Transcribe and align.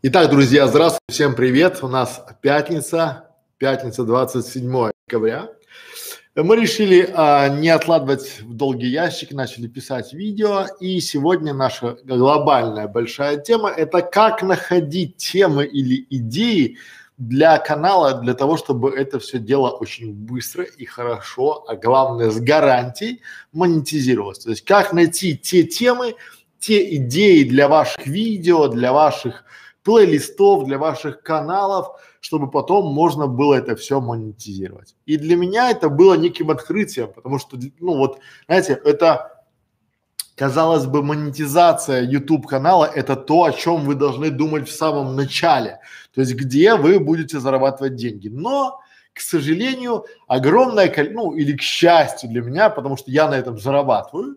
Итак, 0.00 0.30
друзья, 0.30 0.68
здравствуйте, 0.68 1.02
всем 1.10 1.34
привет. 1.34 1.80
У 1.82 1.88
нас 1.88 2.24
пятница, 2.40 3.30
пятница 3.56 4.04
27 4.04 4.92
декабря. 5.08 5.48
Мы 6.36 6.54
решили 6.54 7.10
а, 7.12 7.48
не 7.48 7.68
откладывать 7.68 8.42
в 8.42 8.54
долгий 8.54 8.86
ящик, 8.90 9.32
начали 9.32 9.66
писать 9.66 10.12
видео. 10.12 10.66
И 10.78 11.00
сегодня 11.00 11.52
наша 11.52 11.96
глобальная 12.04 12.86
большая 12.86 13.38
тема– 13.38 13.70
это 13.76 14.00
как 14.02 14.44
находить 14.44 15.16
темы 15.16 15.66
или 15.66 16.06
идеи 16.10 16.78
для 17.16 17.58
канала, 17.58 18.20
для 18.20 18.34
того, 18.34 18.56
чтобы 18.56 18.96
это 18.96 19.18
все 19.18 19.40
дело 19.40 19.70
очень 19.70 20.12
быстро 20.12 20.62
и 20.62 20.84
хорошо, 20.84 21.64
а 21.66 21.74
главное 21.74 22.30
с 22.30 22.38
гарантией 22.38 23.20
монетизировалось. 23.52 24.38
То 24.38 24.50
есть 24.50 24.64
как 24.64 24.92
найти 24.92 25.36
те 25.36 25.64
темы, 25.64 26.14
те 26.60 26.94
идеи 26.94 27.42
для 27.42 27.66
ваших 27.66 28.06
видео, 28.06 28.68
для 28.68 28.92
ваших 28.92 29.44
плейлистов, 29.88 30.66
для 30.66 30.76
ваших 30.76 31.22
каналов, 31.22 31.98
чтобы 32.20 32.50
потом 32.50 32.92
можно 32.92 33.26
было 33.26 33.54
это 33.54 33.74
все 33.74 34.02
монетизировать. 34.02 34.94
И 35.06 35.16
для 35.16 35.34
меня 35.34 35.70
это 35.70 35.88
было 35.88 36.12
неким 36.12 36.50
открытием, 36.50 37.10
потому 37.14 37.38
что, 37.38 37.56
ну 37.80 37.96
вот, 37.96 38.18
знаете, 38.46 38.78
это 38.84 39.44
казалось 40.36 40.84
бы, 40.84 41.02
монетизация 41.02 42.02
YouTube 42.02 42.46
канала– 42.46 42.84
это 42.94 43.16
то, 43.16 43.44
о 43.44 43.52
чем 43.52 43.86
вы 43.86 43.94
должны 43.94 44.28
думать 44.28 44.68
в 44.68 44.76
самом 44.76 45.16
начале, 45.16 45.80
то 46.14 46.20
есть 46.20 46.34
где 46.34 46.74
вы 46.74 47.00
будете 47.00 47.40
зарабатывать 47.40 47.96
деньги. 47.96 48.28
Но, 48.28 48.80
к 49.14 49.20
сожалению, 49.20 50.04
огромное 50.26 50.92
ну 51.12 51.32
или 51.32 51.56
к 51.56 51.62
счастью 51.62 52.28
для 52.28 52.42
меня, 52.42 52.68
потому 52.68 52.98
что 52.98 53.10
я 53.10 53.26
на 53.26 53.38
этом 53.38 53.58
зарабатываю, 53.58 54.36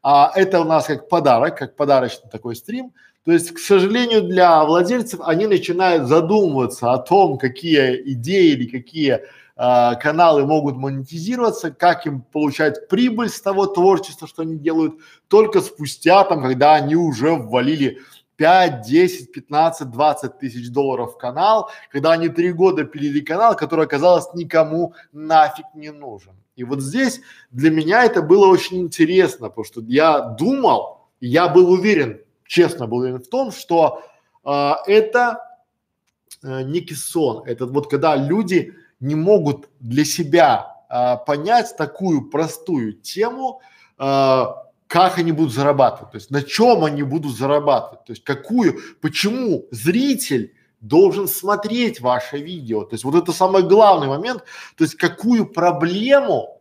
а 0.00 0.30
это 0.36 0.60
у 0.60 0.64
нас 0.64 0.86
как 0.86 1.08
подарок, 1.08 1.58
как 1.58 1.74
подарочный 1.74 2.30
такой 2.30 2.54
стрим. 2.54 2.92
То 3.24 3.32
есть, 3.32 3.52
к 3.52 3.58
сожалению, 3.58 4.22
для 4.22 4.64
владельцев 4.64 5.20
они 5.22 5.46
начинают 5.46 6.08
задумываться 6.08 6.92
о 6.92 6.98
том, 6.98 7.38
какие 7.38 8.02
идеи 8.12 8.52
или 8.52 8.66
какие 8.66 9.20
э, 9.56 9.96
каналы 10.00 10.44
могут 10.44 10.76
монетизироваться, 10.76 11.70
как 11.70 12.04
им 12.04 12.22
получать 12.22 12.88
прибыль 12.88 13.28
с 13.28 13.40
того 13.40 13.66
творчества, 13.66 14.26
что 14.26 14.42
они 14.42 14.56
делают, 14.56 14.94
только 15.28 15.60
спустя 15.60 16.24
там, 16.24 16.42
когда 16.42 16.74
они 16.74 16.96
уже 16.96 17.30
ввалили 17.34 18.00
5, 18.36 18.82
10, 18.82 19.30
15, 19.30 19.90
20 19.90 20.38
тысяч 20.38 20.70
долларов 20.70 21.14
в 21.14 21.16
канал, 21.16 21.70
когда 21.92 22.10
они 22.10 22.28
три 22.28 22.52
года 22.52 22.82
пилили 22.82 23.20
канал, 23.20 23.54
который 23.54 23.84
оказалось 23.84 24.34
никому 24.34 24.94
нафиг 25.12 25.66
не 25.74 25.92
нужен. 25.92 26.32
И 26.56 26.64
вот 26.64 26.80
здесь 26.80 27.20
для 27.52 27.70
меня 27.70 28.04
это 28.04 28.20
было 28.20 28.48
очень 28.48 28.80
интересно, 28.80 29.48
потому 29.48 29.64
что 29.64 29.80
я 29.86 30.20
думал, 30.20 31.06
я 31.20 31.46
был 31.46 31.70
уверен, 31.70 32.20
честно 32.52 32.86
был 32.86 32.98
уверен 32.98 33.18
в 33.18 33.28
том, 33.28 33.50
что 33.50 34.02
э, 34.44 34.72
это 34.86 35.38
э, 36.42 36.62
некий 36.62 36.94
сон. 36.94 37.44
Это 37.46 37.64
вот 37.64 37.90
когда 37.90 38.14
люди 38.14 38.74
не 39.00 39.14
могут 39.14 39.70
для 39.80 40.04
себя 40.04 40.76
э, 40.90 41.16
понять 41.26 41.74
такую 41.78 42.28
простую 42.28 42.92
тему, 42.92 43.62
э, 43.98 44.44
как 44.86 45.18
они 45.18 45.32
будут 45.32 45.54
зарабатывать, 45.54 46.12
то 46.12 46.18
есть 46.18 46.30
на 46.30 46.42
чем 46.42 46.84
они 46.84 47.02
будут 47.02 47.34
зарабатывать, 47.34 48.04
то 48.04 48.12
есть 48.12 48.24
какую, 48.24 48.78
почему 49.00 49.64
зритель 49.70 50.52
должен 50.80 51.28
смотреть 51.28 52.00
ваше 52.00 52.36
видео. 52.36 52.84
То 52.84 52.94
есть 52.94 53.04
вот 53.04 53.14
это 53.14 53.32
самый 53.32 53.62
главный 53.62 54.08
момент, 54.08 54.44
то 54.76 54.84
есть 54.84 54.96
какую 54.96 55.46
проблему 55.46 56.60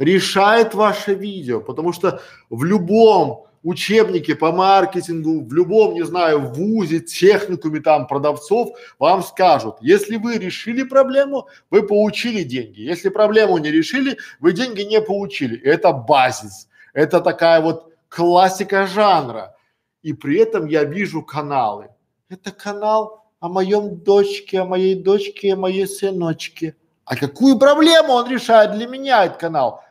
решает 0.00 0.74
ваше 0.74 1.14
видео, 1.14 1.60
потому 1.60 1.92
что 1.92 2.20
в 2.50 2.64
любом 2.64 3.47
учебнике 3.68 4.34
по 4.34 4.52
маркетингу, 4.52 5.44
в 5.44 5.52
любом, 5.52 5.94
не 5.94 6.04
знаю, 6.04 6.40
ВУЗе, 6.40 7.00
техникуме 7.00 7.80
там 7.80 8.06
продавцов 8.06 8.70
вам 8.98 9.22
скажут, 9.22 9.76
если 9.80 10.16
вы 10.16 10.38
решили 10.38 10.82
проблему, 10.82 11.48
вы 11.70 11.86
получили 11.86 12.42
деньги. 12.42 12.80
Если 12.80 13.08
проблему 13.10 13.58
не 13.58 13.70
решили, 13.70 14.16
вы 14.40 14.52
деньги 14.52 14.82
не 14.82 15.00
получили. 15.00 15.60
Это 15.60 15.92
базис. 15.92 16.68
Это 16.94 17.20
такая 17.20 17.60
вот 17.60 17.92
классика 18.08 18.86
жанра. 18.86 19.54
И 20.02 20.12
при 20.12 20.38
этом 20.38 20.66
я 20.66 20.84
вижу 20.84 21.22
каналы. 21.22 21.88
Это 22.28 22.52
канал 22.52 23.24
о 23.40 23.48
моем 23.48 23.96
дочке, 23.96 24.60
о 24.60 24.64
моей 24.64 24.94
дочке, 24.94 25.52
о 25.52 25.56
моей 25.56 25.86
сыночке. 25.86 26.74
А 27.04 27.16
какую 27.16 27.58
проблему 27.58 28.12
он 28.12 28.30
решает 28.30 28.72
для 28.72 28.86
меня, 28.86 29.24
этот 29.24 29.38
канал? 29.38 29.82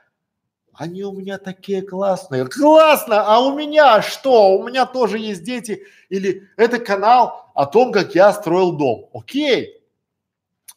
Они 0.77 1.03
у 1.03 1.11
меня 1.11 1.39
такие 1.39 1.81
классные. 1.81 2.45
Классно, 2.45 3.23
а 3.25 3.39
у 3.39 3.57
меня 3.57 4.01
что? 4.03 4.57
У 4.57 4.67
меня 4.67 4.85
тоже 4.85 5.17
есть 5.17 5.43
дети. 5.43 5.83
Или 6.09 6.47
это 6.55 6.77
канал 6.77 7.51
о 7.55 7.65
том, 7.65 7.91
как 7.91 8.13
я 8.13 8.31
строил 8.31 8.73
дом. 8.73 9.09
Окей. 9.11 9.81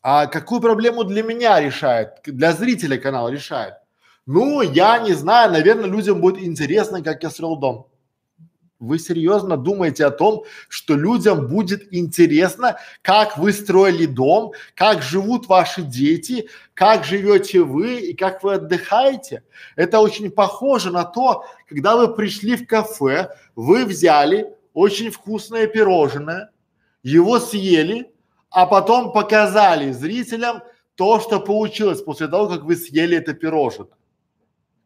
А 0.03 0.27
какую 0.27 0.63
проблему 0.63 1.05
для 1.05 1.23
меня 1.23 1.61
решает, 1.61 2.21
для 2.25 2.53
зрителя 2.53 2.97
канал 2.97 3.29
решает? 3.29 3.75
Ну, 4.25 4.63
я 4.63 4.99
не 4.99 5.13
знаю, 5.13 5.53
наверное, 5.53 5.91
людям 5.91 6.23
будет 6.23 6.43
интересно, 6.43 7.03
как 7.03 7.23
я 7.23 7.29
строил 7.29 7.57
дом. 7.57 7.90
Вы 8.81 8.99
серьезно 8.99 9.59
думаете 9.59 10.07
о 10.07 10.11
том, 10.11 10.45
что 10.69 10.95
людям 10.95 11.49
будет 11.49 11.93
интересно, 11.93 12.79
как 13.03 13.37
вы 13.37 13.53
строили 13.53 14.07
дом, 14.07 14.53
как 14.75 15.03
живут 15.03 15.49
ваши 15.49 15.83
дети, 15.83 16.49
как 16.73 17.05
живете 17.05 17.61
вы 17.61 18.01
и 18.01 18.15
как 18.15 18.43
вы 18.43 18.55
отдыхаете? 18.55 19.45
Это 19.77 20.01
очень 20.01 20.31
похоже 20.31 20.91
на 20.91 21.05
то, 21.05 21.45
когда 21.69 21.95
вы 21.95 22.15
пришли 22.15 22.57
в 22.57 22.67
кафе, 22.67 23.29
вы 23.55 23.85
взяли 23.85 24.55
очень 24.73 25.11
вкусное 25.11 25.67
пирожное, 25.67 26.51
его 27.03 27.39
съели, 27.39 28.11
а 28.49 28.65
потом 28.65 29.13
показали 29.13 29.93
зрителям 29.93 30.63
то, 30.95 31.21
что 31.21 31.39
получилось 31.39 32.01
после 32.01 32.29
того, 32.29 32.49
как 32.49 32.65
вы 32.65 32.77
съели 32.77 33.19
это 33.19 33.35
пирожное. 33.35 33.89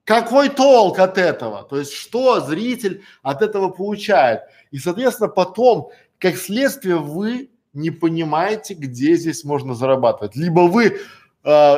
Какой 0.04 0.50
толк 0.50 0.98
от 0.98 1.16
этого? 1.16 1.64
То 1.64 1.78
есть 1.78 1.92
что 1.92 2.40
зритель 2.40 3.02
от 3.22 3.40
этого 3.40 3.70
получает? 3.70 4.42
И, 4.70 4.78
соответственно, 4.78 5.28
потом, 5.28 5.90
как 6.18 6.36
следствие, 6.36 6.96
вы 6.96 7.50
не 7.72 7.90
понимаете, 7.90 8.74
где 8.74 9.14
здесь 9.14 9.44
можно 9.44 9.74
зарабатывать. 9.74 10.36
Либо 10.36 10.60
вы 10.60 10.98
э, 11.44 11.76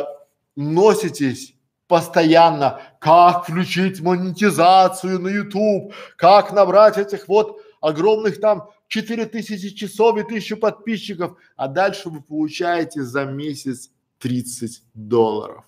носитесь 0.57 1.55
постоянно, 1.87 2.81
как 2.99 3.45
включить 3.45 4.01
монетизацию 4.01 5.21
на 5.21 5.29
YouTube, 5.29 5.95
как 6.17 6.53
набрать 6.53 6.99
этих 6.99 7.29
вот 7.29 7.61
огромных 7.81 8.41
там 8.41 8.69
4000 8.89 9.75
часов 9.75 10.19
и 10.19 10.25
тысячу 10.25 10.57
подписчиков, 10.57 11.37
а 11.57 11.69
дальше 11.69 12.09
вы 12.09 12.23
получаете 12.23 13.03
за 13.03 13.25
месяц 13.25 13.91
30 14.19 14.83
долларов. 14.95 15.66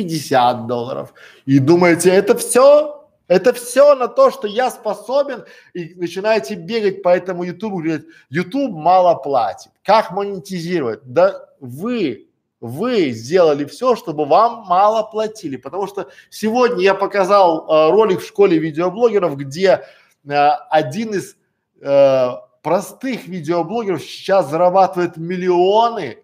50 0.00 0.66
долларов. 0.66 1.12
И 1.46 1.58
думаете, 1.58 2.10
это 2.10 2.36
все? 2.36 3.06
Это 3.28 3.52
все 3.52 3.94
на 3.94 4.08
то, 4.08 4.30
что 4.30 4.48
я 4.48 4.70
способен, 4.70 5.44
и 5.72 5.94
начинаете 5.94 6.56
бегать 6.56 7.02
по 7.02 7.10
этому 7.10 7.44
YouTube, 7.44 7.74
говорить, 7.74 8.06
YouTube 8.28 8.72
мало 8.72 9.14
платит. 9.14 9.70
Как 9.84 10.10
монетизировать? 10.10 11.00
Да 11.04 11.46
вы, 11.60 12.28
вы 12.60 13.10
сделали 13.10 13.66
все, 13.66 13.94
чтобы 13.94 14.24
вам 14.24 14.64
мало 14.66 15.04
платили. 15.04 15.56
Потому 15.56 15.86
что 15.86 16.08
сегодня 16.28 16.82
я 16.82 16.94
показал 16.94 17.68
э, 17.68 17.90
ролик 17.90 18.20
в 18.20 18.26
школе 18.26 18.58
видеоблогеров, 18.58 19.36
где 19.36 19.84
э, 20.24 20.48
один 20.70 21.14
из 21.14 21.36
э, 21.80 22.30
простых 22.62 23.28
видеоблогеров 23.28 24.02
сейчас 24.02 24.50
зарабатывает 24.50 25.16
миллионы 25.16 26.18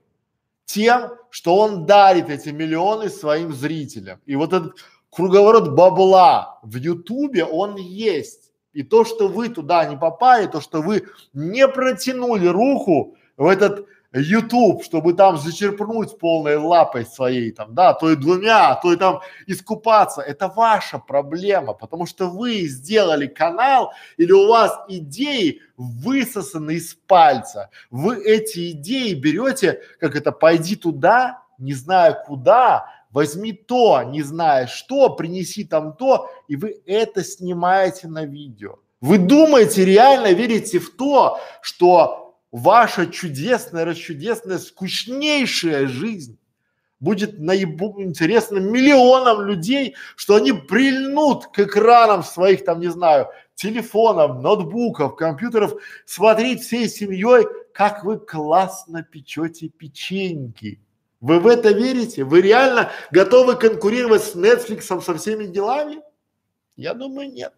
тем, 0.66 1.12
что 1.30 1.56
он 1.56 1.86
дарит 1.86 2.28
эти 2.28 2.50
миллионы 2.50 3.08
своим 3.08 3.52
зрителям. 3.54 4.20
И 4.26 4.36
вот 4.36 4.52
этот 4.52 4.76
круговорот 5.10 5.70
бабла 5.70 6.58
в 6.62 6.76
Ютубе, 6.76 7.44
он 7.44 7.76
есть. 7.76 8.52
И 8.72 8.82
то, 8.82 9.04
что 9.06 9.28
вы 9.28 9.48
туда 9.48 9.86
не 9.86 9.96
попали, 9.96 10.46
то, 10.46 10.60
что 10.60 10.82
вы 10.82 11.06
не 11.32 11.66
протянули 11.66 12.46
руку 12.46 13.16
в 13.38 13.46
этот 13.46 13.86
YouTube, 14.12 14.84
чтобы 14.84 15.12
там 15.14 15.36
зачерпнуть 15.36 16.18
полной 16.18 16.56
лапой 16.56 17.04
своей 17.04 17.50
там, 17.50 17.74
да, 17.74 17.92
то 17.94 18.10
и 18.10 18.16
двумя, 18.16 18.74
то 18.76 18.92
и 18.92 18.96
там 18.96 19.20
искупаться, 19.46 20.22
это 20.22 20.48
ваша 20.48 20.98
проблема, 20.98 21.74
потому 21.74 22.06
что 22.06 22.26
вы 22.26 22.62
сделали 22.66 23.26
канал 23.26 23.92
или 24.16 24.32
у 24.32 24.48
вас 24.48 24.78
идеи 24.88 25.60
высосаны 25.76 26.72
из 26.72 26.94
пальца. 27.06 27.70
Вы 27.90 28.22
эти 28.24 28.70
идеи 28.72 29.14
берете, 29.14 29.80
как 30.00 30.16
это, 30.16 30.32
пойди 30.32 30.76
туда, 30.76 31.42
не 31.58 31.74
зная 31.74 32.12
куда, 32.12 32.92
возьми 33.10 33.52
то, 33.52 34.02
не 34.02 34.22
зная 34.22 34.66
что, 34.66 35.10
принеси 35.10 35.64
там 35.64 35.94
то, 35.94 36.30
и 36.48 36.56
вы 36.56 36.80
это 36.86 37.24
снимаете 37.24 38.08
на 38.08 38.24
видео. 38.24 38.78
Вы 39.00 39.18
думаете, 39.18 39.84
реально 39.84 40.32
верите 40.32 40.78
в 40.78 40.90
то, 40.96 41.38
что 41.60 42.25
ваша 42.56 43.06
чудесная, 43.06 43.84
расчудесная, 43.84 44.58
скучнейшая 44.58 45.86
жизнь 45.86 46.38
будет 47.00 47.38
наибу 47.38 48.00
интересна 48.00 48.58
миллионам 48.58 49.42
людей, 49.42 49.94
что 50.16 50.36
они 50.36 50.52
прильнут 50.52 51.48
к 51.48 51.58
экранам 51.58 52.22
своих 52.22 52.64
там, 52.64 52.80
не 52.80 52.88
знаю, 52.88 53.28
телефонов, 53.54 54.40
ноутбуков, 54.40 55.16
компьютеров, 55.16 55.74
смотреть 56.06 56.62
всей 56.62 56.88
семьей, 56.88 57.46
как 57.74 58.04
вы 58.04 58.18
классно 58.18 59.02
печете 59.02 59.68
печеньки. 59.68 60.80
Вы 61.20 61.40
в 61.40 61.46
это 61.46 61.72
верите? 61.72 62.24
Вы 62.24 62.40
реально 62.40 62.90
готовы 63.10 63.56
конкурировать 63.56 64.22
с 64.22 64.34
Netflix 64.34 64.82
со 65.02 65.14
всеми 65.14 65.44
делами? 65.44 66.00
Я 66.74 66.94
думаю, 66.94 67.30
нет. 67.30 67.52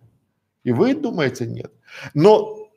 И 0.65 0.73
вы 0.73 0.95
думаете, 0.95 1.47
нет. 1.47 1.73
Но 2.15 2.68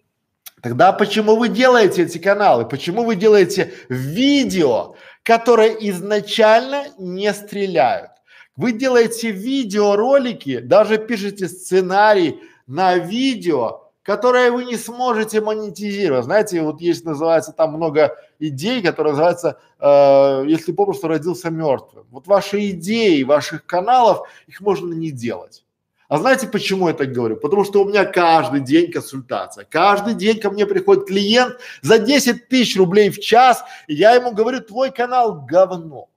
тогда 0.61 0.91
почему 0.91 1.35
вы 1.35 1.49
делаете 1.49 2.03
эти 2.03 2.17
каналы? 2.17 2.65
Почему 2.65 3.03
вы 3.03 3.15
делаете 3.15 3.73
видео, 3.89 4.95
которые 5.23 5.89
изначально 5.89 6.85
не 6.97 7.33
стреляют? 7.33 8.11
Вы 8.55 8.73
делаете 8.73 9.31
видеоролики, 9.31 10.59
даже 10.59 10.97
пишете 10.97 11.47
сценарий 11.47 12.41
на 12.67 12.97
видео, 12.97 13.91
которое 14.03 14.51
вы 14.51 14.65
не 14.65 14.77
сможете 14.77 15.41
монетизировать. 15.41 16.25
Знаете, 16.25 16.61
вот 16.61 16.81
есть, 16.81 17.05
называется, 17.05 17.53
там 17.53 17.73
много 17.73 18.17
идей, 18.39 18.81
которые 18.81 19.13
называются, 19.13 19.59
э, 19.79 20.45
если 20.47 20.71
попросту 20.71 21.07
родился 21.07 21.49
мертвым. 21.49 22.05
Вот 22.09 22.27
ваши 22.27 22.71
идеи, 22.71 23.23
ваших 23.23 23.65
каналов, 23.65 24.27
их 24.47 24.59
можно 24.61 24.93
не 24.93 25.11
делать. 25.11 25.63
А 26.11 26.17
знаете, 26.17 26.45
почему 26.45 26.89
я 26.89 26.93
так 26.93 27.13
говорю? 27.13 27.37
Потому 27.37 27.63
что 27.63 27.81
у 27.81 27.87
меня 27.87 28.03
каждый 28.03 28.59
день 28.59 28.91
консультация. 28.91 29.63
Каждый 29.63 30.13
день 30.13 30.41
ко 30.41 30.49
мне 30.49 30.65
приходит 30.65 31.07
клиент 31.07 31.57
за 31.81 31.99
10 31.99 32.49
тысяч 32.49 32.75
рублей 32.75 33.09
в 33.09 33.21
час, 33.21 33.63
и 33.87 33.95
я 33.95 34.11
ему 34.15 34.33
говорю, 34.33 34.59
твой 34.59 34.91
канал 34.91 35.45
говно. 35.45 36.09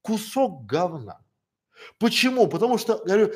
Кусок 0.00 0.64
говна. 0.64 1.18
Почему? 1.98 2.46
Потому 2.46 2.78
что, 2.78 3.02
говорю, 3.04 3.32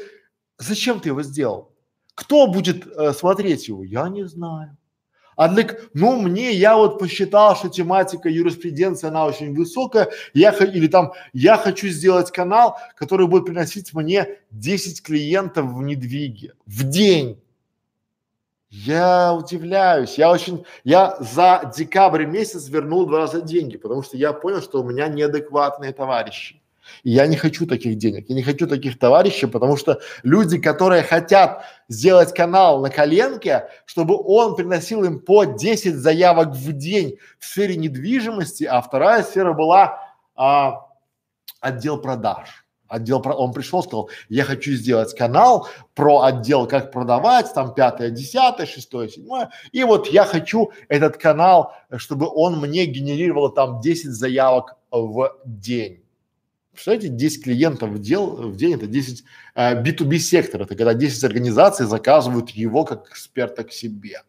зачем 0.57 0.99
ты 0.99 1.11
его 1.11 1.23
сделал? 1.23 1.75
Кто 2.15 2.47
будет 2.47 2.87
э, 2.87 3.13
смотреть 3.13 3.69
его? 3.69 3.85
Я 3.85 4.09
не 4.09 4.27
знаю. 4.27 4.79
А 5.39 5.47
для, 5.47 5.69
ну, 5.95 6.21
мне, 6.21 6.51
я 6.51 6.77
вот 6.77 6.99
посчитал, 6.99 7.55
что 7.55 7.69
тематика 7.69 8.29
юриспруденции, 8.29 9.07
она 9.07 9.25
очень 9.25 9.55
высокая, 9.55 10.11
я, 10.35 10.51
или 10.51 10.89
там, 10.89 11.13
я 11.33 11.57
хочу 11.57 11.87
сделать 11.91 12.33
канал, 12.33 12.77
который 12.97 13.29
будет 13.29 13.45
приносить 13.45 13.95
мне 13.95 14.41
10 14.51 15.01
клиентов 15.01 15.67
в 15.67 15.81
недвиге 15.81 16.55
в 16.67 16.83
день. 16.83 17.41
Я 18.69 19.33
удивляюсь, 19.33 20.19
я 20.19 20.29
очень, 20.33 20.65
я 20.83 21.17
за 21.21 21.73
декабрь 21.73 22.27
месяц 22.27 22.67
вернул 22.67 23.07
два 23.07 23.19
раза 23.19 23.41
деньги, 23.41 23.77
потому 23.77 24.03
что 24.03 24.17
я 24.17 24.33
понял, 24.33 24.61
что 24.61 24.83
у 24.83 24.85
меня 24.85 25.07
неадекватные 25.07 25.93
товарищи. 25.93 26.61
Я 27.05 27.27
не 27.27 27.37
хочу 27.37 27.67
таких 27.67 27.97
денег, 27.97 28.29
я 28.29 28.35
не 28.35 28.43
хочу 28.43 28.67
таких 28.67 28.99
товарищей, 28.99 29.47
потому 29.47 29.77
что 29.77 30.01
люди, 30.23 30.59
которые 30.59 31.03
хотят 31.03 31.65
сделать 31.89 32.35
канал 32.35 32.81
на 32.81 32.91
коленке, 32.91 33.69
чтобы 33.87 34.17
он 34.17 34.57
приносил 34.57 35.05
им 35.05 35.21
по 35.21 35.45
10 35.45 35.95
заявок 35.95 36.55
в 36.55 36.73
день 36.73 37.19
в 37.39 37.45
сфере 37.45 37.77
недвижимости, 37.77 38.65
а 38.65 38.81
вторая 38.81 39.23
сфера 39.23 39.53
была 39.53 40.01
а, 40.35 40.87
отдел 41.61 42.01
продаж. 42.01 42.65
Отдел, 42.89 43.23
он 43.27 43.53
пришел, 43.53 43.83
сказал, 43.83 44.09
я 44.31 44.45
хочу 44.45 44.73
сделать 44.73 45.15
канал 45.15 45.69
про 45.95 46.23
отдел, 46.23 46.67
как 46.67 46.91
продавать, 46.91 47.53
там 47.53 47.75
пятое, 47.75 48.09
десятое, 48.09 48.67
шестое, 48.67 49.11
седьмое, 49.11 49.51
и 49.73 49.85
вот 49.85 50.09
я 50.09 50.25
хочу 50.25 50.73
этот 50.89 51.19
канал, 51.19 51.75
чтобы 51.97 52.27
он 52.35 52.59
мне 52.59 52.87
генерировал 52.87 53.51
там 53.51 53.81
10 53.81 54.07
заявок 54.11 54.77
в 54.91 55.37
день. 55.45 56.03
Представляете, 56.79 57.09
10 57.09 57.43
клиентов 57.43 57.91
в, 57.91 57.99
дел, 58.01 58.37
в 58.37 58.57
день 58.57 58.75
это 58.75 58.87
10 58.87 59.25
э, 59.57 59.83
B2B 59.83 60.19
сектор, 60.19 60.63
это 60.63 60.77
когда 60.77 60.95
10 60.95 61.25
организаций 61.25 61.87
заказывают 61.87 62.51
его 62.51 62.85
как 62.85 63.09
эксперта 63.09 63.65
к 63.65 63.73
себе. 63.73 64.23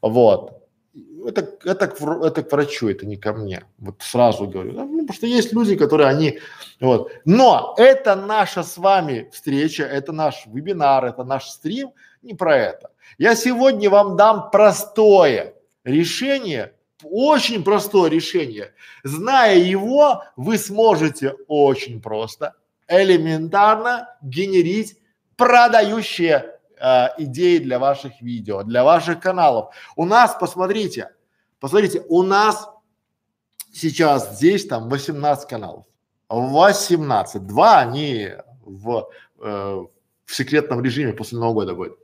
Вот. 0.00 0.62
Это, 1.26 1.40
это, 1.64 1.92
это 2.24 2.42
к 2.44 2.52
врачу, 2.52 2.88
это 2.88 3.06
не 3.06 3.16
ко 3.16 3.32
мне. 3.32 3.64
Вот 3.78 4.02
сразу 4.02 4.46
говорю. 4.46 4.74
Ну, 4.74 5.00
потому 5.00 5.14
что 5.14 5.26
есть 5.26 5.52
люди, 5.52 5.74
которые 5.74 6.08
они, 6.08 6.38
вот. 6.78 7.10
Но 7.24 7.74
это 7.76 8.14
наша 8.14 8.62
с 8.62 8.76
вами 8.76 9.28
встреча, 9.32 9.82
это 9.82 10.12
наш 10.12 10.46
вебинар, 10.46 11.06
это 11.06 11.24
наш 11.24 11.48
стрим, 11.48 11.90
не 12.22 12.34
про 12.34 12.56
это. 12.56 12.90
Я 13.18 13.34
сегодня 13.34 13.90
вам 13.90 14.16
дам 14.16 14.48
простое 14.52 15.54
решение, 15.82 16.75
очень 17.10 17.62
простое 17.64 18.10
решение. 18.10 18.72
Зная 19.04 19.56
его, 19.56 20.22
вы 20.36 20.58
сможете 20.58 21.34
очень 21.48 22.00
просто, 22.00 22.54
элементарно 22.88 24.08
генерить 24.22 24.98
продающие 25.36 26.58
э, 26.80 27.06
идеи 27.18 27.58
для 27.58 27.78
ваших 27.78 28.20
видео, 28.20 28.62
для 28.62 28.84
ваших 28.84 29.20
каналов. 29.20 29.74
У 29.96 30.04
нас, 30.04 30.36
посмотрите, 30.38 31.10
посмотрите, 31.60 32.02
у 32.08 32.22
нас 32.22 32.68
сейчас 33.72 34.36
здесь 34.36 34.66
там 34.66 34.88
18 34.88 35.48
каналов. 35.48 35.84
18. 36.28 37.46
Два 37.46 37.78
они 37.78 38.30
в, 38.62 39.08
э, 39.40 39.84
в 40.24 40.34
секретном 40.34 40.82
режиме 40.82 41.12
после 41.12 41.38
Нового 41.38 41.54
года 41.54 41.74
будет. 41.74 41.98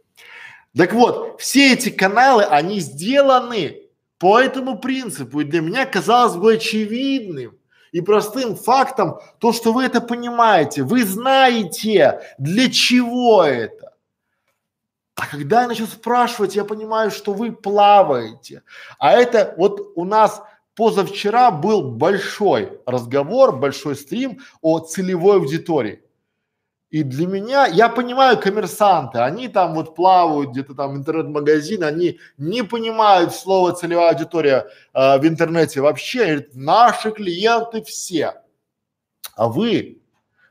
Так 0.77 0.93
вот, 0.93 1.41
все 1.41 1.75
эти 1.75 1.91
каналы, 1.91 2.45
они 2.45 2.81
сделаны 2.81 3.83
по 4.23 4.39
этому 4.39 4.79
принципу. 4.79 5.41
И 5.41 5.45
для 5.45 5.61
меня 5.61 5.85
казалось 5.85 6.37
бы 6.37 6.53
очевидным 6.53 7.59
и 7.91 8.01
простым 8.01 8.55
фактом 8.55 9.19
то, 9.41 9.53
что 9.53 9.73
вы 9.73 9.83
это 9.83 10.01
понимаете, 10.01 10.85
вы 10.85 11.05
знаете, 11.05 12.21
для 12.39 12.71
чего 12.71 13.43
это. 13.43 13.95
А 15.17 15.27
когда 15.27 15.63
я 15.63 15.69
начал 15.69 15.89
спрашивать, 15.89 16.55
я 16.55 16.65
понимаю, 16.65 17.11
что 17.11 17.33
вы 17.33 17.51
плаваете. 17.51 18.63
А 19.01 19.11
это 19.11 19.57
вот 19.59 19.91
у 19.97 20.05
нас 20.05 20.41
позавчера 20.77 21.51
был 21.51 21.91
большой 21.91 22.79
разговор, 22.87 23.57
большой 23.57 23.97
стрим 23.97 24.39
о 24.61 24.79
целевой 24.79 25.39
аудитории. 25.39 26.01
И 26.93 27.03
для 27.05 27.27
меня, 27.27 27.65
я 27.65 27.89
понимаю 27.89 28.39
коммерсанты, 28.39 29.19
они 29.21 29.49
там 29.49 29.73
вот 29.73 29.95
плавают 29.95 30.51
где-то 30.51 30.75
там 30.75 30.95
интернет-магазин, 30.95 31.85
они 31.85 32.19
не 32.37 32.63
понимают 32.63 33.35
слова 33.35 33.73
целевая 33.73 34.11
аудитория 34.11 34.67
э, 34.93 35.19
в 35.19 35.27
интернете 35.27 35.81
вообще, 35.81 36.25
говорят, 36.25 36.49
наши 36.55 37.11
клиенты 37.11 37.83
все. 37.83 38.43
А 39.35 39.49
вы, 39.49 40.03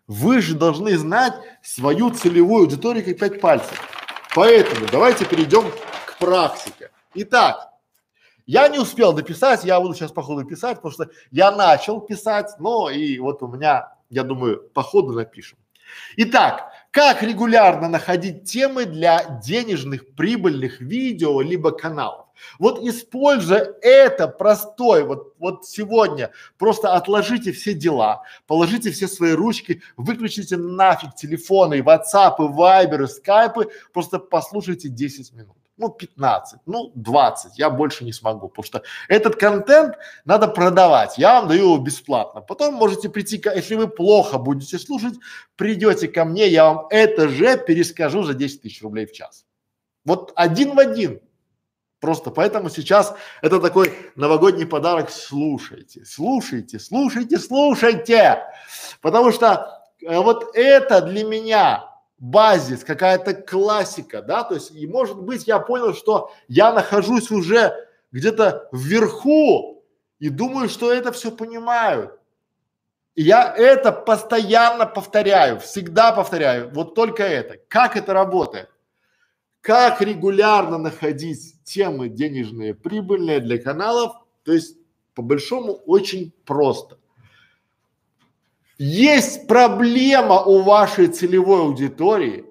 вы 0.07 0.41
же 0.41 0.55
должны 0.55 0.97
знать 0.97 1.35
свою 1.61 2.09
целевую 2.09 2.63
аудиторию 2.63 3.05
как 3.05 3.19
пять 3.19 3.39
пальцев. 3.39 3.79
Поэтому 4.33 4.87
давайте 4.91 5.25
перейдем 5.25 5.65
к 6.07 6.17
практике. 6.17 6.89
Итак, 7.13 7.69
я 8.47 8.67
не 8.67 8.79
успел 8.79 9.13
дописать, 9.13 9.63
я 9.63 9.79
буду 9.79 9.93
сейчас 9.93 10.11
по 10.11 10.23
ходу 10.23 10.43
писать, 10.43 10.77
потому 10.77 10.91
что 10.91 11.11
я 11.29 11.51
начал 11.51 12.01
писать, 12.01 12.55
но 12.57 12.89
и 12.89 13.19
вот 13.19 13.43
у 13.43 13.47
меня, 13.47 13.93
я 14.09 14.23
думаю, 14.23 14.67
по 14.73 14.81
ходу 14.81 15.13
напишем. 15.13 15.59
Итак, 16.17 16.71
как 16.91 17.23
регулярно 17.23 17.87
находить 17.87 18.43
темы 18.43 18.85
для 18.85 19.39
денежных 19.43 20.13
прибыльных 20.15 20.81
видео 20.81 21.41
либо 21.41 21.71
каналов? 21.71 22.27
Вот 22.59 22.83
используя 22.83 23.75
это 23.81 24.27
простой, 24.27 25.03
вот, 25.03 25.35
вот 25.37 25.65
сегодня 25.65 26.31
просто 26.57 26.93
отложите 26.93 27.51
все 27.51 27.73
дела, 27.73 28.23
положите 28.47 28.91
все 28.91 29.07
свои 29.07 29.31
ручки, 29.33 29.81
выключите 29.95 30.57
нафиг 30.57 31.15
телефоны, 31.15 31.79
WhatsApp, 31.79 32.37
Viber, 32.39 33.07
Skype, 33.07 33.69
просто 33.93 34.19
послушайте 34.19 34.89
10 34.89 35.33
минут 35.33 35.60
ну 35.81 35.89
15, 35.89 36.61
ну 36.65 36.91
20, 36.95 37.57
я 37.57 37.69
больше 37.69 38.05
не 38.05 38.13
смогу, 38.13 38.47
потому 38.47 38.65
что 38.65 38.83
этот 39.09 39.35
контент 39.35 39.95
надо 40.25 40.47
продавать, 40.47 41.17
я 41.17 41.39
вам 41.39 41.49
даю 41.49 41.63
его 41.63 41.77
бесплатно. 41.79 42.41
Потом 42.41 42.75
можете 42.75 43.09
прийти, 43.09 43.41
если 43.55 43.75
вы 43.75 43.87
плохо 43.87 44.37
будете 44.37 44.77
слушать, 44.77 45.15
придете 45.55 46.07
ко 46.07 46.23
мне, 46.23 46.47
я 46.47 46.65
вам 46.65 46.87
это 46.91 47.27
же 47.27 47.57
перескажу 47.57 48.23
за 48.23 48.33
10 48.35 48.61
тысяч 48.61 48.81
рублей 48.81 49.05
в 49.05 49.11
час. 49.11 49.45
Вот 50.05 50.31
один 50.35 50.75
в 50.75 50.79
один. 50.79 51.19
Просто 51.99 52.31
поэтому 52.31 52.69
сейчас 52.69 53.13
это 53.41 53.59
такой 53.59 53.93
новогодний 54.15 54.65
подарок. 54.65 55.11
Слушайте, 55.11 56.03
слушайте, 56.05 56.79
слушайте, 56.79 57.37
слушайте. 57.37 58.43
Потому 59.01 59.31
что 59.31 59.83
э, 60.01 60.17
вот 60.17 60.55
это 60.55 61.01
для 61.01 61.23
меня 61.23 61.90
базис, 62.21 62.83
какая-то 62.83 63.33
классика, 63.33 64.21
да, 64.21 64.43
то 64.43 64.53
есть 64.53 64.71
и 64.71 64.85
может 64.85 65.19
быть 65.19 65.47
я 65.47 65.59
понял, 65.59 65.95
что 65.95 66.31
я 66.47 66.71
нахожусь 66.71 67.31
уже 67.31 67.73
где-то 68.11 68.69
вверху 68.71 69.83
и 70.19 70.29
думаю, 70.29 70.69
что 70.69 70.93
это 70.93 71.11
все 71.11 71.31
понимаю. 71.31 72.17
И 73.15 73.23
я 73.23 73.53
это 73.57 73.91
постоянно 73.91 74.85
повторяю, 74.85 75.59
всегда 75.59 76.11
повторяю, 76.11 76.71
вот 76.71 76.93
только 76.93 77.23
это. 77.23 77.57
Как 77.67 77.97
это 77.97 78.13
работает? 78.13 78.69
Как 79.61 79.99
регулярно 80.01 80.77
находить 80.77 81.63
темы 81.63 82.07
денежные, 82.07 82.75
прибыльные 82.75 83.39
для 83.39 83.57
каналов? 83.57 84.13
То 84.43 84.53
есть 84.53 84.77
по 85.15 85.23
большому 85.23 85.73
очень 85.73 86.31
просто. 86.45 86.99
Есть 88.83 89.45
проблема 89.45 90.41
у 90.41 90.63
вашей 90.63 91.05
целевой 91.05 91.61
аудитории, 91.61 92.45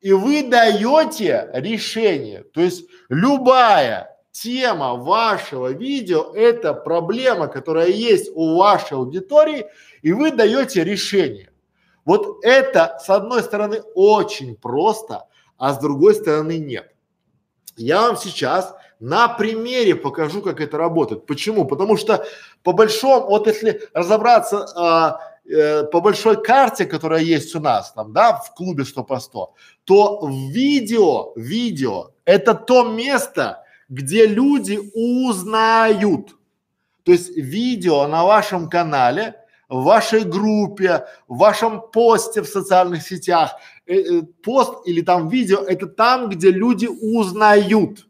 И 0.00 0.14
вы 0.14 0.42
даете 0.42 1.50
решение. 1.52 2.42
То 2.54 2.62
есть 2.62 2.86
любая 3.10 4.16
тема 4.30 4.94
вашего 4.94 5.72
видео– 5.72 6.32
это 6.34 6.72
проблема, 6.72 7.48
которая 7.48 7.88
есть 7.88 8.30
у 8.34 8.56
вашей 8.56 8.94
аудитории, 8.94 9.66
и 10.00 10.14
вы 10.14 10.30
даете 10.30 10.84
решение. 10.84 11.50
Вот 12.06 12.42
это, 12.42 12.98
с 12.98 13.10
одной 13.10 13.42
стороны, 13.42 13.82
очень 13.94 14.56
просто, 14.56 15.26
а 15.58 15.74
с 15.74 15.78
другой 15.78 16.14
стороны 16.14 16.56
нет. 16.56 16.94
Я 17.76 18.00
вам 18.00 18.16
сейчас 18.16 18.74
на 19.00 19.28
примере 19.28 19.94
покажу, 19.94 20.40
как 20.40 20.62
это 20.62 20.78
работает. 20.78 21.26
Почему? 21.26 21.66
Потому 21.66 21.98
что 21.98 22.24
по 22.62 22.72
большому, 22.72 23.26
вот 23.26 23.46
если 23.46 23.82
разобраться 23.92 24.66
а, 24.76 25.33
э, 25.44 25.84
по 25.84 26.00
большой 26.00 26.42
карте, 26.42 26.86
которая 26.86 27.22
есть 27.22 27.54
у 27.54 27.60
нас 27.60 27.92
там, 27.92 28.12
да, 28.12 28.36
в 28.36 28.54
клубе 28.54 28.84
100 28.84 29.04
по 29.04 29.20
100, 29.20 29.54
то 29.84 30.28
видео, 30.28 31.32
видео– 31.36 32.12
это 32.24 32.54
то 32.54 32.84
место, 32.88 33.64
где 33.88 34.26
люди 34.26 34.78
узнают. 34.94 36.36
То 37.02 37.12
есть 37.12 37.36
видео 37.36 38.06
на 38.06 38.24
вашем 38.24 38.70
канале, 38.70 39.36
в 39.68 39.82
вашей 39.82 40.24
группе, 40.24 41.06
в 41.28 41.38
вашем 41.38 41.82
посте 41.92 42.42
в 42.42 42.46
социальных 42.46 43.02
сетях, 43.02 43.56
э, 43.86 43.94
э, 43.94 44.22
пост 44.42 44.86
или 44.86 45.00
там 45.00 45.28
видео– 45.28 45.58
это 45.68 45.86
там, 45.86 46.28
где 46.28 46.50
люди 46.50 46.86
узнают 46.86 48.06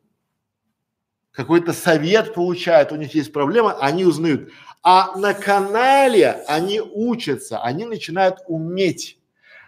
какой-то 1.34 1.72
совет 1.72 2.32
получают, 2.32 2.92
у 2.92 2.96
них 2.96 3.14
есть 3.14 3.32
проблема, 3.32 3.76
они 3.80 4.04
узнают. 4.04 4.50
А 4.84 5.16
на 5.16 5.32
канале 5.32 6.44
они 6.46 6.78
учатся, 6.78 7.58
они 7.62 7.86
начинают 7.86 8.40
уметь, 8.46 9.18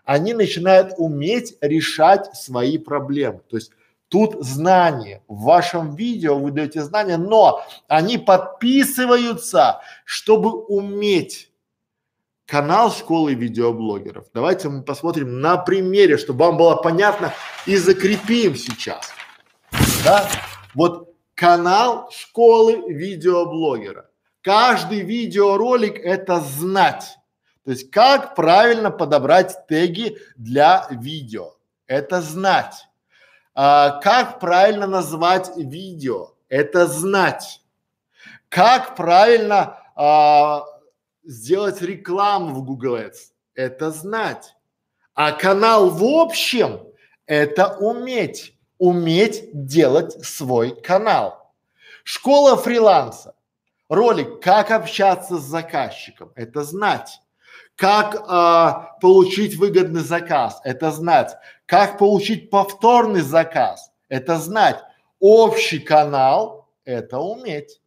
они 0.04 0.34
начинают 0.34 0.92
уметь 0.98 1.56
решать 1.62 2.36
свои 2.36 2.76
проблемы. 2.76 3.40
То 3.48 3.56
есть 3.56 3.72
тут 4.08 4.36
знания, 4.44 5.22
в 5.26 5.44
вашем 5.44 5.96
видео 5.96 6.38
вы 6.38 6.50
даете 6.50 6.82
знания, 6.82 7.16
но 7.16 7.64
они 7.88 8.18
подписываются, 8.18 9.80
чтобы 10.04 10.52
уметь. 10.52 11.50
Канал 12.44 12.92
школы 12.92 13.34
видеоблогеров. 13.34 14.26
Давайте 14.34 14.68
мы 14.68 14.82
посмотрим 14.82 15.40
на 15.40 15.56
примере, 15.56 16.18
чтобы 16.18 16.44
вам 16.44 16.58
было 16.58 16.76
понятно 16.76 17.32
и 17.64 17.76
закрепим 17.76 18.54
сейчас. 18.54 19.12
Да? 20.04 20.28
Вот 20.74 21.14
канал 21.34 22.10
школы 22.12 22.92
видеоблогера. 22.92 24.05
Каждый 24.46 25.00
видеоролик 25.00 25.98
это 25.98 26.38
знать. 26.38 27.18
То 27.64 27.72
есть 27.72 27.90
как 27.90 28.36
правильно 28.36 28.92
подобрать 28.92 29.66
теги 29.66 30.18
для 30.36 30.86
видео. 30.88 31.56
Это 31.88 32.22
знать. 32.22 32.86
А, 33.56 33.98
как 34.02 34.38
правильно 34.38 34.86
назвать 34.86 35.50
видео. 35.56 36.30
Это 36.48 36.86
знать. 36.86 37.60
Как 38.48 38.94
правильно 38.94 39.80
а, 39.96 40.64
сделать 41.24 41.82
рекламу 41.82 42.54
в 42.54 42.64
Google 42.64 42.98
Ads. 42.98 43.32
Это 43.56 43.90
знать. 43.90 44.54
А 45.14 45.32
канал 45.32 45.90
в 45.90 46.04
общем 46.04 46.82
это 47.26 47.76
уметь 47.78 48.56
уметь 48.78 49.48
делать 49.52 50.24
свой 50.24 50.80
канал. 50.80 51.52
Школа 52.04 52.56
фриланса. 52.56 53.35
Ролик 53.88 54.40
«Как 54.40 54.70
общаться 54.70 55.38
с 55.38 55.42
заказчиком»– 55.42 56.32
это 56.34 56.64
знать. 56.64 57.20
Как 57.76 58.24
а, 58.26 58.96
получить 59.00 59.56
выгодный 59.56 60.00
заказ– 60.00 60.60
это 60.64 60.90
знать. 60.90 61.36
Как 61.66 61.98
получить 61.98 62.50
повторный 62.50 63.20
заказ– 63.20 63.92
это 64.08 64.38
знать. 64.38 64.82
Общий 65.20 65.78
канал– 65.78 66.68
это 66.84 67.18
уметь. 67.18 67.80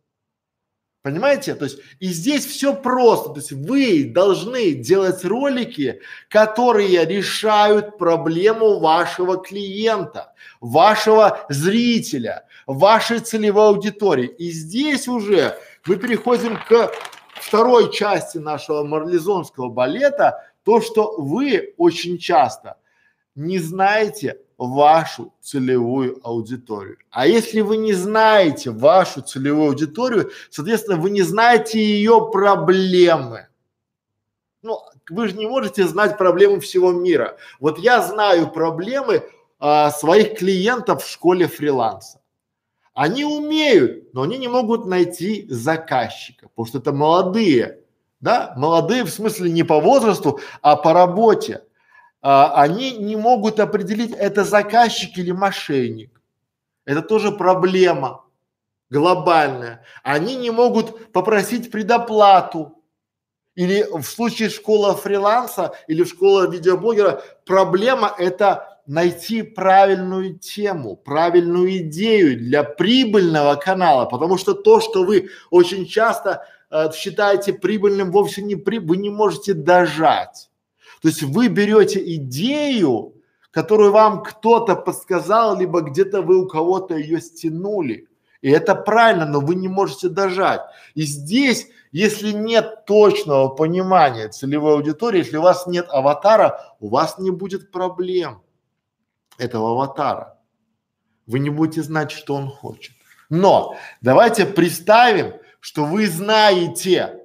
Понимаете? 1.02 1.56
То 1.56 1.66
есть 1.66 1.80
и 2.00 2.08
здесь 2.08 2.46
все 2.46 2.76
просто. 2.76 3.30
То 3.30 3.40
есть 3.40 3.52
вы 3.52 4.04
должны 4.06 4.74
делать 4.74 5.24
ролики, 5.24 6.02
которые 6.30 7.06
решают 7.06 7.98
проблему 7.98 8.80
вашего 8.80 9.38
клиента, 9.38 10.34
вашего 10.60 11.46
зрителя, 11.50 12.46
вашей 12.68 13.20
целевой 13.20 13.70
аудитории. 13.70 14.28
И 14.28 14.52
здесь 14.52 15.08
уже 15.08 15.58
мы 15.90 15.98
переходим 15.98 16.56
к 16.56 16.92
второй 17.34 17.92
части 17.92 18.38
нашего 18.38 18.84
марлезонского 18.84 19.70
балета, 19.70 20.46
то, 20.64 20.82
что 20.82 21.16
вы 21.18 21.74
очень 21.78 22.20
часто 22.20 22.78
не 23.34 23.58
знаете 23.58 24.40
вашу 24.60 25.34
целевую 25.42 26.20
аудиторию. 26.24 26.98
А 27.10 27.26
если 27.26 27.62
вы 27.62 27.78
не 27.78 27.94
знаете 27.94 28.70
вашу 28.70 29.22
целевую 29.22 29.70
аудиторию, 29.70 30.32
соответственно, 30.52 30.98
вы 30.98 31.10
не 31.10 31.24
знаете 31.24 31.84
ее 31.84 32.30
проблемы. 32.32 33.48
Ну, 34.62 34.80
вы 35.10 35.28
же 35.28 35.36
не 35.36 35.48
можете 35.48 35.88
знать 35.88 36.20
проблемы 36.20 36.60
всего 36.60 36.92
мира. 36.92 37.38
Вот 37.60 37.80
я 37.80 38.04
знаю 38.04 38.52
проблемы 38.52 39.24
а, 39.58 39.90
своих 39.90 40.38
клиентов 40.38 41.04
в 41.04 41.10
школе 41.10 41.48
фриланса. 41.48 42.20
Они 43.00 43.24
умеют, 43.24 44.14
но 44.14 44.24
они 44.24 44.38
не 44.38 44.50
могут 44.50 44.86
найти 44.86 45.46
заказчика, 45.50 46.50
потому 46.50 46.66
что 46.66 46.80
это 46.80 46.92
молодые, 46.92 47.80
да, 48.20 48.54
молодые 48.58 49.06
в 49.06 49.10
смысле 49.10 49.50
не 49.52 49.64
по 49.64 49.80
возрасту, 49.80 50.42
а 50.62 50.76
по 50.76 50.92
работе 50.92 51.64
а, 52.22 52.62
они 52.62 52.98
не 52.98 53.16
могут 53.16 53.62
определить, 53.62 54.12
это 54.12 54.44
заказчик 54.44 55.18
или 55.18 55.32
мошенник. 55.32 56.22
Это 56.84 57.02
тоже 57.02 57.32
проблема 57.32 58.26
глобальная. 58.90 59.86
Они 60.04 60.36
не 60.36 60.52
могут 60.52 61.14
попросить 61.14 61.72
предоплату. 61.72 62.84
Или 63.56 63.88
в 63.90 64.04
случае 64.04 64.50
школы 64.50 64.94
фриланса 64.94 65.72
или 65.88 66.04
школа 66.04 66.50
видеоблогера 66.50 67.24
проблема 67.46 68.14
это 68.18 68.79
найти 68.90 69.44
правильную 69.44 70.40
тему, 70.40 70.96
правильную 70.96 71.78
идею 71.78 72.36
для 72.36 72.64
прибыльного 72.64 73.54
канала, 73.54 74.06
потому 74.06 74.40
что 74.40 74.56
то, 74.56 74.82
что 74.82 75.04
вы 75.04 75.30
очень 75.52 75.86
часто 75.86 76.44
э, 76.72 76.92
считаете 76.92 77.54
прибыльным, 77.54 78.12
вовсе 78.12 78.42
не 78.42 78.56
при, 78.56 78.80
вы 78.80 78.98
не 78.98 79.12
можете 79.12 79.54
дожать. 79.54 80.50
То 81.04 81.08
есть 81.08 81.22
вы 81.22 81.50
берете 81.50 82.02
идею, 82.16 83.14
которую 83.52 83.92
вам 83.92 84.24
кто-то 84.24 84.76
подсказал, 84.76 85.60
либо 85.60 85.82
где-то 85.82 86.24
вы 86.24 86.42
у 86.42 86.48
кого-то 86.48 86.96
ее 86.98 87.22
стянули. 87.22 88.08
И 88.42 88.50
это 88.50 88.74
правильно, 88.74 89.28
но 89.28 89.40
вы 89.40 89.54
не 89.54 89.68
можете 89.68 90.10
дожать. 90.10 90.62
И 90.96 91.04
здесь, 91.04 91.68
если 91.92 92.32
нет 92.32 92.86
точного 92.88 93.50
понимания 93.50 94.30
целевой 94.30 94.74
аудитории, 94.74 95.20
если 95.20 95.38
у 95.38 95.44
вас 95.44 95.68
нет 95.68 95.86
аватара, 95.90 96.76
у 96.80 96.90
вас 96.90 97.20
не 97.20 97.30
будет 97.30 97.72
проблем 97.72 98.42
этого 99.40 99.72
аватара. 99.72 100.38
Вы 101.26 101.40
не 101.40 101.50
будете 101.50 101.84
знать, 101.84 102.12
что 102.12 102.36
он 102.36 102.50
хочет. 102.50 102.96
Но 103.30 103.78
давайте 104.02 104.46
представим, 104.46 105.34
что 105.60 105.86
вы 105.86 106.08
знаете, 106.08 107.20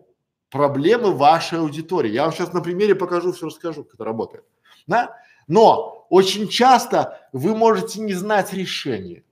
проблемы 0.50 1.12
вашей 1.12 1.58
аудитории. 1.58 2.12
Я 2.12 2.24
вам 2.24 2.32
сейчас 2.32 2.52
на 2.52 2.60
примере 2.60 2.94
покажу, 2.94 3.32
все 3.32 3.46
расскажу, 3.46 3.84
как 3.84 3.94
это 3.94 4.04
работает. 4.04 4.44
Да? 4.86 5.16
Но 5.48 6.06
очень 6.10 6.48
часто 6.48 7.28
вы 7.32 7.56
можете 7.56 8.00
не 8.00 8.14
знать 8.14 8.52
решение. 8.52 9.24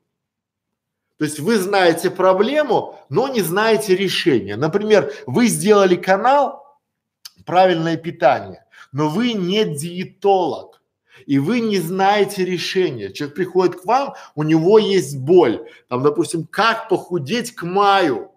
То 1.18 1.24
есть 1.24 1.38
вы 1.38 1.58
знаете 1.58 2.10
проблему, 2.10 2.98
но 3.08 3.28
не 3.28 3.42
знаете 3.42 3.94
решения. 3.94 4.56
Например, 4.56 5.12
вы 5.26 5.46
сделали 5.46 5.94
канал 5.94 6.78
«Правильное 7.46 7.96
питание», 7.96 8.64
но 8.90 9.08
вы 9.08 9.34
не 9.34 9.64
диетолог 9.64 10.81
и 11.26 11.38
вы 11.38 11.60
не 11.60 11.78
знаете 11.78 12.44
решения. 12.44 13.12
Человек 13.12 13.36
приходит 13.36 13.80
к 13.80 13.84
вам, 13.84 14.14
у 14.34 14.42
него 14.42 14.78
есть 14.78 15.18
боль. 15.18 15.66
Там, 15.88 16.02
допустим, 16.02 16.46
как 16.46 16.88
похудеть 16.88 17.54
к 17.54 17.62
маю. 17.62 18.32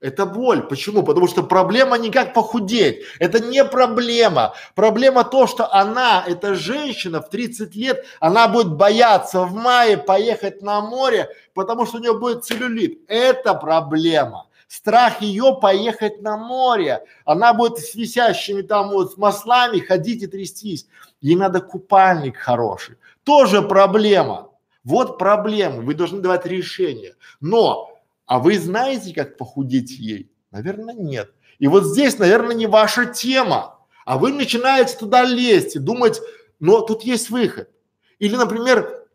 Это 0.00 0.26
боль. 0.26 0.60
Почему? 0.60 1.02
Потому 1.02 1.26
что 1.28 1.42
проблема 1.42 1.96
не 1.96 2.10
как 2.10 2.34
похудеть. 2.34 3.04
Это 3.20 3.40
не 3.40 3.64
проблема. 3.64 4.54
Проблема 4.74 5.24
то, 5.24 5.46
что 5.46 5.72
она, 5.72 6.22
эта 6.26 6.54
женщина 6.54 7.22
в 7.22 7.30
30 7.30 7.74
лет, 7.74 8.04
она 8.20 8.46
будет 8.46 8.74
бояться 8.74 9.40
в 9.40 9.54
мае 9.54 9.96
поехать 9.96 10.60
на 10.60 10.82
море, 10.82 11.30
потому 11.54 11.86
что 11.86 11.96
у 11.96 12.00
нее 12.00 12.18
будет 12.18 12.44
целлюлит. 12.44 13.00
Это 13.08 13.54
проблема. 13.54 14.46
Страх 14.76 15.22
ее 15.22 15.56
поехать 15.62 16.20
на 16.20 16.36
море. 16.36 17.04
Она 17.24 17.54
будет 17.54 17.78
с 17.78 17.94
висящими 17.94 18.60
там 18.60 18.90
вот 18.90 19.16
маслами 19.16 19.78
ходить 19.78 20.24
и 20.24 20.26
трястись. 20.26 20.88
Ей 21.20 21.36
надо 21.36 21.60
купальник 21.60 22.38
хороший. 22.38 22.96
Тоже 23.22 23.62
проблема. 23.62 24.50
Вот 24.82 25.16
проблема. 25.16 25.80
Вы 25.80 25.94
должны 25.94 26.20
давать 26.20 26.44
решение. 26.44 27.14
Но 27.40 28.00
а 28.26 28.40
вы 28.40 28.58
знаете, 28.58 29.14
как 29.14 29.36
похудеть 29.36 29.92
ей? 29.92 30.28
Наверное, 30.50 30.94
нет. 30.94 31.30
И 31.60 31.68
вот 31.68 31.84
здесь, 31.84 32.18
наверное, 32.18 32.56
не 32.56 32.66
ваша 32.66 33.06
тема. 33.06 33.78
А 34.04 34.18
вы 34.18 34.32
начинаете 34.32 34.96
туда 34.96 35.22
лезть 35.22 35.76
и 35.76 35.78
думать, 35.78 36.20
но 36.58 36.80
тут 36.80 37.02
есть 37.02 37.30
выход. 37.30 37.70
Или, 38.18 38.34
например, 38.34 39.06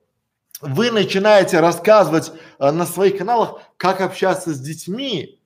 вы 0.62 0.90
начинаете 0.90 1.60
рассказывать 1.60 2.32
э, 2.60 2.72
на 2.72 2.86
своих 2.86 3.18
каналах, 3.18 3.62
как 3.76 4.00
общаться 4.00 4.54
с 4.54 4.60
детьми, 4.62 5.39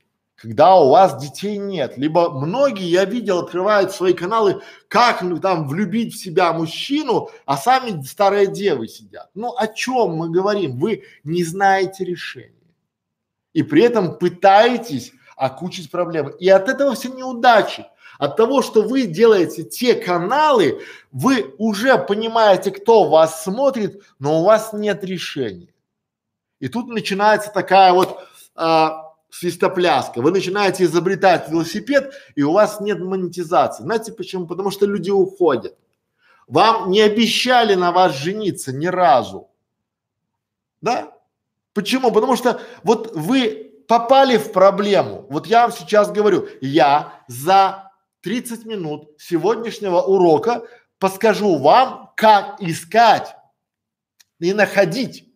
когда 0.44 0.76
у 0.76 0.90
вас 0.90 1.22
детей 1.22 1.58
нет. 1.58 1.98
Либо 1.98 2.30
многие, 2.30 2.90
я 2.90 3.06
видел, 3.06 3.40
открывают 3.40 3.94
свои 3.94 4.12
каналы, 4.12 4.62
как 4.90 5.22
ну, 5.22 5.40
там 5.40 5.70
влюбить 5.70 6.14
в 6.14 6.22
себя 6.22 6.52
мужчину, 6.52 7.30
а 7.46 7.56
сами 7.56 8.04
старые 8.04 8.48
девы 8.48 8.90
сидят. 8.90 9.30
Ну 9.36 9.56
о 9.56 9.68
чем 9.68 10.16
мы 10.16 10.30
говорим? 10.30 10.78
Вы 10.80 11.06
не 11.24 11.46
знаете 11.46 12.04
решения. 12.04 12.52
И 13.54 13.64
при 13.64 13.84
этом 13.84 14.18
пытаетесь 14.18 15.14
окучить 15.38 15.90
проблемы. 15.90 16.34
И 16.38 16.50
от 16.50 16.68
этого 16.68 16.94
все 16.94 17.08
неудачи. 17.08 17.86
От 18.20 18.36
того, 18.36 18.62
что 18.62 18.82
вы 18.82 19.06
делаете 19.06 19.64
те 19.64 19.96
каналы, 19.96 20.82
вы 21.14 21.56
уже 21.58 21.98
понимаете, 21.98 22.72
кто 22.72 23.06
вас 23.06 23.46
смотрит, 23.46 24.04
но 24.20 24.42
у 24.42 24.44
вас 24.44 24.74
нет 24.74 25.06
решения. 25.06 25.74
И 26.60 26.68
тут 26.68 26.90
начинается 26.90 27.50
такая 27.50 27.94
вот 27.94 28.20
а, 28.56 29.13
свистопляска. 29.34 30.22
Вы 30.22 30.32
начинаете 30.32 30.84
изобретать 30.84 31.50
велосипед, 31.50 32.14
и 32.36 32.44
у 32.44 32.52
вас 32.52 32.80
нет 32.80 33.00
монетизации. 33.00 33.82
Знаете 33.82 34.14
почему? 34.14 34.46
Потому 34.46 34.70
что 34.70 34.86
люди 34.86 35.10
уходят. 35.10 35.76
Вам 36.48 36.92
не 36.92 37.02
обещали 37.02 37.74
на 37.74 37.92
вас 37.92 38.16
жениться 38.16 38.72
ни 38.72 38.86
разу. 38.86 39.50
Да? 40.82 41.18
Почему? 41.74 42.12
Потому 42.12 42.36
что 42.36 42.62
вот 42.84 43.16
вы 43.16 43.72
попали 43.88 44.38
в 44.38 44.52
проблему. 44.52 45.26
Вот 45.30 45.48
я 45.48 45.64
вам 45.64 45.72
сейчас 45.72 46.12
говорю, 46.12 46.48
я 46.62 47.24
за 47.28 47.92
30 48.22 48.66
минут 48.66 49.10
сегодняшнего 49.18 50.00
урока 50.02 50.64
подскажу 51.00 51.58
вам, 51.58 52.14
как 52.16 52.62
искать 52.62 53.36
и 54.40 54.54
находить 54.54 55.34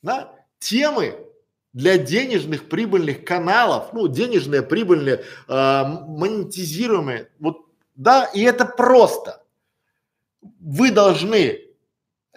да, 0.00 0.32
темы, 0.60 1.27
для 1.72 1.98
денежных 1.98 2.68
прибыльных 2.68 3.24
каналов, 3.24 3.92
ну, 3.92 4.08
денежные, 4.08 4.62
прибыльные, 4.62 5.24
э, 5.48 5.82
монетизируемые, 5.84 7.30
вот, 7.38 7.66
да, 7.94 8.24
и 8.24 8.42
это 8.42 8.64
просто. 8.64 9.42
Вы 10.60 10.90
должны 10.90 11.60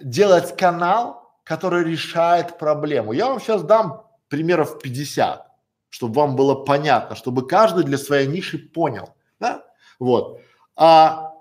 делать 0.01 0.55
канал, 0.57 1.31
который 1.43 1.83
решает 1.83 2.57
проблему. 2.57 3.13
Я 3.13 3.27
вам 3.27 3.39
сейчас 3.39 3.63
дам 3.63 4.05
примеров 4.27 4.79
50, 4.79 5.47
чтобы 5.89 6.13
вам 6.15 6.35
было 6.35 6.55
понятно, 6.55 7.15
чтобы 7.15 7.47
каждый 7.47 7.83
для 7.83 7.97
своей 7.97 8.27
ниши 8.27 8.57
понял, 8.57 9.15
да, 9.39 9.65
вот. 10.00 10.39
А 10.75 11.33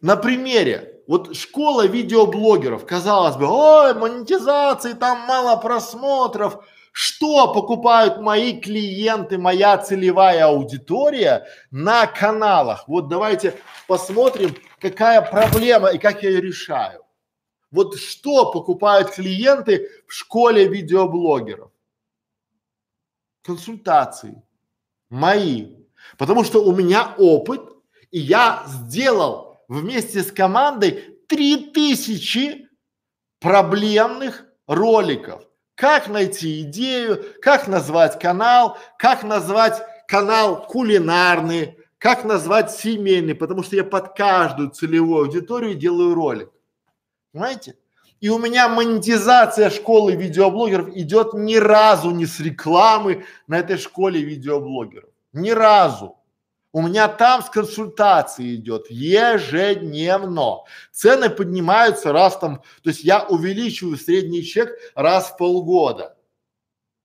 на 0.00 0.16
примере, 0.16 1.02
вот 1.06 1.36
школа 1.36 1.86
видеоблогеров, 1.86 2.86
казалось 2.86 3.36
бы, 3.36 3.46
ой, 3.46 3.94
монетизации, 3.94 4.92
там 4.92 5.20
мало 5.20 5.56
просмотров, 5.56 6.64
что 6.98 7.52
покупают 7.52 8.22
мои 8.22 8.58
клиенты, 8.58 9.36
моя 9.36 9.76
целевая 9.76 10.46
аудитория 10.46 11.46
на 11.70 12.06
каналах. 12.06 12.88
Вот 12.88 13.08
давайте 13.08 13.54
посмотрим, 13.86 14.56
какая 14.80 15.20
проблема 15.20 15.90
и 15.90 15.98
как 15.98 16.22
я 16.22 16.30
ее 16.30 16.40
решаю. 16.40 17.04
Вот 17.70 17.98
что 17.98 18.50
покупают 18.50 19.10
клиенты 19.10 19.90
в 20.08 20.14
школе 20.14 20.68
видеоблогеров? 20.68 21.70
Консультации. 23.42 24.42
Мои. 25.10 25.76
Потому 26.16 26.44
что 26.44 26.64
у 26.64 26.74
меня 26.74 27.14
опыт, 27.18 27.60
и 28.10 28.20
я 28.20 28.64
сделал 28.66 29.58
вместе 29.68 30.22
с 30.22 30.32
командой 30.32 31.18
3000 31.28 32.70
проблемных 33.38 34.46
роликов 34.66 35.45
как 35.76 36.08
найти 36.08 36.62
идею, 36.62 37.22
как 37.40 37.68
назвать 37.68 38.18
канал, 38.18 38.78
как 38.98 39.22
назвать 39.22 39.82
канал 40.08 40.66
кулинарный, 40.66 41.78
как 41.98 42.24
назвать 42.24 42.72
семейный, 42.72 43.34
потому 43.34 43.62
что 43.62 43.76
я 43.76 43.84
под 43.84 44.16
каждую 44.16 44.70
целевую 44.70 45.24
аудиторию 45.24 45.74
делаю 45.74 46.14
ролик. 46.14 46.50
Понимаете? 47.32 47.76
И 48.20 48.30
у 48.30 48.38
меня 48.38 48.68
монетизация 48.68 49.68
школы 49.68 50.16
видеоблогеров 50.16 50.88
идет 50.96 51.34
ни 51.34 51.56
разу 51.56 52.10
не 52.10 52.24
с 52.24 52.40
рекламы 52.40 53.26
на 53.46 53.58
этой 53.58 53.76
школе 53.76 54.22
видеоблогеров. 54.22 55.10
Ни 55.34 55.50
разу. 55.50 56.15
У 56.76 56.82
меня 56.82 57.08
там 57.08 57.42
с 57.42 57.48
консультацией 57.48 58.56
идет 58.56 58.90
ежедневно. 58.90 60.64
Цены 60.92 61.30
поднимаются 61.30 62.12
раз 62.12 62.36
там, 62.36 62.60
то 62.82 62.90
есть 62.90 63.02
я 63.02 63.24
увеличиваю 63.24 63.96
средний 63.96 64.44
чек 64.44 64.76
раз 64.94 65.30
в 65.30 65.38
полгода. 65.38 66.18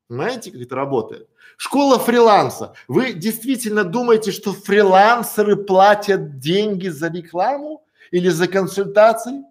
Понимаете, 0.09 0.51
как 0.51 0.59
это 0.59 0.75
работает? 0.75 1.29
Школа 1.55 1.99
фриланса. 1.99 2.73
Вы 2.89 3.13
действительно 3.13 3.85
думаете, 3.85 4.33
что 4.33 4.51
фрилансеры 4.51 5.55
платят 5.55 6.37
деньги 6.39 6.89
за 6.89 7.07
рекламу 7.07 7.85
или 8.11 8.27
за 8.27 8.49
консультации? 8.49 9.45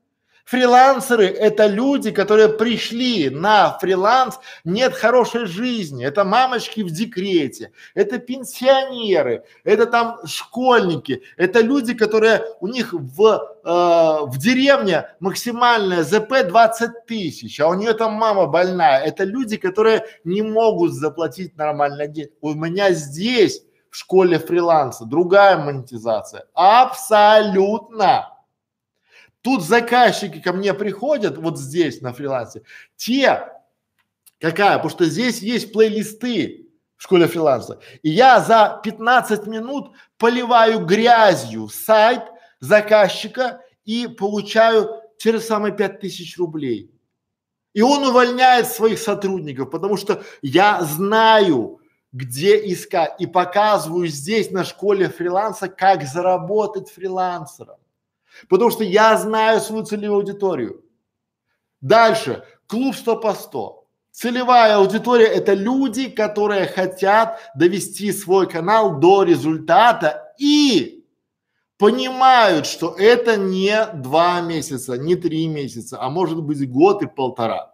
Фрилансеры– 0.50 1.26
это 1.28 1.68
люди, 1.68 2.10
которые 2.10 2.48
пришли 2.48 3.30
на 3.30 3.78
фриланс, 3.78 4.40
нет 4.64 4.94
хорошей 4.94 5.46
жизни, 5.46 6.04
это 6.04 6.24
мамочки 6.24 6.80
в 6.80 6.90
декрете, 6.90 7.70
это 7.94 8.18
пенсионеры, 8.18 9.44
это 9.62 9.86
там 9.86 10.18
школьники, 10.26 11.22
это 11.36 11.60
люди, 11.60 11.94
которые 11.94 12.42
у 12.58 12.66
них 12.66 12.92
в, 12.92 13.22
э, 13.22 14.26
в 14.26 14.38
деревне 14.38 15.10
максимальная 15.20 16.02
ЗП 16.02 16.42
20 16.48 17.06
тысяч, 17.06 17.60
а 17.60 17.68
у 17.68 17.74
нее 17.74 17.92
там 17.92 18.14
мама 18.14 18.46
больная. 18.46 19.04
Это 19.04 19.22
люди, 19.22 19.56
которые 19.56 20.04
не 20.24 20.42
могут 20.42 20.94
заплатить 20.94 21.56
нормально 21.56 22.08
деньги. 22.08 22.32
У 22.40 22.54
меня 22.54 22.90
здесь 22.90 23.62
в 23.88 23.96
школе 23.96 24.40
фриланса 24.40 25.04
другая 25.04 25.58
монетизация. 25.58 26.46
Абсолютно. 26.54 28.39
Тут 29.42 29.62
заказчики 29.62 30.40
ко 30.40 30.52
мне 30.52 30.74
приходят, 30.74 31.38
вот 31.38 31.58
здесь 31.58 32.02
на 32.02 32.12
фрилансе, 32.12 32.62
те, 32.96 33.48
какая, 34.38 34.76
потому 34.76 34.90
что 34.90 35.06
здесь 35.06 35.40
есть 35.40 35.72
плейлисты 35.72 36.68
в 36.96 37.02
школе 37.02 37.26
фриланса, 37.26 37.80
и 38.02 38.10
я 38.10 38.40
за 38.40 38.80
15 38.84 39.46
минут 39.46 39.92
поливаю 40.18 40.84
грязью 40.84 41.68
сайт 41.68 42.22
заказчика 42.60 43.62
и 43.84 44.06
получаю 44.06 45.00
те 45.18 45.32
же 45.32 45.40
самые 45.40 45.74
5000 45.74 46.36
рублей. 46.38 46.90
И 47.72 47.82
он 47.82 48.04
увольняет 48.04 48.66
своих 48.66 48.98
сотрудников, 48.98 49.70
потому 49.70 49.96
что 49.96 50.22
я 50.42 50.82
знаю, 50.82 51.80
где 52.12 52.56
искать 52.72 53.14
и 53.18 53.26
показываю 53.26 54.08
здесь 54.08 54.50
на 54.50 54.64
школе 54.64 55.08
фриланса, 55.08 55.68
как 55.68 56.02
заработать 56.02 56.90
фрилансером. 56.90 57.76
Потому 58.48 58.70
что 58.70 58.84
я 58.84 59.16
знаю 59.16 59.60
свою 59.60 59.84
целевую 59.84 60.18
аудиторию. 60.18 60.84
Дальше. 61.80 62.44
Клуб 62.66 62.94
100 62.94 63.16
по 63.16 63.34
100. 63.34 63.80
Целевая 64.12 64.76
аудитория– 64.76 65.26
это 65.28 65.54
люди, 65.54 66.08
которые 66.08 66.66
хотят 66.66 67.40
довести 67.54 68.12
свой 68.12 68.48
канал 68.48 68.98
до 68.98 69.22
результата 69.22 70.34
и 70.38 71.04
понимают, 71.78 72.66
что 72.66 72.94
это 72.98 73.36
не 73.36 73.86
два 73.94 74.40
месяца, 74.40 74.98
не 74.98 75.14
три 75.14 75.46
месяца, 75.46 75.98
а 76.00 76.10
может 76.10 76.42
быть 76.42 76.70
год 76.70 77.02
и 77.02 77.06
полтора. 77.06 77.72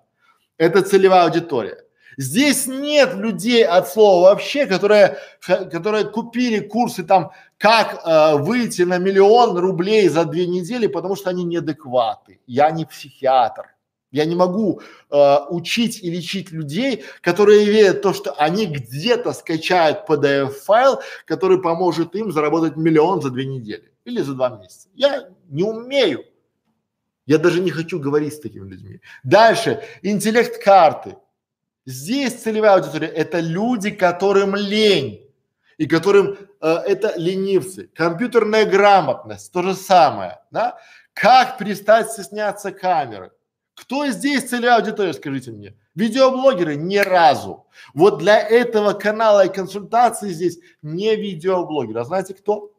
Это 0.58 0.82
целевая 0.82 1.24
аудитория. 1.24 1.82
Здесь 2.18 2.66
нет 2.66 3.14
людей 3.14 3.64
от 3.64 3.88
слова 3.88 4.30
вообще, 4.30 4.66
которые, 4.66 5.18
которые 5.40 6.04
купили 6.04 6.60
курсы 6.60 7.02
там, 7.02 7.32
как 7.58 8.02
э, 8.04 8.36
выйти 8.36 8.82
на 8.82 8.98
миллион 8.98 9.56
рублей 9.56 10.08
за 10.08 10.24
две 10.24 10.46
недели, 10.46 10.86
потому 10.86 11.16
что 11.16 11.30
они 11.30 11.44
неадекваты. 11.44 12.40
Я 12.46 12.70
не 12.70 12.84
психиатр. 12.84 13.74
Я 14.12 14.24
не 14.24 14.36
могу 14.36 14.80
э, 15.10 15.36
учить 15.50 16.02
и 16.02 16.10
лечить 16.10 16.52
людей, 16.52 17.04
которые 17.20 17.64
верят 17.64 17.98
в 17.98 18.00
то, 18.00 18.12
что 18.12 18.32
они 18.32 18.66
где-то 18.66 19.32
скачают 19.32 20.08
PDF-файл, 20.08 21.00
который 21.24 21.60
поможет 21.60 22.14
им 22.14 22.30
заработать 22.30 22.76
миллион 22.76 23.20
за 23.20 23.30
две 23.30 23.46
недели 23.46 23.92
или 24.04 24.20
за 24.20 24.34
два 24.34 24.50
месяца. 24.50 24.88
Я 24.94 25.28
не 25.48 25.64
умею. 25.64 26.24
Я 27.26 27.38
даже 27.38 27.60
не 27.60 27.70
хочу 27.70 27.98
говорить 27.98 28.34
с 28.34 28.40
такими 28.40 28.68
людьми. 28.68 29.00
Дальше. 29.24 29.82
Интеллект 30.02 30.62
карты. 30.62 31.16
Здесь 31.84 32.34
целевая 32.34 32.74
аудитория– 32.76 33.08
это 33.14 33.40
люди, 33.40 33.90
которым 33.90 34.54
лень 34.56 35.25
и 35.78 35.86
которым 35.86 36.38
э, 36.60 36.68
это 36.68 37.14
ленивцы. 37.16 37.90
Компьютерная 37.94 38.64
грамотность– 38.64 39.52
то 39.52 39.62
же 39.62 39.74
самое, 39.74 40.40
да? 40.50 40.78
Как 41.12 41.58
перестать 41.58 42.10
стесняться 42.10 42.72
камеры? 42.72 43.32
Кто 43.74 44.06
здесь 44.06 44.48
целевая 44.48 44.76
аудитория, 44.76 45.12
скажите 45.12 45.50
мне? 45.50 45.76
Видеоблогеры 45.94 46.76
ни 46.76 46.96
разу. 46.96 47.66
Вот 47.94 48.18
для 48.18 48.38
этого 48.38 48.92
канала 48.92 49.46
и 49.46 49.52
консультации 49.52 50.30
здесь 50.30 50.58
не 50.82 51.14
видеоблогеры. 51.14 52.00
А 52.00 52.04
знаете 52.04 52.34
кто? 52.34 52.72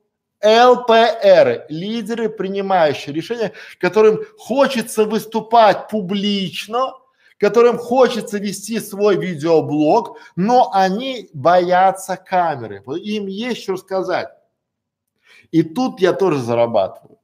ЛПР, 0.43 1.65
лидеры, 1.69 2.29
принимающие 2.29 3.13
решения, 3.13 3.53
которым 3.79 4.19
хочется 4.37 5.05
выступать 5.05 5.87
публично, 5.89 6.93
которым 7.37 7.77
хочется 7.77 8.37
вести 8.39 8.79
свой 8.79 9.17
видеоблог, 9.17 10.17
но 10.35 10.71
они 10.73 11.29
боятся 11.33 12.17
камеры. 12.17 12.83
Им 13.01 13.27
есть 13.27 13.63
что 13.63 13.77
сказать. 13.77 14.29
И 15.51 15.63
тут 15.63 16.01
я 16.01 16.13
тоже 16.13 16.39
зарабатываю. 16.39 17.19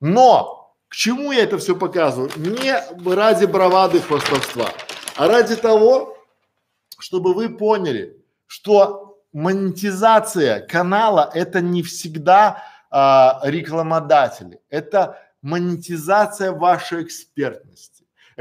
Но 0.00 0.74
к 0.88 0.94
чему 0.94 1.32
я 1.32 1.44
это 1.44 1.58
все 1.58 1.76
показываю? 1.76 2.30
Не 2.36 2.74
ради 3.14 3.44
бравады 3.44 4.00
хвастовства, 4.00 4.68
а 5.16 5.28
ради 5.28 5.56
того, 5.56 6.16
чтобы 6.98 7.34
вы 7.34 7.48
поняли, 7.48 8.22
что 8.46 9.18
монетизация 9.32 10.60
канала 10.66 11.30
это 11.32 11.60
не 11.60 11.82
всегда 11.82 12.62
а, 12.90 13.40
рекламодатели, 13.44 14.60
это 14.68 15.18
монетизация 15.40 16.52
вашей 16.52 17.04
экспертности, 17.04 17.91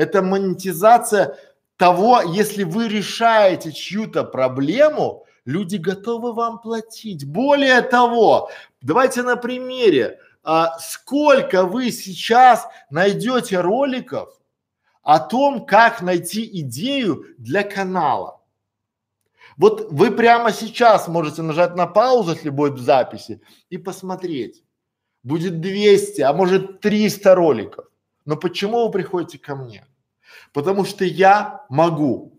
это 0.01 0.23
монетизация 0.23 1.37
того, 1.77 2.21
если 2.23 2.63
вы 2.63 2.87
решаете 2.87 3.71
чью-то 3.71 4.23
проблему, 4.23 5.27
люди 5.45 5.75
готовы 5.75 6.33
вам 6.33 6.59
платить. 6.59 7.23
Более 7.27 7.83
того, 7.83 8.49
давайте 8.81 9.21
на 9.21 9.35
примере, 9.35 10.19
а, 10.43 10.79
сколько 10.79 11.65
вы 11.65 11.91
сейчас 11.91 12.67
найдете 12.89 13.59
роликов 13.61 14.29
о 15.03 15.19
том, 15.19 15.67
как 15.67 16.01
найти 16.01 16.49
идею 16.61 17.23
для 17.37 17.61
канала. 17.61 18.41
Вот 19.55 19.91
вы 19.91 20.09
прямо 20.09 20.51
сейчас 20.51 21.07
можете 21.07 21.43
нажать 21.43 21.75
на 21.75 21.85
паузу, 21.85 22.31
если 22.31 22.49
будет 22.49 22.73
в 22.73 22.83
записи, 22.83 23.39
и 23.69 23.77
посмотреть. 23.77 24.63
Будет 25.21 25.61
200, 25.61 26.21
а 26.21 26.33
может 26.33 26.79
300 26.79 27.35
роликов. 27.35 27.85
Но 28.25 28.35
почему 28.35 28.85
вы 28.85 28.91
приходите 28.91 29.37
ко 29.37 29.55
мне? 29.55 29.85
Потому 30.53 30.85
что 30.85 31.05
я 31.05 31.65
могу 31.69 32.33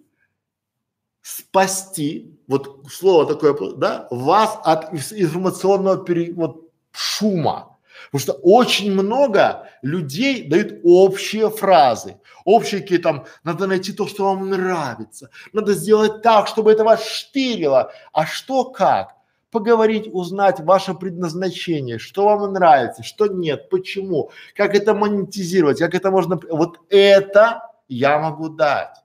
спасти, 1.23 2.39
вот 2.49 2.87
слово 2.91 3.27
такое, 3.27 3.77
да, 3.77 4.07
вас 4.11 4.59
от 4.65 4.93
информационного 4.93 6.05
пере, 6.05 6.33
вот, 6.35 6.69
шума. 6.91 7.79
Потому 8.11 8.21
что 8.21 8.33
очень 8.43 8.93
много 8.93 9.69
людей 9.83 10.49
дают 10.49 10.81
общие 10.83 11.49
фразы, 11.49 12.17
общие 12.45 12.81
какие 12.81 12.99
там, 12.99 13.25
надо 13.45 13.67
найти 13.67 13.93
то, 13.93 14.07
что 14.07 14.25
вам 14.25 14.51
нравится, 14.51 15.31
надо 15.53 15.73
сделать 15.73 16.21
так, 16.23 16.49
чтобы 16.49 16.73
это 16.73 16.85
вас 16.85 17.07
штырило. 17.07 17.93
А 18.13 18.27
что 18.27 18.65
как? 18.65 19.15
Поговорить, 19.51 20.09
узнать 20.13 20.61
ваше 20.61 20.95
предназначение, 20.95 21.99
что 21.99 22.25
вам 22.25 22.53
нравится, 22.53 23.03
что 23.03 23.27
нет, 23.27 23.71
почему, 23.71 24.31
как 24.57 24.75
это 24.75 24.95
монетизировать, 24.95 25.79
как 25.79 25.95
это 25.95 26.11
можно, 26.11 26.41
вот 26.51 26.81
это 26.89 27.72
я 27.95 28.19
могу 28.19 28.49
дать. 28.49 28.97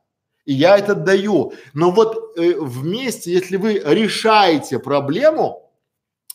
И 0.45 0.53
я 0.53 0.77
это 0.77 0.95
даю. 0.95 1.53
Но 1.73 1.91
вот 1.91 2.37
э, 2.37 2.53
вместе, 2.59 3.31
если 3.31 3.57
вы 3.57 3.81
решаете 3.83 4.79
проблему, 4.79 5.67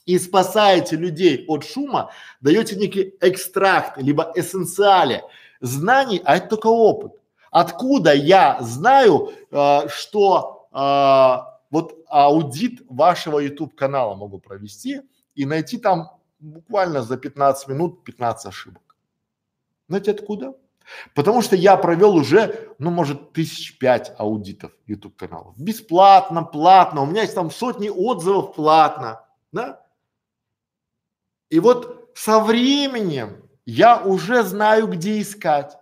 и 0.06 0.18
спасаете 0.18 0.96
людей 0.96 1.44
от 1.48 1.64
шума, 1.64 2.10
даете 2.40 2.76
некий 2.76 3.14
экстракт, 3.20 3.98
либо 3.98 4.32
эссенциале 4.34 5.22
знаний, 5.60 6.20
а 6.24 6.36
это 6.36 6.48
только 6.48 6.66
опыт. 6.66 7.12
Откуда 7.50 8.12
я 8.14 8.58
знаю, 8.60 9.32
э, 9.50 9.88
что 9.88 10.66
э, 10.72 11.52
вот 11.70 12.04
аудит 12.08 12.82
вашего 12.88 13.38
YouTube 13.38 13.74
канала 13.74 14.14
могу 14.14 14.38
провести 14.38 15.02
и 15.34 15.46
найти 15.46 15.78
там 15.78 16.18
буквально 16.40 17.02
за 17.02 17.16
15 17.16 17.68
минут 17.68 18.04
15 18.04 18.46
ошибок. 18.46 18.96
Знаете 19.88 20.10
откуда? 20.12 20.54
Потому 21.14 21.42
что 21.42 21.56
я 21.56 21.76
провел 21.76 22.14
уже, 22.14 22.68
ну, 22.78 22.90
может, 22.90 23.32
тысяч 23.32 23.78
пять 23.78 24.12
аудитов 24.18 24.72
YouTube 24.86 25.16
каналов. 25.16 25.56
Бесплатно, 25.58 26.42
платно. 26.42 27.02
У 27.02 27.06
меня 27.06 27.22
есть 27.22 27.34
там 27.34 27.50
сотни 27.50 27.88
отзывов 27.88 28.54
платно. 28.54 29.24
Да? 29.52 29.82
И 31.50 31.60
вот 31.60 32.12
со 32.14 32.40
временем 32.40 33.48
я 33.66 34.00
уже 34.02 34.42
знаю, 34.42 34.86
где 34.86 35.20
искать. 35.20 35.76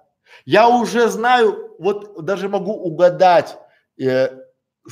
Я 0.44 0.68
уже 0.68 1.08
знаю, 1.08 1.76
вот 1.78 2.24
даже 2.24 2.48
могу 2.48 2.72
угадать, 2.72 3.56
э, 4.00 4.39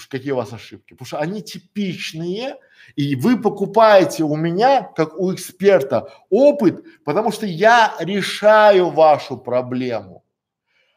какие 0.09 0.33
у 0.33 0.37
вас 0.37 0.53
ошибки, 0.53 0.95
потому 0.95 1.07
что 1.07 1.19
они 1.19 1.43
типичные, 1.43 2.57
и 2.97 3.17
вы 3.17 3.41
покупаете 3.41 4.25
у 4.25 4.37
меня, 4.37 4.83
как 4.83 5.19
у 5.19 5.33
эксперта, 5.35 6.13
опыт, 6.31 6.85
потому 7.05 7.33
что 7.33 7.47
я 7.47 7.95
решаю 7.99 8.91
вашу 8.91 9.37
проблему. 9.37 10.25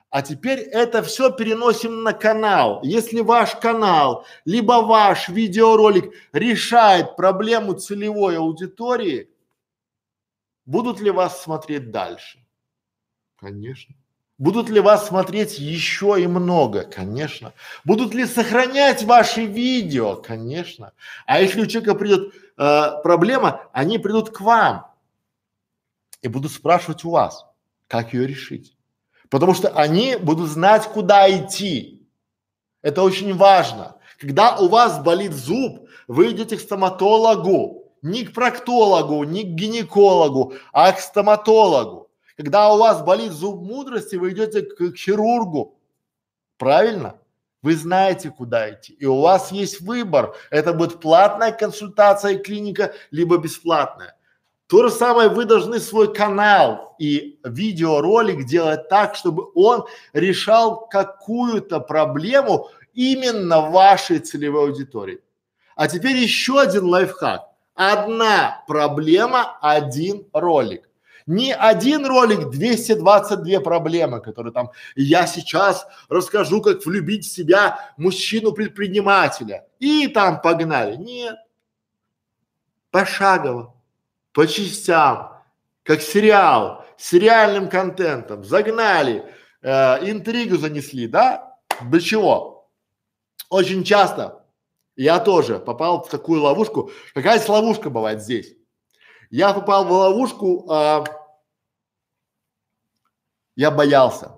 А 0.10 0.21
теперь 0.21 0.60
это 0.60 1.01
все 1.04 1.32
переносим 1.32 2.04
на 2.04 2.12
канал. 2.12 2.82
Если 2.84 3.21
ваш 3.21 3.56
канал, 3.56 4.25
либо 4.43 4.82
ваш 4.82 5.30
видеоролик 5.30 6.13
решает 6.34 7.15
проблему 7.15 7.73
целевой 7.73 8.38
аудитории, 8.38 9.32
Будут 10.65 11.01
ли 11.01 11.12
вас 11.12 11.43
смотреть 11.43 11.91
дальше? 11.91 12.39
Конечно. 13.36 13.95
Будут 14.41 14.69
ли 14.69 14.80
вас 14.80 15.08
смотреть 15.08 15.60
еще 15.60 16.19
и 16.19 16.25
много? 16.25 16.82
Конечно. 16.82 17.54
Будут 17.84 18.15
ли 18.15 18.25
сохранять 18.25 19.04
ваши 19.04 19.45
видео? 19.45 20.15
Конечно. 20.15 20.93
А 21.27 21.39
если 21.39 21.62
у 21.62 21.67
человека 21.67 21.93
придет 21.93 22.34
э, 22.58 22.91
проблема, 23.04 23.62
они 23.71 23.99
придут 23.99 24.32
к 24.32 24.41
вам 24.41 24.88
и 26.23 26.27
будут 26.27 26.51
спрашивать 26.51 27.06
у 27.06 27.12
вас, 27.12 27.45
как 27.88 28.15
ее 28.15 28.25
решить. 28.25 28.75
Потому 29.30 29.54
что 29.54 29.69
они 29.69 30.15
будут 30.15 30.49
знать, 30.49 30.88
куда 30.88 31.30
идти. 31.30 32.01
Это 32.82 33.04
очень 33.04 33.36
важно. 33.38 33.97
Когда 34.19 34.58
у 34.58 34.69
вас 34.69 35.04
болит 35.04 35.34
зуб, 35.34 35.88
вы 36.08 36.32
идете 36.32 36.58
к 36.58 36.62
стоматологу, 36.62 37.93
не 38.01 38.25
к 38.25 38.34
проктологу, 38.34 39.23
не 39.23 39.43
к 39.43 39.49
гинекологу, 39.49 40.56
а 40.73 40.91
к 40.93 40.99
стоматологу. 40.99 42.00
Когда 42.37 42.73
у 42.73 42.77
вас 42.77 43.03
болит 43.03 43.31
зуб 43.31 43.61
мудрости, 43.61 44.15
вы 44.15 44.31
идете 44.31 44.61
к, 44.61 44.75
к 44.75 44.95
хирургу. 44.95 45.77
Правильно? 46.57 47.17
Вы 47.61 47.75
знаете, 47.75 48.31
куда 48.31 48.71
идти. 48.71 48.93
И 48.93 49.05
у 49.05 49.21
вас 49.21 49.51
есть 49.51 49.81
выбор. 49.81 50.35
Это 50.49 50.73
будет 50.73 50.99
платная 50.99 51.51
консультация 51.51 52.33
и 52.33 52.41
клиника, 52.41 52.93
либо 53.11 53.37
бесплатная. 53.37 54.15
То 54.67 54.87
же 54.87 54.89
самое 54.89 55.29
вы 55.29 55.45
должны 55.45 55.79
свой 55.79 56.13
канал 56.13 56.95
и 56.97 57.39
видеоролик 57.43 58.45
делать 58.45 58.87
так, 58.87 59.15
чтобы 59.15 59.51
он 59.53 59.85
решал 60.13 60.87
какую-то 60.87 61.81
проблему 61.81 62.69
именно 62.93 63.61
вашей 63.61 64.19
целевой 64.19 64.69
аудитории. 64.69 65.19
А 65.75 65.87
теперь 65.87 66.15
еще 66.15 66.59
один 66.59 66.85
лайфхак. 66.85 67.49
Одна 67.75 68.63
проблема, 68.67 69.57
один 69.61 70.25
ролик. 70.33 70.89
Не 71.27 71.53
один 71.53 72.05
ролик, 72.05 72.49
222 72.49 73.60
проблемы, 73.60 74.21
которые 74.21 74.53
там, 74.53 74.71
я 74.95 75.27
сейчас 75.27 75.88
расскажу, 76.10 76.62
как 76.62 76.86
влюбить 76.86 77.25
в 77.25 77.31
себя 77.31 77.93
мужчину-предпринимателя. 77.97 79.67
И 79.79 80.07
там 80.07 80.41
погнали. 80.41 80.95
Нет. 80.95 81.36
Пошагово, 82.91 83.73
по 84.34 84.47
частям, 84.47 85.41
как 85.84 86.01
сериал, 86.01 86.86
сериальным 86.97 87.69
контентом. 87.69 88.43
Загнали, 88.43 89.25
э, 89.62 90.10
интригу 90.10 90.57
занесли, 90.57 91.07
да? 91.07 91.57
Для 91.81 91.99
чего? 91.99 92.69
Очень 93.49 93.84
часто 93.84 94.45
я 94.95 95.19
тоже 95.19 95.60
попал 95.60 96.03
в 96.03 96.10
такую 96.10 96.41
ловушку. 96.41 96.91
Какая 97.13 97.41
ловушка 97.47 97.89
бывает 97.89 98.21
здесь? 98.21 98.53
Я 99.31 99.53
попал 99.53 99.85
в 99.85 99.91
ловушку, 99.91 100.69
а, 100.69 101.05
я 103.55 103.71
боялся. 103.71 104.33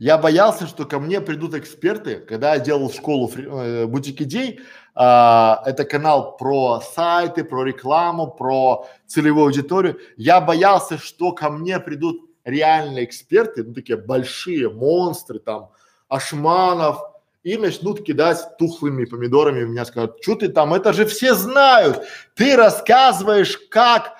Я 0.00 0.18
боялся, 0.18 0.66
что 0.66 0.86
ко 0.86 0.98
мне 0.98 1.20
придут 1.20 1.54
эксперты, 1.54 2.16
когда 2.16 2.54
я 2.54 2.60
делал 2.60 2.90
школу 2.90 3.30
э, 3.32 3.86
бутик 3.86 4.20
идей, 4.20 4.60
а, 4.96 5.62
это 5.64 5.84
канал 5.84 6.36
про 6.36 6.80
сайты, 6.80 7.44
про 7.44 7.62
рекламу, 7.62 8.28
про 8.28 8.88
целевую 9.06 9.46
аудиторию. 9.46 10.00
Я 10.16 10.40
боялся, 10.40 10.98
что 10.98 11.30
ко 11.30 11.48
мне 11.48 11.78
придут 11.78 12.28
реальные 12.44 13.04
эксперты, 13.04 13.62
ну 13.62 13.72
такие 13.72 13.96
большие 13.96 14.68
монстры, 14.68 15.38
там, 15.38 15.70
Ашманов, 16.08 17.00
и 17.48 17.56
начнут 17.56 18.04
кидать 18.04 18.56
тухлыми 18.58 19.06
помидорами 19.06 19.64
меня 19.64 19.86
скажут, 19.86 20.18
что 20.20 20.34
ты 20.34 20.48
там, 20.48 20.74
это 20.74 20.92
же 20.92 21.06
все 21.06 21.34
знают, 21.34 22.04
ты 22.34 22.56
рассказываешь 22.56 23.56
как. 23.70 24.18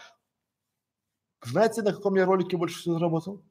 Знаете, 1.44 1.82
на 1.82 1.92
каком 1.92 2.16
я 2.16 2.24
ролике 2.24 2.56
больше 2.56 2.78
всего 2.78 2.94
заработал? 2.94 3.42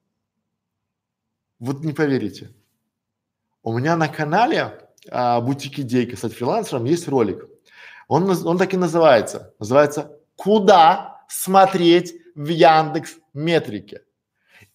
Вот 1.59 1.83
не 1.83 1.93
поверите. 1.93 2.51
У 3.61 3.77
меня 3.77 3.95
на 3.95 4.07
канале 4.07 4.89
а, 5.11 5.41
бутик 5.41 5.79
идейка 5.79 6.17
стать 6.17 6.33
фрилансером 6.33 6.85
есть 6.85 7.07
ролик. 7.07 7.47
Он, 8.07 8.29
он 8.29 8.57
так 8.57 8.73
и 8.73 8.77
называется. 8.77 9.53
Называется 9.59 10.19
«Куда 10.35 11.21
смотреть 11.27 12.15
в 12.33 12.47
Яндекс 12.47 13.17
Метрике. 13.33 14.01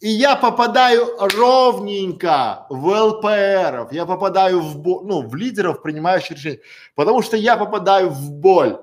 И 0.03 0.09
я 0.09 0.35
попадаю 0.35 1.17
ровненько 1.17 2.67
в 2.69 2.89
ЛПРов, 2.89 3.93
я 3.93 4.05
попадаю 4.05 4.59
в, 4.59 4.77
бо- 4.77 5.01
ну, 5.05 5.23
в 5.23 5.37
лидеров, 5.37 5.81
принимающих 5.81 6.33
решения, 6.33 6.61
потому 6.97 7.23
что 7.23 7.37
я 7.37 7.57
попадаю 7.57 8.11
в 8.11 8.33
боль, 8.33 8.83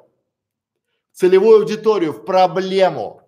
в 1.11 1.17
целевую 1.17 1.59
аудиторию, 1.59 2.13
в 2.13 2.23
проблему. 2.23 3.21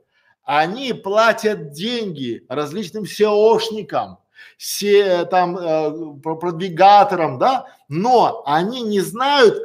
Они 0.43 0.93
платят 0.93 1.71
деньги 1.71 2.45
различным 2.47 3.03
SEOшникам, 3.03 4.19
се, 4.57 5.25
там, 5.25 5.57
э, 5.57 5.91
продвигаторам, 6.23 7.39
да, 7.39 7.65
но 7.89 8.41
они 8.45 8.83
не 8.83 9.01
знают, 9.01 9.57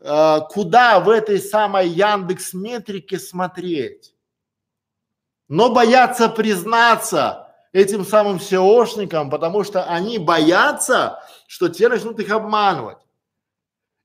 э, 0.00 0.38
куда 0.48 0.98
в 1.00 1.10
этой 1.10 1.38
самой 1.38 1.88
Яндекс 1.88 2.54
Метрике 2.54 3.18
смотреть. 3.18 4.14
Но 5.48 5.74
боятся 5.74 6.30
признаться, 6.30 7.45
этим 7.76 8.06
самым 8.06 8.36
SEOшникам, 8.36 9.30
потому 9.30 9.62
что 9.62 9.84
они 9.84 10.18
боятся, 10.18 11.22
что 11.46 11.68
те 11.68 11.88
начнут 11.88 12.18
их 12.18 12.30
обманывать. 12.30 12.98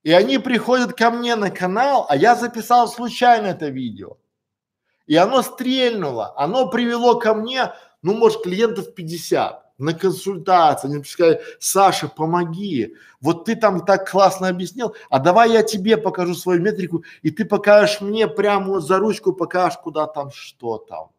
И 0.03 0.11
они 0.11 0.39
приходят 0.39 0.93
ко 0.93 1.09
мне 1.09 1.35
на 1.35 1.49
канал, 1.51 2.05
а 2.09 2.17
я 2.17 2.35
записал 2.35 2.87
случайно 2.87 3.47
это 3.47 3.67
видео. 3.67 4.17
И 5.07 5.15
оно 5.15 5.41
стрельнуло, 5.41 6.33
оно 6.35 6.67
привело 6.67 7.19
ко 7.19 7.33
мне, 7.33 7.73
ну, 8.01 8.13
может, 8.13 8.43
клиентов 8.43 8.93
50 8.93 9.63
на 9.77 9.93
консультации. 9.93 10.87
Они 10.89 11.03
сказали, 11.03 11.41
Саша, 11.59 12.07
помоги, 12.07 12.95
вот 13.21 13.45
ты 13.45 13.55
там 13.55 13.85
так 13.85 14.09
классно 14.09 14.49
объяснил, 14.49 14.95
а 15.09 15.19
давай 15.19 15.51
я 15.51 15.63
тебе 15.63 15.97
покажу 15.97 16.35
свою 16.35 16.61
метрику, 16.61 17.03
и 17.21 17.31
ты 17.31 17.45
покажешь 17.45 18.01
мне 18.01 18.27
прямо 18.27 18.81
за 18.81 18.97
ручку, 18.97 19.33
покажешь, 19.33 19.79
куда 19.79 20.07
там, 20.07 20.29
что 20.31 20.77
там. 20.77 21.09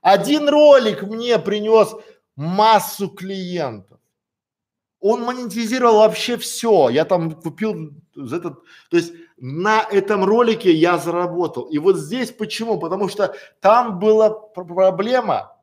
Один 0.00 0.48
ролик 0.48 1.02
мне 1.02 1.38
принес 1.38 1.94
массу 2.36 3.08
клиентов. 3.08 3.98
Он 5.00 5.22
монетизировал 5.22 5.98
вообще 5.98 6.36
все. 6.36 6.90
Я 6.90 7.04
там 7.04 7.32
купил 7.32 7.92
этот, 8.14 8.60
то 8.90 8.96
есть 8.96 9.12
на 9.38 9.82
этом 9.82 10.24
ролике 10.24 10.72
я 10.72 10.98
заработал. 10.98 11.64
И 11.64 11.78
вот 11.78 11.96
здесь 11.96 12.30
почему? 12.30 12.78
Потому 12.78 13.08
что 13.08 13.34
там 13.60 13.98
была 13.98 14.30
проблема 14.30 15.56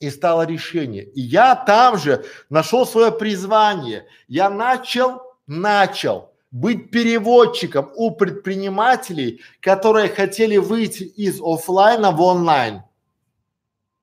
и 0.00 0.10
стало 0.10 0.46
решение. 0.46 1.04
И 1.04 1.20
я 1.20 1.54
там 1.54 1.98
же 1.98 2.24
нашел 2.48 2.86
свое 2.86 3.12
призвание. 3.12 4.06
Я 4.28 4.50
начал, 4.50 5.22
начал 5.46 6.32
быть 6.50 6.90
переводчиком 6.90 7.90
у 7.94 8.10
предпринимателей, 8.10 9.40
которые 9.60 10.08
хотели 10.08 10.56
выйти 10.56 11.04
из 11.04 11.40
офлайна 11.40 12.10
в 12.10 12.20
онлайн. 12.20 12.82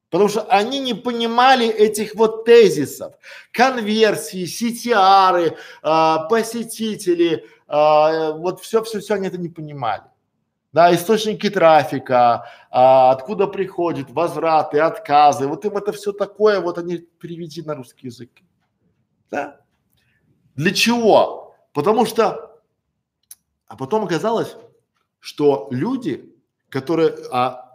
Потому 0.10 0.30
что 0.30 0.42
они 0.44 0.80
не 0.80 0.94
понимали 0.94 1.68
этих 1.68 2.16
вот 2.16 2.46
тезисов. 2.46 3.14
Конверсии, 3.52 4.46
CTR, 4.46 5.56
а, 5.84 6.24
посетители, 6.28 7.46
а, 7.68 8.32
вот 8.32 8.62
все-все-все 8.62 9.16
они 9.16 9.28
это 9.28 9.38
не 9.38 9.50
понимали. 9.50 10.04
Да, 10.72 10.94
источники 10.94 11.50
трафика, 11.50 12.46
а, 12.70 13.12
откуда 13.12 13.48
приходят 13.48 14.12
возвраты, 14.12 14.80
отказы, 14.80 15.48
вот 15.48 15.66
им 15.66 15.78
это 15.78 15.92
все 15.92 16.12
такое, 16.12 16.60
вот 16.60 16.78
они 16.78 16.98
переведи 16.98 17.64
на 17.64 17.76
русский 17.76 18.08
язык. 18.08 18.30
Да? 19.32 19.62
Для 20.56 20.72
чего? 20.72 21.56
Потому 21.74 22.06
что, 22.06 22.62
а 23.68 23.76
потом 23.76 24.06
оказалось, 24.06 24.56
что 25.20 25.68
люди, 25.72 26.36
которые, 26.70 27.16
а, 27.32 27.69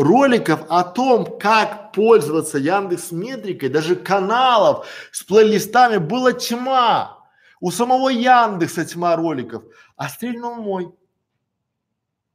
роликов 0.00 0.60
о 0.68 0.82
том, 0.82 1.38
как 1.38 1.92
пользоваться 1.92 2.58
Яндекс 2.58 3.12
Метрикой, 3.12 3.68
даже 3.68 3.96
каналов 3.96 4.86
с 5.12 5.22
плейлистами 5.22 5.98
была 5.98 6.32
тьма. 6.32 7.18
У 7.60 7.70
самого 7.70 8.08
Яндекса 8.08 8.86
тьма 8.86 9.16
роликов, 9.16 9.62
а 9.96 10.08
стрельнул 10.08 10.54
мой. 10.54 10.90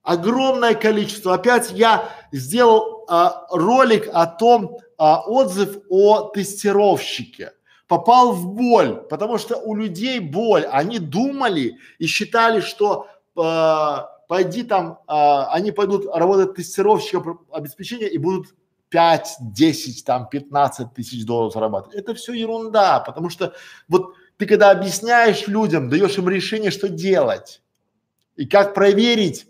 Огромное 0.03 0.75
количество. 0.75 1.33
Опять 1.33 1.71
я 1.71 2.09
сделал 2.31 3.05
а, 3.09 3.47
ролик 3.49 4.07
о 4.13 4.27
том, 4.27 4.77
а, 4.99 5.21
отзыв 5.21 5.79
о 5.89 6.29
тестировщике. 6.29 7.53
Попал 7.87 8.33
в 8.33 8.53
боль, 8.53 8.97
потому 9.09 9.39
что 9.39 9.57
у 9.57 9.75
людей 9.75 10.19
боль. 10.19 10.65
Они 10.65 10.99
думали 10.99 11.77
и 11.97 12.05
считали, 12.05 12.61
что 12.61 13.07
а, 13.35 14.11
пойди 14.27 14.63
там, 14.63 14.99
а, 15.07 15.51
они 15.51 15.71
пойдут 15.71 16.05
работать 16.13 16.55
тестировщиком 16.55 17.45
обеспечения 17.51 18.07
и 18.07 18.17
будут 18.17 18.55
5, 18.89 19.37
10, 19.39 20.05
там 20.05 20.29
15 20.29 20.93
тысяч 20.93 21.25
долларов 21.25 21.53
зарабатывать. 21.53 21.95
Это 21.95 22.13
все 22.13 22.33
ерунда, 22.33 22.99
потому 22.99 23.29
что 23.29 23.53
вот 23.87 24.13
ты 24.37 24.45
когда 24.45 24.71
объясняешь 24.71 25.47
людям, 25.47 25.89
даешь 25.89 26.17
им 26.17 26.29
решение, 26.29 26.71
что 26.71 26.89
делать 26.89 27.61
и 28.35 28.45
как 28.45 28.73
проверить 28.73 29.47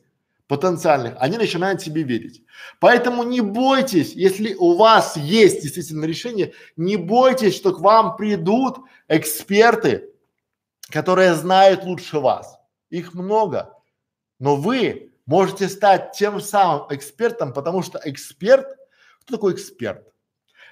потенциальных, 0.48 1.16
они 1.20 1.38
начинают 1.38 1.82
тебе 1.82 2.04
верить. 2.04 2.44
Поэтому 2.80 3.24
не 3.24 3.42
бойтесь, 3.42 4.14
если 4.14 4.54
у 4.54 4.76
вас 4.76 5.18
есть 5.18 5.64
действительно 5.64 6.06
решение, 6.06 6.54
не 6.78 6.98
бойтесь, 6.98 7.56
что 7.56 7.74
к 7.74 7.80
вам 7.80 8.16
придут 8.16 8.78
эксперты, 9.08 10.10
которые 10.90 11.34
знают 11.34 11.84
лучше 11.84 12.20
вас. 12.20 12.60
Их 12.92 13.16
много. 13.16 13.75
Но 14.40 14.56
вы 14.56 15.14
можете 15.26 15.70
стать 15.70 16.12
тем 16.14 16.40
самым 16.42 16.88
экспертом, 16.90 17.54
потому 17.54 17.82
что 17.82 18.00
эксперт, 18.04 18.68
кто 19.22 19.36
такой 19.36 19.54
эксперт? 19.54 20.08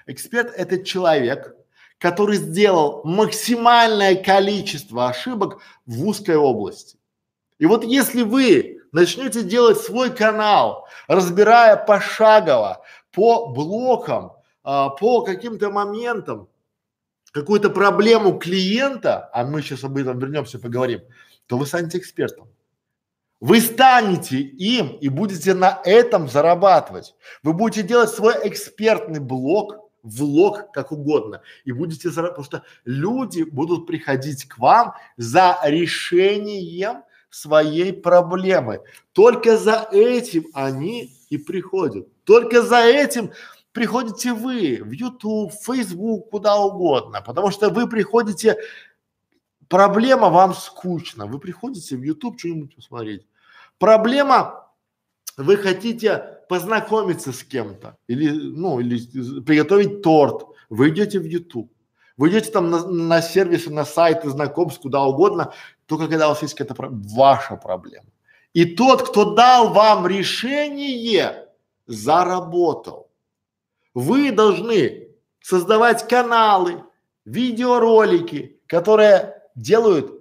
Эксперт– 0.06 0.52
это 0.56 0.84
человек, 0.84 1.56
который 1.98 2.36
сделал 2.36 3.02
максимальное 3.04 4.16
количество 4.16 5.08
ошибок 5.08 5.60
в 5.86 6.06
узкой 6.06 6.36
области. 6.36 6.98
И 7.58 7.66
вот 7.66 7.84
если 7.84 8.22
вы 8.22 8.82
начнете 8.92 9.42
делать 9.42 9.78
свой 9.78 10.14
канал, 10.14 10.86
разбирая 11.08 11.76
пошагово, 11.76 12.84
по 13.10 13.46
блокам, 13.46 14.32
а, 14.62 14.90
по 14.90 15.22
каким-то 15.22 15.70
моментам, 15.70 16.48
какую-то 17.32 17.70
проблему 17.70 18.38
клиента, 18.38 19.30
а 19.32 19.44
мы 19.44 19.62
сейчас 19.62 19.84
об 19.84 19.96
этом 19.96 20.18
вернемся 20.18 20.58
поговорим, 20.58 21.00
то 21.46 21.56
вы 21.56 21.66
станете 21.66 21.98
экспертом. 21.98 22.48
Вы 23.44 23.60
станете 23.60 24.38
им 24.38 24.96
и 25.02 25.10
будете 25.10 25.52
на 25.52 25.78
этом 25.84 26.30
зарабатывать. 26.30 27.14
Вы 27.42 27.52
будете 27.52 27.86
делать 27.86 28.08
свой 28.08 28.32
экспертный 28.44 29.20
блог, 29.20 29.90
влог, 30.02 30.72
как 30.72 30.92
угодно, 30.92 31.42
и 31.66 31.72
будете 31.72 32.08
зарабатывать, 32.08 32.48
потому 32.48 32.62
что 32.62 32.68
люди 32.86 33.42
будут 33.42 33.86
приходить 33.86 34.46
к 34.46 34.56
вам 34.56 34.94
за 35.18 35.58
решением 35.62 37.02
своей 37.28 37.92
проблемы. 37.92 38.80
Только 39.12 39.58
за 39.58 39.88
этим 39.92 40.46
они 40.54 41.14
и 41.28 41.36
приходят. 41.36 42.08
Только 42.24 42.62
за 42.62 42.78
этим 42.78 43.30
приходите 43.72 44.32
вы 44.32 44.80
в 44.82 44.90
YouTube, 44.90 45.52
в 45.52 45.62
Facebook, 45.66 46.30
куда 46.30 46.56
угодно, 46.56 47.20
потому 47.20 47.50
что 47.50 47.68
вы 47.68 47.90
приходите, 47.90 48.56
проблема 49.68 50.30
вам 50.30 50.54
скучно, 50.54 51.26
вы 51.26 51.38
приходите 51.38 51.94
в 51.94 52.02
YouTube 52.02 52.38
что-нибудь 52.38 52.74
посмотреть, 52.74 53.26
Проблема, 53.78 54.70
вы 55.36 55.56
хотите 55.56 56.40
познакомиться 56.48 57.32
с 57.32 57.42
кем-то 57.42 57.96
или, 58.06 58.30
ну, 58.30 58.80
или 58.80 59.40
приготовить 59.40 60.02
торт, 60.02 60.46
вы 60.68 60.90
идете 60.90 61.18
в 61.18 61.24
YouTube, 61.24 61.72
вы 62.16 62.30
идете 62.30 62.50
там 62.50 62.70
на, 62.70 62.86
на 62.86 63.22
сервисы, 63.22 63.70
на 63.70 63.84
сайты 63.84 64.30
знакомств, 64.30 64.80
куда 64.80 65.02
угодно, 65.02 65.52
только 65.86 66.08
когда 66.08 66.26
у 66.26 66.30
вас 66.30 66.42
есть 66.42 66.54
какая-то 66.54 66.88
ваша 66.90 67.56
проблема. 67.56 68.06
И 68.52 68.64
тот, 68.64 69.08
кто 69.08 69.34
дал 69.34 69.72
вам 69.72 70.06
решение, 70.06 71.48
заработал. 71.86 73.10
Вы 73.94 74.30
должны 74.30 75.08
создавать 75.40 76.06
каналы, 76.08 76.84
видеоролики, 77.24 78.60
которые 78.66 79.42
делают 79.54 80.12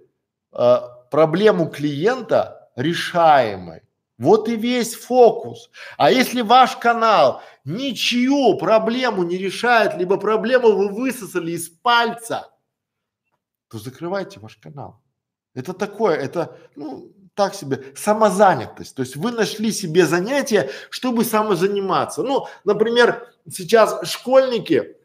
э, 0.52 0.78
проблему 1.12 1.70
клиента 1.70 2.63
решаемой. 2.76 3.82
Вот 4.18 4.48
и 4.48 4.56
весь 4.56 4.96
фокус. 4.96 5.70
А 5.98 6.12
если 6.12 6.42
ваш 6.42 6.78
канал 6.78 7.42
ничью 7.66 8.58
проблему 8.58 9.24
не 9.24 9.38
решает, 9.38 9.96
либо 9.98 10.18
проблему 10.18 10.72
вы 10.72 10.90
высосали 10.90 11.52
из 11.52 11.70
пальца, 11.70 12.52
то 13.70 13.80
закрывайте 13.80 14.40
ваш 14.40 14.58
канал. 14.58 15.02
Это 15.56 15.74
такое, 15.74 16.16
это, 16.16 16.58
ну, 16.76 17.12
так 17.34 17.56
себе, 17.56 17.84
самозанятость. 17.96 18.96
То 18.96 19.02
есть 19.02 19.16
вы 19.16 19.32
нашли 19.32 19.72
себе 19.72 20.06
занятие, 20.06 20.70
чтобы 20.90 21.26
самозаниматься. 21.26 22.22
Ну, 22.22 22.48
например, 22.64 23.28
сейчас 23.50 24.08
школьники, 24.08 24.96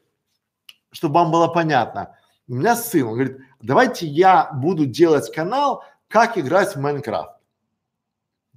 чтобы 0.93 1.15
вам 1.15 1.33
было 1.33 1.49
понятно, 1.49 2.15
у 2.47 2.55
меня 2.55 2.77
сын, 2.77 3.05
он 3.05 3.15
говорит, 3.15 3.39
давайте 3.61 4.07
я 4.07 4.51
буду 4.53 4.87
делать 4.87 5.33
канал, 5.33 5.85
как 6.09 6.39
играть 6.39 6.75
в 6.75 6.81
Майнкрафт. 6.81 7.38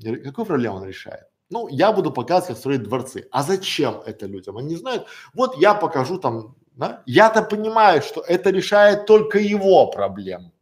Какую 0.02 0.46
проблему 0.46 0.78
он 0.78 0.86
решает? 0.86 1.26
Ну, 1.50 1.68
я 1.68 1.92
буду 1.92 2.12
показывать, 2.12 2.48
как 2.48 2.58
строить 2.58 2.84
дворцы. 2.84 3.28
А 3.32 3.44
зачем 3.44 4.02
это 4.06 4.26
людям? 4.26 4.58
Они 4.58 4.70
не 4.70 4.76
знают. 4.78 5.06
Вот 5.34 5.58
я 5.58 5.74
покажу 5.74 6.18
там, 6.18 6.56
да? 6.78 7.04
Я-то 7.06 7.42
понимаю, 7.44 8.02
что 8.02 8.22
это 8.22 8.52
решает 8.52 9.06
только 9.06 9.38
его 9.38 9.88
проблему. 9.88 10.54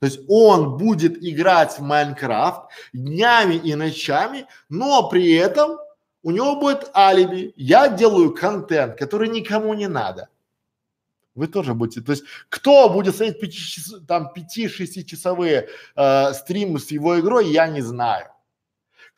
То 0.00 0.06
есть 0.06 0.20
он 0.28 0.78
будет 0.78 1.22
играть 1.22 1.78
в 1.78 1.82
Майнкрафт 1.82 2.70
днями 2.94 3.56
и 3.56 3.74
ночами, 3.74 4.46
но 4.70 5.08
при 5.10 5.34
этом 5.34 5.78
у 6.22 6.30
него 6.30 6.56
будет 6.56 6.90
алиби. 6.96 7.52
Я 7.56 7.88
делаю 7.88 8.34
контент, 8.34 8.98
который 8.98 9.28
никому 9.28 9.74
не 9.74 9.88
надо. 9.88 10.28
Вы 11.34 11.46
тоже 11.46 11.74
будете, 11.74 12.00
то 12.00 12.12
есть 12.12 12.24
кто 12.48 12.88
будет 12.88 13.14
смотреть 13.14 14.06
там 14.08 14.32
пяти-шести 14.32 15.06
часовые 15.06 15.68
э, 15.96 16.32
стримы 16.32 16.80
с 16.80 16.90
его 16.90 17.20
игрой, 17.20 17.50
я 17.50 17.68
не 17.68 17.82
знаю. 17.82 18.26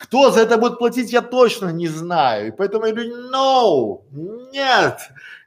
Кто 0.03 0.31
за 0.31 0.41
это 0.41 0.57
будет 0.57 0.79
платить, 0.79 1.13
я 1.13 1.21
точно 1.21 1.69
не 1.69 1.87
знаю. 1.87 2.49
И 2.49 2.51
поэтому 2.51 2.85
я 2.85 2.91
говорю, 2.91 3.31
no, 3.31 4.01
нет, 4.51 4.99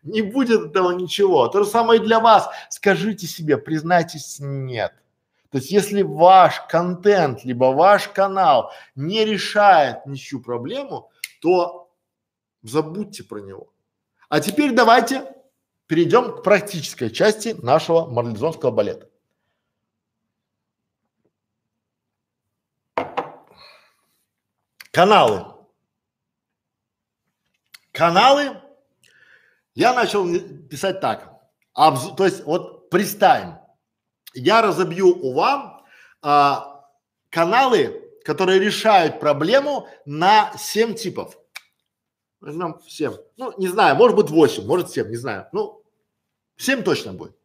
не 0.03 0.23
будет 0.23 0.71
этого 0.71 0.93
ничего. 0.93 1.47
То 1.49 1.63
же 1.63 1.69
самое 1.69 2.01
и 2.01 2.05
для 2.05 2.21
вас. 2.21 2.49
Скажите 2.71 3.27
себе, 3.27 3.59
признайтесь, 3.59 4.39
нет. 4.41 4.95
То 5.51 5.59
есть 5.59 5.71
если 5.71 6.01
ваш 6.01 6.63
контент, 6.71 7.45
либо 7.45 7.67
ваш 7.67 8.09
канал 8.09 8.73
не 8.95 9.27
решает 9.27 10.07
ничью 10.07 10.41
проблему, 10.41 11.11
то 11.43 11.91
забудьте 12.63 13.25
про 13.25 13.41
него. 13.41 13.69
А 14.31 14.41
теперь 14.41 14.73
давайте 14.73 15.23
перейдем 15.87 16.33
к 16.33 16.43
практической 16.43 17.11
части 17.11 17.55
нашего 17.61 18.07
марлезонского 18.07 18.71
балета. 18.71 19.07
Каналы. 24.97 25.45
Каналы 27.93 28.63
я 29.75 29.93
начал 29.93 30.27
писать 30.71 31.03
так. 31.03 31.39
Обз... 31.75 32.15
То 32.17 32.25
есть 32.25 32.47
вот 32.47 32.89
представим, 32.89 33.59
я 34.33 34.63
разобью 34.63 35.09
у 35.09 35.35
вам 35.35 35.85
а, 36.23 36.89
каналы, 37.29 38.11
которые 38.25 38.59
решают 38.59 39.21
проблему 39.21 39.87
на 40.07 40.57
7 40.57 40.95
типов. 40.95 41.37
Возьмем 42.41 42.81
7. 42.89 43.13
Ну, 43.37 43.53
не 43.59 43.69
знаю, 43.69 43.97
может 43.97 44.17
быть 44.17 44.31
8, 44.31 44.65
может 44.65 44.91
7, 44.91 45.11
не 45.11 45.17
знаю. 45.17 45.47
Ну, 45.53 45.85
7 46.57 46.83
точно 46.83 47.13
будет. 47.13 47.37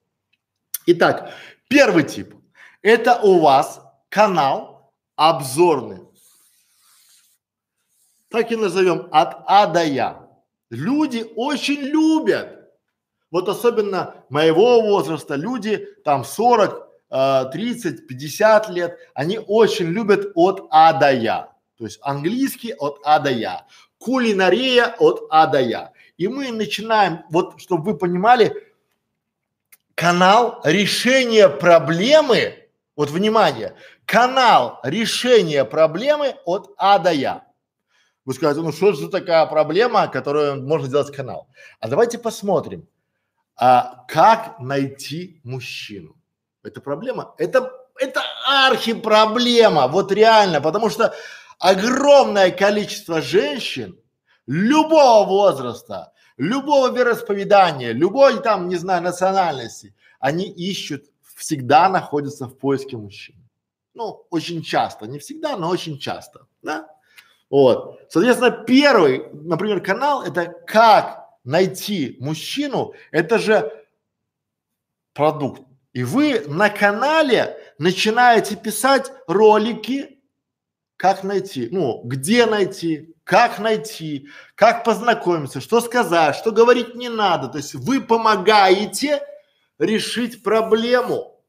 Итак, 0.85 1.33
первый 1.67 2.03
тип. 2.03 2.33
Это 2.81 3.19
у 3.19 3.41
вас 3.41 3.81
канал 4.07 4.93
обзорный. 5.17 6.10
Так 8.31 8.51
и 8.51 8.55
назовем 8.55 9.07
от 9.11 9.43
А 9.45 9.67
до 9.67 9.83
Я. 9.83 10.27
Люди 10.69 11.25
очень 11.35 11.81
любят 11.81 12.61
вот 13.31 13.47
особенно 13.47 14.15
моего 14.29 14.81
возраста 14.81 15.35
люди, 15.35 15.87
там 16.03 16.25
40, 16.25 16.87
э, 17.09 17.45
30, 17.51 18.07
50 18.07 18.69
лет, 18.69 18.97
они 19.13 19.39
очень 19.39 19.87
любят 19.87 20.33
от 20.35 20.67
А 20.69 20.93
до 20.93 21.11
Я. 21.11 21.53
То 21.77 21.85
есть 21.85 21.99
английский 22.01 22.73
от 22.73 22.99
А 23.03 23.19
до 23.19 23.31
Я, 23.31 23.65
кулинария 23.97 24.93
от 24.99 25.25
А 25.29 25.47
до 25.47 25.61
Я. 25.61 25.93
И 26.17 26.27
мы 26.27 26.51
начинаем, 26.51 27.23
вот 27.29 27.59
чтобы 27.59 27.93
вы 27.93 27.97
понимали, 27.97 28.53
канал 29.95 30.59
решения 30.65 31.47
проблемы, 31.47 32.67
вот 32.97 33.09
внимание, 33.09 33.75
канал 34.05 34.81
решения 34.83 35.63
проблемы 35.63 36.35
от 36.45 36.73
А 36.77 36.99
до 36.99 37.11
Я. 37.11 37.45
Вы 38.25 38.33
скажете, 38.33 38.61
ну 38.61 38.71
что 38.71 38.93
же 38.93 39.09
такая 39.09 39.45
проблема, 39.47 40.07
которую 40.07 40.63
можно 40.63 40.87
сделать 40.87 41.15
канал? 41.15 41.47
А 41.79 41.87
давайте 41.87 42.19
посмотрим, 42.19 42.87
а, 43.55 44.05
как 44.07 44.59
найти 44.59 45.41
мужчину? 45.43 46.15
Это 46.63 46.81
проблема? 46.81 47.33
Это, 47.39 47.71
это 47.97 48.21
архипроблема, 48.47 49.87
вот 49.87 50.11
реально, 50.11 50.61
потому 50.61 50.89
что 50.91 51.13
огромное 51.57 52.51
количество 52.51 53.21
женщин 53.21 53.99
любого 54.45 55.27
возраста, 55.27 56.13
любого 56.37 56.95
вероисповедания, 56.95 57.91
любой 57.91 58.39
там, 58.41 58.67
не 58.67 58.75
знаю, 58.75 59.01
национальности, 59.01 59.95
они 60.19 60.45
ищут, 60.45 61.05
всегда 61.35 61.89
находятся 61.89 62.45
в 62.45 62.55
поиске 62.57 62.97
мужчин. 62.97 63.35
Ну, 63.95 64.25
очень 64.29 64.61
часто, 64.61 65.07
не 65.07 65.17
всегда, 65.17 65.57
но 65.57 65.69
очень 65.69 65.97
часто, 65.97 66.45
да? 66.61 66.87
Вот. 67.51 67.99
Соответственно, 68.09 68.51
первый, 68.51 69.25
например, 69.33 69.81
канал 69.81 70.23
это 70.23 70.47
как 70.65 71.27
найти 71.43 72.17
мужчину, 72.19 72.93
это 73.11 73.37
же 73.37 73.71
продукт. 75.13 75.61
И 75.93 76.03
вы 76.03 76.39
на 76.47 76.69
канале 76.69 77.57
начинаете 77.77 78.55
писать 78.55 79.11
ролики, 79.27 80.19
как 80.95 81.23
найти, 81.23 81.67
ну, 81.71 82.01
где 82.05 82.45
найти, 82.45 83.15
как 83.25 83.59
найти, 83.59 84.29
как 84.55 84.85
познакомиться, 84.85 85.59
что 85.59 85.81
сказать, 85.81 86.35
что 86.35 86.51
говорить 86.51 86.95
не 86.95 87.09
надо. 87.09 87.49
То 87.49 87.57
есть 87.57 87.73
вы 87.73 87.99
помогаете 87.99 89.21
решить 89.77 90.43
проблему, 90.43 91.40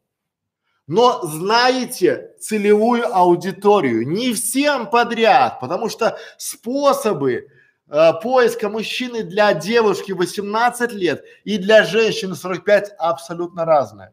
но 0.92 1.22
знаете 1.22 2.34
целевую 2.38 3.16
аудиторию, 3.16 4.06
не 4.06 4.34
всем 4.34 4.90
подряд, 4.90 5.58
потому 5.58 5.88
что 5.88 6.18
способы 6.36 7.48
э, 7.88 8.12
поиска 8.22 8.68
мужчины 8.68 9.22
для 9.22 9.54
девушки 9.54 10.12
18 10.12 10.92
лет 10.92 11.24
и 11.44 11.56
для 11.56 11.84
женщины 11.84 12.34
45 12.34 12.92
абсолютно 12.98 13.64
разные. 13.64 14.12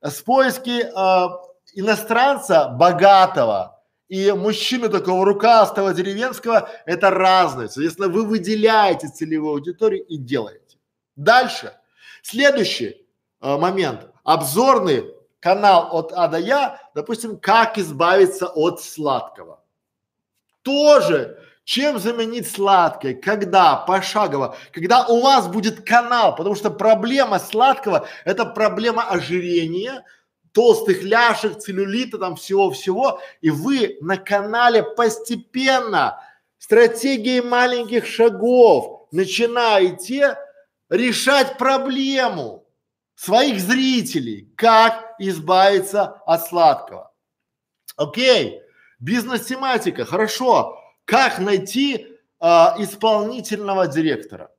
С 0.00 0.22
поиски 0.22 0.80
э, 0.80 1.28
иностранца 1.74 2.68
богатого 2.68 3.78
и 4.08 4.32
мужчины 4.32 4.88
такого 4.88 5.26
рукастого 5.26 5.92
деревенского 5.92 6.70
это 6.86 7.10
разные. 7.10 7.68
Соответственно, 7.68 8.08
вы 8.08 8.24
выделяете 8.24 9.08
целевую 9.08 9.52
аудиторию 9.52 10.02
и 10.06 10.16
делаете. 10.16 10.78
Дальше. 11.14 11.74
Следующий 12.22 13.06
э, 13.42 13.56
момент. 13.58 14.06
Обзорный 14.24 15.19
канал 15.40 15.88
от 15.92 16.12
А 16.12 16.28
до 16.28 16.38
Я, 16.38 16.80
допустим, 16.94 17.38
как 17.38 17.78
избавиться 17.78 18.46
от 18.46 18.80
сладкого. 18.80 19.62
Тоже 20.62 21.38
чем 21.64 21.98
заменить 21.98 22.50
сладкое? 22.50 23.14
Когда? 23.14 23.76
Пошагово. 23.76 24.56
Когда 24.72 25.06
у 25.06 25.20
вас 25.20 25.48
будет 25.48 25.84
канал, 25.86 26.34
потому 26.34 26.54
что 26.54 26.70
проблема 26.70 27.38
сладкого– 27.38 28.06
это 28.24 28.44
проблема 28.44 29.04
ожирения, 29.04 30.04
толстых 30.52 31.02
ляшек, 31.02 31.58
целлюлита, 31.58 32.18
там 32.18 32.36
всего-всего. 32.36 33.20
И 33.40 33.50
вы 33.50 33.98
на 34.00 34.16
канале 34.16 34.82
постепенно, 34.82 36.20
стратегией 36.58 37.40
маленьких 37.40 38.04
шагов 38.04 39.06
начинаете 39.12 40.36
решать 40.88 41.56
проблему 41.56 42.66
своих 43.14 43.60
зрителей, 43.60 44.52
как 44.56 45.09
избавиться 45.28 46.20
от 46.26 46.46
сладкого. 46.46 47.12
Окей, 47.96 48.62
бизнес-тематика, 48.98 50.04
хорошо. 50.04 50.78
Как 51.04 51.38
найти 51.38 52.06
а, 52.38 52.76
исполнительного 52.78 53.86
директора? 53.86 54.50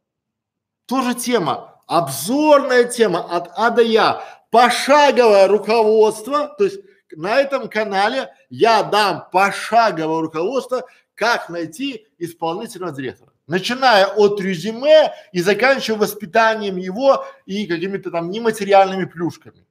Тоже 0.85 1.13
тема, 1.13 1.81
обзорная 1.87 2.83
тема 2.85 3.19
от 3.19 3.51
А 3.55 3.69
до 3.69 3.81
Я, 3.81 4.23
пошаговое 4.51 5.47
руководство, 5.47 6.53
то 6.57 6.65
есть 6.65 6.81
на 7.11 7.39
этом 7.39 7.69
канале 7.69 8.29
я 8.49 8.83
дам 8.83 9.27
пошаговое 9.31 10.21
руководство, 10.21 10.85
как 11.15 11.49
найти 11.49 12.07
исполнительного 12.17 12.93
директора. 12.93 13.31
Начиная 13.47 14.05
от 14.05 14.39
резюме 14.39 15.13
и 15.33 15.41
заканчивая 15.41 15.99
воспитанием 15.99 16.77
его 16.77 17.25
и 17.45 17.65
какими-то 17.67 18.11
там 18.11 18.29
нематериальными 18.29 19.05
плюшками. 19.05 19.65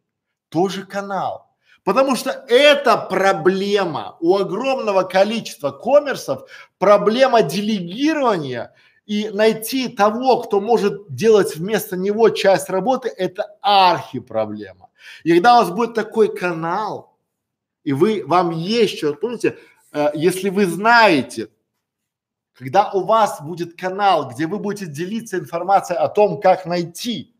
Тоже 0.50 0.84
канал. 0.84 1.50
Потому 1.84 2.14
что 2.14 2.30
это 2.48 2.98
проблема 2.98 4.16
у 4.20 4.36
огромного 4.36 5.02
количества 5.02 5.70
коммерсов, 5.70 6.42
проблема 6.78 7.42
делегирования 7.42 8.74
и 9.06 9.30
найти 9.30 9.88
того, 9.88 10.42
кто 10.42 10.60
может 10.60 11.12
делать 11.12 11.56
вместо 11.56 11.96
него 11.96 12.28
часть 12.28 12.68
работы, 12.68 13.08
это 13.08 13.56
архи 13.62 14.20
проблема. 14.20 14.90
И 15.24 15.32
когда 15.32 15.56
у 15.56 15.62
вас 15.62 15.70
будет 15.70 15.94
такой 15.94 16.36
канал, 16.36 17.16
и 17.82 17.92
вы, 17.94 18.24
вам 18.26 18.50
есть 18.50 18.98
что, 18.98 19.14
помните, 19.14 19.56
э, 19.92 20.10
если 20.14 20.50
вы 20.50 20.66
знаете, 20.66 21.48
когда 22.52 22.90
у 22.92 23.04
вас 23.04 23.40
будет 23.40 23.80
канал, 23.80 24.28
где 24.28 24.46
вы 24.46 24.58
будете 24.58 24.86
делиться 24.86 25.38
информацией 25.38 25.98
о 25.98 26.08
том, 26.08 26.40
как 26.40 26.66
найти 26.66 27.34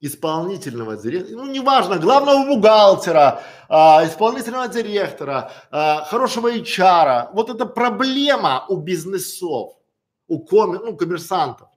исполнительного 0.00 0.96
директора, 0.96 1.36
ну 1.36 1.46
неважно, 1.50 1.98
главного 1.98 2.46
бухгалтера, 2.46 3.42
а, 3.68 4.02
исполнительного 4.06 4.68
директора, 4.68 5.52
а, 5.70 6.04
хорошего 6.04 6.50
HR. 6.50 7.30
Вот 7.34 7.50
это 7.50 7.66
проблема 7.66 8.64
у 8.68 8.76
бизнесов, 8.76 9.74
у 10.26 10.38
коми, 10.40 10.78
ну, 10.78 10.96
коммерсантов. 10.96 11.68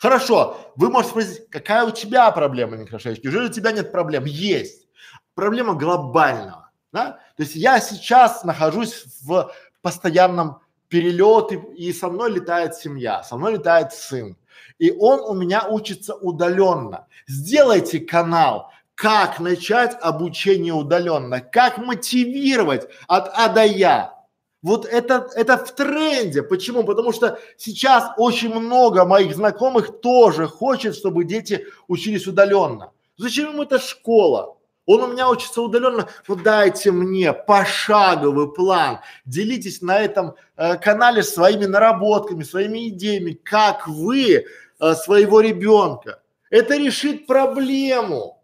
Хорошо, 0.00 0.56
вы 0.76 0.90
можете 0.90 1.10
спросить, 1.10 1.50
какая 1.50 1.84
у 1.84 1.90
тебя 1.90 2.30
проблема, 2.32 2.76
Микрошевич? 2.76 3.22
Неужели 3.22 3.46
у 3.46 3.52
тебя 3.52 3.70
нет 3.70 3.92
проблем? 3.92 4.24
Есть. 4.24 4.88
Проблема 5.34 5.74
глобального, 5.74 6.70
да? 6.92 7.20
То 7.36 7.42
есть 7.42 7.54
я 7.54 7.80
сейчас 7.80 8.44
нахожусь 8.44 9.04
в 9.22 9.52
постоянном 9.80 10.60
перелете, 10.88 11.62
и 11.76 11.92
со 11.92 12.08
мной 12.08 12.32
летает 12.32 12.74
семья, 12.74 13.22
со 13.22 13.36
мной 13.36 13.54
летает 13.54 13.92
сын 13.92 14.36
и 14.78 14.90
он 14.90 15.20
у 15.20 15.34
меня 15.34 15.66
учится 15.68 16.14
удаленно. 16.14 17.06
Сделайте 17.26 18.00
канал, 18.00 18.70
как 18.94 19.40
начать 19.40 19.96
обучение 20.00 20.74
удаленно, 20.74 21.40
как 21.40 21.78
мотивировать 21.78 22.88
от 23.08 23.30
А 23.34 23.48
до 23.48 23.64
Я. 23.64 24.20
Вот 24.62 24.84
это, 24.84 25.28
это 25.34 25.56
в 25.56 25.74
тренде. 25.74 26.42
Почему? 26.42 26.84
Потому 26.84 27.12
что 27.12 27.38
сейчас 27.56 28.10
очень 28.18 28.54
много 28.54 29.06
моих 29.06 29.34
знакомых 29.34 30.00
тоже 30.00 30.46
хочет, 30.46 30.94
чтобы 30.94 31.24
дети 31.24 31.64
учились 31.88 32.26
удаленно. 32.26 32.92
Зачем 33.16 33.54
им 33.54 33.60
эта 33.62 33.78
школа? 33.78 34.56
Он 34.90 35.04
у 35.04 35.06
меня 35.06 35.28
учится 35.28 35.62
удаленно. 35.62 36.08
Ну 36.26 36.34
дайте 36.34 36.90
мне 36.90 37.32
пошаговый 37.32 38.52
план. 38.52 38.98
Делитесь 39.24 39.82
на 39.82 40.00
этом 40.00 40.34
э, 40.56 40.78
канале 40.78 41.22
своими 41.22 41.66
наработками, 41.66 42.42
своими 42.42 42.88
идеями, 42.88 43.34
как 43.34 43.86
вы 43.86 44.46
э, 44.80 44.94
своего 44.94 45.40
ребенка. 45.40 46.20
Это 46.50 46.76
решит 46.76 47.28
проблему. 47.28 48.42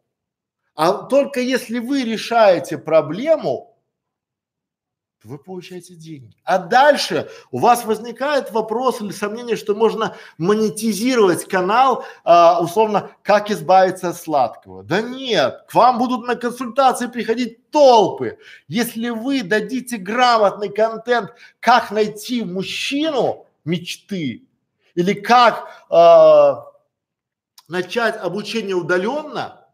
А 0.77 0.93
только 0.93 1.41
если 1.41 1.81
вы 1.81 2.05
решаете 2.05 2.79
проблему, 2.79 3.76
вы 5.27 5.39
получаете 5.39 5.95
деньги. 5.95 6.37
А 6.45 6.59
дальше 6.59 7.29
у 7.51 7.59
вас 7.59 7.85
возникает 7.85 8.53
вопрос 8.53 9.01
или 9.01 9.11
сомнение, 9.11 9.57
что 9.57 9.75
можно 9.75 10.17
монетизировать 10.39 11.47
канал, 11.47 12.05
а, 12.25 12.61
условно, 12.63 13.11
как 13.23 13.51
избавиться 13.51 14.11
от 14.11 14.17
сладкого. 14.17 14.83
Да 14.85 15.03
нет, 15.03 15.65
к 15.69 15.75
вам 15.75 15.99
будут 15.99 16.27
на 16.27 16.37
консультации 16.37 17.09
приходить 17.09 17.71
толпы. 17.71 18.39
Если 18.69 19.11
вы 19.11 19.43
дадите 19.43 19.97
грамотный 19.97 20.69
контент, 20.69 21.35
как 21.61 21.91
найти 21.91 22.45
мужчину 22.45 23.47
мечты, 23.65 24.47
или 24.95 25.13
как 25.13 25.69
э, 25.91 26.55
начать 27.69 28.17
обучение 28.17 28.75
удаленно, 28.75 29.66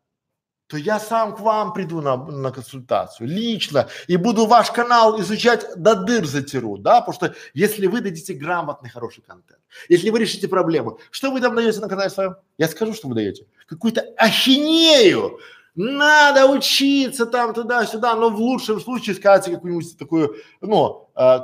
то 0.73 0.79
я 0.79 0.99
сам 0.99 1.37
к 1.37 1.41
вам 1.41 1.75
приду 1.75 2.01
на, 2.01 2.16
на 2.16 2.51
консультацию 2.51 3.29
лично 3.29 3.89
и 4.07 4.16
буду 4.16 4.47
ваш 4.47 4.70
канал 4.70 5.20
изучать 5.20 5.66
до 5.77 5.95
дыр 5.95 6.27
затиру, 6.27 6.79
да, 6.79 7.03
потому 7.03 7.14
что 7.14 7.35
если 7.53 7.87
вы 7.87 8.01
дадите 8.01 8.33
грамотный, 8.33 8.89
хороший 8.89 9.20
контент, 9.20 9.61
если 9.91 10.09
вы 10.09 10.20
решите 10.20 10.49
проблему, 10.49 10.99
что 11.11 11.31
вы 11.31 11.43
там 11.43 11.55
даете 11.55 11.81
на 11.81 11.91
канале 11.91 12.09
своем? 12.09 12.37
Я 12.57 12.68
скажу, 12.68 12.95
что 12.95 13.09
вы 13.09 13.14
даете. 13.14 13.45
Какую-то 13.66 14.01
ахинею, 14.16 15.41
надо 15.75 16.47
учиться 16.47 17.27
там 17.27 17.53
туда-сюда, 17.53 18.14
но 18.14 18.31
в 18.31 18.41
лучшем 18.41 18.81
случае 18.81 19.14
скажете 19.14 19.51
какую-нибудь 19.51 19.99
такую, 19.99 20.37
ну, 20.62 21.11
э, 21.14 21.39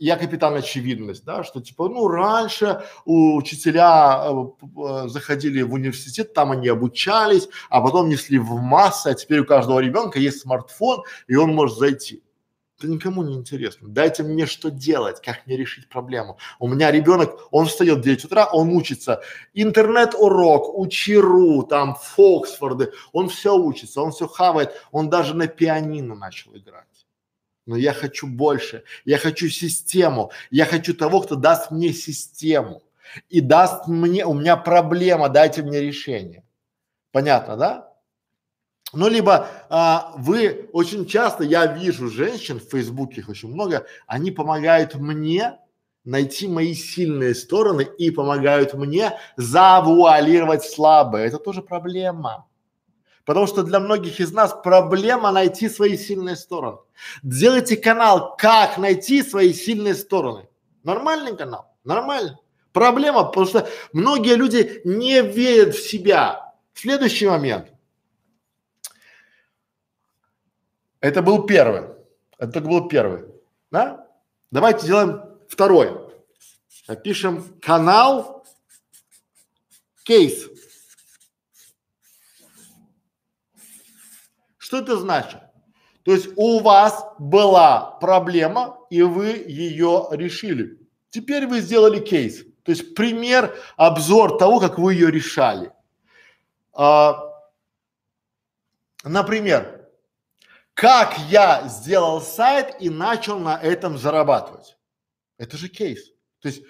я 0.00 0.16
капитан 0.16 0.54
очевидность, 0.54 1.24
да, 1.24 1.44
что 1.44 1.60
типа, 1.60 1.88
ну, 1.88 2.08
раньше 2.08 2.82
учителя 3.04 4.24
э, 4.24 5.08
заходили 5.08 5.60
в 5.60 5.74
университет, 5.74 6.32
там 6.32 6.52
они 6.52 6.68
обучались, 6.68 7.48
а 7.68 7.82
потом 7.82 8.08
несли 8.08 8.38
в 8.38 8.54
массы, 8.56 9.08
а 9.08 9.14
теперь 9.14 9.40
у 9.40 9.44
каждого 9.44 9.78
ребенка 9.78 10.18
есть 10.18 10.40
смартфон, 10.40 11.04
и 11.28 11.36
он 11.36 11.54
может 11.54 11.78
зайти. 11.78 12.22
Это 12.78 12.88
никому 12.88 13.22
не 13.22 13.34
интересно. 13.34 13.88
Дайте 13.88 14.22
мне 14.22 14.46
что 14.46 14.70
делать, 14.70 15.20
как 15.20 15.46
мне 15.46 15.58
решить 15.58 15.86
проблему. 15.90 16.38
У 16.58 16.66
меня 16.66 16.90
ребенок, 16.90 17.38
он 17.50 17.66
встает 17.66 17.98
в 17.98 18.02
9 18.02 18.24
утра, 18.24 18.46
он 18.50 18.70
учится. 18.70 19.20
Интернет-урок, 19.52 20.78
учеру, 20.78 21.62
там, 21.62 21.94
Фоксфорды, 21.94 22.90
он 23.12 23.28
все 23.28 23.54
учится, 23.54 24.00
он 24.00 24.12
все 24.12 24.26
хавает, 24.26 24.72
он 24.92 25.10
даже 25.10 25.36
на 25.36 25.46
пианино 25.46 26.14
начал 26.14 26.56
играть 26.56 26.86
но 27.70 27.76
я 27.76 27.92
хочу 27.92 28.26
больше, 28.26 28.82
я 29.04 29.16
хочу 29.16 29.48
систему, 29.48 30.32
я 30.50 30.64
хочу 30.64 30.92
того, 30.92 31.20
кто 31.20 31.36
даст 31.36 31.70
мне 31.70 31.92
систему 31.92 32.82
и 33.28 33.40
даст 33.40 33.86
мне, 33.86 34.26
у 34.26 34.34
меня 34.34 34.56
проблема, 34.56 35.28
дайте 35.28 35.62
мне 35.62 35.80
решение. 35.80 36.42
Понятно, 37.12 37.56
да? 37.56 37.94
Ну, 38.92 39.06
либо 39.08 39.46
а, 39.68 40.14
вы 40.16 40.68
очень 40.72 41.06
часто, 41.06 41.44
я 41.44 41.66
вижу 41.66 42.10
женщин 42.10 42.58
в 42.58 42.68
Фейсбуке, 42.70 43.20
их 43.20 43.28
очень 43.28 43.50
много, 43.50 43.86
они 44.08 44.32
помогают 44.32 44.96
мне 44.96 45.56
найти 46.02 46.48
мои 46.48 46.74
сильные 46.74 47.36
стороны 47.36 47.86
и 47.98 48.10
помогают 48.10 48.74
мне 48.74 49.12
завуалировать 49.36 50.64
слабые. 50.64 51.28
Это 51.28 51.38
тоже 51.38 51.62
проблема. 51.62 52.49
Потому 53.30 53.46
что 53.46 53.62
для 53.62 53.78
многих 53.78 54.18
из 54.18 54.32
нас 54.32 54.52
проблема 54.64 55.30
найти 55.30 55.68
свои 55.68 55.96
сильные 55.96 56.34
стороны. 56.34 56.78
Сделайте 57.22 57.76
канал, 57.76 58.34
как 58.36 58.76
найти 58.76 59.22
свои 59.22 59.52
сильные 59.52 59.94
стороны. 59.94 60.48
Нормальный 60.82 61.36
канал, 61.36 61.72
нормально. 61.84 62.40
Проблема, 62.72 63.22
потому 63.22 63.46
что 63.46 63.68
многие 63.92 64.34
люди 64.34 64.80
не 64.82 65.22
верят 65.22 65.76
в 65.76 65.88
себя. 65.88 66.56
Следующий 66.74 67.28
момент. 67.28 67.68
Это 70.98 71.22
был 71.22 71.44
первый. 71.44 71.82
Это 72.36 72.50
только 72.50 72.68
был 72.68 72.88
первый. 72.88 73.26
Да? 73.70 74.08
Давайте 74.50 74.86
сделаем 74.86 75.22
второй. 75.48 75.96
Напишем 76.88 77.44
канал 77.60 78.44
кейс. 80.02 80.48
Что 84.70 84.78
это 84.78 84.96
значит? 84.98 85.40
То 86.04 86.12
есть 86.12 86.28
у 86.36 86.60
вас 86.60 87.04
была 87.18 87.98
проблема, 88.00 88.78
и 88.88 89.02
вы 89.02 89.30
ее 89.30 90.06
решили. 90.12 90.78
Теперь 91.08 91.48
вы 91.48 91.60
сделали 91.60 91.98
кейс. 91.98 92.44
То 92.62 92.70
есть 92.70 92.94
пример, 92.94 93.58
обзор 93.76 94.38
того, 94.38 94.60
как 94.60 94.78
вы 94.78 94.94
ее 94.94 95.10
решали. 95.10 95.72
А, 96.72 97.18
например, 99.02 99.88
как 100.74 101.18
я 101.18 101.66
сделал 101.66 102.20
сайт 102.20 102.76
и 102.78 102.90
начал 102.90 103.40
на 103.40 103.60
этом 103.60 103.98
зарабатывать. 103.98 104.78
Это 105.36 105.56
же 105.56 105.68
кейс. 105.68 106.12
То 106.38 106.46
есть 106.46 106.62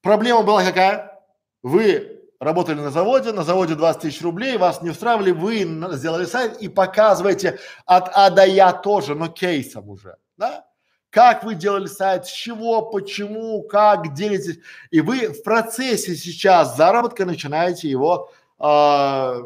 проблема 0.00 0.44
была 0.44 0.62
какая? 0.62 1.20
Вы 1.64 2.22
работали 2.40 2.80
на 2.80 2.90
заводе, 2.90 3.32
на 3.32 3.42
заводе 3.42 3.74
20 3.74 4.02
тысяч 4.02 4.22
рублей, 4.22 4.56
вас 4.56 4.82
не 4.82 4.90
устраивали, 4.90 5.30
вы 5.30 5.66
сделали 5.92 6.24
сайт 6.24 6.60
и 6.60 6.68
показываете 6.68 7.58
от 7.86 8.10
А 8.14 8.30
до 8.30 8.46
Я 8.46 8.72
тоже, 8.72 9.14
но 9.14 9.28
кейсом 9.28 9.88
уже, 9.88 10.16
да? 10.36 10.64
Как 11.10 11.42
вы 11.42 11.54
делали 11.54 11.86
сайт, 11.86 12.26
с 12.26 12.30
чего, 12.30 12.82
почему, 12.82 13.62
как 13.62 14.12
делитесь. 14.12 14.58
И 14.90 15.00
вы 15.00 15.28
в 15.28 15.42
процессе 15.42 16.14
сейчас 16.14 16.76
заработка 16.76 17.24
начинаете 17.24 17.88
его 17.88 18.30
э, 18.58 19.42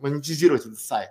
монетизировать 0.00 0.62
этот 0.62 0.78
сайт. 0.78 1.10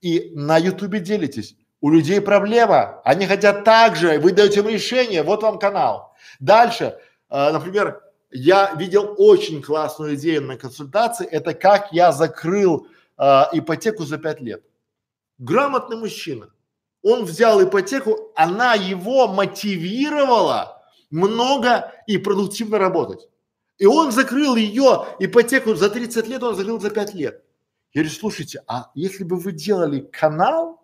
И 0.00 0.30
на 0.34 0.56
ютубе 0.56 1.00
делитесь. 1.00 1.56
У 1.80 1.90
людей 1.90 2.20
проблема, 2.20 3.02
они 3.04 3.26
хотят 3.26 3.64
так 3.64 3.96
же, 3.96 4.20
вы 4.20 4.32
даете 4.32 4.60
им 4.60 4.68
решение, 4.68 5.24
вот 5.24 5.42
вам 5.42 5.58
канал. 5.58 6.14
Дальше, 6.38 6.96
э, 7.28 7.50
например, 7.50 8.03
я 8.34 8.74
видел 8.74 9.14
очень 9.16 9.62
классную 9.62 10.16
идею 10.16 10.42
на 10.42 10.56
консультации, 10.56 11.24
это 11.24 11.54
как 11.54 11.92
я 11.92 12.10
закрыл 12.10 12.88
э, 13.16 13.42
ипотеку 13.52 14.04
за 14.04 14.18
пять 14.18 14.40
лет. 14.40 14.64
Грамотный 15.38 15.96
мужчина. 15.96 16.50
Он 17.02 17.24
взял 17.24 17.62
ипотеку, 17.62 18.32
она 18.34 18.74
его 18.74 19.28
мотивировала 19.28 20.82
много 21.10 21.92
и 22.08 22.18
продуктивно 22.18 22.78
работать. 22.78 23.28
И 23.78 23.86
он 23.86 24.10
закрыл 24.10 24.56
ее 24.56 25.06
ипотеку 25.20 25.76
за 25.76 25.88
30 25.88 26.26
лет, 26.26 26.42
он 26.42 26.56
закрыл 26.56 26.80
за 26.80 26.90
5 26.90 27.14
лет. 27.14 27.44
Я 27.92 28.02
говорю, 28.02 28.16
слушайте, 28.18 28.62
а 28.66 28.90
если 28.96 29.22
бы 29.22 29.36
вы 29.36 29.52
делали 29.52 30.00
канал 30.00 30.82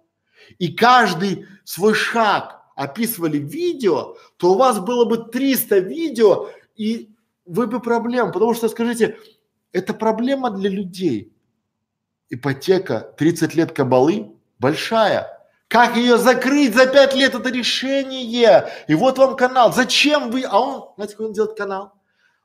и 0.58 0.72
каждый 0.72 1.46
свой 1.64 1.94
шаг 1.94 2.60
описывали 2.76 3.38
видео, 3.38 4.16
то 4.36 4.52
у 4.52 4.56
вас 4.56 4.78
было 4.78 5.04
бы 5.04 5.18
300 5.18 5.78
видео 5.78 6.50
и 6.76 7.10
вы 7.46 7.66
бы 7.66 7.80
проблем, 7.80 8.32
потому 8.32 8.54
что, 8.54 8.68
скажите, 8.68 9.18
это 9.72 9.94
проблема 9.94 10.50
для 10.50 10.70
людей. 10.70 11.32
Ипотека, 12.28 13.14
30 13.16 13.54
лет 13.54 13.72
кабалы, 13.72 14.32
большая. 14.58 15.26
Как 15.68 15.96
ее 15.96 16.18
закрыть 16.18 16.74
за 16.74 16.86
5 16.86 17.14
лет, 17.14 17.34
это 17.34 17.48
решение. 17.50 18.68
И 18.88 18.94
вот 18.94 19.18
вам 19.18 19.36
канал. 19.36 19.72
Зачем 19.72 20.30
вы, 20.30 20.42
а 20.42 20.58
он, 20.58 20.88
знаете, 20.96 21.14
какой 21.14 21.26
он 21.26 21.32
делает 21.32 21.56
канал? 21.56 21.92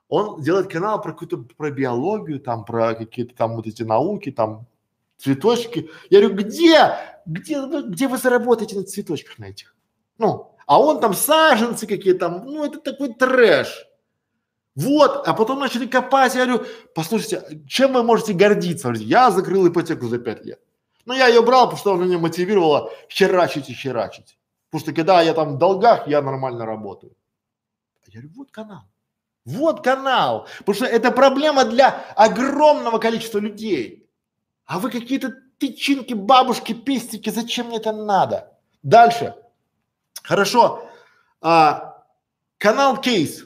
Он 0.07 0.41
делает 0.41 0.71
канал 0.71 1.01
про 1.01 1.11
какую-то, 1.11 1.37
про 1.57 1.71
биологию, 1.71 2.39
там, 2.39 2.65
про 2.65 2.93
какие-то 2.93 3.35
там 3.35 3.55
вот 3.55 3.65
эти 3.65 3.81
науки, 3.83 4.31
там, 4.31 4.67
цветочки. 5.17 5.89
Я 6.09 6.19
говорю, 6.19 6.35
где, 6.35 6.95
где, 7.25 7.61
где 7.87 8.07
вы 8.07 8.17
заработаете 8.17 8.75
на 8.75 8.83
цветочках 8.83 9.39
на 9.39 9.45
этих? 9.45 9.75
Ну, 10.17 10.51
а 10.67 10.79
он 10.79 10.99
там 10.99 11.13
саженцы 11.13 11.87
какие-то, 11.87 12.29
ну 12.29 12.63
это 12.63 12.79
такой 12.79 13.13
трэш. 13.13 13.87
Вот, 14.76 15.26
а 15.28 15.34
потом 15.34 15.59
начали 15.59 15.88
копать, 15.88 16.36
я 16.36 16.45
говорю, 16.45 16.65
послушайте, 16.93 17.63
чем 17.67 17.93
вы 17.93 18.03
можете 18.03 18.34
гордиться? 18.34 18.91
Я 18.91 19.32
закрыл 19.32 19.67
ипотеку 19.67 20.07
за 20.07 20.19
пять 20.19 20.45
лет. 20.45 20.59
Ну, 21.05 21.13
я 21.13 21.28
ее 21.28 21.41
брал, 21.41 21.65
потому 21.65 21.80
что 21.80 21.93
она 21.93 22.05
меня 22.05 22.17
мотивировала 22.17 22.91
херачить 23.09 23.69
и 23.69 23.73
херачить. 23.73 24.38
Потому 24.69 24.82
что 24.82 24.93
когда 24.93 25.21
я 25.21 25.34
там 25.34 25.55
в 25.55 25.57
долгах, 25.57 26.07
я 26.07 26.21
нормально 26.21 26.65
работаю. 26.65 27.15
Я 28.07 28.21
говорю, 28.21 28.36
вот 28.36 28.51
канал. 28.51 28.84
Вот 29.45 29.84
канал. 29.84 30.47
Потому 30.59 30.76
что 30.76 30.86
это 30.86 31.11
проблема 31.11 31.63
для 31.63 32.03
огромного 32.15 32.97
количества 32.97 33.39
людей. 33.39 34.09
А 34.65 34.80
вы 34.80 34.89
какие-то 34.89 35.34
тычинки, 35.59 36.13
бабушки, 36.13 36.73
пестики, 36.73 37.30
зачем 37.30 37.67
мне 37.67 37.78
это 37.78 37.93
надо? 37.93 38.57
Дальше. 38.84 39.36
Хорошо. 40.23 40.89
А, 41.39 42.03
канал 42.57 42.99
Кейс. 42.99 43.44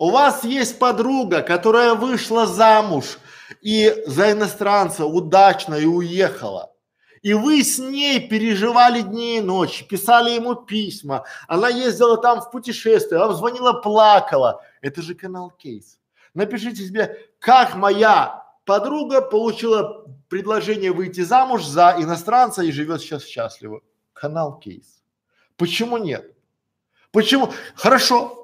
У 0.00 0.08
вас 0.08 0.44
есть 0.44 0.78
подруга, 0.78 1.42
которая 1.42 1.92
вышла 1.92 2.46
замуж 2.46 3.18
и 3.60 4.02
за 4.06 4.32
иностранца 4.32 5.04
удачно 5.04 5.74
и 5.74 5.84
уехала. 5.84 6.72
И 7.20 7.34
вы 7.34 7.62
с 7.62 7.78
ней 7.78 8.26
переживали 8.26 9.02
дни 9.02 9.36
и 9.36 9.40
ночи, 9.42 9.86
писали 9.86 10.30
ему 10.30 10.54
письма, 10.54 11.26
она 11.46 11.68
ездила 11.68 12.16
там 12.16 12.40
в 12.40 12.50
путешествие, 12.50 13.20
она 13.20 13.34
звонила, 13.34 13.74
плакала. 13.74 14.62
Это 14.80 15.02
же 15.02 15.14
канал 15.14 15.50
Кейс. 15.50 15.98
Напишите 16.32 16.82
себе, 16.82 17.18
как 17.38 17.74
моя 17.74 18.42
подруга 18.64 19.20
получила 19.20 20.06
предложение 20.30 20.92
выйти 20.92 21.20
замуж 21.20 21.62
за 21.66 21.96
иностранца 21.98 22.62
и 22.62 22.72
живет 22.72 23.02
сейчас 23.02 23.26
счастливо. 23.26 23.82
Канал 24.14 24.58
Кейс. 24.60 25.02
Почему 25.58 25.98
нет? 25.98 26.34
Почему? 27.12 27.52
Хорошо. 27.74 28.39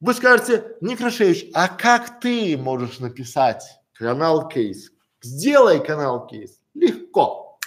Вы 0.00 0.14
скажете, 0.14 0.76
Некрашевич, 0.80 1.46
а 1.54 1.66
как 1.66 2.20
ты 2.20 2.56
можешь 2.56 3.00
написать 3.00 3.64
канал 3.94 4.46
Кейс? 4.46 4.92
Сделай 5.20 5.84
канал 5.84 6.28
Кейс. 6.28 6.60
Легко. 6.74 7.58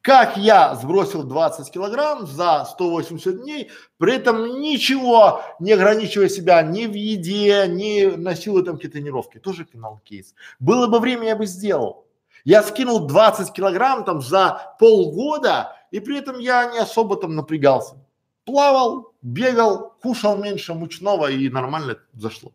Как 0.00 0.36
я 0.36 0.76
сбросил 0.76 1.24
20 1.24 1.72
килограмм 1.72 2.28
за 2.28 2.64
180 2.70 3.42
дней, 3.42 3.70
при 3.98 4.14
этом 4.14 4.60
ничего 4.60 5.42
не 5.58 5.72
ограничивая 5.72 6.28
себя 6.28 6.62
ни 6.62 6.86
в 6.86 6.94
еде, 6.94 7.66
ни 7.66 8.04
на 8.14 8.36
силу 8.36 8.62
там 8.62 8.76
какие-то 8.76 8.98
тренировки. 8.98 9.38
Тоже 9.38 9.64
канал 9.64 10.00
кейс. 10.04 10.36
Было 10.60 10.86
бы 10.86 11.00
время, 11.00 11.26
я 11.26 11.36
бы 11.36 11.46
сделал. 11.46 12.06
Я 12.44 12.62
скинул 12.62 13.06
20 13.08 13.52
килограмм 13.52 14.04
там 14.04 14.20
за 14.20 14.76
полгода, 14.78 15.76
и 15.90 15.98
при 15.98 16.18
этом 16.18 16.38
я 16.38 16.70
не 16.72 16.78
особо 16.78 17.16
там 17.16 17.34
напрягался. 17.34 17.96
Плавал, 18.44 19.11
бегал, 19.22 19.94
кушал 20.02 20.36
меньше 20.36 20.74
мучного 20.74 21.30
и 21.30 21.48
нормально 21.48 21.98
зашло. 22.12 22.52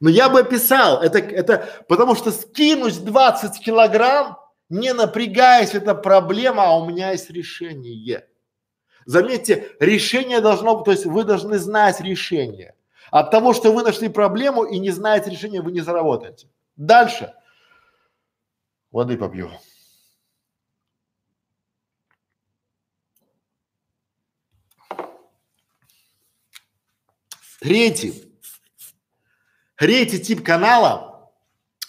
Но 0.00 0.10
я 0.10 0.28
бы 0.28 0.40
описал, 0.40 1.02
это, 1.02 1.18
это 1.18 1.84
потому 1.88 2.14
что 2.14 2.30
скинуть 2.30 3.04
20 3.04 3.58
килограмм 3.64 4.36
не 4.68 4.92
напрягаясь, 4.92 5.74
это 5.74 5.94
проблема, 5.94 6.64
а 6.64 6.76
у 6.76 6.86
меня 6.86 7.12
есть 7.12 7.30
решение. 7.30 8.26
Заметьте, 9.06 9.72
решение 9.80 10.40
должно 10.40 10.82
то 10.82 10.90
есть 10.90 11.06
вы 11.06 11.24
должны 11.24 11.58
знать 11.58 12.00
решение. 12.00 12.74
От 13.10 13.30
того, 13.30 13.54
что 13.54 13.72
вы 13.72 13.82
нашли 13.82 14.10
проблему 14.10 14.64
и 14.64 14.78
не 14.78 14.90
знаете 14.90 15.30
решения, 15.30 15.62
вы 15.62 15.72
не 15.72 15.80
заработаете. 15.80 16.48
Дальше. 16.76 17.32
Воды 18.90 19.16
попью. 19.16 19.50
Третий. 27.60 28.24
Третий 29.76 30.20
тип 30.20 30.44
канала, 30.44 31.30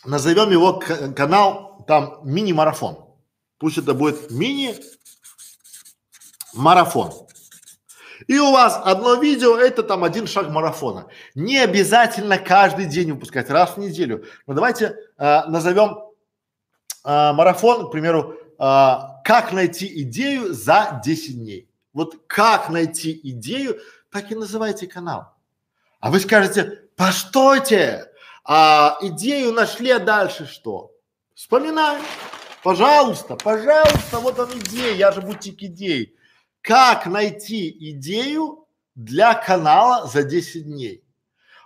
назовем 0.03 0.51
его 0.51 0.81
канал 1.15 1.85
там 1.87 2.19
мини-марафон. 2.23 3.05
Пусть 3.57 3.77
это 3.77 3.93
будет 3.93 4.29
мини-марафон. 4.31 7.13
И 8.27 8.37
у 8.37 8.51
вас 8.51 8.79
одно 8.83 9.15
видео, 9.15 9.57
это 9.57 9.81
там 9.83 10.03
один 10.03 10.27
шаг 10.27 10.49
марафона. 10.49 11.07
Не 11.35 11.59
обязательно 11.59 12.37
каждый 12.37 12.85
день 12.85 13.13
выпускать, 13.13 13.49
раз 13.49 13.71
в 13.71 13.77
неделю. 13.77 14.25
Но 14.45 14.53
давайте 14.53 14.97
э, 15.17 15.45
назовем 15.47 15.97
э, 17.05 17.31
марафон, 17.33 17.87
к 17.87 17.91
примеру, 17.91 18.33
э, 18.33 18.35
как 19.23 19.51
найти 19.51 20.03
идею 20.03 20.53
за 20.53 21.01
10 21.03 21.39
дней. 21.39 21.71
Вот 21.93 22.17
как 22.27 22.69
найти 22.69 23.19
идею, 23.23 23.79
так 24.11 24.31
и 24.31 24.35
называйте 24.35 24.85
канал. 24.85 25.33
А 25.99 26.11
вы 26.11 26.19
скажете, 26.21 26.83
постойте, 26.95 28.09
а 28.45 28.97
идею 29.01 29.51
нашли, 29.51 29.91
а 29.91 29.99
дальше 29.99 30.45
что? 30.45 30.91
Вспоминай. 31.35 31.97
Пожалуйста, 32.63 33.35
пожалуйста, 33.35 34.19
вот 34.19 34.39
он 34.39 34.49
идея, 34.59 34.93
я 34.93 35.11
же 35.11 35.21
бутик 35.21 35.61
идей. 35.61 36.15
Как 36.61 37.05
найти 37.05 37.69
идею 37.91 38.65
для 38.95 39.33
канала 39.33 40.07
за 40.07 40.23
10 40.23 40.65
дней? 40.65 41.03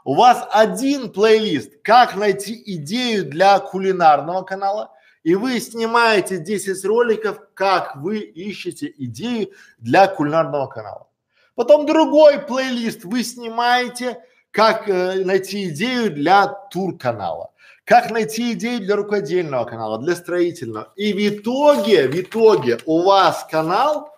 У 0.03 0.15
вас 0.15 0.47
один 0.51 1.11
плейлист, 1.11 1.81
как 1.83 2.15
найти 2.15 2.61
идею 2.75 3.25
для 3.25 3.59
кулинарного 3.59 4.43
канала, 4.43 4.91
и 5.23 5.35
вы 5.35 5.59
снимаете 5.59 6.37
10 6.37 6.83
роликов, 6.85 7.39
как 7.53 7.95
вы 7.97 8.19
ищете 8.19 8.93
идею 8.97 9.51
для 9.77 10.07
кулинарного 10.07 10.67
канала. 10.67 11.07
Потом 11.55 11.85
другой 11.85 12.39
плейлист 12.39 13.03
вы 13.03 13.23
снимаете, 13.23 14.19
как 14.51 14.89
э, 14.89 15.23
найти 15.23 15.69
идею 15.69 16.11
для 16.11 16.47
тур 16.47 16.97
канала 16.97 17.53
как 17.85 18.11
найти 18.11 18.53
идеи 18.53 18.77
для 18.77 18.95
рукодельного 18.95 19.65
канала, 19.65 19.99
для 19.99 20.15
строительного. 20.15 20.93
И 20.95 21.13
в 21.13 21.17
итоге, 21.17 22.07
в 22.07 22.19
итоге 22.19 22.79
у 22.85 23.03
вас 23.03 23.45
канал 23.49 24.15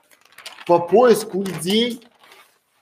по 0.67 0.79
поиску 0.79 1.43
идей 1.43 2.01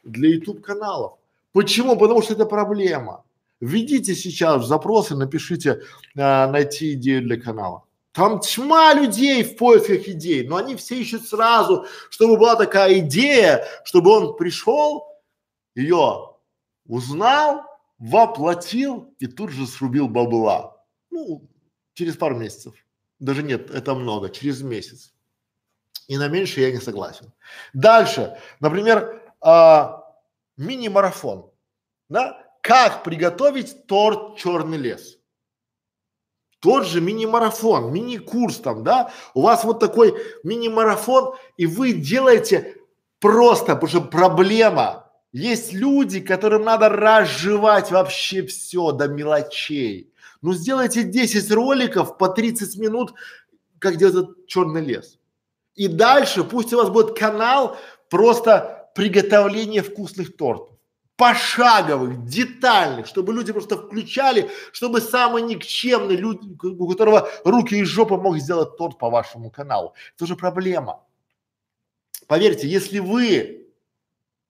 для 0.04 0.30
YouTube 0.30 0.62
каналов. 0.62 1.14
Почему? 1.54 1.96
Потому 1.96 2.22
что 2.22 2.34
это 2.34 2.46
проблема. 2.46 3.24
Введите 3.62 4.14
сейчас 4.14 4.62
в 4.62 4.66
запросы, 4.66 5.16
напишите 5.16 5.82
а, 6.18 6.48
найти 6.48 6.94
идею 6.94 7.22
для 7.22 7.40
канала. 7.40 7.84
Там 8.14 8.40
тьма 8.40 8.94
людей 8.94 9.44
в 9.44 9.58
поисках 9.58 10.08
идей, 10.08 10.48
но 10.48 10.58
они 10.58 10.76
все 10.76 10.96
ищут 11.02 11.28
сразу, 11.28 11.88
чтобы 12.12 12.38
была 12.38 12.56
такая 12.56 13.00
идея, 13.00 13.66
чтобы 13.84 14.12
он 14.12 14.36
пришел, 14.36 15.08
ее 15.74 16.30
узнал, 16.86 17.64
воплотил 17.98 19.16
и 19.18 19.26
тут 19.26 19.50
же 19.50 19.66
срубил 19.66 20.08
бабла. 20.08 20.78
Ну, 21.10 21.50
через 21.94 22.16
пару 22.16 22.36
месяцев. 22.36 22.76
Даже 23.20 23.42
нет, 23.42 23.72
это 23.72 23.96
много, 23.96 24.30
через 24.30 24.62
месяц. 24.62 25.12
И 26.08 26.18
на 26.18 26.28
меньше 26.28 26.62
я 26.62 26.72
не 26.72 26.80
согласен. 26.80 27.34
Дальше, 27.74 28.38
например, 28.60 29.24
а, 29.42 30.04
мини-марафон. 30.58 31.50
Да? 32.10 32.46
Как 32.62 33.04
приготовить 33.04 33.88
торт 33.88 34.38
черный 34.38 34.78
лес? 34.78 35.18
Тот 36.64 36.88
же 36.88 37.02
мини-марафон, 37.02 37.92
мини-курс 37.92 38.60
там, 38.60 38.86
да? 38.86 39.12
У 39.34 39.42
вас 39.42 39.66
вот 39.66 39.82
такой 39.82 40.16
мини-марафон, 40.46 41.36
и 41.58 41.66
вы 41.66 41.92
делаете 41.92 42.78
просто, 43.20 43.76
потому 43.76 43.90
что 43.90 44.00
проблема. 44.00 45.12
Есть 45.34 45.74
люди, 45.74 46.22
которым 46.22 46.64
надо 46.64 46.88
разжевать 46.88 47.92
вообще 47.92 48.46
все 48.46 48.94
до 48.94 49.10
мелочей. 49.10 50.14
Ну 50.42 50.54
сделайте 50.54 51.04
10 51.04 51.52
роликов 51.52 52.18
по 52.18 52.30
30 52.30 52.78
минут, 52.78 53.14
как 53.78 53.98
делает 53.98 54.48
черный 54.48 54.86
лес. 54.86 55.20
И 55.76 55.90
дальше 55.90 56.46
пусть 56.46 56.72
у 56.72 56.78
вас 56.78 56.90
будет 56.90 57.20
канал 57.20 57.76
просто 58.10 58.90
приготовления 58.96 59.82
вкусных 59.84 60.38
тортов. 60.38 60.73
Пошаговых, 61.16 62.26
детальных, 62.26 63.06
чтобы 63.06 63.34
люди 63.34 63.54
просто 63.54 63.78
включали, 63.78 64.50
чтобы 64.72 65.00
самый 65.00 65.44
никчемный, 65.44 66.16
люди, 66.16 66.58
у 66.64 66.90
которого 66.90 67.30
руки 67.46 67.76
и 67.76 67.84
жопа 67.84 68.18
мог 68.18 68.40
сделать 68.40 68.78
торт 68.78 68.98
по 68.98 69.10
вашему 69.10 69.52
каналу. 69.52 69.94
Это 70.16 70.24
уже 70.24 70.36
проблема. 70.36 71.04
Поверьте, 72.28 72.68
если 72.68 73.00
вы 73.00 73.68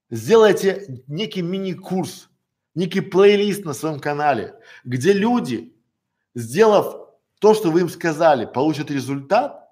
сделаете 0.10 1.04
некий 1.08 1.42
мини-курс, 1.42 2.30
некий 2.76 3.02
плейлист 3.02 3.66
на 3.66 3.74
своем 3.74 4.00
канале, 4.00 4.56
где 4.86 5.12
люди 5.12 5.74
сделав 6.36 7.10
то, 7.40 7.54
что 7.54 7.72
вы 7.72 7.82
им 7.82 7.90
сказали, 7.90 8.46
получат 8.46 8.90
результат, 8.90 9.63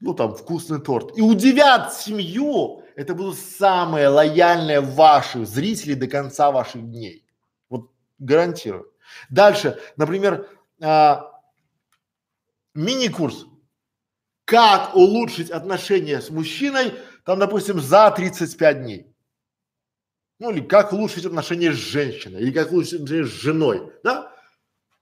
ну 0.00 0.14
там 0.14 0.34
вкусный 0.34 0.80
торт, 0.80 1.16
и 1.16 1.22
удивят 1.22 1.94
семью, 1.94 2.82
это 2.96 3.14
будут 3.14 3.38
самые 3.38 4.08
лояльные 4.08 4.80
ваши 4.80 5.44
зрители 5.44 5.94
до 5.94 6.06
конца 6.06 6.50
ваших 6.50 6.82
дней. 6.82 7.24
Вот 7.68 7.90
гарантирую. 8.18 8.92
Дальше, 9.30 9.78
например, 9.96 10.48
а, 10.80 11.30
мини-курс. 12.74 13.46
как 14.44 14.94
улучшить 14.94 15.50
отношения 15.50 16.20
с 16.20 16.30
мужчиной, 16.30 16.94
там, 17.24 17.40
допустим, 17.40 17.80
за 17.80 18.10
35 18.10 18.82
дней. 18.82 19.12
Ну, 20.38 20.50
или 20.50 20.60
как 20.60 20.92
улучшить 20.92 21.24
отношения 21.24 21.72
с 21.72 21.76
женщиной, 21.76 22.42
или 22.42 22.52
как 22.52 22.70
улучшить 22.70 22.94
отношения 22.94 23.24
с 23.24 23.42
женой, 23.42 23.92
да? 24.04 24.32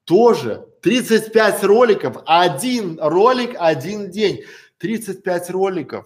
Тоже 0.05 0.66
35 0.82 1.64
роликов, 1.64 2.22
один 2.26 2.99
ролик, 3.01 3.57
один 3.59 4.11
день. 4.11 4.45
35 4.85 5.51
роликов. 5.51 6.05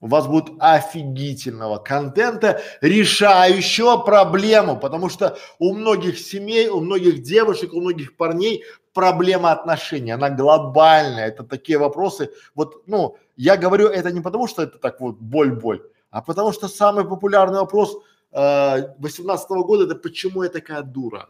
У 0.00 0.06
вас 0.06 0.28
будет 0.28 0.54
офигительного 0.60 1.78
контента, 1.78 2.60
решающего 2.80 3.96
проблему, 3.96 4.78
потому 4.78 5.08
что 5.08 5.36
у 5.58 5.74
многих 5.74 6.16
семей, 6.18 6.68
у 6.68 6.80
многих 6.80 7.22
девушек, 7.22 7.74
у 7.74 7.80
многих 7.80 8.16
парней 8.16 8.62
проблема 8.92 9.50
отношений, 9.50 10.12
она 10.12 10.30
глобальная, 10.30 11.26
это 11.26 11.42
такие 11.42 11.78
вопросы, 11.78 12.30
вот, 12.54 12.86
ну, 12.86 13.16
я 13.36 13.56
говорю 13.56 13.88
это 13.88 14.12
не 14.12 14.20
потому, 14.20 14.46
что 14.46 14.62
это 14.62 14.78
так 14.78 15.00
вот 15.00 15.16
боль-боль, 15.16 15.82
а 16.10 16.22
потому 16.22 16.52
что 16.52 16.68
самый 16.68 17.04
популярный 17.04 17.58
вопрос 17.58 17.96
э, 18.30 18.94
18 18.98 19.50
-го 19.50 19.64
года, 19.64 19.84
это 19.84 19.96
почему 19.96 20.44
я 20.44 20.48
такая 20.48 20.82
дура? 20.82 21.28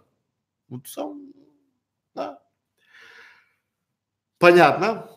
Вот 0.69 0.87
сам, 0.87 1.33
да. 2.15 2.39
Понятно? 4.39 5.16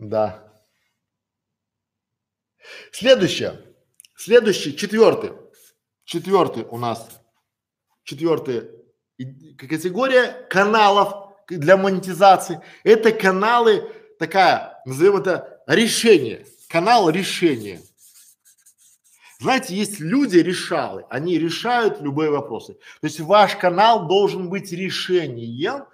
Да. 0.00 0.42
Следующее. 2.90 3.60
Следующий, 4.16 4.74
четвертый. 4.76 5.32
Четвертый 6.04 6.64
у 6.64 6.78
нас. 6.78 7.06
Четвертый 8.04 8.70
категория 9.58 10.46
каналов 10.48 11.34
для 11.48 11.76
монетизации. 11.76 12.62
Это 12.82 13.12
каналы, 13.12 13.92
такая, 14.18 14.80
назовем 14.86 15.18
это 15.18 15.62
решение. 15.66 16.46
Канал 16.68 17.10
решения. 17.10 17.82
Знаете, 19.38 19.74
есть 19.74 20.00
люди-решалы, 20.00 21.04
они 21.10 21.38
решают 21.38 22.00
любые 22.00 22.30
вопросы. 22.30 22.74
То 22.74 23.06
есть 23.06 23.20
ваш 23.20 23.56
канал 23.56 24.06
должен 24.06 24.48
быть 24.48 24.72
решением 24.72 25.84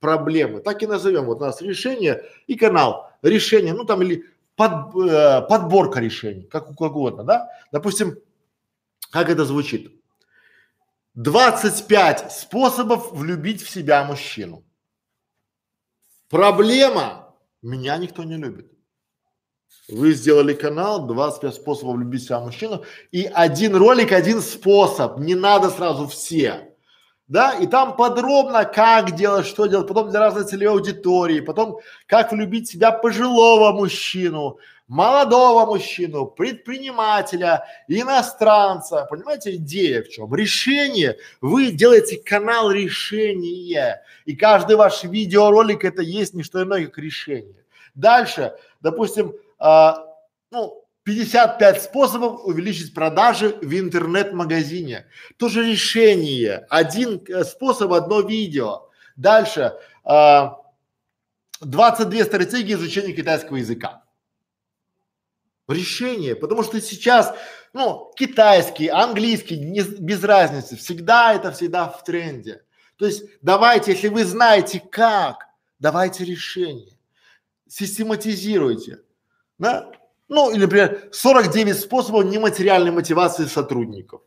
проблемы. 0.00 0.60
Так 0.60 0.82
и 0.82 0.86
назовем. 0.86 1.26
Вот 1.26 1.38
у 1.38 1.44
нас 1.44 1.62
решение 1.62 2.24
и 2.46 2.56
канал. 2.56 3.11
Решение, 3.22 3.72
ну 3.72 3.84
там 3.84 4.02
или 4.02 4.24
под, 4.56 4.94
э, 4.96 5.42
подборка 5.48 6.00
решений, 6.00 6.42
как 6.44 6.68
угодно, 6.80 7.24
да? 7.24 7.48
Допустим, 7.70 8.18
как 9.10 9.30
это 9.30 9.44
звучит? 9.44 9.92
25 11.14 12.32
способов 12.32 13.12
влюбить 13.12 13.62
в 13.62 13.70
себя 13.70 14.04
мужчину. 14.04 14.64
Проблема– 16.28 17.34
меня 17.62 17.96
никто 17.96 18.24
не 18.24 18.36
любит. 18.36 18.72
Вы 19.88 20.12
сделали 20.12 20.52
канал 20.52 21.06
25 21.06 21.54
способов 21.54 21.96
влюбить 21.96 22.22
в 22.22 22.24
себя 22.24 22.40
мужчину 22.40 22.84
и 23.12 23.24
один 23.24 23.76
ролик, 23.76 24.12
один 24.12 24.40
способ. 24.40 25.18
Не 25.18 25.34
надо 25.34 25.70
сразу 25.70 26.06
все 26.08 26.71
да, 27.32 27.54
и 27.54 27.66
там 27.66 27.96
подробно, 27.96 28.66
как 28.66 29.12
делать, 29.12 29.46
что 29.46 29.64
делать, 29.64 29.88
потом 29.88 30.10
для 30.10 30.20
разной 30.20 30.44
целевой 30.44 30.74
аудитории, 30.74 31.40
потом 31.40 31.78
как 32.04 32.30
влюбить 32.30 32.68
себя 32.68 32.92
пожилого 32.92 33.72
мужчину, 33.72 34.58
молодого 34.86 35.64
мужчину, 35.64 36.26
предпринимателя, 36.26 37.64
иностранца. 37.88 39.06
Понимаете, 39.08 39.54
идея 39.54 40.02
в 40.02 40.10
чем? 40.10 40.34
Решение. 40.34 41.16
Вы 41.40 41.70
делаете 41.70 42.22
канал 42.22 42.70
решения, 42.70 44.02
и 44.26 44.36
каждый 44.36 44.76
ваш 44.76 45.02
видеоролик 45.02 45.86
это 45.86 46.02
есть 46.02 46.34
не 46.34 46.42
что 46.42 46.62
иное, 46.62 46.84
как 46.84 46.98
решение. 46.98 47.64
Дальше, 47.94 48.52
допустим, 48.82 49.32
а, 49.58 50.04
ну, 50.50 50.81
55 51.04 51.82
способов 51.82 52.44
увеличить 52.44 52.94
продажи 52.94 53.56
в 53.60 53.74
интернет-магазине. 53.74 55.06
Тоже 55.36 55.64
решение. 55.64 56.66
Один 56.70 57.22
э, 57.28 57.44
способ, 57.44 57.92
одно 57.92 58.20
видео. 58.20 58.88
Дальше. 59.16 59.74
Э, 60.04 60.50
22 61.60 62.24
стратегии 62.24 62.74
изучения 62.74 63.12
китайского 63.12 63.56
языка. 63.56 64.04
Решение. 65.66 66.36
Потому 66.36 66.62
что 66.62 66.80
сейчас, 66.80 67.34
ну, 67.72 68.12
китайский, 68.16 68.88
английский, 68.88 69.58
не, 69.58 69.80
без 69.80 70.22
разницы. 70.22 70.76
Всегда 70.76 71.34
это 71.34 71.50
всегда 71.50 71.88
в 71.88 72.04
тренде. 72.04 72.62
То 72.96 73.06
есть 73.06 73.24
давайте, 73.42 73.92
если 73.92 74.06
вы 74.06 74.24
знаете 74.24 74.78
как, 74.78 75.48
давайте 75.80 76.24
решение. 76.24 76.96
Систематизируйте. 77.66 79.00
Да? 79.58 79.90
Ну, 80.32 80.50
или, 80.50 80.62
например, 80.62 81.10
49 81.12 81.78
способов 81.78 82.24
нематериальной 82.24 82.90
мотивации 82.90 83.44
сотрудников. 83.44 84.22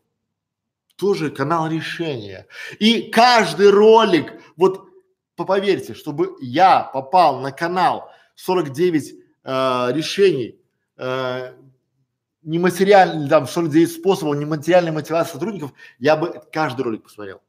Тоже 0.94 1.30
канал 1.30 1.68
решения. 1.68 2.46
И 2.78 3.10
каждый 3.10 3.70
ролик, 3.70 4.40
вот 4.56 4.86
поверьте, 5.34 5.94
чтобы 5.94 6.36
я 6.40 6.82
попал 6.82 7.40
на 7.40 7.50
канал 7.50 8.08
49 8.36 9.14
э, 9.42 9.88
решений, 9.94 10.60
э, 10.96 11.54
нематериальный, 12.42 13.28
там 13.28 13.48
49 13.48 13.90
способов 13.90 14.36
нематериальной 14.36 14.92
мотивации 14.92 15.32
сотрудников, 15.32 15.72
я 15.98 16.14
бы 16.14 16.40
каждый 16.52 16.82
ролик 16.82 17.02
посмотрел. 17.02 17.42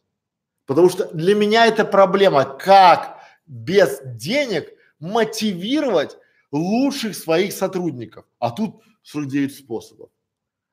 Потому 0.66 0.90
что 0.90 1.06
для 1.14 1.36
меня 1.36 1.68
это 1.68 1.86
проблема, 1.86 2.44
как 2.44 3.20
без 3.46 4.02
денег 4.04 4.74
мотивировать 5.00 6.18
лучших 6.52 7.16
своих 7.16 7.54
сотрудников. 7.54 8.26
А 8.40 8.52
тут 8.52 8.82
49 9.04 9.56
способов. 9.56 10.10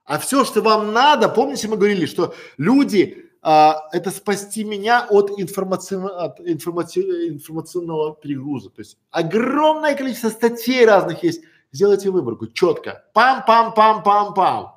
А 0.04 0.18
все, 0.18 0.44
что 0.44 0.60
вам 0.60 0.92
надо, 0.92 1.28
помните, 1.28 1.68
мы 1.68 1.76
говорили, 1.76 2.06
что 2.06 2.34
люди 2.58 3.24
а, 3.46 3.88
это 3.92 4.10
спасти 4.10 4.64
меня 4.64 5.06
от, 5.08 5.30
информационного, 5.38 6.24
от 6.24 6.40
информаци, 6.40 7.00
информационного 7.00 8.14
перегруза. 8.14 8.70
То 8.70 8.80
есть 8.80 8.98
огромное 9.10 9.94
количество 9.94 10.30
статей 10.30 10.86
разных 10.86 11.22
есть. 11.22 11.42
Сделайте 11.70 12.10
выборку 12.10 12.46
четко. 12.46 13.04
Пам-пам-пам-пам-пам. 13.14 14.68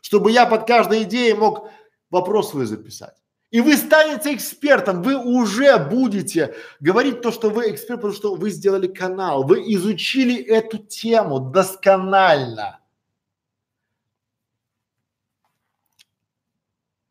Чтобы 0.00 0.32
я 0.32 0.46
под 0.46 0.66
каждой 0.66 1.04
идеей 1.04 1.34
мог 1.34 1.70
вопрос 2.10 2.50
свой 2.50 2.66
записать. 2.66 3.14
И 3.50 3.60
вы 3.60 3.76
станете 3.76 4.34
экспертом, 4.34 5.02
вы 5.02 5.16
уже 5.16 5.78
будете 5.78 6.56
говорить 6.80 7.22
то, 7.22 7.30
что 7.30 7.48
вы 7.48 7.70
эксперт, 7.70 8.00
потому 8.00 8.14
что 8.14 8.34
вы 8.34 8.50
сделали 8.50 8.88
канал, 8.88 9.44
вы 9.44 9.60
изучили 9.72 10.42
эту 10.42 10.78
тему 10.78 11.38
досконально. 11.38 12.80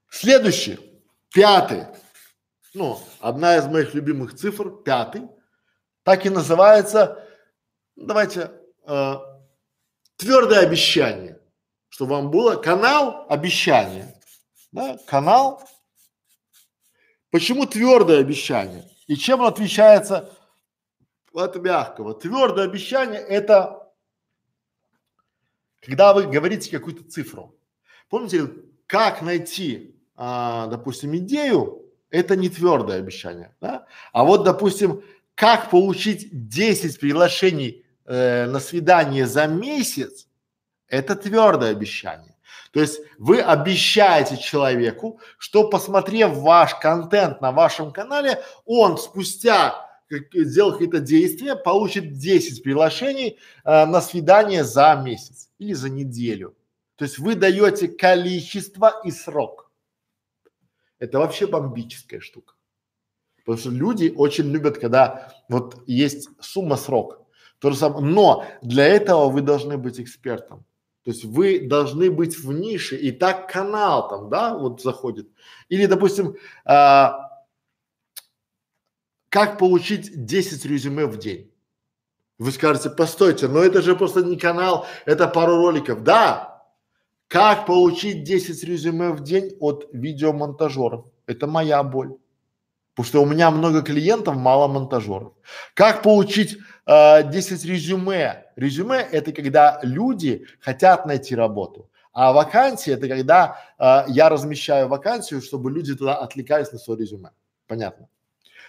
Следующий, 0.10 0.80
пятый, 1.32 1.86
ну, 2.74 3.00
одна 3.20 3.58
из 3.58 3.66
моих 3.66 3.94
любимых 3.94 4.36
цифр, 4.36 4.70
пятый, 4.84 5.24
так 6.04 6.26
и 6.26 6.30
называется, 6.30 7.26
давайте, 7.96 8.52
э, 8.86 9.16
твердое 10.18 10.60
обещание, 10.60 11.40
что 11.88 12.06
вам 12.06 12.30
было 12.30 12.56
канал 12.56 13.26
обещания, 13.30 14.20
да, 14.72 14.98
канал 15.08 15.64
Почему 17.36 17.66
твердое 17.66 18.22
обещание? 18.22 18.90
И 19.08 19.18
чем 19.18 19.42
он 19.42 19.48
отличается 19.48 20.32
от 21.34 21.58
мягкого? 21.58 22.14
Твердое 22.14 22.64
обещание– 22.64 23.20
это 23.30 23.92
когда 25.82 26.14
вы 26.14 26.28
говорите 26.28 26.72
какую-то 26.72 27.04
цифру. 27.04 27.60
Помните, 28.08 28.50
как 28.88 29.22
найти, 29.22 30.00
а, 30.16 30.68
допустим, 30.68 31.14
идею, 31.18 31.84
это 32.10 32.38
не 32.38 32.48
твердое 32.48 33.00
обещание, 33.00 33.54
да? 33.60 33.86
А 34.14 34.24
вот, 34.24 34.46
допустим, 34.46 35.04
как 35.36 35.70
получить 35.70 36.48
10 36.48 36.98
приглашений 37.02 37.86
э, 38.06 38.46
на 38.46 38.62
свидание 38.62 39.28
за 39.28 39.46
месяц, 39.48 40.30
это 40.88 41.18
твердое 41.18 41.72
обещание. 41.72 42.35
То 42.76 42.82
есть 42.82 43.00
вы 43.18 43.40
обещаете 43.40 44.36
человеку, 44.36 45.22
что 45.38 45.70
посмотрев 45.70 46.36
ваш 46.36 46.76
контент 46.76 47.40
на 47.40 47.54
вашем 47.54 47.94
канале, 47.94 48.44
он 48.66 48.98
спустя 48.98 49.90
сделал 50.34 50.74
какие-то 50.74 51.00
действия, 51.00 51.56
получит 51.56 52.18
10 52.18 52.64
приглашений 52.64 53.40
э, 53.64 53.86
на 53.86 54.02
свидание 54.02 54.66
за 54.66 54.94
месяц 54.96 55.50
или 55.58 55.72
за 55.72 55.90
неделю. 55.90 56.54
То 56.98 57.06
есть 57.06 57.18
вы 57.18 57.36
даете 57.36 57.88
количество 57.88 58.92
и 59.06 59.12
срок. 59.12 59.72
Это 61.00 61.20
вообще 61.20 61.48
бомбическая 61.48 62.20
штука. 62.20 62.56
Потому 63.46 63.58
что 63.58 63.70
люди 63.70 64.14
очень 64.14 64.52
любят, 64.52 64.80
когда 64.80 65.34
вот 65.48 65.82
есть 65.88 66.28
сумма 66.42 66.76
срок. 66.76 67.22
То 67.60 67.72
же 67.72 67.78
самое. 67.78 68.06
Но 68.06 68.46
для 68.62 68.86
этого 68.86 69.30
вы 69.30 69.40
должны 69.40 69.78
быть 69.78 69.98
экспертом. 69.98 70.66
То 71.06 71.12
есть 71.12 71.24
вы 71.24 71.60
должны 71.60 72.10
быть 72.10 72.36
в 72.36 72.52
нише, 72.52 72.98
и 72.98 73.12
так 73.12 73.48
канал 73.52 74.10
там, 74.10 74.30
да, 74.30 74.58
вот 74.58 74.82
заходит. 74.82 75.30
Или, 75.70 75.86
допустим, 75.86 76.36
а, 76.66 77.30
как 79.30 79.60
получить 79.60 80.26
10 80.26 80.66
резюме 80.66 81.06
в 81.06 81.20
день. 81.20 81.52
Вы 82.40 82.52
скажете, 82.52 82.90
постойте, 82.90 83.48
но 83.48 83.60
это 83.60 83.84
же 83.84 83.96
просто 83.96 84.24
не 84.24 84.36
канал, 84.36 84.88
это 85.06 85.28
пару 85.28 85.58
роликов. 85.58 86.02
Да, 86.04 86.66
как 87.28 87.68
получить 87.68 88.24
10 88.24 88.64
резюме 88.64 89.12
в 89.12 89.22
день 89.22 89.56
от 89.60 89.88
видеомонтажеров? 89.94 91.06
Это 91.28 91.46
моя 91.46 91.84
боль. 91.84 92.18
Потому 92.96 93.08
что 93.08 93.22
у 93.24 93.26
меня 93.26 93.52
много 93.52 93.82
клиентов, 93.82 94.36
мало 94.38 94.68
монтажеров. 94.68 95.34
Как 95.74 96.02
получить 96.02 96.58
э, 96.88 97.30
10 97.30 97.66
резюме? 97.66 98.46
Резюме– 98.56 99.02
это 99.12 99.34
когда 99.34 99.80
люди 99.84 100.46
хотят 100.62 101.06
найти 101.06 101.36
работу. 101.36 101.90
А 102.14 102.32
вакансия– 102.32 102.94
это 102.94 103.10
когда 103.10 103.60
э, 103.78 104.06
я 104.08 104.30
размещаю 104.30 104.88
вакансию, 104.88 105.42
чтобы 105.42 105.72
люди 105.72 105.94
туда 105.94 106.16
отвлекались 106.16 106.72
на 106.72 106.80
свое 106.80 107.02
резюме. 107.02 107.32
Понятно? 107.68 108.08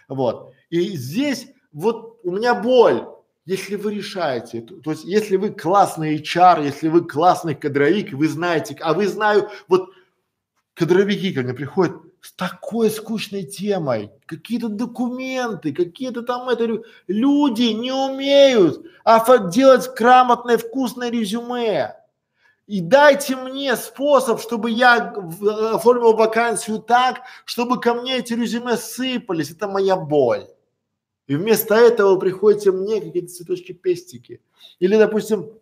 Вот. 0.09 0.53
И 0.71 0.97
здесь 0.97 1.47
вот 1.73 2.19
у 2.25 2.33
меня 2.33 2.55
боль. 2.55 3.07
Если 3.45 3.77
вы 3.77 3.95
решаете, 3.95 4.61
то, 4.61 4.75
то 4.81 4.91
есть 4.91 5.05
если 5.05 5.37
вы 5.37 5.51
классный 5.51 6.17
HR, 6.17 6.65
если 6.65 6.89
вы 6.89 7.07
классный 7.07 7.55
кадровик, 7.55 8.13
вы 8.13 8.27
знаете, 8.27 8.77
а 8.81 8.93
вы 8.93 9.07
знаю, 9.07 9.49
вот 9.69 9.91
кадровики 10.75 11.33
ко 11.33 11.43
мне 11.43 11.55
приходят, 11.55 11.95
с 12.27 12.33
такой 12.33 12.91
скучной 12.91 13.45
темой, 13.45 14.11
какие-то 14.27 14.69
документы, 14.69 15.73
какие-то 15.73 16.23
там 16.23 16.49
это 16.49 16.83
люди 17.07 17.63
не 17.73 17.93
умеют 17.93 18.85
делать 19.53 19.89
грамотное 19.97 20.59
вкусное 20.59 21.09
резюме. 21.09 21.95
И 22.67 22.81
дайте 22.81 23.37
мне 23.37 23.77
способ, 23.77 24.41
чтобы 24.41 24.73
я 24.73 25.15
оформил 25.73 26.15
вакансию 26.15 26.81
так, 26.81 27.21
чтобы 27.45 27.81
ко 27.81 27.95
мне 27.95 28.17
эти 28.17 28.33
резюме 28.33 28.77
сыпались. 28.77 29.53
Это 29.53 29.69
моя 29.69 29.95
боль. 29.95 30.49
И 31.29 31.37
вместо 31.37 31.77
этого 31.77 32.19
приходите 32.19 32.73
мне 32.73 33.01
какие-то 33.01 33.33
цветочки 33.33 33.71
пестики. 33.71 34.41
Или, 34.81 34.99
допустим, 34.99 35.53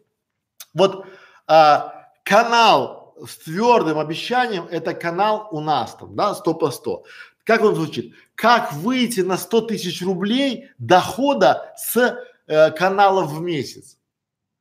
вот 0.73 1.05
а, 1.47 2.09
канал 2.23 3.04
с 3.27 3.37
твердым 3.39 3.99
обещанием, 3.99 4.67
это 4.71 4.95
канал 4.95 5.49
у 5.51 5.61
нас 5.61 5.95
там, 5.95 6.15
да, 6.15 6.35
100 6.35 6.55
по 6.55 6.71
100. 6.71 7.05
Как 7.45 7.63
он 7.63 7.75
звучит? 7.75 8.15
Как 8.35 8.73
выйти 8.73 9.21
на 9.21 9.37
100 9.37 9.61
тысяч 9.63 10.03
рублей 10.03 10.71
дохода 10.79 11.75
с 11.77 12.19
э, 12.47 12.71
канала 12.73 13.25
в 13.25 13.41
месяц? 13.41 13.99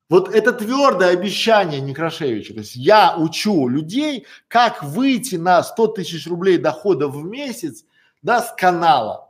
Вот 0.10 0.34
это 0.34 0.52
твердое 0.52 1.10
обещание 1.10 1.82
Некрашевича. 1.82 2.54
То 2.54 2.60
есть 2.60 2.76
я 2.76 3.16
учу 3.18 3.68
людей, 3.68 4.28
как 4.48 4.84
выйти 4.84 5.38
на 5.38 5.64
100 5.64 5.88
тысяч 5.88 6.28
рублей 6.28 6.58
дохода 6.58 7.08
в 7.08 7.24
месяц, 7.24 7.86
да, 8.22 8.42
с 8.42 8.54
канала. 8.54 9.30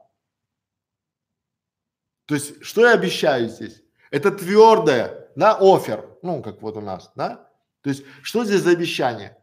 То 2.26 2.36
есть, 2.36 2.64
что 2.64 2.82
я 2.82 2.94
обещаю 2.94 3.50
здесь? 3.50 3.82
Это 4.12 4.32
твердое, 4.32 5.30
да, 5.36 5.58
офер, 5.60 6.10
ну, 6.22 6.42
как 6.42 6.62
вот 6.62 6.78
у 6.78 6.82
нас, 6.82 7.12
да, 7.16 7.48
то 7.84 7.90
есть, 7.90 8.04
что 8.22 8.46
здесь 8.46 8.62
за 8.62 8.72
обещание? 8.72 9.38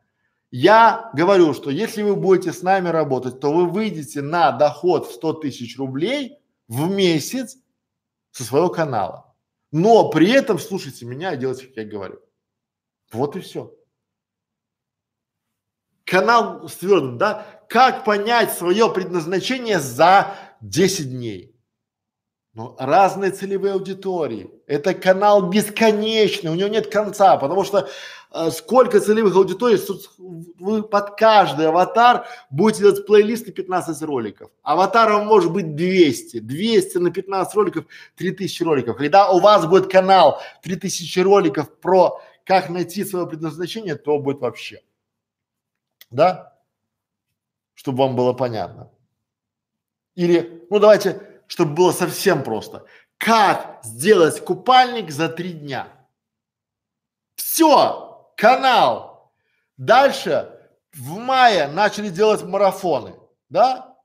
Я 0.50 1.10
говорю, 1.14 1.54
что 1.54 1.70
если 1.70 2.02
вы 2.02 2.16
будете 2.16 2.52
с 2.52 2.62
нами 2.62 2.88
работать, 2.88 3.38
то 3.38 3.52
вы 3.52 3.68
выйдете 3.68 4.22
на 4.22 4.50
доход 4.50 5.06
в 5.06 5.12
100 5.12 5.34
тысяч 5.34 5.78
рублей 5.78 6.38
в 6.66 6.90
месяц 6.90 7.56
со 8.32 8.42
своего 8.42 8.68
канала. 8.68 9.32
Но 9.70 10.08
при 10.10 10.30
этом 10.30 10.58
слушайте 10.58 11.04
меня 11.04 11.34
и 11.34 11.36
делайте, 11.36 11.66
как 11.66 11.76
я 11.76 11.84
говорю. 11.84 12.20
Вот 13.12 13.36
и 13.36 13.40
все. 13.40 13.76
Канал 16.04 16.68
с 16.68 16.74
твердым, 16.76 17.18
да? 17.18 17.46
Как 17.68 18.04
понять 18.04 18.52
свое 18.52 18.92
предназначение 18.92 19.78
за 19.78 20.34
10 20.60 21.10
дней? 21.10 21.54
Ну, 22.52 22.74
разные 22.80 23.30
целевые 23.30 23.74
аудитории. 23.74 24.50
Это 24.66 24.92
канал 24.92 25.48
бесконечный, 25.50 26.50
у 26.50 26.56
него 26.56 26.68
нет 26.68 26.90
конца, 26.90 27.36
потому 27.36 27.62
что 27.62 27.88
сколько 28.50 29.00
целевых 29.00 29.34
аудиторий, 29.34 29.78
вы 30.58 30.82
под 30.82 31.16
каждый 31.16 31.68
аватар 31.68 32.26
будете 32.50 32.82
делать 32.82 33.06
плейлисты 33.06 33.52
15 33.52 34.02
роликов. 34.02 34.50
Аватаров 34.62 35.24
может 35.24 35.52
быть 35.52 35.74
200, 35.74 36.40
200 36.40 36.98
на 36.98 37.10
15 37.10 37.54
роликов, 37.54 37.84
3000 38.16 38.62
роликов. 38.62 38.96
Когда 38.96 39.30
у 39.30 39.40
вас 39.40 39.66
будет 39.66 39.90
канал 39.90 40.40
3000 40.62 41.18
роликов 41.20 41.74
про 41.80 42.20
как 42.44 42.70
найти 42.70 43.04
свое 43.04 43.26
предназначение, 43.26 43.96
то 43.96 44.18
будет 44.18 44.40
вообще. 44.40 44.80
Да? 46.10 46.56
Чтобы 47.74 47.98
вам 47.98 48.16
было 48.16 48.32
понятно. 48.32 48.90
Или, 50.14 50.66
ну 50.70 50.78
давайте 50.78 51.30
чтобы 51.50 51.74
было 51.74 51.90
совсем 51.90 52.44
просто. 52.44 52.86
Как 53.18 53.80
сделать 53.82 54.42
купальник 54.44 55.10
за 55.10 55.28
три 55.28 55.52
дня? 55.52 55.88
Все, 57.34 58.09
канал. 58.40 59.32
Дальше 59.76 60.58
в 60.94 61.18
мае 61.18 61.68
начали 61.68 62.08
делать 62.08 62.42
марафоны, 62.42 63.14
да? 63.50 63.96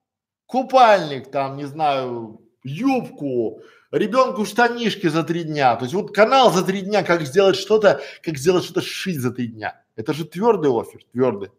Купальник, 0.46 1.32
там, 1.32 1.58
не 1.58 1.66
знаю, 1.66 2.42
юбку, 2.64 3.62
ребенку 3.92 4.46
штанишки 4.46 5.08
за 5.08 5.24
три 5.24 5.44
дня. 5.44 5.76
То 5.78 5.86
есть 5.86 5.96
вот 5.96 6.14
канал 6.14 6.52
за 6.52 6.64
три 6.64 6.82
дня, 6.82 7.04
как 7.04 7.22
сделать 7.22 7.56
что-то, 7.56 8.02
как 8.22 8.38
сделать 8.38 8.66
что-то 8.66 8.82
шить 8.82 9.20
за 9.20 9.32
три 9.32 9.48
дня. 9.48 9.82
Это 9.96 10.14
же 10.14 10.26
твердый 10.26 10.70
офер, 10.70 11.04
твердый. 11.12 11.52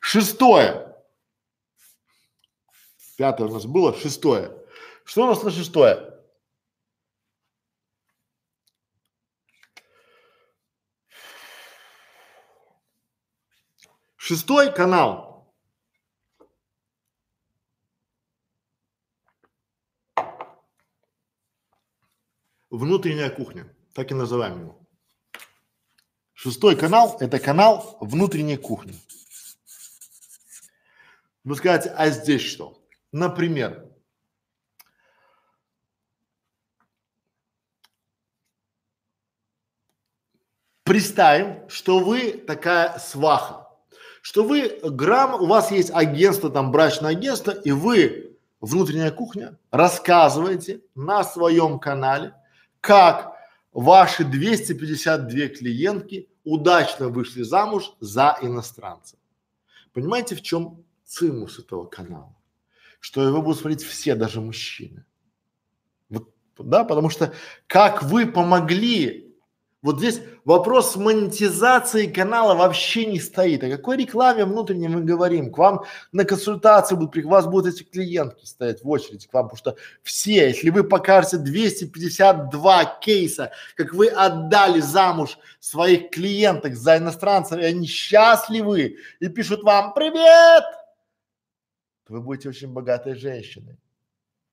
Шестое. 0.00 0.94
Пятое 3.16 3.48
у 3.48 3.52
нас 3.52 3.64
было, 3.64 3.94
шестое. 3.94 4.52
Что 5.04 5.24
у 5.24 5.26
нас 5.28 5.42
на 5.42 5.50
шестое? 5.50 6.15
Шестой 14.28 14.74
канал. 14.74 15.54
Внутренняя 22.70 23.30
кухня, 23.30 23.72
так 23.94 24.10
и 24.10 24.14
называем 24.14 24.62
его. 24.62 24.88
Шестой 26.32 26.76
канал– 26.76 27.16
это 27.20 27.38
канал 27.38 27.98
внутренней 28.00 28.56
кухни. 28.56 29.00
Вы 31.44 31.54
скажете, 31.54 31.90
а 31.90 32.10
здесь 32.10 32.42
что? 32.42 32.84
Например, 33.12 33.88
представим, 40.82 41.68
что 41.68 42.00
вы 42.00 42.32
такая 42.32 42.98
сваха, 42.98 43.65
что 44.26 44.42
вы 44.42 44.80
грамм, 44.82 45.40
у 45.40 45.46
вас 45.46 45.70
есть 45.70 45.92
агентство, 45.94 46.50
там 46.50 46.72
брачное 46.72 47.12
агентство, 47.12 47.52
и 47.52 47.70
вы 47.70 48.36
внутренняя 48.60 49.12
кухня 49.12 49.56
рассказываете 49.70 50.80
на 50.96 51.22
своем 51.22 51.78
канале, 51.78 52.34
как 52.80 53.36
ваши 53.72 54.24
252 54.24 55.28
клиентки 55.50 56.28
удачно 56.42 57.08
вышли 57.08 57.42
замуж 57.42 57.92
за 58.00 58.36
иностранца. 58.42 59.16
Понимаете, 59.92 60.34
в 60.34 60.42
чем 60.42 60.84
цимус 61.04 61.60
этого 61.60 61.84
канала? 61.84 62.34
что 62.98 63.24
его 63.24 63.40
будут 63.40 63.60
смотреть 63.60 63.84
все, 63.84 64.16
даже 64.16 64.40
мужчины. 64.40 65.04
Вот, 66.08 66.34
да, 66.58 66.82
потому 66.82 67.10
что 67.10 67.32
как 67.68 68.02
вы 68.02 68.26
помогли, 68.26 69.25
вот 69.82 69.98
здесь 69.98 70.20
вопрос 70.44 70.96
монетизации 70.96 72.06
канала 72.06 72.54
вообще 72.54 73.06
не 73.06 73.20
стоит. 73.20 73.62
О 73.62 73.70
какой 73.70 73.98
рекламе 73.98 74.44
внутренней 74.44 74.88
мы 74.88 75.02
говорим? 75.02 75.52
К 75.52 75.58
вам 75.58 75.84
на 76.12 76.24
консультацию 76.24 76.98
будут, 76.98 77.24
у 77.24 77.28
вас 77.28 77.46
будут 77.46 77.74
эти 77.74 77.82
клиентки 77.84 78.44
стоять 78.44 78.82
в 78.82 78.88
очередь 78.88 79.26
к 79.26 79.32
вам, 79.32 79.48
потому 79.48 79.58
что 79.58 79.76
все, 80.02 80.48
если 80.48 80.70
вы 80.70 80.82
покажете 80.82 81.38
252 81.38 82.84
кейса, 83.00 83.52
как 83.76 83.92
вы 83.92 84.08
отдали 84.08 84.80
замуж 84.80 85.38
своих 85.60 86.10
клиенток 86.10 86.74
за 86.74 86.98
иностранцев, 86.98 87.58
и 87.58 87.64
они 87.64 87.86
счастливы 87.86 88.96
и 89.20 89.28
пишут 89.28 89.62
вам 89.62 89.94
«Привет!» 89.94 90.64
то 92.06 92.14
вы 92.14 92.20
будете 92.20 92.48
очень 92.48 92.72
богатой 92.72 93.16
женщиной. 93.16 93.76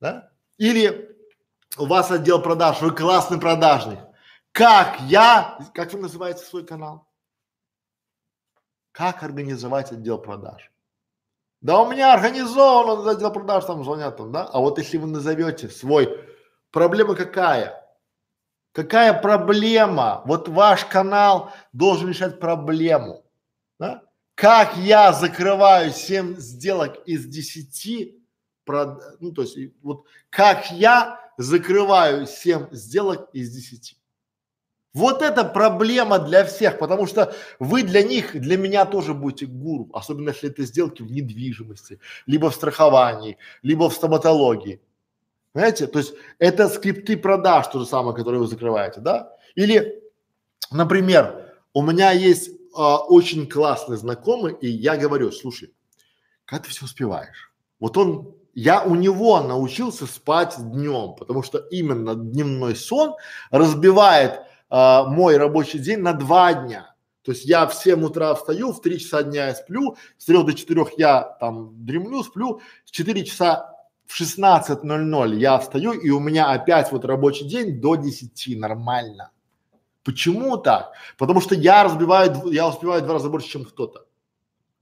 Да? 0.02 0.32
Или 0.58 1.16
у 1.78 1.86
вас 1.86 2.12
отдел 2.12 2.42
продаж, 2.42 2.82
вы 2.82 2.92
классный 2.92 3.40
продажник. 3.40 4.00
Как 4.54 5.02
я, 5.02 5.58
как 5.74 5.92
вы 5.94 6.00
называете 6.00 6.46
свой 6.46 6.64
канал? 6.64 7.08
Как 8.92 9.24
организовать 9.24 9.92
отдел 9.92 10.20
продаж? 10.20 10.72
Да 11.60 11.82
у 11.82 11.92
меня 11.92 12.14
организован 12.14 13.00
он 13.00 13.08
отдел 13.10 13.34
продаж, 13.34 13.66
там 13.66 13.84
звонят 13.84 14.18
там, 14.18 14.32
да? 14.32 14.46
А 14.46 14.60
вот 14.60 14.78
если 14.78 14.98
вы 14.98 15.08
назовете 15.08 15.70
свой, 15.70 16.24
проблема 16.72 17.16
какая? 17.16 17.84
Какая 18.74 19.20
проблема? 19.20 20.22
Вот 20.26 20.48
ваш 20.48 20.86
канал 20.86 21.52
должен 21.72 22.10
решать 22.10 22.40
проблему, 22.40 23.26
да? 23.80 24.04
как 24.36 24.78
я 24.78 25.14
закрываю 25.14 25.92
7 25.92 26.38
сделок 26.38 26.98
из 27.08 27.26
10, 27.26 28.16
прод... 28.66 29.02
ну 29.20 29.32
то 29.32 29.42
есть 29.42 29.58
вот 29.82 30.06
как 30.30 30.72
я 30.72 31.20
закрываю 31.38 32.28
7 32.28 32.68
сделок 32.72 33.30
из 33.34 33.52
10. 33.52 33.98
Вот 34.94 35.24
это 35.24 35.44
проблема 35.44 36.20
для 36.20 36.46
всех, 36.46 36.78
потому 36.78 37.08
что 37.08 37.34
вы 37.58 37.82
для 37.82 38.04
них, 38.04 38.40
для 38.40 38.58
меня 38.58 38.86
тоже 38.86 39.16
будете 39.16 39.48
гуру, 39.48 39.90
особенно 39.92 40.30
если 40.30 40.50
это 40.50 40.64
сделки 40.64 41.02
в 41.02 41.12
недвижимости, 41.12 42.00
либо 42.28 42.52
в 42.52 42.56
страховании, 42.56 43.38
либо 43.64 43.90
в 43.90 43.94
стоматологии. 43.94 44.80
Понимаете? 45.52 45.88
То 45.88 46.00
есть 46.00 46.14
это 46.38 46.70
скрипты 46.70 47.18
продаж, 47.18 47.68
то 47.68 47.80
же 47.80 47.86
самое, 47.88 48.16
которые 48.16 48.40
вы 48.40 48.48
закрываете, 48.48 49.02
да? 49.02 49.36
Или, 49.56 50.04
например, 50.72 51.54
у 51.74 51.82
меня 51.82 52.12
есть 52.12 52.52
а, 52.76 52.98
очень 52.98 53.50
классный 53.50 53.98
знакомый, 53.98 54.54
и 54.62 54.68
я 54.68 54.96
говорю, 54.96 55.32
слушай, 55.32 55.74
как 56.46 56.64
ты 56.64 56.70
все 56.70 56.86
успеваешь? 56.86 57.52
Вот 57.80 57.98
он, 57.98 58.36
я 58.54 58.84
у 58.84 58.94
него 58.94 59.40
научился 59.42 60.06
спать 60.06 60.56
днем, 60.58 61.16
потому 61.16 61.42
что 61.42 61.58
именно 61.58 62.16
дневной 62.16 62.76
сон 62.76 63.16
разбивает 63.50 64.42
а, 64.76 65.04
мой 65.06 65.38
рабочий 65.38 65.78
день 65.78 66.00
на 66.00 66.14
два 66.14 66.52
дня. 66.52 66.96
То 67.22 67.32
есть 67.32 67.46
я 67.46 67.68
в 67.68 67.76
7 67.76 68.04
утра 68.04 68.34
встаю, 68.34 68.72
в 68.72 68.82
3 68.82 69.00
часа 69.00 69.22
дня 69.22 69.50
я 69.50 69.54
сплю, 69.54 69.98
с 70.18 70.26
3 70.26 70.44
до 70.44 70.54
4 70.54 70.86
я 70.98 71.38
там 71.40 71.86
дремлю, 71.86 72.24
сплю, 72.24 72.60
в 72.84 72.90
4 72.90 73.24
часа 73.24 73.72
в 74.08 74.20
16.00 74.20 75.36
я 75.36 75.60
встаю 75.60 75.92
и 75.92 76.10
у 76.10 76.20
меня 76.20 76.50
опять 76.50 76.92
вот 76.92 77.06
рабочий 77.06 77.48
день 77.48 77.80
до 77.80 77.98
10, 77.98 78.58
нормально. 78.58 79.30
Почему 80.04 80.58
так? 80.58 80.94
Потому 81.20 81.40
что 81.40 81.54
я 81.54 81.84
разбиваю, 81.84 82.52
я 82.52 82.68
успеваю 82.68 83.04
два 83.04 83.14
раза 83.14 83.30
больше, 83.30 83.50
чем 83.50 83.66
кто-то. 83.66 84.08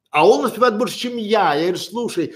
А 0.10 0.26
он 0.26 0.46
успевает 0.46 0.78
больше, 0.78 0.98
чем 0.98 1.18
я. 1.18 1.54
Я 1.54 1.64
говорю, 1.64 1.78
слушай, 1.78 2.34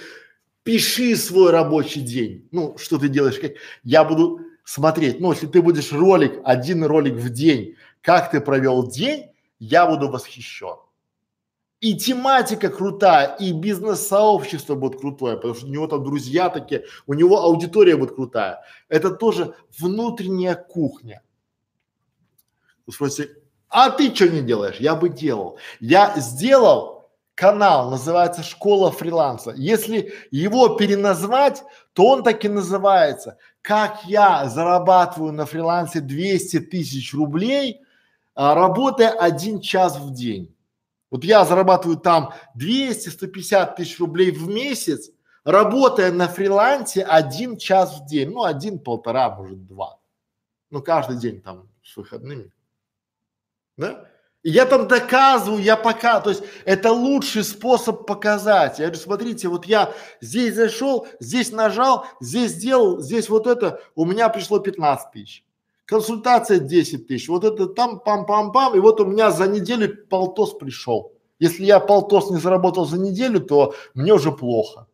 пиши 0.63 1.15
свой 1.15 1.51
рабочий 1.51 2.01
день. 2.01 2.49
Ну, 2.51 2.77
что 2.77 2.97
ты 2.97 3.07
делаешь? 3.07 3.39
Я 3.83 4.03
буду 4.03 4.41
смотреть. 4.65 5.21
Ну, 5.21 5.31
если 5.31 5.47
ты 5.47 5.61
будешь 5.61 5.93
ролик, 5.93 6.41
один 6.43 6.83
ролик 6.83 7.13
в 7.13 7.29
день, 7.29 7.75
как 8.01 8.31
ты 8.31 8.41
провел 8.41 8.85
день, 8.85 9.31
я 9.59 9.87
буду 9.87 10.09
восхищен. 10.09 10.77
И 11.79 11.95
тематика 11.95 12.69
крутая, 12.69 13.35
и 13.35 13.53
бизнес-сообщество 13.53 14.75
будет 14.75 14.99
крутое, 14.99 15.35
потому 15.35 15.53
что 15.53 15.67
у 15.67 15.69
него 15.69 15.87
там 15.87 16.03
друзья 16.03 16.49
такие, 16.49 16.85
у 17.05 17.13
него 17.13 17.41
аудитория 17.41 17.95
будет 17.95 18.15
крутая. 18.15 18.61
Это 18.89 19.11
тоже 19.11 19.53
внутренняя 19.77 20.55
кухня. 20.55 21.21
Вы 22.87 22.93
спросите, 22.93 23.35
а 23.69 23.89
ты 23.91 24.13
что 24.13 24.29
не 24.29 24.41
делаешь? 24.41 24.77
Я 24.79 24.95
бы 24.95 25.09
делал. 25.09 25.59
Я 25.79 26.13
сделал 26.17 26.95
канал 27.35 27.91
называется 27.91 28.41
«Школа 28.41 28.91
фриланса». 28.91 29.53
Если 29.55 30.13
его 30.31 30.69
переназвать, 30.69 31.63
то 31.93 32.07
он 32.07 32.23
так 32.23 32.43
и 32.45 32.49
называется. 32.49 33.37
Как 33.65 34.05
я 34.05 34.47
зарабатываю 34.47 35.33
на 35.33 35.47
фрилансе 35.47 35.99
200 35.99 36.59
тысяч 36.59 37.15
рублей, 37.15 37.81
а, 38.35 38.53
работая 38.53 39.09
один 39.09 39.59
час 39.59 39.97
в 39.97 40.13
день. 40.13 40.55
Вот 41.09 41.23
я 41.23 41.43
зарабатываю 41.45 41.97
там 41.97 42.31
200-150 42.53 43.75
тысяч 43.75 43.99
рублей 43.99 44.29
в 44.29 44.47
месяц, 44.47 45.09
работая 45.43 46.11
на 46.11 46.27
фрилансе 46.27 47.01
один 47.01 47.57
час 47.57 47.99
в 47.99 48.05
день. 48.05 48.29
Ну, 48.29 48.43
один-полтора, 48.43 49.35
может, 49.35 49.65
два. 49.65 49.97
Ну, 50.69 50.83
каждый 50.83 51.17
день 51.17 51.41
там 51.41 51.67
с 51.83 51.97
выходными. 51.97 52.51
Да? 53.77 54.07
И 54.45 54.51
я 54.51 54.67
там 54.67 54.87
доказываю, 54.87 55.59
я 55.59 55.75
пока, 55.75 56.19
то 56.19 56.29
есть 56.29 56.43
это 56.65 56.91
лучший 56.91 57.43
способ 57.43 58.05
показать. 58.05 58.77
Я 58.77 58.85
говорю, 58.85 59.01
смотрите, 59.01 59.47
вот 59.47 59.65
я 59.65 59.91
здесь 60.21 60.53
зашел, 60.53 61.07
здесь 61.19 61.51
нажал, 61.51 62.05
здесь 62.21 62.51
сделал, 62.51 62.99
здесь 62.99 63.27
вот 63.27 63.47
это, 63.47 63.81
у 63.95 64.05
меня 64.05 64.29
пришло 64.29 64.59
15 64.59 65.11
тысяч. 65.11 65.43
Консультация 65.85 66.59
10 66.59 67.07
тысяч, 67.07 67.27
вот 67.27 67.43
это 67.43 67.65
там 67.65 67.99
пам-пам-пам, 68.05 68.77
и 68.77 68.79
вот 68.79 69.01
у 69.01 69.05
меня 69.05 69.31
за 69.31 69.47
неделю 69.47 70.05
полтос 70.11 70.53
пришел. 70.53 71.13
Если 71.39 71.65
я 71.65 71.79
полтос 71.79 72.29
не 72.29 72.37
заработал 72.37 72.85
за 72.85 72.99
неделю, 72.99 73.39
то 73.39 73.73
мне 73.95 74.13
уже 74.13 74.31
плохо. 74.31 74.85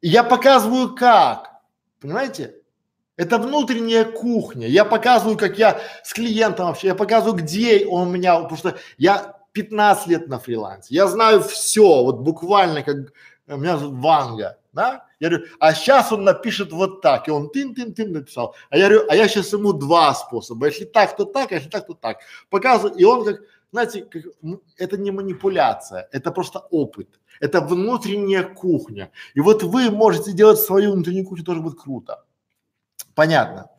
И 0.00 0.08
я 0.08 0.24
показываю 0.24 0.92
как, 0.96 1.60
понимаете? 2.00 2.56
Это 3.16 3.38
внутренняя 3.38 4.04
кухня. 4.04 4.66
Я 4.66 4.84
показываю, 4.84 5.38
как 5.38 5.58
я 5.58 5.80
с 6.04 6.12
клиентом 6.12 6.66
вообще, 6.66 6.88
я 6.88 6.94
показываю, 6.94 7.36
где 7.36 7.86
он 7.86 8.08
у 8.08 8.10
меня, 8.10 8.38
потому 8.40 8.58
что 8.58 8.76
я 8.98 9.36
15 9.52 10.06
лет 10.08 10.28
на 10.28 10.38
фрилансе. 10.38 10.94
Я 10.94 11.06
знаю 11.06 11.42
все, 11.42 12.02
вот 12.04 12.18
буквально 12.18 12.82
как 12.82 12.96
меня 13.46 13.78
зовут 13.78 13.98
Ванга, 14.00 14.58
да? 14.72 15.06
Я 15.18 15.30
говорю, 15.30 15.46
а 15.60 15.72
сейчас 15.72 16.12
он 16.12 16.24
напишет 16.24 16.72
вот 16.72 17.00
так, 17.00 17.26
и 17.26 17.30
он 17.30 17.48
тын-тын-тын 17.48 18.12
написал. 18.12 18.54
А 18.68 18.76
я 18.76 18.88
говорю, 18.88 19.06
а 19.08 19.16
я 19.16 19.28
сейчас 19.28 19.52
ему 19.54 19.72
два 19.72 20.14
способа. 20.14 20.66
Если 20.66 20.84
так, 20.84 21.16
то 21.16 21.24
так, 21.24 21.52
а 21.52 21.54
если 21.54 21.70
так, 21.70 21.86
то 21.86 21.94
так. 21.94 22.18
Показываю, 22.50 22.94
и 22.98 23.04
он 23.04 23.24
как, 23.24 23.40
знаете, 23.72 24.02
как, 24.02 24.24
это 24.76 24.98
не 24.98 25.10
манипуляция, 25.10 26.06
это 26.12 26.30
просто 26.32 26.58
опыт. 26.70 27.08
Это 27.40 27.62
внутренняя 27.62 28.42
кухня. 28.42 29.10
И 29.32 29.40
вот 29.40 29.62
вы 29.62 29.90
можете 29.90 30.32
делать 30.32 30.58
свою 30.58 30.92
внутреннюю 30.92 31.24
кухню, 31.24 31.44
тоже 31.44 31.60
будет 31.60 31.80
круто. 31.80 32.25
Понятно. 33.16 33.70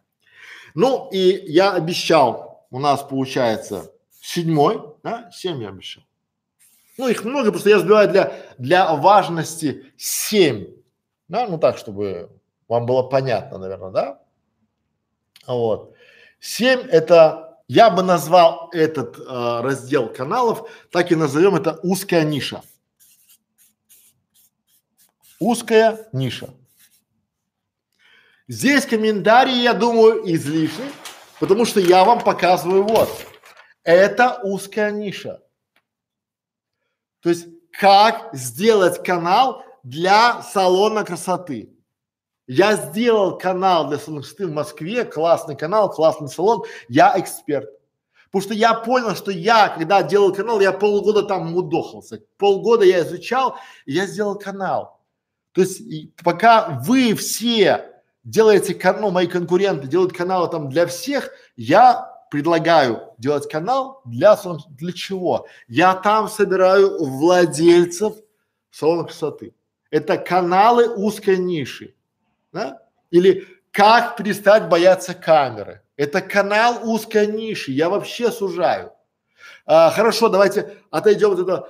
Ну 0.74 1.10
и 1.12 1.44
я 1.46 1.72
обещал, 1.74 2.66
у 2.72 2.80
нас 2.80 3.04
получается 3.04 3.94
седьмой, 4.20 4.82
да, 5.04 5.30
семь 5.32 5.62
я 5.62 5.70
обещал. 5.70 6.04
Ну 6.98 7.08
их 7.08 7.24
много, 7.24 7.52
просто 7.52 7.70
я 7.70 7.80
сбиваю 7.80 8.10
для, 8.10 8.34
для 8.58 8.96
важности 8.96 9.94
семь. 9.96 10.76
Да, 11.28 11.48
ну 11.48 11.60
так, 11.60 11.78
чтобы 11.78 12.32
вам 12.68 12.88
было 12.88 13.04
понятно, 13.04 13.60
наверное, 13.60 13.92
да? 13.92 14.22
Вот. 15.46 15.94
Семь 16.40 16.80
это, 16.80 17.60
я 17.68 17.92
бы 17.92 18.02
назвал 18.02 18.72
этот 18.74 19.20
э, 19.20 19.62
раздел 19.62 20.12
каналов, 20.12 20.68
так 20.92 21.12
и 21.12 21.16
назовем 21.16 21.56
это 21.56 21.80
узкая 21.84 22.24
ниша. 22.24 22.64
Узкая 25.40 26.10
ниша. 26.12 26.50
Здесь 28.50 28.86
комментарии, 28.86 29.62
я 29.62 29.74
думаю, 29.74 30.24
излишни, 30.34 30.86
потому 31.40 31.66
что 31.66 31.82
я 31.82 32.06
вам 32.06 32.24
показываю 32.24 32.84
вот. 32.84 33.10
Это 33.84 34.40
узкая 34.42 34.92
ниша. 34.92 35.42
То 37.22 37.30
есть, 37.30 37.48
как 37.78 38.30
сделать 38.32 39.04
канал 39.04 39.66
для 39.84 40.42
салона 40.44 41.04
красоты. 41.04 41.74
Я 42.48 42.78
сделал 42.78 43.38
канал 43.38 43.90
для 43.90 43.98
салона 43.98 44.22
красоты 44.22 44.48
в 44.48 44.54
Москве, 44.54 45.04
классный 45.04 45.58
канал, 45.58 45.92
классный 45.92 46.30
салон, 46.30 46.64
я 46.88 47.20
эксперт. 47.20 47.70
Потому 48.32 48.44
что 48.44 48.54
я 48.54 48.74
понял, 48.74 49.14
что 49.14 49.30
я, 49.32 49.68
когда 49.70 50.04
делал 50.04 50.34
канал, 50.34 50.62
я 50.62 50.72
полгода 50.72 51.24
там 51.24 51.52
мудохался. 51.52 52.22
Полгода 52.38 52.86
я 52.86 53.02
изучал, 53.02 53.58
я 53.86 54.06
сделал 54.06 54.38
канал. 54.38 55.02
То 55.52 55.62
есть, 55.62 55.82
пока 56.24 56.82
вы 56.86 57.14
все 57.14 57.97
делаете, 58.28 58.78
ну, 59.00 59.10
мои 59.10 59.26
конкуренты 59.26 59.88
делают 59.88 60.14
каналы 60.14 60.50
там 60.50 60.70
для 60.70 60.86
всех, 60.86 61.32
я 61.56 62.14
предлагаю 62.30 63.14
делать 63.18 63.50
канал 63.50 64.02
для, 64.06 64.38
для 64.70 64.92
чего? 64.92 65.48
Я 65.68 65.94
там 65.96 66.28
собираю 66.28 67.04
владельцев 67.04 68.16
салона 68.70 69.06
красоты. 69.06 69.54
Это 69.90 70.18
каналы 70.18 70.90
узкой 70.94 71.38
ниши, 71.38 71.96
да? 72.52 72.82
Или 73.12 73.48
как 73.72 74.18
перестать 74.18 74.68
бояться 74.68 75.14
камеры. 75.14 75.82
Это 75.96 76.22
канал 76.22 76.82
узкой 76.84 77.28
ниши, 77.28 77.72
я 77.72 77.90
вообще 77.90 78.30
сужаю. 78.30 78.92
А, 79.66 79.90
хорошо, 79.92 80.28
давайте 80.28 80.78
отойдем 80.92 81.32
от 81.32 81.40
этого. 81.40 81.70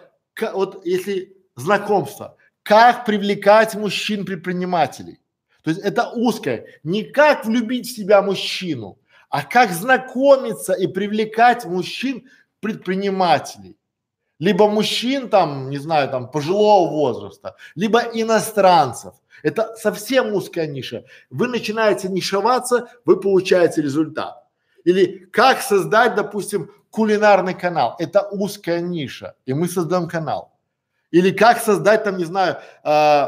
Вот 0.54 0.84
если 0.86 1.38
знакомство, 1.56 2.36
как 2.64 3.06
привлекать 3.06 3.76
мужчин-предпринимателей? 3.76 5.20
То 5.64 5.72
есть 5.72 5.82
это 5.82 6.10
узкое. 6.10 6.66
Не 6.84 7.04
как 7.04 7.46
влюбить 7.46 7.88
в 7.88 7.96
себя 7.96 8.22
мужчину, 8.22 8.98
а 9.30 9.44
как 9.44 9.72
знакомиться 9.72 10.74
и 10.74 10.88
привлекать 10.88 11.66
мужчин 11.66 12.28
предпринимателей. 12.60 13.78
Либо 14.40 14.70
мужчин 14.70 15.30
там, 15.30 15.70
не 15.70 15.78
знаю, 15.78 16.10
там 16.10 16.30
пожилого 16.30 16.90
возраста, 16.90 17.56
либо 17.76 18.00
иностранцев. 18.00 19.16
Это 19.44 19.76
совсем 19.76 20.34
узкая 20.34 20.68
ниша. 20.68 21.06
Вы 21.30 21.48
начинаете 21.48 22.08
нишеваться, 22.08 22.88
вы 23.06 23.20
получаете 23.20 23.82
результат. 23.82 24.44
Или 24.84 25.26
как 25.32 25.62
создать, 25.62 26.16
допустим, 26.16 26.72
кулинарный 26.90 27.54
канал. 27.54 27.96
Это 28.00 28.28
узкая 28.30 28.82
ниша, 28.82 29.36
и 29.46 29.54
мы 29.54 29.68
создаем 29.68 30.08
канал. 30.08 30.54
Или 31.12 31.32
как 31.32 31.60
создать 31.60 32.04
там, 32.04 32.18
не 32.18 32.26
знаю, 32.26 32.58
э, 32.84 33.26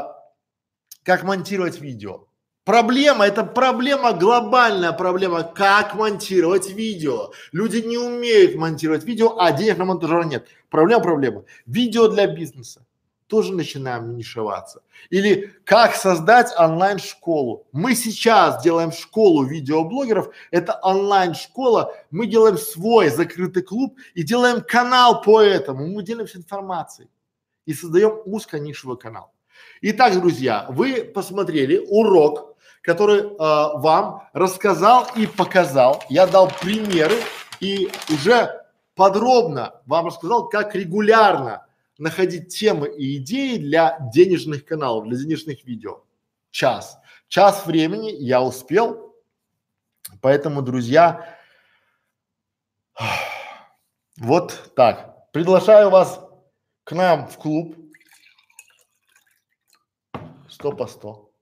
как 1.10 1.24
монтировать 1.24 1.80
видео. 1.80 2.28
Проблема, 2.64 3.26
это 3.26 3.42
проблема, 3.42 4.12
глобальная 4.12 4.92
проблема, 4.92 5.42
как 5.42 5.96
монтировать 5.96 6.70
видео. 6.70 7.32
Люди 7.50 7.78
не 7.78 7.98
умеют 7.98 8.54
монтировать 8.54 9.02
видео, 9.02 9.36
а 9.36 9.50
денег 9.50 9.78
на 9.78 9.86
монтажера 9.86 10.22
нет. 10.22 10.46
Проблема, 10.68 11.02
проблема. 11.02 11.44
Видео 11.66 12.06
для 12.06 12.28
бизнеса. 12.28 12.86
тоже 13.30 13.54
начинаем 13.54 14.16
нишеваться. 14.16 14.82
Или 15.08 15.54
как 15.64 15.94
создать 15.94 16.52
онлайн-школу. 16.58 17.66
Мы 17.72 17.94
сейчас 17.94 18.62
делаем 18.62 18.92
школу 18.92 19.44
видеоблогеров, 19.44 20.34
это 20.50 20.78
онлайн-школа, 20.82 21.94
мы 22.10 22.26
делаем 22.26 22.58
свой 22.58 23.08
закрытый 23.08 23.62
клуб 23.62 23.96
и 24.14 24.24
делаем 24.24 24.60
канал 24.60 25.22
по 25.22 25.40
этому, 25.40 25.86
мы 25.86 26.02
делимся 26.02 26.38
информацией 26.38 27.08
и 27.66 27.72
создаем 27.72 28.20
узконишевый 28.26 28.98
канал. 28.98 29.32
Итак, 29.82 30.12
друзья, 30.20 30.66
вы 30.68 31.04
посмотрели 31.04 31.78
урок, 31.78 32.58
который 32.82 33.20
э, 33.20 33.28
вам 33.38 34.28
рассказал 34.34 35.06
и 35.16 35.26
показал. 35.26 36.04
Я 36.10 36.26
дал 36.26 36.50
примеры 36.60 37.14
и 37.60 37.90
уже 38.10 38.62
подробно 38.94 39.80
вам 39.86 40.08
рассказал, 40.08 40.50
как 40.50 40.74
регулярно 40.74 41.66
находить 41.96 42.54
темы 42.54 42.88
и 42.88 43.16
идеи 43.16 43.56
для 43.56 43.98
денежных 44.12 44.66
каналов, 44.66 45.08
для 45.08 45.16
денежных 45.16 45.64
видео. 45.64 46.02
Час. 46.50 46.98
Час 47.28 47.64
времени 47.64 48.10
я 48.10 48.42
успел. 48.42 49.14
Поэтому, 50.20 50.60
друзья, 50.60 51.38
вот 54.18 54.72
так. 54.76 55.30
Приглашаю 55.32 55.88
вас 55.88 56.20
к 56.84 56.92
нам 56.92 57.28
в 57.28 57.38
клуб. 57.38 57.76
Сто 60.50 60.72
по 60.72 60.86
сто. 60.86 61.32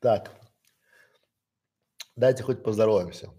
Так. 0.00 0.34
Дайте 2.16 2.42
хоть 2.42 2.64
поздороваемся. 2.64 3.30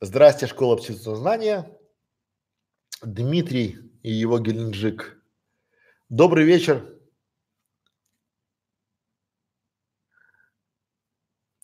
Здрасте, 0.00 0.46
школа 0.46 0.76
знания. 1.16 1.78
Дмитрий 3.02 3.76
и 4.02 4.10
его 4.10 4.38
Геленджик. 4.38 5.22
Добрый 6.08 6.46
вечер. 6.46 6.99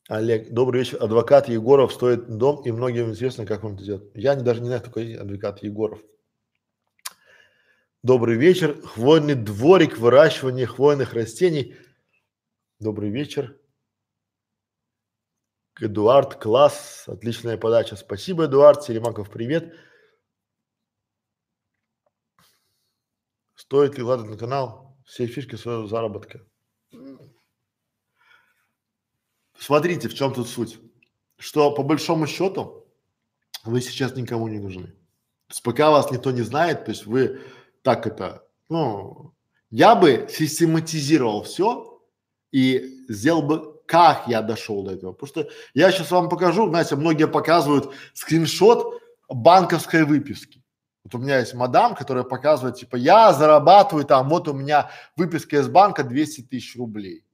Олег, 0.09 0.53
добрый 0.53 0.81
вечер. 0.81 1.03
Адвокат 1.03 1.49
Егоров 1.49 1.93
стоит 1.93 2.29
дом, 2.29 2.63
и 2.65 2.71
многим 2.71 3.11
известно, 3.11 3.45
как 3.45 3.65
он 3.65 3.75
это 3.75 3.85
делает. 3.85 4.17
Я 4.17 4.37
даже 4.37 4.61
не 4.61 4.69
знаю, 4.69 4.81
такой 4.81 5.15
адвокат 5.15 5.65
Егоров. 5.65 6.01
Добрый 8.05 8.37
вечер. 8.37 8.81
Хвойный 8.83 9.35
дворик, 9.35 9.99
выращивание 9.99 10.67
хвойных 10.67 11.13
растений. 11.13 11.75
Добрый 12.79 13.11
вечер. 13.11 13.59
Эдуард, 15.81 16.37
класс, 16.37 17.05
отличная 17.09 17.59
подача. 17.59 17.97
Спасибо, 17.97 18.45
Эдуард. 18.45 18.85
Серемаков, 18.85 19.29
привет. 19.29 19.75
Стоит 23.57 23.99
ли 23.99 24.05
ладить 24.05 24.31
на 24.31 24.39
канал 24.39 24.97
все 25.05 25.27
фишки 25.27 25.57
своего 25.57 25.89
заработка? 25.89 26.47
Смотрите, 29.59 30.09
в 30.09 30.15
чем 30.15 30.33
тут 30.33 30.49
суть. 30.49 30.79
Что 31.39 31.71
по 31.71 31.83
большому 31.83 32.27
счету 32.27 32.87
вы 33.65 33.81
сейчас 33.81 34.17
никому 34.17 34.49
не 34.49 34.59
нужны. 34.59 34.87
То 34.87 35.53
есть 35.53 35.63
пока 35.63 35.91
вас 35.91 36.11
никто 36.11 36.31
не 36.31 36.43
знает, 36.43 36.85
то 36.85 36.91
есть 36.91 37.07
вы 37.07 37.41
так 37.83 38.07
это, 38.07 38.45
ну, 38.69 39.33
я 39.71 39.95
бы 39.95 40.27
систематизировал 40.31 41.43
все 41.43 42.01
и 42.53 43.05
сделал 43.09 43.43
бы 43.43 43.77
как 43.87 44.27
я 44.27 44.43
дошел 44.43 44.83
до 44.83 44.93
этого. 44.93 45.13
Потому 45.13 45.29
что 45.29 45.49
я 45.75 45.91
сейчас 45.93 46.11
вам 46.11 46.29
покажу, 46.29 46.69
знаете, 46.69 46.97
многие 46.97 47.29
показывают 47.29 47.95
скриншот 48.15 49.01
банковской 49.29 50.05
выписки. 50.05 50.63
Вот 51.05 51.15
у 51.15 51.19
меня 51.19 51.39
есть 51.39 51.55
мадам, 51.55 51.95
которая 51.95 52.25
показывает, 52.25 52.77
типа, 52.77 52.97
я 52.97 53.33
зарабатываю 53.33 54.05
там, 54.05 54.29
вот 54.29 54.49
у 54.49 54.53
меня 54.53 54.91
выписка 55.17 55.59
из 55.59 55.69
банка 55.69 56.03
200 56.03 56.43
тысяч 56.43 56.77
рублей. 56.77 57.25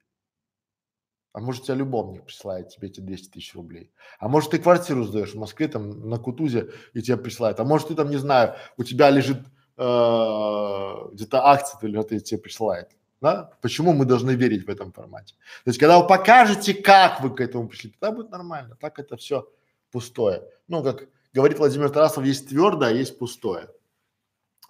А 1.33 1.41
может, 1.41 1.65
тебя 1.65 1.77
любовник 1.77 2.25
присылает 2.25 2.69
тебе 2.69 2.89
эти 2.89 3.01
200 3.01 3.31
тысяч 3.31 3.55
рублей. 3.55 3.91
А 4.19 4.29
может, 4.29 4.51
ты 4.51 4.59
квартиру 4.59 5.05
сдаешь 5.05 5.33
в 5.35 5.39
Москве, 5.39 5.69
там, 5.69 6.09
на 6.09 6.19
Кутузе, 6.19 6.71
и 6.93 7.03
тебе 7.03 7.17
присылают. 7.17 7.59
А 7.61 7.65
может, 7.65 7.89
ты 7.89 7.95
там, 7.95 8.11
не 8.11 8.19
знаю, 8.19 8.55
у 8.77 8.85
тебя 8.85 9.09
лежит 9.11 9.39
э, 9.39 10.95
где-то 11.13 11.47
акция, 11.47 11.79
или 11.83 11.99
это 11.99 12.21
тебе 12.21 12.41
присылает 12.41 12.91
да? 13.23 13.53
Почему 13.63 13.93
мы 13.93 14.05
должны 14.05 14.33
верить 14.33 14.67
в 14.67 14.69
этом 14.69 14.93
формате? 14.93 15.37
То 15.65 15.71
есть, 15.71 15.79
когда 15.79 16.01
вы 16.01 16.07
покажете, 16.07 16.75
как 16.75 17.21
вы 17.21 17.35
к 17.35 17.41
этому 17.41 17.69
пришли, 17.69 17.91
тогда 17.91 18.15
будет 18.15 18.31
нормально. 18.31 18.77
Так 18.81 18.99
это 18.99 19.17
все 19.17 19.49
пустое. 19.93 20.43
Ну, 20.67 20.83
как 20.83 21.09
говорит 21.33 21.59
Владимир 21.59 21.89
Тарасов, 21.89 22.25
есть 22.25 22.49
твердое, 22.49 22.89
а 22.91 22.93
есть 22.93 23.19
пустое. 23.19 23.71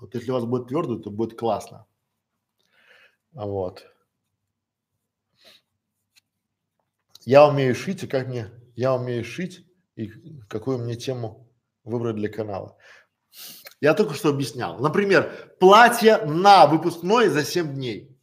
Вот 0.01 0.15
если 0.15 0.31
у 0.31 0.35
вас 0.35 0.45
будет 0.45 0.69
твердое, 0.69 0.99
то 0.99 1.11
будет 1.11 1.39
классно. 1.39 1.87
Вот. 3.33 3.87
Я 7.25 7.47
умею 7.47 7.75
шить, 7.75 8.03
и 8.03 8.07
как 8.07 8.27
мне, 8.29 8.51
я 8.75 8.95
умею 8.95 9.25
шить, 9.25 9.65
и 9.97 10.11
какую 10.49 10.79
мне 10.79 10.97
тему 10.97 11.49
выбрать 11.85 12.17
для 12.17 12.29
канала. 12.29 12.77
Я 13.81 13.95
только 13.95 14.15
что 14.15 14.29
объяснял. 14.29 14.79
Например, 14.79 15.33
платье 15.59 16.19
на 16.19 16.67
выпускной 16.67 17.29
за 17.29 17.45
7 17.45 17.75
дней. 17.75 18.17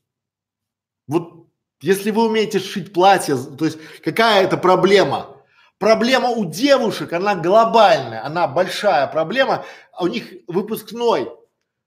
Вот 1.07 1.47
если 1.81 2.11
вы 2.11 2.25
умеете 2.25 2.59
шить 2.59 2.93
платье, 2.93 3.35
то 3.35 3.65
есть 3.65 3.77
какая 4.03 4.43
это 4.43 4.57
проблема? 4.57 5.37
Проблема 5.77 6.29
у 6.29 6.45
девушек, 6.45 7.13
она 7.13 7.35
глобальная, 7.35 8.25
она 8.25 8.47
большая 8.47 9.07
проблема, 9.07 9.65
у 9.99 10.07
них 10.07 10.25
выпускной. 10.47 11.31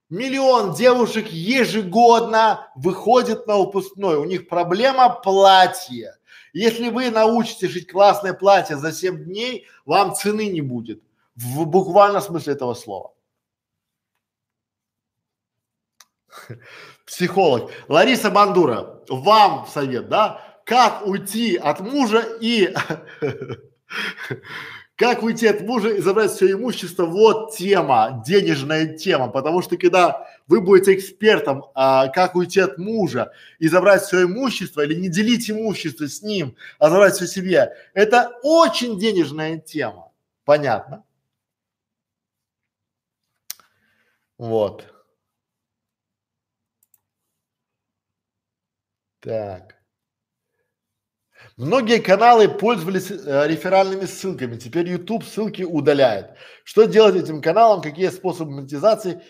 Миллион 0.09 0.75
девушек 0.75 1.29
ежегодно 1.29 2.71
выходит 2.75 3.47
на 3.47 3.59
выпускной, 3.59 4.17
у 4.17 4.25
них 4.25 4.49
проблема 4.49 5.11
платье. 5.11 6.15
Если 6.53 6.91
вы 6.91 7.11
научите 7.11 7.69
шить 7.69 7.91
классное 7.91 8.35
платье 8.35 8.77
за 8.77 8.93
7 8.93 9.25
дней, 9.25 9.67
вам 9.87 10.15
цены 10.15 10.49
не 10.49 10.61
будет. 10.61 11.03
В 11.35 11.65
буквальном 11.65 12.21
смысле 12.21 12.53
этого 12.53 12.75
слова. 12.75 13.15
Психолог. 17.07 17.71
Лариса 17.89 18.31
Бандура, 18.31 19.03
вам 19.09 19.67
совет, 19.67 20.09
да? 20.09 20.61
Как 20.65 21.07
уйти 21.07 21.57
от 21.57 21.81
мужа 21.81 22.21
и 22.41 22.73
как 25.03 25.25
уйти 25.25 25.49
от 25.49 25.63
мужа 25.63 25.89
и 25.89 26.01
забрать 26.01 26.31
все 26.31 26.53
имущество? 26.53 27.07
Вот 27.07 27.57
тема, 27.57 28.23
денежная 28.25 28.87
тема, 28.87 29.27
потому 29.27 29.61
что 29.61 29.77
когда 29.77 30.29
вы 30.47 30.61
будете 30.61 30.95
экспертом, 30.95 31.65
а, 31.75 32.07
как 32.07 32.37
уйти 32.37 32.61
от 32.61 32.79
мужа 32.79 33.33
и 33.59 33.67
забрать 33.67 34.03
все 34.03 34.23
имущество 34.23 34.81
или 34.83 34.95
не 34.95 35.09
делить 35.09 35.51
имущество 35.51 36.07
с 36.07 36.23
ним, 36.23 36.55
а 36.79 36.89
забрать 36.89 37.15
все 37.15 37.27
себе, 37.27 37.73
это 37.95 38.31
очень 38.45 38.97
денежная 38.97 39.59
тема. 39.59 40.13
Понятно? 40.45 41.03
Вот. 44.39 44.87
Так. 49.19 49.82
Многие 51.63 52.01
каналы 52.01 52.49
пользовались 52.49 53.09
э, 53.13 53.47
реферальными 53.47 54.05
ссылками, 54.05 54.57
теперь 54.57 54.89
YouTube 54.89 55.23
ссылки 55.23 55.63
удаляет. 55.63 56.33
Что 56.65 56.87
делать 56.87 57.15
этим 57.15 57.41
каналам, 57.41 57.81
какие 57.81 58.09
способы 58.09 58.51
монетизации, 58.51 59.23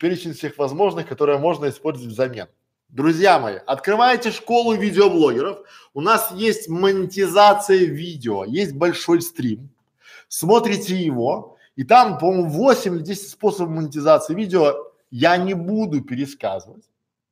перечень 0.00 0.32
всех 0.34 0.58
возможных, 0.58 1.06
которые 1.06 1.38
можно 1.38 1.68
использовать 1.68 2.12
взамен. 2.12 2.48
Друзья 2.88 3.38
мои, 3.38 3.58
открывайте 3.68 4.32
школу 4.32 4.74
видеоблогеров, 4.74 5.60
у 5.94 6.00
нас 6.00 6.32
есть 6.32 6.68
монетизация 6.68 7.84
видео, 7.84 8.44
есть 8.44 8.74
большой 8.74 9.22
стрим, 9.22 9.68
смотрите 10.26 10.96
его, 10.96 11.56
и 11.76 11.84
там, 11.84 12.18
по-моему, 12.18 12.48
8 12.48 12.96
или 12.96 13.02
10 13.02 13.30
способов 13.30 13.70
монетизации 13.70 14.34
видео. 14.34 14.74
Я 15.12 15.36
не 15.36 15.54
буду 15.54 16.00
пересказывать. 16.02 16.82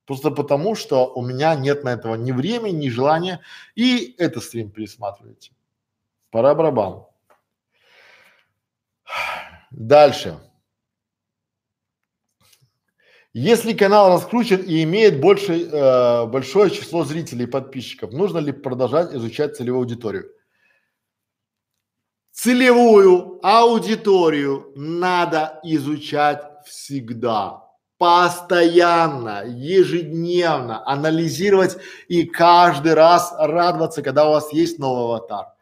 Просто 0.07 0.30
потому, 0.30 0.74
что 0.74 1.12
у 1.14 1.22
меня 1.22 1.55
нет 1.55 1.82
на 1.84 1.90
этого 1.90 2.14
ни 2.16 2.32
времени, 2.32 2.84
ни 2.84 2.88
желания. 2.88 3.40
И 3.74 4.14
это 4.18 4.40
стрим 4.40 4.70
пересматривайте. 4.70 5.52
Пора 6.30 6.55
барабан. 6.55 7.07
Дальше. 9.70 10.38
Если 13.32 13.72
канал 13.72 14.11
раскручен 14.11 14.62
и 14.62 14.84
имеет 14.84 15.20
больше, 15.20 15.64
э, 15.64 16.26
большое 16.26 16.70
число 16.70 17.02
зрителей 17.05 17.44
и 17.44 17.50
подписчиков, 17.50 18.12
нужно 18.12 18.38
ли 18.38 18.52
продолжать 18.52 19.12
изучать 19.12 19.57
целевую 19.57 19.80
аудиторию? 19.80 20.30
Целевую 22.30 23.40
аудиторию 23.42 24.72
надо 24.76 25.59
изучать 25.64 26.44
всегда 26.64 27.64
постоянно, 28.05 29.44
ежедневно 29.46 30.86
анализировать 30.86 31.78
и 32.07 32.24
каждый 32.24 32.92
раз 32.92 33.34
радоваться, 33.38 34.02
когда 34.02 34.28
у 34.28 34.32
вас 34.32 34.52
есть 34.52 34.78
новый 34.78 35.05
аватар. 35.05 35.53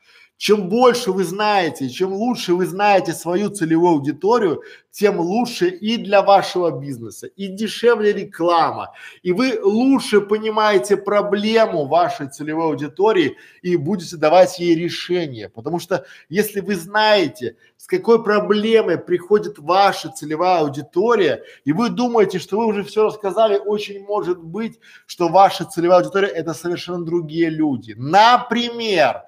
Чем 0.43 0.69
больше 0.69 1.13
вы 1.13 1.23
знаете, 1.23 1.89
чем 1.89 2.13
лучше 2.13 2.55
вы 2.55 2.67
знаете 2.67 3.13
свою 3.13 3.49
целевую 3.51 3.93
аудиторию, 3.93 4.65
тем 4.91 5.21
лучше 5.21 5.69
и 5.69 5.97
для 5.97 6.21
вашего 6.21 6.73
бизнеса, 6.81 7.29
и 7.29 7.47
дешевле 7.47 8.13
реклама, 8.13 8.93
и 9.23 9.31
вы 9.31 9.61
лучше 9.63 10.21
понимаете 10.21 10.97
проблему 10.97 11.87
вашей 11.87 12.29
целевой 12.29 12.65
аудитории 12.65 13.37
и 13.63 13.77
будете 13.77 14.17
давать 14.17 14.59
ей 14.59 14.75
решение. 14.75 15.49
Потому 15.49 15.79
что 15.79 16.07
если 16.29 16.59
вы 16.59 16.75
знаете, 16.75 17.57
с 17.77 17.87
какой 17.87 18.25
проблемой 18.25 18.99
приходит 18.99 19.61
ваша 19.61 20.11
целевая 20.11 20.63
аудитория, 20.63 21.45
и 21.65 21.73
вы 21.73 21.89
думаете, 21.89 22.41
что 22.41 22.59
вы 22.59 22.67
уже 22.67 22.83
все 22.83 23.05
рассказали, 23.05 23.59
очень 23.65 24.05
может 24.05 24.43
быть, 24.43 24.81
что 25.07 25.29
ваша 25.29 25.67
целевая 25.67 26.01
аудитория 26.01 26.31
это 26.31 26.53
совершенно 26.53 27.05
другие 27.05 27.49
люди. 27.49 27.95
Например, 27.97 29.23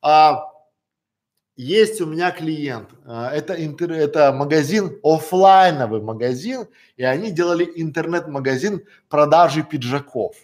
а, 0.00 0.53
есть 1.56 2.00
у 2.00 2.06
меня 2.06 2.30
клиент, 2.32 2.90
а, 3.04 3.30
это 3.30 3.54
интер, 3.64 3.92
это 3.92 4.32
магазин, 4.32 4.98
офлайновый 5.02 6.00
магазин, 6.00 6.66
и 6.96 7.04
они 7.04 7.30
делали 7.30 7.70
интернет-магазин 7.76 8.84
продажи 9.08 9.62
пиджаков. 9.62 10.34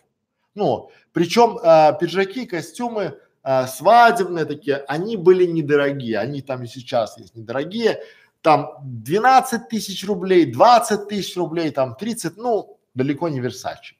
Ну, 0.55 0.91
причем 1.13 1.59
а, 1.63 1.93
пиджаки, 1.93 2.47
костюмы 2.47 3.19
а, 3.43 3.67
свадебные 3.67 4.45
такие, 4.45 4.77
они 4.89 5.17
были 5.17 5.47
недорогие, 5.47 6.19
они 6.19 6.43
там 6.43 6.63
и 6.63 6.67
сейчас 6.69 7.19
есть 7.19 7.35
недорогие, 7.35 8.01
там 8.41 8.79
12 8.83 9.69
тысяч 9.69 10.07
рублей, 10.07 10.47
20 10.47 11.09
тысяч 11.09 11.37
рублей, 11.37 11.71
там 11.71 11.97
30, 11.97 12.37
ну, 12.37 12.79
далеко 12.95 13.29
не 13.29 13.41
Версачи. 13.41 13.97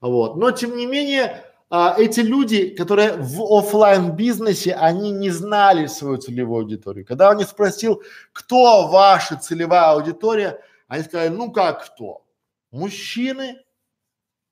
Вот, 0.00 0.36
но 0.36 0.50
тем 0.50 0.76
не 0.76 0.86
менее, 0.86 1.44
а, 1.70 1.94
эти 1.98 2.20
люди, 2.20 2.70
которые 2.70 3.12
в 3.18 3.42
офлайн 3.42 4.12
бизнесе, 4.12 4.74
они 4.74 5.10
не 5.10 5.30
знали 5.30 5.86
свою 5.86 6.16
целевую 6.16 6.62
аудиторию. 6.62 7.04
Когда 7.04 7.30
он 7.30 7.36
не 7.36 7.44
спросил, 7.44 8.02
кто 8.32 8.88
ваша 8.88 9.36
целевая 9.36 9.90
аудитория, 9.90 10.60
они 10.86 11.02
сказали, 11.02 11.28
ну 11.28 11.52
как 11.52 11.84
кто? 11.84 12.24
Мужчины, 12.70 13.58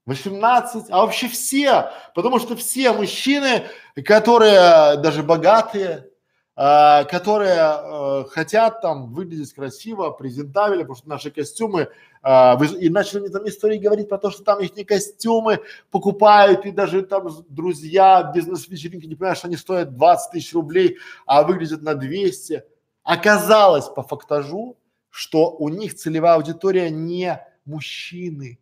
18, 0.05 0.87
а 0.91 0.99
вообще 0.99 1.29
все, 1.29 1.91
потому 2.15 2.39
что 2.39 2.55
все 2.55 2.93
мужчины, 2.93 3.65
которые 4.05 4.99
даже 4.99 5.23
богатые, 5.23 6.09
э, 6.55 7.05
которые 7.07 7.59
э, 7.59 8.25
хотят 8.29 8.83
там 8.83 9.13
выглядеть 9.15 9.55
красиво, 9.55 10.11
презентабельно, 10.11 10.83
потому 10.83 10.97
что 10.97 11.09
наши 11.09 11.31
костюмы, 11.31 11.89
вы, 12.27 12.67
и 12.81 12.89
начали 12.89 13.21
мне 13.21 13.29
там 13.29 13.47
истории 13.47 13.79
говорить 13.79 14.09
про 14.09 14.19
то, 14.19 14.33
что 14.33 14.43
там 14.43 14.61
их 14.61 14.75
не 14.75 14.85
костюмы 14.85 15.61
покупают, 15.93 16.67
и 16.67 16.73
даже 16.73 17.03
там 17.03 17.29
друзья, 17.49 18.33
бизнес-вечеринки, 18.35 19.07
не 19.07 19.15
понимают, 19.15 19.39
что 19.39 19.47
они 19.47 19.57
стоят 19.57 19.95
20 19.95 20.33
тысяч 20.33 20.53
рублей, 20.53 20.99
а 21.25 21.45
выглядят 21.45 21.83
на 21.83 21.95
200. 21.95 22.65
Оказалось 23.05 23.89
по 23.89 24.03
фактажу, 24.03 24.77
что 25.09 25.53
у 25.53 25.69
них 25.69 25.95
целевая 25.95 26.35
аудитория 26.35 26.91
не 26.91 27.41
мужчины, 27.65 28.59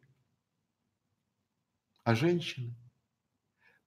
а 2.02 2.14
женщины. 2.14 2.74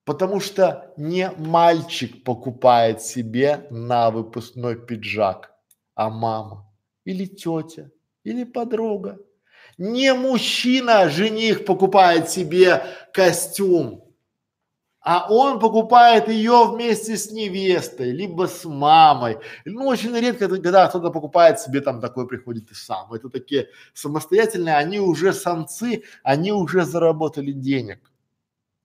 Потому 0.05 0.39
что 0.39 0.91
не 0.97 1.29
мальчик 1.37 2.23
покупает 2.23 3.03
себе 3.03 3.67
на 3.69 4.09
выпускной 4.09 4.75
пиджак, 4.75 5.53
а 5.93 6.09
мама 6.09 6.67
или 7.03 7.25
тетя 7.25 7.91
или 8.23 8.43
подруга. 8.43 9.19
Не 9.77 10.13
мужчина, 10.13 11.07
жених 11.09 11.65
покупает 11.65 12.29
себе 12.31 12.83
костюм, 13.13 14.03
а 15.01 15.27
он 15.31 15.59
покупает 15.59 16.27
ее 16.27 16.67
вместе 16.69 17.15
с 17.15 17.31
невестой, 17.31 18.11
либо 18.11 18.47
с 18.47 18.65
мамой. 18.65 19.37
Ну, 19.65 19.85
очень 19.87 20.13
редко, 20.17 20.49
когда 20.49 20.87
кто-то 20.87 21.11
покупает 21.11 21.59
себе 21.59 21.81
там 21.81 22.01
такой, 22.01 22.27
приходит 22.27 22.71
и 22.71 22.73
сам. 22.73 23.13
Это 23.13 23.29
такие 23.29 23.69
самостоятельные, 23.93 24.75
они 24.75 24.99
уже 24.99 25.31
самцы, 25.31 26.03
они 26.23 26.51
уже 26.51 26.83
заработали 26.83 27.51
денег. 27.51 28.11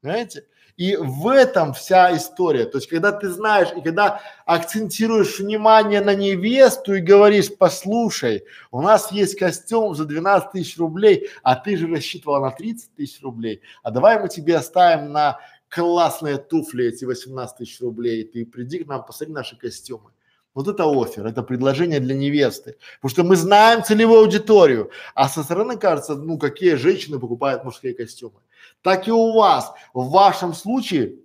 Понимаете? 0.02 0.44
И 0.82 0.96
в 0.96 1.28
этом 1.28 1.74
вся 1.74 2.16
история. 2.16 2.64
То 2.64 2.78
есть, 2.78 2.88
когда 2.88 3.12
ты 3.12 3.28
знаешь 3.28 3.68
и 3.76 3.80
когда 3.80 4.20
акцентируешь 4.44 5.38
внимание 5.38 6.00
на 6.00 6.12
невесту 6.12 6.94
и 6.94 7.00
говоришь, 7.00 7.56
послушай, 7.56 8.42
у 8.72 8.82
нас 8.82 9.12
есть 9.12 9.38
костюм 9.38 9.94
за 9.94 10.06
12 10.06 10.50
тысяч 10.50 10.76
рублей, 10.78 11.28
а 11.44 11.54
ты 11.54 11.76
же 11.76 11.86
рассчитывала 11.86 12.40
на 12.40 12.50
30 12.50 12.96
тысяч 12.96 13.22
рублей, 13.22 13.62
а 13.84 13.92
давай 13.92 14.20
мы 14.20 14.28
тебе 14.28 14.56
оставим 14.56 15.12
на 15.12 15.38
классные 15.68 16.38
туфли 16.38 16.86
эти 16.86 17.04
18 17.04 17.58
тысяч 17.58 17.80
рублей, 17.80 18.24
ты 18.24 18.44
приди 18.44 18.82
к 18.82 18.88
нам, 18.88 19.06
посмотри 19.06 19.32
наши 19.32 19.56
костюмы. 19.56 20.10
Вот 20.52 20.66
это 20.66 20.84
офер, 20.84 21.26
это 21.26 21.44
предложение 21.44 22.00
для 22.00 22.16
невесты. 22.16 22.74
Потому 23.00 23.10
что 23.10 23.22
мы 23.22 23.36
знаем 23.36 23.84
целевую 23.84 24.22
аудиторию, 24.22 24.90
а 25.14 25.28
со 25.28 25.44
стороны 25.44 25.78
кажется, 25.78 26.16
ну 26.16 26.38
какие 26.38 26.74
женщины 26.74 27.20
покупают 27.20 27.62
мужские 27.62 27.94
костюмы 27.94 28.40
так 28.82 29.08
и 29.08 29.12
у 29.12 29.32
вас. 29.34 29.72
В 29.94 30.10
вашем 30.10 30.54
случае 30.54 31.16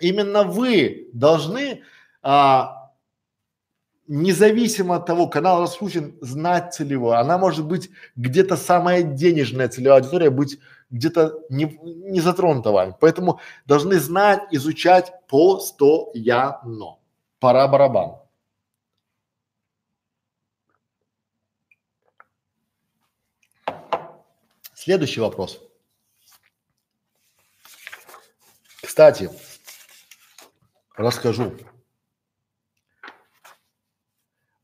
именно 0.00 0.44
вы 0.44 1.08
должны 1.12 1.82
а, 2.22 2.80
независимо 4.10 4.96
от 4.96 5.06
того, 5.06 5.28
канал 5.28 5.62
раскручен, 5.62 6.18
знать 6.20 6.74
целевую. 6.74 7.16
Она 7.16 7.38
может 7.38 7.64
быть 7.64 7.90
где-то 8.16 8.56
самая 8.56 9.02
денежная 9.02 9.68
целевая 9.68 10.00
аудитория, 10.00 10.30
быть 10.30 10.58
где-то 10.90 11.38
не, 11.48 11.78
не 11.84 12.20
затронута 12.20 12.72
вами. 12.72 12.94
Поэтому 12.98 13.40
должны 13.66 14.00
знать, 14.00 14.42
изучать 14.50 15.12
постоянно. 15.28 16.96
Пора 17.38 17.68
барабан. 17.68 18.16
Следующий 24.74 25.20
вопрос. 25.20 25.60
Кстати, 28.90 29.30
расскажу. 30.96 31.56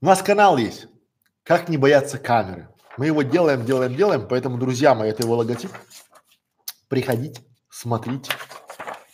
У 0.01 0.05
нас 0.05 0.20
канал 0.20 0.57
есть. 0.57 0.89
Как 1.45 1.68
не 1.68 1.77
бояться 1.77 2.18
камеры. 2.18 2.68
Мы 2.97 3.07
его 3.07 3.22
делаем, 3.22 3.64
делаем, 3.64 3.95
делаем. 3.95 4.27
Поэтому, 4.27 4.59
друзья 4.59 4.97
мои, 4.97 5.11
это 5.11 5.22
его 5.22 5.37
логотип. 5.37 5.70
Приходите, 6.89 7.41
смотрите, 7.68 8.33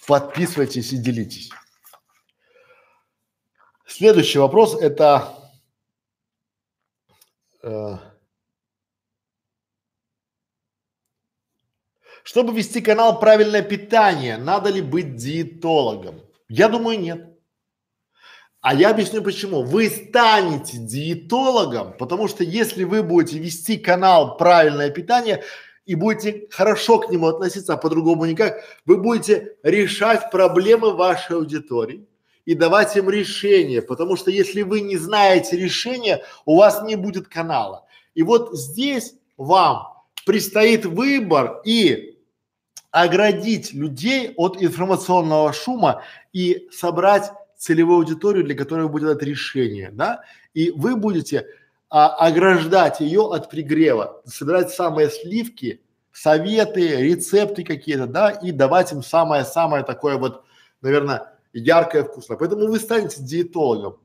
подписывайтесь 0.06 0.94
и 0.94 0.96
делитесь. 0.96 1.50
Следующий 3.84 4.38
вопрос 4.38 4.80
это 4.80 5.36
э, 7.62 7.96
Чтобы 12.24 12.54
вести 12.54 12.80
канал 12.80 13.18
«Правильное 13.18 13.62
питание», 13.62 14.36
надо 14.36 14.70
ли 14.70 14.80
быть 14.80 15.16
диетологом? 15.16 16.20
Я 16.48 16.68
думаю, 16.68 17.00
нет. 17.00 17.28
А 18.60 18.74
я 18.74 18.90
объясню 18.90 19.22
почему. 19.22 19.62
Вы 19.64 19.88
станете 19.88 20.78
диетологом, 20.78 21.96
потому 21.98 22.28
что 22.28 22.44
если 22.44 22.84
вы 22.84 23.02
будете 23.02 23.38
вести 23.38 23.76
канал 23.76 24.36
«Правильное 24.36 24.90
питание», 24.90 25.42
и 25.84 25.94
будете 25.94 26.46
хорошо 26.50 27.00
к 27.00 27.10
нему 27.10 27.26
относиться, 27.26 27.74
а 27.74 27.76
по-другому 27.76 28.24
никак, 28.26 28.62
вы 28.84 28.98
будете 28.98 29.56
решать 29.62 30.30
проблемы 30.30 30.92
вашей 30.94 31.36
аудитории 31.36 32.06
и 32.44 32.54
давать 32.54 32.96
им 32.96 33.10
решения, 33.10 33.82
потому 33.82 34.16
что 34.16 34.30
если 34.30 34.62
вы 34.62 34.80
не 34.80 34.96
знаете 34.96 35.56
решения, 35.56 36.22
у 36.44 36.56
вас 36.56 36.82
не 36.82 36.96
будет 36.96 37.28
канала. 37.28 37.84
И 38.14 38.22
вот 38.22 38.56
здесь 38.56 39.14
вам 39.36 40.04
предстоит 40.24 40.86
выбор 40.86 41.62
и 41.64 42.11
оградить 42.92 43.72
людей 43.72 44.34
от 44.36 44.62
информационного 44.62 45.52
шума 45.52 46.02
и 46.32 46.68
собрать 46.70 47.32
целевую 47.56 47.98
аудиторию, 47.98 48.44
для 48.44 48.54
которой 48.54 48.88
будет 48.88 49.08
это 49.08 49.24
решение, 49.24 49.90
да, 49.90 50.22
и 50.52 50.70
вы 50.70 50.94
будете 50.96 51.46
а, 51.88 52.08
ограждать 52.26 53.00
ее 53.00 53.22
от 53.22 53.50
пригрева, 53.50 54.22
собирать 54.26 54.70
самые 54.70 55.10
сливки, 55.10 55.80
советы, 56.12 56.96
рецепты 57.02 57.64
какие-то, 57.64 58.06
да, 58.06 58.30
и 58.30 58.52
давать 58.52 58.92
им 58.92 59.02
самое-самое 59.02 59.84
такое 59.84 60.18
вот, 60.18 60.44
наверное, 60.82 61.32
яркое, 61.54 62.04
вкусное. 62.04 62.36
Поэтому 62.36 62.66
вы 62.66 62.78
станете 62.78 63.22
диетологом. 63.22 63.98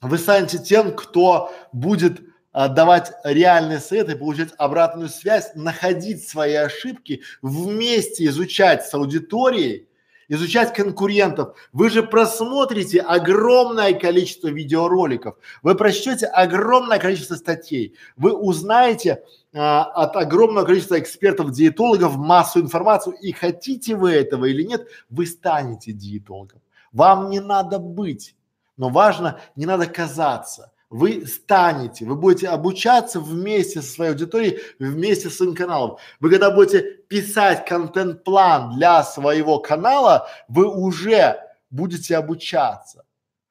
Вы 0.00 0.16
станете 0.16 0.58
тем, 0.58 0.94
кто 0.94 1.52
будет 1.72 2.20
а, 2.52 2.68
давать 2.68 3.12
реальные 3.22 3.78
советы, 3.78 4.16
получать 4.16 4.50
обратную 4.58 5.08
связь, 5.08 5.52
находить 5.54 6.28
свои 6.28 6.54
ошибки, 6.54 7.22
вместе 7.42 8.26
изучать 8.26 8.84
с 8.84 8.92
аудиторией, 8.92 9.88
изучать 10.28 10.72
конкурентов. 10.72 11.56
Вы 11.72 11.90
же 11.90 12.02
просмотрите 12.02 13.00
огромное 13.00 13.92
количество 13.92 14.48
видеороликов, 14.48 15.36
вы 15.62 15.74
прочтете 15.74 16.26
огромное 16.26 16.98
количество 16.98 17.36
статей, 17.36 17.94
вы 18.16 18.32
узнаете 18.32 19.22
а, 19.54 19.84
от 19.84 20.16
огромного 20.16 20.64
количества 20.64 20.98
экспертов, 20.98 21.52
диетологов 21.52 22.16
массу 22.16 22.60
информацию 22.60 23.14
и 23.14 23.32
хотите 23.32 23.94
вы 23.94 24.12
этого 24.12 24.46
или 24.46 24.64
нет, 24.64 24.88
вы 25.08 25.26
станете 25.26 25.92
диетологом. 25.92 26.60
Вам 26.92 27.30
не 27.30 27.38
надо 27.38 27.78
быть 27.78 28.34
Но 28.76 28.88
важно, 28.88 29.38
не 29.54 29.66
надо 29.66 29.86
казаться. 29.86 30.72
Вы 30.90 31.24
станете, 31.24 32.04
вы 32.04 32.16
будете 32.16 32.48
обучаться 32.48 33.20
вместе 33.20 33.80
со 33.80 33.92
своей 33.92 34.10
аудиторией, 34.10 34.58
вместе 34.80 35.30
с 35.30 35.36
своим 35.36 35.54
каналом. 35.54 35.98
Вы 36.18 36.30
когда 36.30 36.50
будете 36.50 36.82
писать 37.08 37.64
контент-план 37.64 38.74
для 38.74 39.04
своего 39.04 39.60
канала, 39.60 40.26
вы 40.48 40.66
уже 40.66 41.38
будете 41.70 42.16
обучаться. 42.16 43.04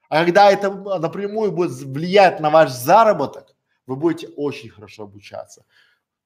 А 0.10 0.26
когда 0.26 0.52
это 0.52 0.70
напрямую 1.00 1.54
будет 1.54 1.72
влиять 1.72 2.42
на 2.42 2.50
ваш 2.50 2.72
заработок, 2.72 3.56
вы 3.88 3.96
будете 3.96 4.28
очень 4.36 4.70
хорошо 4.70 5.04
обучаться. 5.04 5.64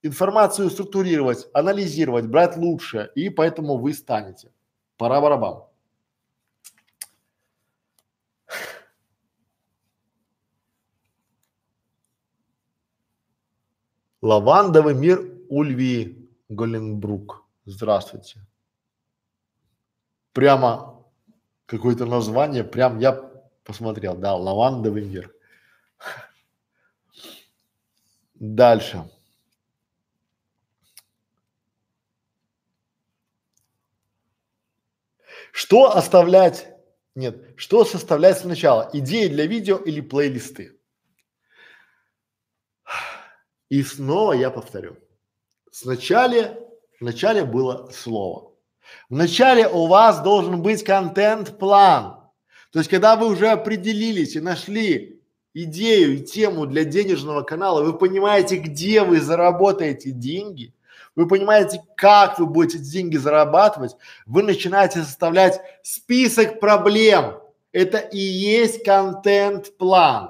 Информацию 0.01 0.71
структурировать, 0.71 1.47
анализировать, 1.53 2.25
брать 2.25 2.57
лучшее, 2.57 3.11
и 3.13 3.29
поэтому 3.29 3.77
вы 3.77 3.93
станете. 3.93 4.51
Пора 4.97 5.21
барабан. 5.21 5.63
Лавандовый 14.23 14.93
мир 14.95 15.19
Ульви 15.49 16.29
Голенбрук. 16.47 17.45
Здравствуйте. 17.65 18.39
Прямо 20.31 21.05
какое-то 21.65 22.05
название, 22.05 22.63
прям 22.63 22.99
я 22.99 23.11
посмотрел, 23.65 24.15
да, 24.15 24.33
лавандовый 24.33 25.03
мир. 25.03 25.35
Дальше. 28.35 29.03
Что 35.51 35.97
оставлять? 35.97 36.69
Нет, 37.13 37.43
что 37.57 37.83
составлять 37.83 38.37
сначала? 38.37 38.89
Идеи 38.93 39.27
для 39.27 39.47
видео 39.47 39.75
или 39.75 39.99
плейлисты? 39.99 40.72
И 43.73 43.81
снова 43.81 44.33
я 44.33 44.51
повторю. 44.51 44.97
Сначала, 45.71 46.59
вначале 46.99 47.43
было 47.43 47.89
слово. 47.91 48.51
Вначале 49.09 49.67
у 49.67 49.87
вас 49.87 50.21
должен 50.21 50.61
быть 50.61 50.83
контент-план. 50.83 52.19
То 52.71 52.77
есть, 52.77 52.91
когда 52.91 53.15
вы 53.15 53.25
уже 53.25 53.47
определились 53.47 54.35
и 54.35 54.41
нашли 54.41 55.23
идею 55.55 56.17
и 56.17 56.23
тему 56.23 56.67
для 56.67 56.83
денежного 56.83 57.41
канала, 57.41 57.81
вы 57.81 57.97
понимаете, 57.97 58.57
где 58.57 59.01
вы 59.01 59.19
заработаете 59.19 60.11
деньги, 60.11 60.75
вы 61.15 61.27
понимаете, 61.27 61.81
как 61.95 62.37
вы 62.37 62.45
будете 62.45 62.77
деньги 62.77 63.17
зарабатывать, 63.17 63.95
вы 64.27 64.43
начинаете 64.43 65.01
составлять 65.01 65.59
список 65.81 66.59
проблем. 66.59 67.39
Это 67.71 67.97
и 67.97 68.19
есть 68.19 68.83
контент-план. 68.83 70.29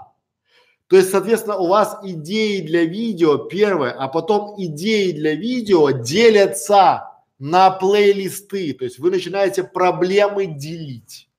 То 0.87 0.97
есть, 0.97 1.11
соответственно, 1.11 1.57
у 1.57 1.67
вас 1.67 1.97
идеи 2.03 2.61
для 2.61 2.85
видео 2.85 3.37
первое, 3.37 3.91
а 3.91 4.07
потом 4.07 4.55
идеи 4.57 5.11
для 5.11 5.33
видео 5.33 5.91
делятся 5.91 7.09
на 7.39 7.71
плейлисты. 7.71 8.73
То 8.73 8.85
есть 8.85 8.99
вы 8.99 9.11
начинаете 9.11 9.63
проблемы 9.63 10.45
делить. 10.45 11.29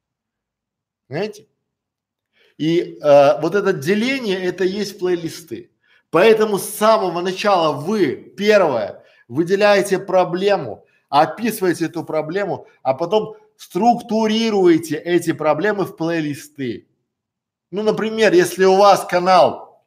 Знаете? 1.09 1.47
И 2.57 2.99
э, 3.01 3.41
вот 3.41 3.55
это 3.55 3.73
деление, 3.73 4.43
это 4.43 4.65
есть 4.65 4.99
плейлисты. 4.99 5.71
Поэтому 6.11 6.59
с 6.59 6.69
самого 6.69 7.21
начала 7.21 7.73
вы, 7.73 8.15
первое, 8.37 9.05
выделяете 9.29 9.99
проблему, 9.99 10.85
описываете 11.09 11.87
эту 11.87 12.05
проблему, 12.05 12.67
а 12.83 12.95
потом 12.95 13.37
структурируете 13.57 14.97
эти 14.97 15.33
проблемы 15.33 15.85
в 15.85 15.97
плейлисты. 15.97 16.87
Ну, 17.75 17.83
например, 17.83 18.33
если 18.33 18.65
у 18.67 18.77
вас 18.77 19.05
канал 19.05 19.85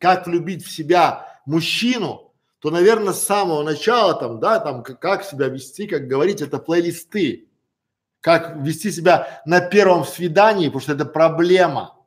«Как 0.00 0.26
влюбить 0.26 0.66
в 0.66 0.70
себя 0.72 1.40
мужчину», 1.46 2.32
то, 2.58 2.70
наверное, 2.72 3.12
с 3.12 3.22
самого 3.22 3.62
начала 3.62 4.14
там, 4.14 4.40
да, 4.40 4.58
там, 4.58 4.82
как, 4.82 5.22
себя 5.22 5.46
вести, 5.46 5.86
как 5.86 6.08
говорить, 6.08 6.40
это 6.40 6.58
плейлисты. 6.58 7.48
Как 8.20 8.56
вести 8.56 8.90
себя 8.90 9.42
на 9.46 9.60
первом 9.60 10.04
свидании, 10.04 10.66
потому 10.66 10.80
что 10.80 10.94
это 10.94 11.04
проблема. 11.04 12.04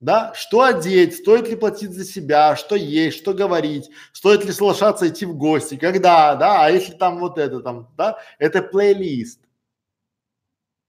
Да, 0.00 0.34
что 0.34 0.62
одеть, 0.62 1.18
стоит 1.18 1.48
ли 1.48 1.54
платить 1.54 1.92
за 1.92 2.04
себя, 2.04 2.56
что 2.56 2.74
есть, 2.74 3.18
что 3.18 3.32
говорить, 3.32 3.90
стоит 4.12 4.44
ли 4.44 4.50
соглашаться 4.50 5.06
идти 5.06 5.24
в 5.24 5.36
гости, 5.36 5.76
когда, 5.76 6.34
да, 6.34 6.64
а 6.64 6.70
если 6.70 6.94
там 6.94 7.20
вот 7.20 7.38
это 7.38 7.60
там, 7.60 7.94
да, 7.96 8.18
это 8.40 8.60
плейлист. 8.60 9.38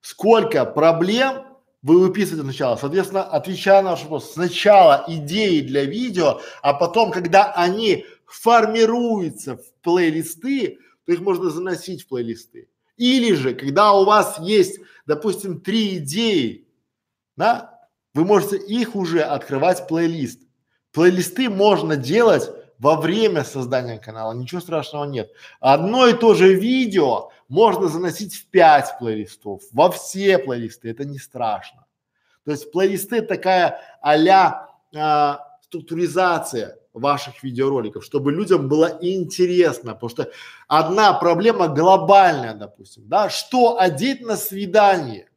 Сколько 0.01 0.65
проблем 0.65 1.56
вы 1.81 1.99
выписываете 1.99 2.43
сначала. 2.43 2.75
Соответственно, 2.75 3.23
отвечая 3.23 3.81
на 3.81 3.91
ваш 3.91 4.01
вопрос, 4.03 4.33
сначала 4.33 5.05
идеи 5.07 5.61
для 5.61 5.83
видео, 5.85 6.41
а 6.61 6.73
потом, 6.73 7.11
когда 7.11 7.53
они 7.53 8.05
формируются 8.25 9.57
в 9.57 9.73
плейлисты, 9.81 10.79
то 11.05 11.11
их 11.13 11.21
можно 11.21 11.49
заносить 11.49 12.03
в 12.03 12.07
плейлисты. 12.07 12.67
Или 12.97 13.33
же, 13.33 13.53
когда 13.53 13.93
у 13.93 14.05
вас 14.05 14.39
есть, 14.39 14.79
допустим, 15.05 15.61
три 15.61 15.97
идеи, 15.97 16.67
да, 17.35 17.79
вы 18.13 18.25
можете 18.25 18.57
их 18.57 18.95
уже 18.95 19.21
открывать 19.21 19.81
в 19.81 19.87
плейлист. 19.87 20.41
Плейлисты 20.91 21.49
можно 21.49 21.95
делать 21.95 22.49
во 22.79 22.99
время 22.99 23.43
создания 23.43 23.99
канала, 23.99 24.33
ничего 24.33 24.61
страшного 24.61 25.05
нет. 25.05 25.31
Одно 25.59 26.07
и 26.07 26.13
то 26.13 26.33
же 26.33 26.53
видео 26.53 27.29
можно 27.47 27.87
заносить 27.87 28.35
в 28.35 28.47
пять 28.49 28.97
плейлистов, 28.99 29.61
во 29.71 29.91
все 29.91 30.37
плейлисты, 30.37 30.89
это 30.89 31.05
не 31.05 31.17
страшно. 31.17 31.85
То 32.45 32.51
есть 32.51 32.71
плейлисты 32.71 33.21
такая 33.21 33.79
а-ля 34.01 34.69
а, 34.95 35.57
структуризация 35.61 36.79
ваших 36.93 37.43
видеороликов, 37.43 38.03
чтобы 38.03 38.31
людям 38.31 38.67
было 38.67 38.97
интересно, 39.01 39.93
потому 39.93 40.09
что 40.09 40.31
одна 40.67 41.13
проблема 41.13 41.67
глобальная, 41.67 42.53
допустим, 42.53 43.07
да, 43.07 43.29
что 43.29 43.79
одеть 43.79 44.21
на 44.21 44.35
свидание, 44.35 45.29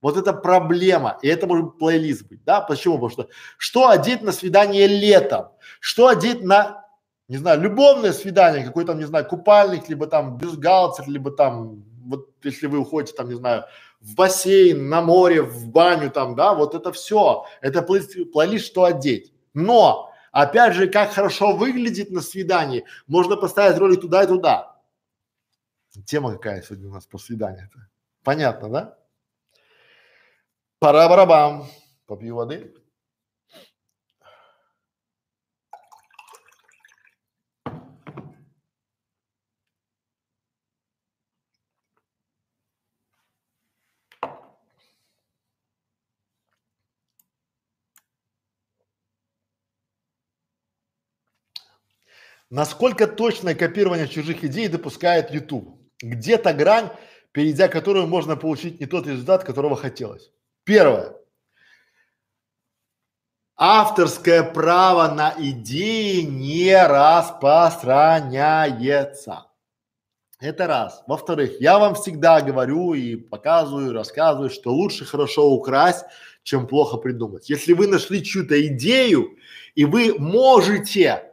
вот 0.00 0.16
это 0.16 0.32
проблема, 0.32 1.18
и 1.22 1.28
это 1.28 1.46
может 1.46 1.78
плейлист 1.78 2.26
быть, 2.26 2.42
да, 2.44 2.60
почему? 2.60 2.94
Потому 2.94 3.10
что 3.10 3.28
что 3.58 3.88
одеть 3.88 4.22
на 4.22 4.32
свидание 4.32 4.86
летом, 4.86 5.48
что 5.80 6.08
одеть 6.08 6.42
на 6.42 6.85
не 7.28 7.38
знаю, 7.38 7.60
любовное 7.60 8.12
свидание, 8.12 8.64
какой 8.64 8.84
там, 8.84 8.98
не 8.98 9.04
знаю, 9.04 9.26
купальник, 9.26 9.88
либо 9.88 10.06
там 10.06 10.38
бюстгальтер, 10.38 11.08
либо 11.08 11.30
там, 11.30 11.84
вот 12.04 12.30
если 12.42 12.66
вы 12.66 12.78
уходите 12.78 13.16
там, 13.16 13.28
не 13.28 13.34
знаю, 13.34 13.64
в 14.00 14.14
бассейн, 14.14 14.88
на 14.88 15.02
море, 15.02 15.42
в 15.42 15.68
баню 15.68 16.10
там, 16.10 16.36
да, 16.36 16.54
вот 16.54 16.74
это 16.74 16.92
все, 16.92 17.44
это 17.60 17.82
плейлист, 17.82 18.32
плейлист 18.32 18.66
что 18.66 18.84
одеть. 18.84 19.32
Но, 19.54 20.12
опять 20.30 20.74
же, 20.74 20.88
как 20.88 21.12
хорошо 21.12 21.56
выглядит 21.56 22.10
на 22.10 22.20
свидании, 22.20 22.84
можно 23.08 23.36
поставить 23.36 23.78
ролик 23.78 24.00
туда 24.00 24.22
и 24.22 24.26
туда. 24.26 24.76
Тема 26.04 26.32
какая 26.32 26.62
сегодня 26.62 26.88
у 26.88 26.92
нас 26.92 27.06
по 27.06 27.18
свиданию-то? 27.18 27.88
Понятно, 28.22 28.68
да? 28.68 28.98
Пора 30.78 31.08
барабам. 31.08 31.66
Попью 32.06 32.36
воды. 32.36 32.74
Насколько 52.50 53.08
точное 53.08 53.54
копирование 53.54 54.06
чужих 54.06 54.44
идей 54.44 54.68
допускает 54.68 55.32
YouTube? 55.32 55.80
Где-то 56.00 56.52
грань, 56.52 56.90
перейдя 57.32 57.68
которую 57.68 58.06
можно 58.06 58.36
получить 58.36 58.80
не 58.80 58.86
тот 58.86 59.06
результат, 59.06 59.44
которого 59.44 59.76
хотелось. 59.76 60.30
Первое. 60.64 61.14
Авторское 63.56 64.42
право 64.42 65.08
на 65.12 65.34
идеи 65.38 66.20
не 66.20 66.76
распространяется. 66.86 69.46
Это 70.38 70.66
раз. 70.66 71.02
Во-вторых, 71.06 71.58
я 71.60 71.78
вам 71.78 71.94
всегда 71.94 72.42
говорю 72.42 72.92
и 72.92 73.16
показываю, 73.16 73.94
рассказываю, 73.94 74.50
что 74.50 74.70
лучше 74.72 75.06
хорошо 75.06 75.50
украсть, 75.50 76.04
чем 76.42 76.66
плохо 76.66 76.98
придумать. 76.98 77.48
Если 77.48 77.72
вы 77.72 77.86
нашли 77.86 78.22
чью-то 78.22 78.60
идею 78.66 79.38
и 79.74 79.86
вы 79.86 80.14
можете 80.18 81.32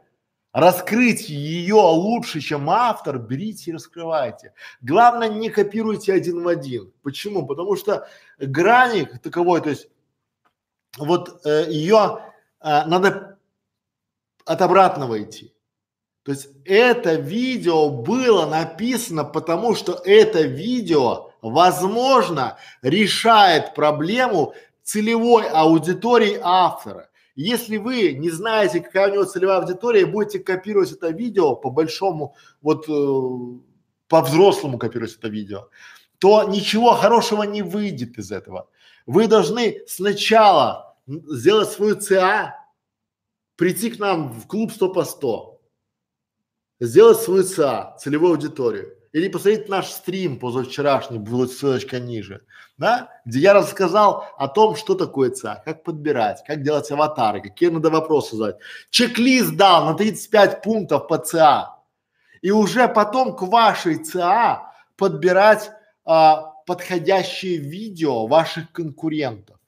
раскрыть 0.54 1.28
ее 1.28 1.74
лучше, 1.74 2.40
чем 2.40 2.70
автор, 2.70 3.18
берите 3.18 3.70
и 3.70 3.74
раскрывайте. 3.74 4.54
Главное, 4.80 5.28
не 5.28 5.50
копируйте 5.50 6.14
один 6.14 6.42
в 6.42 6.48
один. 6.48 6.92
Почему? 7.02 7.44
Потому 7.44 7.76
что 7.76 8.08
грани 8.38 9.02
таковой, 9.22 9.60
то 9.60 9.70
есть 9.70 9.88
вот 10.96 11.44
э, 11.44 11.66
ее 11.70 12.20
э, 12.60 12.84
надо 12.86 13.36
от 14.44 14.62
обратного 14.62 15.20
идти. 15.20 15.52
То 16.22 16.30
есть 16.30 16.48
это 16.64 17.14
видео 17.14 17.90
было 17.90 18.46
написано, 18.46 19.24
потому 19.24 19.74
что 19.74 20.00
это 20.04 20.42
видео, 20.42 21.32
возможно, 21.42 22.58
решает 22.80 23.74
проблему 23.74 24.54
целевой 24.84 25.48
аудитории 25.48 26.38
автора. 26.40 27.10
Если 27.36 27.78
вы 27.78 28.12
не 28.12 28.30
знаете, 28.30 28.80
какая 28.80 29.10
у 29.10 29.14
него 29.14 29.24
целевая 29.24 29.58
аудитория, 29.58 30.06
будете 30.06 30.38
копировать 30.38 30.92
это 30.92 31.08
видео 31.08 31.56
по 31.56 31.70
большому, 31.70 32.36
вот 32.62 32.88
э, 32.88 33.60
по 34.08 34.20
взрослому 34.22 34.78
копировать 34.78 35.16
это 35.16 35.28
видео, 35.28 35.68
то 36.18 36.44
ничего 36.44 36.92
хорошего 36.92 37.42
не 37.42 37.62
выйдет 37.62 38.18
из 38.18 38.30
этого. 38.30 38.68
Вы 39.06 39.26
должны 39.26 39.82
сначала 39.88 40.96
сделать 41.06 41.70
свою 41.70 41.96
ЦА, 41.96 42.54
прийти 43.56 43.90
к 43.90 43.98
нам 43.98 44.32
в 44.32 44.46
клуб 44.46 44.72
100 44.72 44.92
по 44.92 45.04
100, 45.04 45.60
сделать 46.80 47.20
свою 47.20 47.42
ЦА, 47.42 47.96
целевую 47.98 48.32
аудиторию, 48.32 48.93
или 49.14 49.28
посмотреть 49.28 49.68
наш 49.68 49.90
стрим 49.90 50.40
позавчерашний, 50.40 51.20
будет 51.20 51.52
ссылочка 51.52 52.00
ниже, 52.00 52.42
да, 52.78 53.10
где 53.24 53.38
я 53.38 53.54
рассказал 53.54 54.24
о 54.36 54.48
том, 54.48 54.74
что 54.74 54.96
такое 54.96 55.30
ЦА, 55.30 55.62
как 55.64 55.84
подбирать, 55.84 56.42
как 56.44 56.62
делать 56.62 56.90
аватары, 56.90 57.40
какие 57.40 57.68
надо 57.68 57.90
вопросы 57.90 58.34
задать. 58.34 58.56
Чек-лист 58.90 59.54
дал 59.54 59.84
на 59.84 59.94
35 59.94 60.62
пунктов 60.62 61.06
по 61.06 61.18
ЦА. 61.18 61.78
И 62.42 62.50
уже 62.50 62.88
потом 62.88 63.36
к 63.36 63.42
вашей 63.42 64.02
ЦА 64.02 64.72
подбирать 64.96 65.70
а, 66.04 66.52
подходящие 66.66 67.58
видео 67.58 68.26
ваших 68.26 68.72
конкурентов 68.72 69.60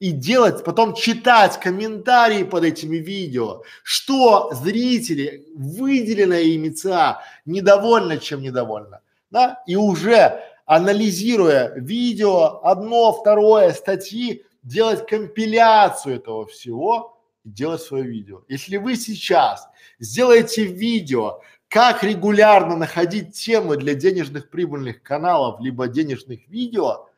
и 0.00 0.12
делать, 0.12 0.64
потом 0.64 0.94
читать 0.94 1.58
комментарии 1.58 2.44
под 2.44 2.64
этими 2.64 2.96
видео, 2.96 3.62
что 3.82 4.52
зрители, 4.52 5.46
выделенная 5.54 6.42
ими 6.42 6.68
ЦА, 6.70 7.22
недовольны, 7.44 8.18
чем 8.18 8.42
недовольны, 8.42 8.98
да, 9.30 9.62
и 9.66 9.76
уже 9.76 10.40
анализируя 10.66 11.72
видео, 11.74 12.60
одно, 12.64 13.12
второе, 13.12 13.72
статьи, 13.72 14.44
делать 14.62 15.06
компиляцию 15.06 16.16
этого 16.16 16.46
всего 16.46 17.18
делать 17.44 17.82
свое 17.82 18.04
видео. 18.04 18.42
Если 18.48 18.76
вы 18.76 18.96
сейчас 18.96 19.68
сделаете 19.98 20.64
видео, 20.64 21.40
как 21.68 22.02
регулярно 22.02 22.76
находить 22.76 23.34
темы 23.34 23.76
для 23.76 23.94
денежных 23.94 24.50
прибыльных 24.50 25.02
каналов, 25.02 25.60
либо 25.60 25.88
денежных 25.88 26.46
видео, 26.48 27.08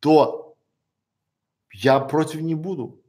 то 0.00 0.51
я 1.72 2.00
против 2.00 2.40
не 2.40 2.54
буду. 2.54 3.00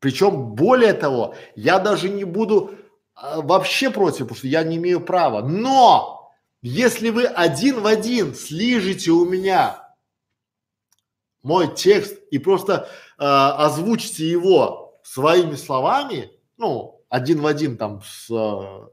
Причем 0.00 0.54
более 0.54 0.94
того, 0.94 1.34
я 1.54 1.78
даже 1.78 2.08
не 2.08 2.24
буду 2.24 2.72
а, 3.14 3.40
вообще 3.40 3.90
против, 3.90 4.20
потому 4.20 4.36
что 4.36 4.48
я 4.48 4.64
не 4.64 4.76
имею 4.76 5.00
права. 5.00 5.42
Но 5.42 6.32
если 6.60 7.10
вы 7.10 7.24
один 7.24 7.80
в 7.80 7.86
один 7.86 8.34
слижете 8.34 9.10
у 9.10 9.24
меня 9.24 9.94
мой 11.42 11.74
текст 11.74 12.16
и 12.30 12.38
просто 12.38 12.88
э, 13.18 13.24
озвучите 13.24 14.28
его 14.30 15.00
своими 15.02 15.56
словами, 15.56 16.30
ну, 16.56 17.04
один 17.08 17.40
в 17.40 17.46
один 17.46 17.76
там 17.76 18.00
с 18.02 18.30
э, 18.30 18.88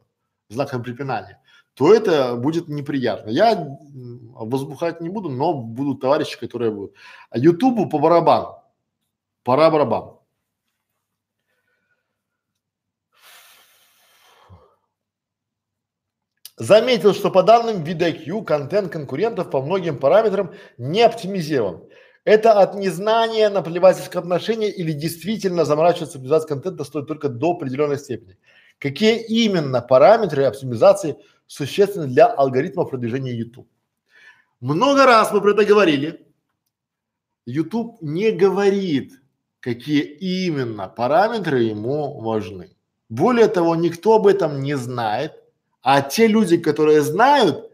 знаком 0.50 0.82
препинания, 0.82 1.40
то 1.76 1.94
это 1.94 2.36
будет 2.36 2.68
неприятно. 2.68 3.30
Я 3.30 3.78
возбухать 4.34 5.00
не 5.00 5.10
буду, 5.10 5.30
но 5.30 5.54
будут 5.54 6.02
товарищи, 6.02 6.40
которые 6.40 6.72
будут. 6.72 6.96
А 7.30 7.38
Ютубу 7.38 7.88
по 7.88 8.00
барабану. 8.00 8.59
Пора 9.44 9.70
барабан. 9.70 10.20
Заметил, 16.58 17.14
что 17.14 17.32
по 17.32 17.42
данным 17.42 17.84
VidIQ 17.84 18.44
контент 18.44 18.92
конкурентов 18.92 19.50
по 19.50 19.62
многим 19.62 19.98
параметрам 19.98 20.54
не 20.78 21.02
оптимизирован. 21.02 21.84
Это 22.26 22.52
от 22.52 22.76
незнания, 22.76 23.50
наплевательского 23.50 24.24
отношения 24.24 24.70
или 24.70 24.92
действительно 24.92 25.64
заморачиваться 25.64 26.18
оптимизацией 26.18 26.50
контента 26.50 26.84
стоит 26.84 27.08
только 27.08 27.30
до 27.30 27.52
определенной 27.52 27.98
степени. 27.98 28.38
Какие 28.78 29.22
именно 29.22 29.82
параметры 29.82 30.44
оптимизации 30.44 31.18
существенны 31.48 32.08
для 32.08 32.28
алгоритма 32.28 32.84
продвижения 32.84 33.34
YouTube? 33.34 33.70
Много 34.60 35.06
раз 35.06 35.32
мы 35.32 35.40
про 35.40 35.52
это 35.52 35.64
говорили. 35.64 36.28
YouTube 37.46 38.02
не 38.02 38.32
говорит, 38.32 39.14
какие 39.60 40.02
именно 40.02 40.88
параметры 40.88 41.64
ему 41.64 42.20
важны. 42.20 42.76
Более 43.10 43.48
того, 43.48 43.76
никто 43.76 44.16
об 44.16 44.28
этом 44.28 44.62
не 44.62 44.78
знает, 44.78 45.34
а 45.82 46.02
те 46.02 46.28
люди, 46.28 46.58
которые 46.58 47.02
знают, 47.02 47.72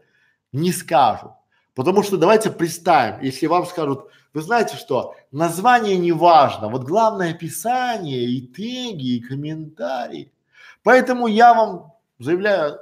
не 0.52 0.72
скажут. 0.72 1.32
Потому 1.74 2.02
что 2.02 2.16
давайте 2.16 2.50
представим, 2.50 3.20
если 3.20 3.46
вам 3.46 3.66
скажут, 3.66 4.08
вы 4.32 4.42
знаете 4.42 4.76
что, 4.76 5.14
название 5.30 5.96
не 5.96 6.12
важно, 6.12 6.68
вот 6.68 6.84
главное 6.84 7.32
описание 7.32 8.24
и 8.24 8.46
теги, 8.46 9.16
и 9.16 9.20
комментарии. 9.20 10.32
Поэтому 10.82 11.26
я 11.26 11.52
вам 11.52 11.92
заявляю 12.18 12.78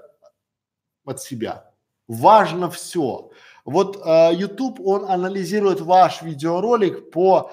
от 1.04 1.20
себя, 1.20 1.70
важно 2.06 2.70
все. 2.70 3.30
Вот 3.64 3.96
э, 4.04 4.34
YouTube, 4.34 4.80
он 4.80 5.10
анализирует 5.10 5.80
ваш 5.80 6.22
видеоролик 6.22 7.10
по 7.10 7.50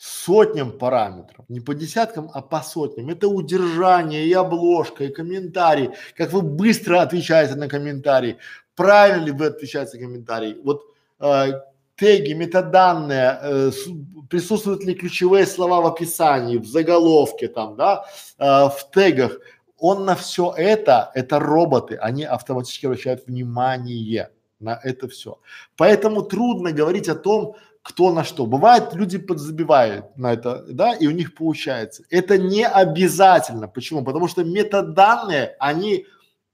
сотням 0.00 0.72
параметров, 0.72 1.44
не 1.50 1.60
по 1.60 1.74
десяткам, 1.74 2.30
а 2.32 2.40
по 2.40 2.62
сотням. 2.62 3.10
Это 3.10 3.28
удержание 3.28 4.24
и 4.24 4.32
обложка, 4.32 5.04
и 5.04 5.12
комментарий, 5.12 5.90
как 6.16 6.32
вы 6.32 6.40
быстро 6.40 7.02
отвечаете 7.02 7.54
на 7.54 7.68
комментарий, 7.68 8.38
правильно 8.74 9.26
ли 9.26 9.32
вы 9.32 9.46
отвечаете 9.46 9.98
на 9.98 10.04
комментарий. 10.04 10.56
Вот 10.64 10.84
э, 11.20 11.52
теги, 11.96 12.32
метаданные, 12.32 13.38
э, 13.42 13.70
с, 13.72 13.88
присутствуют 14.30 14.84
ли 14.84 14.94
ключевые 14.94 15.44
слова 15.44 15.82
в 15.82 15.86
описании, 15.86 16.56
в 16.56 16.66
заголовке 16.66 17.48
там, 17.48 17.76
да, 17.76 18.06
э, 18.38 18.44
в 18.44 18.88
тегах. 18.94 19.32
Он 19.76 20.06
на 20.06 20.14
все 20.14 20.54
это, 20.56 21.10
это 21.14 21.38
роботы, 21.38 21.96
они 21.96 22.24
автоматически 22.24 22.86
обращают 22.86 23.26
внимание 23.26 24.30
на 24.60 24.80
это 24.82 25.08
все. 25.08 25.38
Поэтому 25.76 26.22
трудно 26.22 26.72
говорить 26.72 27.08
о 27.10 27.14
том, 27.14 27.56
кто 27.90 28.12
на 28.12 28.24
что. 28.24 28.46
Бывает, 28.46 28.94
люди 28.94 29.18
подзабивают 29.18 30.16
на 30.16 30.32
это, 30.32 30.64
да, 30.68 30.94
и 30.94 31.06
у 31.06 31.10
них 31.10 31.34
получается. 31.34 32.04
Это 32.08 32.38
не 32.38 32.66
обязательно. 32.66 33.68
Почему? 33.68 34.04
Потому 34.04 34.28
что 34.28 34.44
метаданные, 34.44 35.56
они 35.58 36.06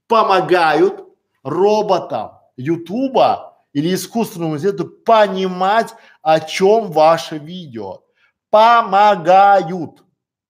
помогают 0.07 1.05
роботам 1.43 2.31
Ютуба 2.57 3.63
или 3.71 3.93
искусственному 3.93 4.57
интеллекту 4.57 4.87
понимать, 4.87 5.93
о 6.23 6.39
чем 6.39 6.91
ваше 6.91 7.37
видео. 7.37 8.01
Помогают, 8.49 10.03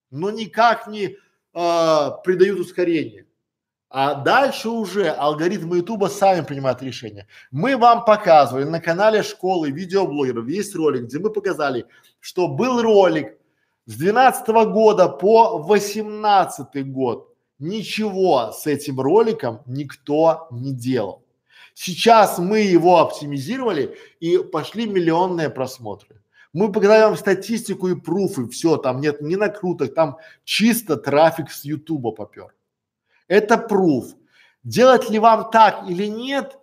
но 0.09 0.31
никак 0.31 0.88
не 0.88 1.07
э, 1.07 2.11
придают 2.23 2.59
ускорение. 2.59 3.27
А 3.99 4.14
дальше 4.14 4.69
уже 4.69 5.10
алгоритмы 5.10 5.78
Ютуба 5.78 6.06
сами 6.06 6.45
принимают 6.45 6.84
решения. 6.84 7.26
Мы 7.49 7.76
вам 7.76 8.06
показывали 8.06 8.64
на 8.64 8.80
канале 8.80 9.24
школы 9.24 9.72
видеоблогеров, 9.72 10.48
есть 10.48 10.76
ролик, 10.76 11.06
где 11.06 11.18
мы 11.18 11.32
показали, 11.32 11.88
что 12.19 12.48
был 12.48 12.84
ролик 12.84 13.36
с 13.88 13.95
12 13.95 14.49
года 14.72 15.10
по 15.10 15.57
18 15.57 16.91
год. 16.91 17.34
Ничего 17.57 18.52
с 18.52 18.68
этим 18.68 18.99
роликом 18.99 19.64
никто 19.65 20.48
не 20.52 20.74
делал. 20.74 21.24
Сейчас 21.74 22.38
мы 22.38 22.60
его 22.60 22.99
оптимизировали 22.99 23.98
и 24.19 24.38
пошли 24.38 24.86
миллионные 24.86 25.49
просмотры. 25.49 26.22
Мы 26.53 26.72
показали 26.72 27.06
вам 27.06 27.18
статистику 27.18 27.88
и 27.88 27.95
пруфы, 27.95 28.48
все, 28.48 28.78
там 28.78 29.02
нет 29.02 29.22
ни 29.22 29.34
накруток, 29.34 29.95
там 29.95 30.18
чисто 30.44 30.98
трафик 30.98 31.49
с 31.49 31.65
Ютуба 31.65 32.11
попер. 32.11 32.53
Это 33.28 33.58
пруф. 33.58 34.16
Делать 34.64 35.10
ли 35.10 35.20
вам 35.20 35.49
так 35.52 35.90
или 35.90 36.08
нет, 36.08 36.58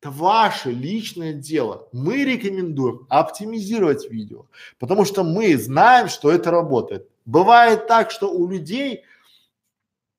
это 0.00 0.10
ваше 0.10 0.70
личное 0.70 1.32
дело. 1.32 1.88
Мы 1.92 2.24
рекомендуем 2.24 3.06
оптимизировать 3.08 4.08
видео, 4.10 4.46
потому 4.78 5.04
что 5.04 5.24
мы 5.24 5.56
знаем, 5.56 6.08
что 6.08 6.30
это 6.30 6.50
работает. 6.50 7.08
Бывает 7.24 7.88
так, 7.88 8.10
что 8.10 8.30
у 8.30 8.48
людей 8.48 9.02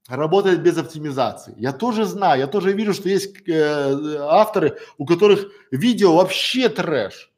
работает 0.07 0.61
без 0.61 0.77
оптимизации. 0.77 1.53
Я 1.57 1.71
тоже 1.71 2.05
знаю, 2.05 2.39
я 2.39 2.47
тоже 2.47 2.73
вижу, 2.73 2.93
что 2.93 3.09
есть 3.09 3.47
э, 3.47 4.17
авторы, 4.19 4.77
у 4.97 5.05
которых 5.05 5.47
видео 5.71 6.15
вообще 6.15 6.67
трэш, 6.67 7.31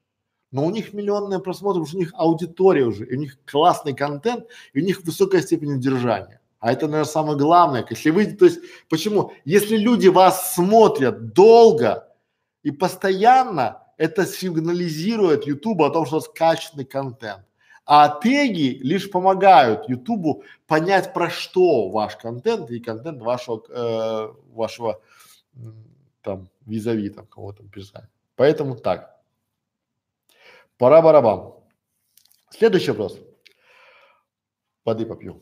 но 0.52 0.66
у 0.66 0.72
них 0.72 0.94
миллионные 0.94 1.40
просмотры, 1.40 1.82
потому 1.82 1.86
что 1.86 1.98
у 1.98 2.00
них 2.00 2.14
аудитория 2.16 2.86
уже, 2.86 3.06
и 3.06 3.16
у 3.16 3.20
них 3.20 3.38
классный 3.46 3.94
контент, 3.94 4.46
и 4.74 4.82
у 4.82 4.84
них 4.84 5.02
высокая 5.02 5.42
степень 5.42 5.76
удержания. 5.76 6.41
А 6.62 6.72
это, 6.72 6.86
наверное, 6.86 7.10
самое 7.10 7.38
главное. 7.38 7.86
Если 7.90 8.12
вы, 8.12 8.28
то 8.28 8.46
есть, 8.46 8.60
почему? 8.88 9.34
Если 9.46 9.78
люди 9.78 10.08
вас 10.08 10.54
смотрят 10.54 11.34
долго 11.34 12.08
и 12.62 12.70
постоянно, 12.70 13.84
это 13.98 14.28
сигнализирует 14.28 15.48
Ютубу 15.48 15.86
о 15.86 15.90
том, 15.90 16.06
что 16.06 16.18
у 16.18 16.20
вас 16.20 16.30
качественный 16.30 16.86
контент. 16.86 17.44
А 17.84 18.20
теги 18.22 18.78
лишь 18.84 19.10
помогают 19.10 19.90
Ютубу 19.90 20.44
понять, 20.68 21.16
про 21.16 21.32
что 21.32 21.90
ваш 21.90 22.16
контент 22.16 22.70
и 22.70 22.80
контент 22.80 23.24
вашего, 23.24 23.64
э, 23.68 24.34
вашего 24.54 25.02
там 26.22 26.48
визави, 26.68 27.10
там 27.10 27.26
кого-то 27.26 27.64
писать. 27.64 28.06
Поэтому 28.36 28.76
так. 28.76 29.20
Пора 30.78 31.02
барабан. 31.02 31.56
Следующий 32.52 32.92
вопрос. 32.92 33.18
Воды 34.86 35.08
попью. 35.08 35.42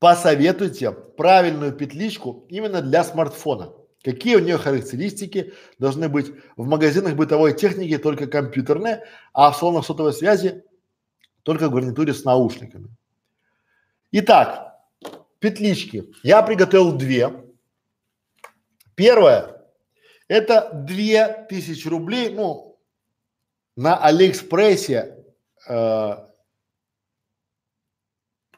Посоветуйте 0.00 0.92
правильную 0.92 1.72
петличку 1.72 2.46
именно 2.48 2.80
для 2.80 3.04
смартфона. 3.04 3.74
Какие 4.02 4.36
у 4.36 4.40
нее 4.40 4.56
характеристики 4.56 5.52
должны 5.78 6.08
быть 6.08 6.32
в 6.56 6.66
магазинах 6.66 7.16
бытовой 7.16 7.54
техники 7.54 7.98
только 7.98 8.26
компьютерные, 8.26 9.04
а 9.34 9.50
в 9.50 9.58
салонах 9.58 9.84
сотовой 9.84 10.14
связи 10.14 10.64
только 11.42 11.68
в 11.68 11.74
гарнитуре 11.74 12.14
с 12.14 12.24
наушниками. 12.24 12.88
Итак, 14.10 14.80
петлички. 15.38 16.10
Я 16.22 16.42
приготовил 16.42 16.92
две. 16.92 17.44
Первое– 18.94 19.66
это 20.28 20.70
две 20.72 21.46
тысячи 21.50 21.86
рублей, 21.88 22.30
ну, 22.30 22.78
на 23.76 23.98
Алиэкспрессе 23.98 25.24
э, 25.68 26.16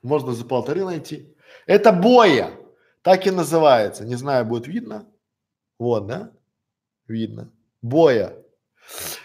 можно 0.03 0.33
за 0.33 0.45
полторы 0.45 0.85
найти. 0.85 1.32
Это 1.67 1.93
боя, 1.93 2.51
так 3.03 3.27
и 3.27 3.31
называется. 3.31 4.05
Не 4.05 4.17
знаю, 4.17 4.45
будет 4.45 4.67
видно. 4.67 5.07
Вот, 5.79 6.07
да? 6.07 6.33
Видно. 7.07 7.51
Боя. 7.83 8.35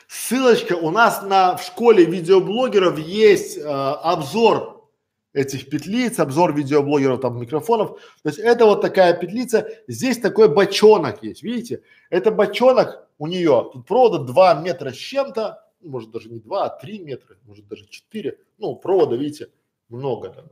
Ссылочка 0.07 0.73
у 0.73 0.91
нас 0.91 1.21
на 1.21 1.55
в 1.57 1.63
школе 1.63 2.05
видеоблогеров 2.05 2.97
есть 2.99 3.57
э, 3.57 3.61
обзор 3.61 4.89
этих 5.33 5.69
петлиц, 5.69 6.19
обзор 6.19 6.53
видеоблогеров 6.53 7.21
там 7.21 7.39
микрофонов. 7.39 7.99
То 8.23 8.29
есть 8.29 8.39
это 8.39 8.65
вот 8.65 8.81
такая 8.81 9.13
петлица. 9.13 9.69
Здесь 9.87 10.19
такой 10.19 10.49
бочонок 10.49 11.23
есть, 11.23 11.43
видите? 11.43 11.83
Это 12.09 12.31
бочонок 12.31 13.07
у 13.19 13.27
нее. 13.27 13.69
Тут 13.71 13.85
провода 13.85 14.19
2 14.19 14.61
метра 14.61 14.91
с 14.91 14.95
чем-то, 14.95 15.63
может 15.81 16.11
даже 16.11 16.29
не 16.29 16.39
2, 16.39 16.65
а 16.65 16.69
3 16.69 16.99
метра, 16.99 17.37
может 17.43 17.67
даже 17.67 17.87
4. 17.87 18.37
Ну, 18.57 18.75
провода, 18.75 19.15
видите, 19.15 19.49
много 19.89 20.29
там 20.29 20.45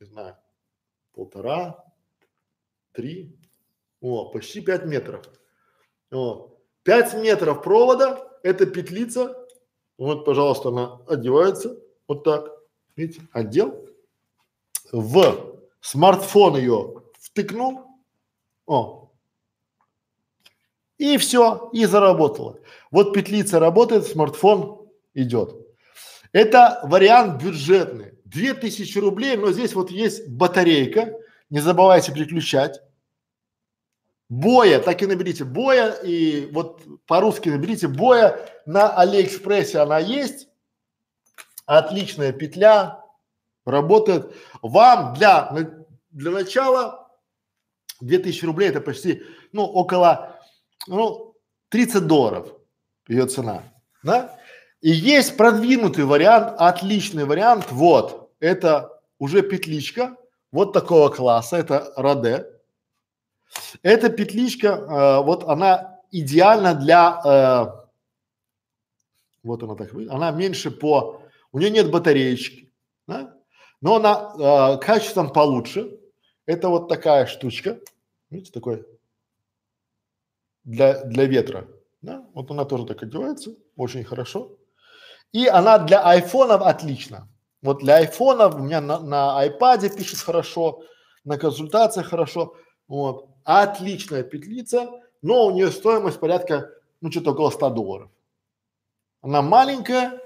не 0.00 0.06
знаю, 0.06 0.36
полтора, 1.14 1.84
три, 2.92 3.36
о, 4.00 4.30
почти 4.30 4.60
пять 4.60 4.84
метров. 4.84 5.24
О, 6.10 6.56
пять 6.82 7.14
метров 7.14 7.62
провода, 7.62 8.28
это 8.42 8.66
петлица, 8.66 9.34
вот, 9.96 10.24
пожалуйста, 10.24 10.68
она 10.68 11.00
одевается, 11.06 11.78
вот 12.08 12.24
так, 12.24 12.50
видите, 12.96 13.26
одел, 13.32 13.88
в 14.92 15.56
смартфон 15.80 16.56
ее 16.56 17.02
втыкнул, 17.18 17.84
о, 18.66 19.04
и 20.98 21.16
все, 21.18 21.70
и 21.72 21.86
заработало. 21.86 22.60
Вот 22.90 23.12
петлица 23.12 23.58
работает, 23.58 24.06
смартфон 24.06 24.88
идет. 25.14 25.54
Это 26.32 26.80
вариант 26.84 27.42
бюджетный. 27.42 28.13
2000 28.34 28.98
рублей, 28.98 29.36
но 29.36 29.52
здесь 29.52 29.74
вот 29.74 29.90
есть 29.90 30.28
батарейка, 30.28 31.14
не 31.50 31.60
забывайте 31.60 32.12
переключать. 32.12 32.80
Боя, 34.28 34.80
так 34.80 35.00
и 35.02 35.06
наберите 35.06 35.44
боя 35.44 35.90
и 35.90 36.46
вот 36.52 36.82
по-русски 37.06 37.50
наберите 37.50 37.88
боя 37.88 38.48
на 38.66 38.90
Алиэкспрессе 38.90 39.78
она 39.78 39.98
есть. 39.98 40.48
Отличная 41.66 42.32
петля, 42.32 43.04
работает. 43.64 44.34
Вам 44.60 45.14
для, 45.14 45.54
для 46.10 46.30
начала 46.30 47.08
2000 48.00 48.44
рублей 48.44 48.70
это 48.70 48.80
почти, 48.80 49.22
ну, 49.52 49.62
около, 49.62 50.40
ну, 50.86 51.36
30 51.68 52.06
долларов 52.06 52.52
ее 53.08 53.26
цена, 53.26 53.62
да? 54.02 54.38
И 54.80 54.90
есть 54.90 55.36
продвинутый 55.36 56.04
вариант, 56.04 56.54
отличный 56.58 57.24
вариант, 57.24 57.66
вот, 57.70 58.23
это 58.44 59.00
уже 59.18 59.42
петличка 59.42 60.16
вот 60.52 60.72
такого 60.72 61.08
класса, 61.08 61.56
это 61.56 61.92
Раде. 61.96 62.46
Эта 63.82 64.10
петличка, 64.10 64.68
э, 64.68 65.24
вот 65.24 65.44
она 65.44 66.00
идеальна 66.10 66.74
для, 66.74 67.20
э, 67.24 67.86
вот 69.42 69.62
она 69.62 69.74
так 69.76 69.92
выглядит, 69.92 70.12
она 70.12 70.30
меньше 70.30 70.70
по, 70.70 71.22
у 71.52 71.58
нее 71.58 71.70
нет 71.70 71.90
батареечки, 71.90 72.70
да? 73.06 73.34
но 73.80 73.96
она 73.96 74.74
э, 74.74 74.78
качеством 74.78 75.32
получше. 75.32 75.98
Это 76.46 76.68
вот 76.68 76.88
такая 76.88 77.26
штучка, 77.26 77.78
видите, 78.28 78.52
такой 78.52 78.84
для, 80.64 81.02
для 81.04 81.24
ветра, 81.24 81.66
да? 82.02 82.26
вот 82.34 82.50
она 82.50 82.64
тоже 82.66 82.84
так 82.84 83.02
одевается, 83.02 83.54
очень 83.76 84.04
хорошо. 84.04 84.58
И 85.32 85.46
она 85.46 85.78
для 85.78 86.06
айфонов 86.06 86.60
отлично. 86.62 87.28
Вот 87.64 87.78
для 87.78 87.96
айфона 87.96 88.48
у 88.48 88.58
меня 88.58 88.82
на, 88.82 89.00
на 89.00 89.38
айпаде 89.38 89.88
пишет 89.88 90.18
хорошо, 90.18 90.82
на 91.24 91.38
консультациях 91.38 92.08
хорошо. 92.08 92.56
Вот. 92.88 93.30
Отличная 93.42 94.22
петлица, 94.22 94.90
но 95.22 95.46
у 95.46 95.50
нее 95.50 95.70
стоимость 95.70 96.20
порядка, 96.20 96.70
ну, 97.00 97.10
что-то 97.10 97.30
около 97.32 97.48
100 97.48 97.70
долларов. 97.70 98.10
Она 99.22 99.40
маленькая, 99.40 100.20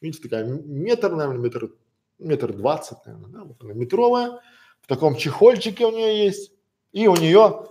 видите, 0.00 0.22
такая 0.22 0.44
метр, 0.44 1.10
наверное, 1.10 1.40
метр, 1.40 1.72
метр 2.20 2.52
двадцать, 2.52 3.04
наверное, 3.04 3.30
да, 3.30 3.42
вот 3.42 3.56
она 3.60 3.72
метровая. 3.72 4.40
В 4.80 4.86
таком 4.86 5.16
чехольчике 5.16 5.84
у 5.84 5.90
нее 5.90 6.24
есть. 6.24 6.52
И 6.92 7.08
у 7.08 7.16
нее, 7.16 7.66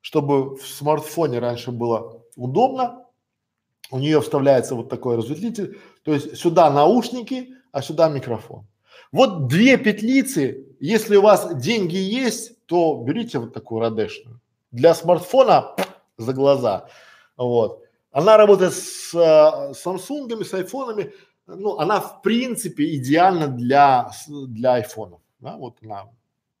чтобы 0.00 0.56
в 0.56 0.66
смартфоне 0.66 1.38
раньше 1.38 1.70
было 1.70 2.24
удобно, 2.34 3.06
у 3.92 3.98
нее 3.98 4.20
вставляется 4.20 4.74
вот 4.74 4.88
такой 4.88 5.16
разветвитель, 5.16 5.78
то 6.08 6.14
есть 6.14 6.38
сюда 6.38 6.70
наушники, 6.70 7.54
а 7.70 7.82
сюда 7.82 8.08
микрофон. 8.08 8.66
Вот 9.12 9.46
две 9.46 9.76
петлицы, 9.76 10.66
если 10.80 11.16
у 11.16 11.20
вас 11.20 11.54
деньги 11.56 11.96
есть, 11.96 12.64
то 12.64 13.04
берите 13.06 13.38
вот 13.38 13.52
такую 13.52 13.82
радешную. 13.82 14.40
Для 14.70 14.94
смартфона 14.94 15.76
за 16.16 16.32
глаза. 16.32 16.88
Вот. 17.36 17.84
Она 18.10 18.38
работает 18.38 18.72
с 18.72 19.12
э, 19.12 19.72
Samsung, 19.72 20.42
с 20.42 20.54
айфонами. 20.54 21.12
Ну, 21.46 21.76
она 21.76 22.00
в 22.00 22.22
принципе 22.22 22.94
идеальна 22.94 23.48
для, 23.48 24.10
для 24.28 24.76
айфонов. 24.76 25.20
Да? 25.40 25.58
Вот 25.58 25.76
она 25.82 26.08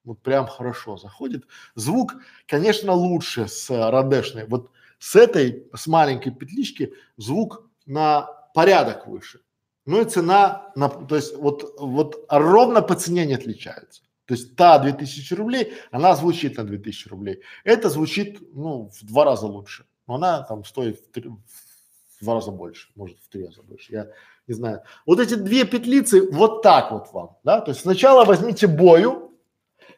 вот 0.04 0.20
прям 0.20 0.46
хорошо 0.46 0.98
заходит. 0.98 1.44
Звук, 1.74 2.16
конечно, 2.46 2.92
лучше 2.92 3.48
с 3.48 3.70
радешной. 3.70 4.44
Вот 4.44 4.70
с 4.98 5.16
этой, 5.16 5.66
с 5.74 5.86
маленькой 5.86 6.32
петлички 6.32 6.92
звук 7.16 7.64
на 7.86 8.37
порядок 8.54 9.06
выше. 9.06 9.40
Ну 9.86 10.02
и 10.02 10.04
цена, 10.04 10.70
на, 10.74 10.88
то 10.88 11.16
есть 11.16 11.36
вот, 11.36 11.74
вот 11.78 12.26
ровно 12.28 12.82
по 12.82 12.94
цене 12.94 13.24
не 13.26 13.34
отличается. 13.34 14.02
То 14.26 14.34
есть 14.34 14.56
та 14.56 14.78
2000 14.78 15.34
рублей, 15.34 15.72
она 15.90 16.14
звучит 16.14 16.58
на 16.58 16.64
2000 16.64 17.08
рублей. 17.08 17.40
Это 17.64 17.88
звучит, 17.88 18.38
ну, 18.54 18.90
в 18.90 19.06
два 19.06 19.24
раза 19.24 19.46
лучше. 19.46 19.86
Но 20.06 20.16
она 20.16 20.42
там 20.42 20.64
стоит 20.64 21.00
в, 21.00 21.10
три, 21.10 21.30
в 21.30 22.22
два 22.24 22.34
раза 22.34 22.50
больше, 22.50 22.90
может 22.94 23.18
в 23.18 23.28
три 23.30 23.46
раза 23.46 23.62
больше. 23.62 23.92
Я 23.92 24.10
не 24.46 24.52
знаю. 24.52 24.82
Вот 25.06 25.20
эти 25.20 25.34
две 25.34 25.64
петлицы, 25.64 26.30
вот 26.30 26.60
так 26.62 26.92
вот 26.92 27.10
вам, 27.12 27.38
да. 27.42 27.62
То 27.62 27.70
есть 27.70 27.80
сначала 27.80 28.26
возьмите 28.26 28.66
бою. 28.66 29.32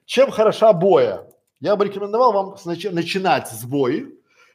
Чем 0.05 0.31
хороша 0.31 0.73
боя? 0.73 1.27
Я 1.61 1.75
бы 1.75 1.85
рекомендовал 1.85 2.33
вам 2.33 2.57
начинать 2.65 3.49
с 3.49 3.65
бои, 3.65 4.07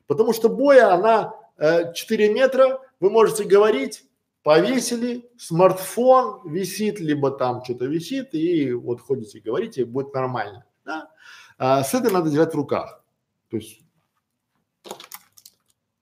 потому 0.07 0.31
что 0.31 0.47
боя, 0.47 0.93
она 0.93 1.33
э, 1.57 1.93
4 1.93 2.33
метра, 2.33 2.79
вы 2.99 3.09
можете 3.09 3.43
говорить, 3.43 4.03
повесили, 4.43 5.29
смартфон 5.37 6.41
висит, 6.49 6.99
либо 6.99 7.31
там 7.31 7.63
что-то 7.63 7.85
висит, 7.85 8.33
и 8.33 8.73
вот 8.73 9.01
ходите, 9.01 9.39
говорите, 9.39 9.81
и 9.81 9.85
будет 9.85 10.13
нормально, 10.13 10.65
да? 10.85 11.09
А, 11.57 11.83
с 11.83 11.93
этой 11.93 12.11
надо 12.11 12.29
держать 12.29 12.53
в 12.53 12.57
руках. 12.57 13.03
То 13.49 13.57
есть 13.57 13.81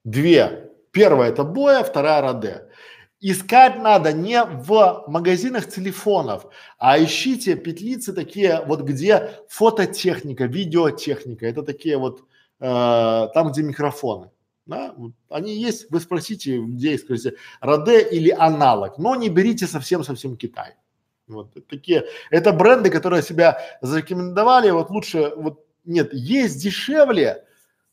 две. 0.04 0.72
Первая 0.92 1.30
это 1.30 1.44
боя, 1.44 1.84
вторая 1.84 2.22
раде. 2.22 2.70
Искать 3.20 3.82
надо 3.82 4.12
не 4.12 4.44
в 4.44 5.06
магазинах 5.08 5.70
телефонов, 5.70 6.46
а 6.78 7.02
ищите 7.02 7.56
петлицы 7.56 8.12
такие 8.12 8.62
вот, 8.66 8.82
где 8.82 9.40
фототехника, 9.48 10.46
видеотехника. 10.46 11.48
Это 11.48 11.64
такие 11.64 11.98
вот 11.98 12.26
э, 12.60 13.30
там, 13.34 13.52
где 13.52 13.64
микрофоны. 13.64 14.30
Да? 14.66 14.96
Они 15.30 15.56
есть, 15.56 15.92
вы 15.92 16.00
спросите, 16.00 16.60
где 16.60 16.98
скажите, 16.98 17.36
Раде 17.60 18.02
или 18.02 18.30
аналог, 18.30 18.98
но 18.98 19.16
не 19.16 19.30
берите 19.30 19.68
совсем-совсем 19.68 20.38
Китай. 20.38 20.76
Вот 21.28 21.54
такие, 21.68 22.06
это 22.32 22.52
бренды, 22.52 22.90
которые 22.90 23.24
себя 23.24 23.60
зарекомендовали, 23.82 24.72
вот 24.72 24.90
лучше, 24.90 25.34
вот 25.36 25.66
нет, 25.86 26.14
есть 26.14 26.62
дешевле, 26.62 27.46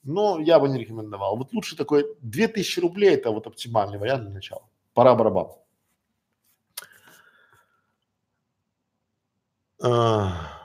но 0.03 0.41
я 0.41 0.59
бы 0.59 0.69
не 0.69 0.79
рекомендовал. 0.79 1.37
Вот 1.37 1.53
лучше 1.53 1.77
такой 1.77 2.07
2000 2.23 2.81
рублей, 2.81 3.15
это 3.15 3.31
вот 3.31 3.47
оптимальный 3.47 3.99
вариант 3.99 4.25
для 4.25 4.33
начала. 4.33 4.63
Пора 4.95 5.15
барабан. 5.15 5.49
А... 9.83 10.60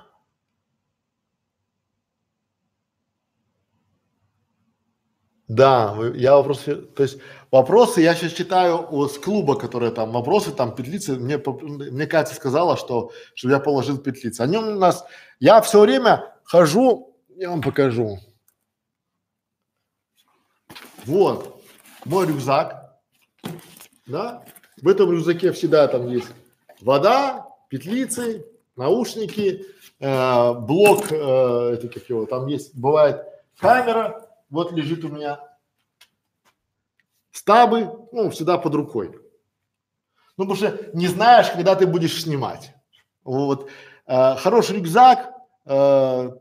Да, 5.48 5.96
я 6.16 6.36
вопросы, 6.36 6.76
то 6.76 7.04
есть 7.04 7.20
вопросы 7.52 8.02
я 8.02 8.16
сейчас 8.16 8.32
читаю 8.32 9.08
с 9.08 9.20
клуба, 9.20 9.56
которые 9.56 9.92
там 9.92 10.12
вопросы, 10.12 10.52
там 10.52 10.74
петлицы, 10.74 11.18
мне, 11.18 11.38
мне 11.38 12.08
Катя 12.08 12.34
сказала, 12.34 12.78
что, 12.78 13.12
чтобы 13.36 13.54
я 13.54 13.60
положил 13.60 14.00
петлицы. 14.00 14.42
Они 14.42 14.58
у 14.58 14.62
нас, 14.62 15.06
я 15.40 15.62
все 15.62 15.82
время 15.82 16.34
хожу, 16.44 17.16
я 17.36 17.52
вам 17.52 17.62
покажу. 17.62 18.18
Вот, 21.06 21.62
мой 22.06 22.26
рюкзак, 22.26 22.98
да, 24.08 24.44
в 24.82 24.88
этом 24.88 25.12
рюкзаке 25.12 25.52
всегда 25.52 25.88
там 25.88 26.10
есть 26.10 26.30
вода, 26.82 27.48
петлицы, 27.70 28.48
наушники, 28.76 29.64
э, 30.00 30.54
блок, 30.54 31.12
э, 31.12 31.74
это 31.74 31.88
как 31.88 32.10
его, 32.10 32.26
там 32.26 32.48
есть, 32.48 32.76
бывает 32.76 33.24
камера, 33.60 34.25
вот 34.50 34.72
лежит 34.72 35.04
у 35.04 35.10
меня 35.10 35.40
стабы, 37.32 38.08
ну, 38.12 38.30
всегда 38.30 38.58
под 38.58 38.76
рукой. 38.76 39.12
Ну, 40.38 40.48
потому 40.48 40.56
что 40.56 40.90
не 40.94 41.08
знаешь, 41.08 41.50
когда 41.50 41.76
ты 41.76 41.88
будешь 41.88 42.22
снимать. 42.22 42.74
Вот. 43.24 43.70
Э, 44.08 44.36
хороший 44.36 44.78
рюкзак, 44.78 45.34
э, 45.66 46.32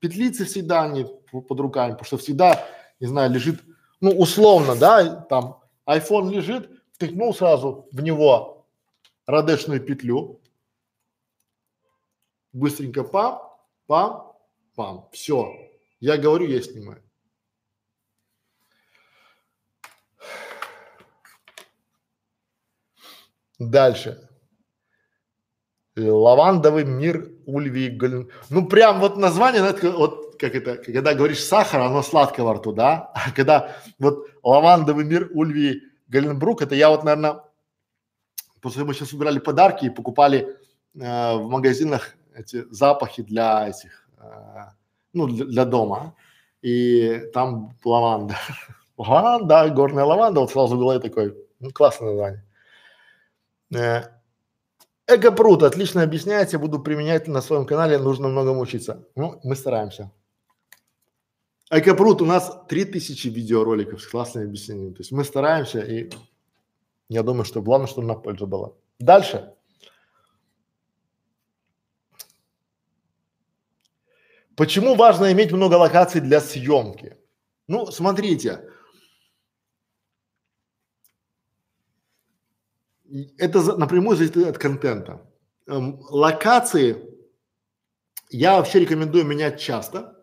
петлицы 0.00 0.44
всегда 0.44 0.84
они 0.84 1.06
под 1.30 1.60
руками, 1.60 1.92
потому 1.92 2.06
что 2.06 2.18
всегда, 2.18 2.66
не 3.00 3.06
знаю, 3.06 3.30
лежит, 3.30 3.60
ну, 4.00 4.10
условно, 4.10 4.76
да, 4.76 5.16
там 5.28 5.60
iPhone 5.86 6.30
лежит, 6.30 6.70
втыкнул 6.92 7.34
сразу 7.34 7.88
в 7.92 8.00
него 8.00 8.66
радешную 9.26 9.80
петлю, 9.80 10.40
быстренько 12.52 13.04
пам, 13.04 13.42
пам, 13.86 14.32
пам, 14.74 15.08
все. 15.12 15.54
Я 16.00 16.16
говорю, 16.16 16.46
я 16.46 16.62
снимаю. 16.62 17.03
Дальше. 23.58 24.28
Лавандовый 25.96 26.84
мир 26.84 27.30
Ульви 27.46 27.88
Галин. 27.88 28.30
Ну, 28.50 28.66
прям 28.66 29.00
вот 29.00 29.16
название, 29.16 29.62
вот 29.92 30.36
как 30.38 30.54
это, 30.54 30.76
когда 30.76 31.14
говоришь 31.14 31.42
сахар, 31.42 31.80
оно 31.80 32.02
сладкое 32.02 32.44
во 32.44 32.54
рту, 32.54 32.72
да? 32.72 33.12
А 33.14 33.30
когда 33.30 33.76
вот 33.98 34.26
лавандовый 34.42 35.04
мир 35.04 35.30
Ульви 35.32 35.82
Галенбрук, 36.08 36.62
это 36.62 36.74
я 36.74 36.90
вот, 36.90 37.04
наверное, 37.04 37.42
после 38.60 38.84
мы 38.84 38.94
сейчас 38.94 39.12
убирали 39.12 39.38
подарки 39.38 39.86
и 39.86 39.90
покупали 39.90 40.56
э, 40.94 41.36
в 41.36 41.48
магазинах 41.48 42.16
эти 42.34 42.64
запахи 42.70 43.22
для 43.22 43.68
этих, 43.68 44.08
э, 44.18 44.24
ну, 45.12 45.26
для, 45.26 45.44
для 45.44 45.64
дома. 45.64 46.16
И 46.62 47.30
там 47.32 47.76
лаванда. 47.84 48.36
Лаванда, 48.96 49.68
горная 49.70 50.04
лаванда, 50.04 50.40
вот 50.40 50.50
сразу 50.50 50.76
в 50.76 50.78
голове 50.78 51.00
такой, 51.00 51.36
ну, 51.60 51.70
классное 51.70 52.10
название. 52.10 52.44
Э, 53.72 54.14
Экопрут 55.06 55.62
отлично 55.62 56.02
объясняете, 56.02 56.56
буду 56.56 56.80
применять 56.80 57.28
на 57.28 57.42
своем 57.42 57.66
канале, 57.66 57.98
нужно 57.98 58.28
многому 58.28 58.60
учиться. 58.60 59.06
Ну, 59.14 59.38
мы 59.44 59.54
стараемся. 59.54 60.10
Экопрут, 61.70 62.22
у 62.22 62.24
нас 62.24 62.58
3000 62.68 63.28
видеороликов 63.28 64.00
с 64.00 64.06
классными 64.06 64.46
объяснениями. 64.46 64.94
То 64.94 65.00
есть 65.00 65.12
мы 65.12 65.24
стараемся, 65.24 65.80
и 65.80 66.10
я 67.10 67.22
думаю, 67.22 67.44
что 67.44 67.60
главное, 67.60 67.86
что 67.86 68.00
на 68.00 68.14
пользу 68.14 68.46
было. 68.46 68.76
Дальше. 68.98 69.52
Почему 74.56 74.94
важно 74.94 75.32
иметь 75.32 75.52
много 75.52 75.74
локаций 75.74 76.22
для 76.22 76.40
съемки? 76.40 77.18
Ну, 77.66 77.86
смотрите, 77.86 78.70
это 83.38 83.76
напрямую 83.76 84.16
зависит 84.16 84.36
от 84.36 84.58
контента. 84.58 85.20
Эм, 85.66 86.00
локации 86.10 87.14
я 88.30 88.56
вообще 88.56 88.80
рекомендую 88.80 89.24
менять 89.24 89.60
часто 89.60 90.16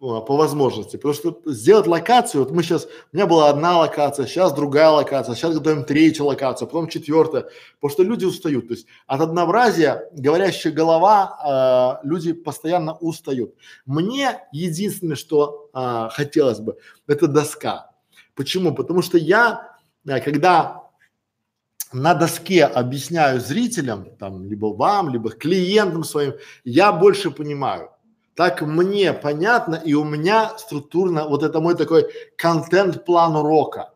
а, 0.00 0.20
по 0.20 0.36
возможности, 0.36 0.96
потому 0.96 1.14
что 1.14 1.42
сделать 1.46 1.86
локацию, 1.86 2.44
вот 2.44 2.52
мы 2.52 2.62
сейчас, 2.62 2.86
у 3.12 3.16
меня 3.16 3.26
была 3.26 3.50
одна 3.50 3.80
локация, 3.80 4.26
сейчас 4.26 4.52
другая 4.52 4.90
локация, 4.90 5.34
сейчас 5.34 5.54
готовим 5.54 5.84
третью 5.84 6.26
локацию, 6.26 6.68
потом 6.68 6.88
четвертая, 6.88 7.48
потому 7.80 7.90
что 7.90 8.02
люди 8.04 8.24
устают, 8.24 8.68
то 8.68 8.74
есть 8.74 8.86
от 9.06 9.20
однообразия 9.20 10.08
говорящая 10.12 10.72
голова, 10.72 11.98
э, 12.02 12.06
люди 12.06 12.32
постоянно 12.32 12.94
устают. 12.94 13.54
Мне 13.84 14.42
единственное, 14.52 15.16
что 15.16 15.70
э, 15.74 16.08
хотелось 16.12 16.60
бы, 16.60 16.76
это 17.08 17.26
доска. 17.26 17.90
Почему? 18.34 18.74
Потому 18.74 19.02
что 19.02 19.18
я, 19.18 19.76
э, 20.06 20.20
когда 20.20 20.85
на 21.92 22.14
доске 22.14 22.64
объясняю 22.64 23.40
зрителям, 23.40 24.06
там, 24.18 24.44
либо 24.44 24.66
вам, 24.66 25.10
либо 25.10 25.30
клиентам 25.30 26.04
своим, 26.04 26.34
я 26.64 26.92
больше 26.92 27.30
понимаю. 27.30 27.90
Так 28.34 28.60
мне 28.60 29.12
понятно, 29.14 29.76
и 29.76 29.94
у 29.94 30.04
меня 30.04 30.56
структурно, 30.58 31.26
вот 31.26 31.42
это 31.42 31.60
мой 31.60 31.74
такой 31.74 32.06
контент-план 32.36 33.36
урока. 33.36 33.92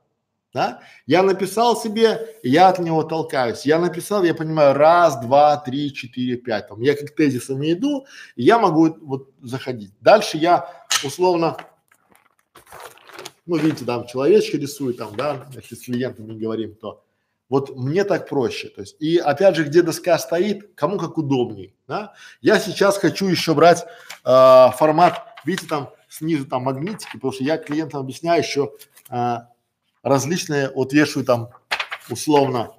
Да? 0.53 0.81
Я 1.07 1.23
написал 1.23 1.77
себе, 1.77 2.37
я 2.43 2.69
от 2.69 2.79
него 2.79 3.05
толкаюсь. 3.05 3.67
Я 3.67 3.79
написал, 3.79 4.25
я 4.25 4.35
понимаю, 4.35 4.75
раз, 4.75 5.21
два, 5.21 5.57
три, 5.59 5.93
четыре, 5.93 6.37
пять. 6.37 6.69
Там, 6.69 6.81
я 6.81 6.97
как 6.97 7.15
тезисами 7.15 7.73
иду, 7.73 8.07
и 8.35 8.43
я 8.43 8.59
могу 8.59 8.97
вот 9.03 9.31
заходить. 9.43 9.93
Дальше 10.01 10.39
я 10.39 10.69
условно, 11.05 11.57
ну, 13.47 13.57
видите, 13.57 13.85
там 13.85 14.07
человечки 14.07 14.57
рисую, 14.57 14.95
там, 14.95 15.15
да, 15.17 15.47
если 15.55 15.75
с 15.75 15.85
клиентами 15.85 16.37
говорим, 16.37 16.75
то 16.75 17.05
вот 17.51 17.77
мне 17.77 18.05
так 18.05 18.29
проще. 18.29 18.69
То 18.69 18.81
есть, 18.81 18.97
и 19.01 19.19
опять 19.19 19.57
же, 19.57 19.65
где 19.65 19.83
доска 19.83 20.19
стоит, 20.19 20.75
кому 20.77 20.99
как 20.99 21.19
удобней. 21.19 21.75
Да? 21.87 22.15
Я 22.41 22.59
сейчас 22.59 22.97
хочу 22.97 23.27
еще 23.27 23.55
брать 23.55 23.85
э, 24.25 24.67
формат, 24.77 25.35
видите, 25.45 25.67
там 25.67 25.91
снизу 26.09 26.47
там 26.47 26.63
магнитики, 26.63 27.13
потому 27.15 27.33
что 27.33 27.45
я 27.45 27.59
клиентам 27.59 28.01
объясняю 28.01 28.43
еще 28.43 28.73
э, 29.11 29.37
различные, 30.03 30.71
вот 30.71 30.93
вешаю 30.93 31.27
там 31.27 31.51
условно, 32.09 32.73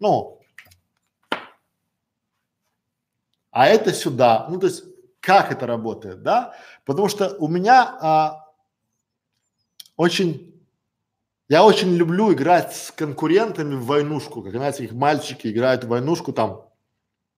ну, 0.00 0.40
а 3.50 3.66
это 3.66 3.92
сюда. 3.92 4.46
Ну, 4.48 4.58
то 4.58 4.66
есть, 4.66 4.84
как 5.20 5.52
это 5.52 5.66
работает, 5.66 6.22
да? 6.22 6.54
Потому 6.86 7.08
что 7.08 7.36
у 7.38 7.48
меня 7.48 7.98
а, 8.00 8.46
очень 9.96 10.49
я 11.50 11.64
очень 11.64 11.96
люблю 11.96 12.32
играть 12.32 12.76
с 12.76 12.92
конкурентами 12.92 13.74
в 13.74 13.84
войнушку, 13.84 14.40
как 14.40 14.52
знаете, 14.52 14.84
их 14.84 14.92
мальчики 14.92 15.48
играют 15.48 15.82
в 15.82 15.88
войнушку 15.88 16.32
там. 16.32 16.64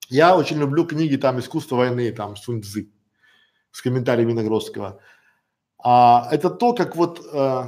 Я 0.07 0.37
очень 0.37 0.59
люблю 0.59 0.85
книги 0.85 1.15
там 1.15 1.39
искусство 1.39 1.77
войны, 1.77 2.11
там 2.11 2.35
Сунь 2.35 2.61
Цзы 2.61 2.91
с 3.71 3.81
комментариями 3.81 4.33
Нагросского. 4.33 4.99
А, 5.83 6.27
это 6.31 6.51
то, 6.51 6.73
как 6.73 6.95
вот 6.95 7.25
э, 7.33 7.63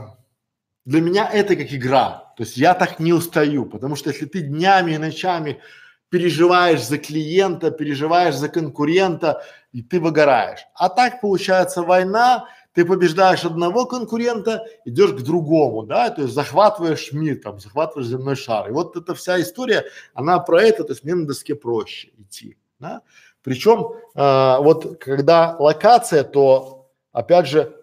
для 0.85 1.01
меня 1.01 1.27
это 1.27 1.55
как 1.55 1.73
игра. 1.73 2.31
То 2.37 2.43
есть 2.43 2.57
я 2.57 2.75
так 2.75 2.99
не 2.99 3.11
устаю, 3.11 3.65
потому 3.65 3.95
что 3.95 4.11
если 4.11 4.27
ты 4.27 4.41
днями 4.41 4.91
и 4.91 4.99
ночами 4.99 5.61
переживаешь 6.09 6.85
за 6.85 6.99
клиента, 6.99 7.71
переживаешь 7.71 8.35
за 8.35 8.49
конкурента, 8.49 9.41
и 9.71 9.81
ты 9.81 9.99
выгораешь. 9.99 10.67
А 10.75 10.89
так 10.89 11.21
получается 11.21 11.81
война, 11.81 12.47
ты 12.75 12.83
побеждаешь 12.85 13.45
одного 13.45 13.85
конкурента, 13.85 14.67
идешь 14.83 15.13
к 15.13 15.21
другому, 15.21 15.83
да, 15.83 16.09
то 16.09 16.23
есть 16.23 16.33
захватываешь 16.33 17.13
мир, 17.13 17.39
там, 17.41 17.59
захватываешь 17.59 18.09
земной 18.09 18.35
шар. 18.35 18.69
И 18.69 18.73
вот 18.73 18.97
эта 18.97 19.15
вся 19.15 19.41
история, 19.41 19.85
она 20.13 20.39
про 20.39 20.61
это, 20.61 20.83
то 20.83 20.91
есть 20.91 21.03
мне 21.03 21.15
на 21.15 21.25
доске 21.25 21.55
проще 21.55 22.09
идти, 22.17 22.57
да. 22.79 23.01
Причем 23.43 23.93
э, 24.13 24.57
вот 24.59 24.99
когда 24.99 25.55
локация, 25.57 26.23
то 26.23 26.89
опять 27.13 27.47
же, 27.47 27.73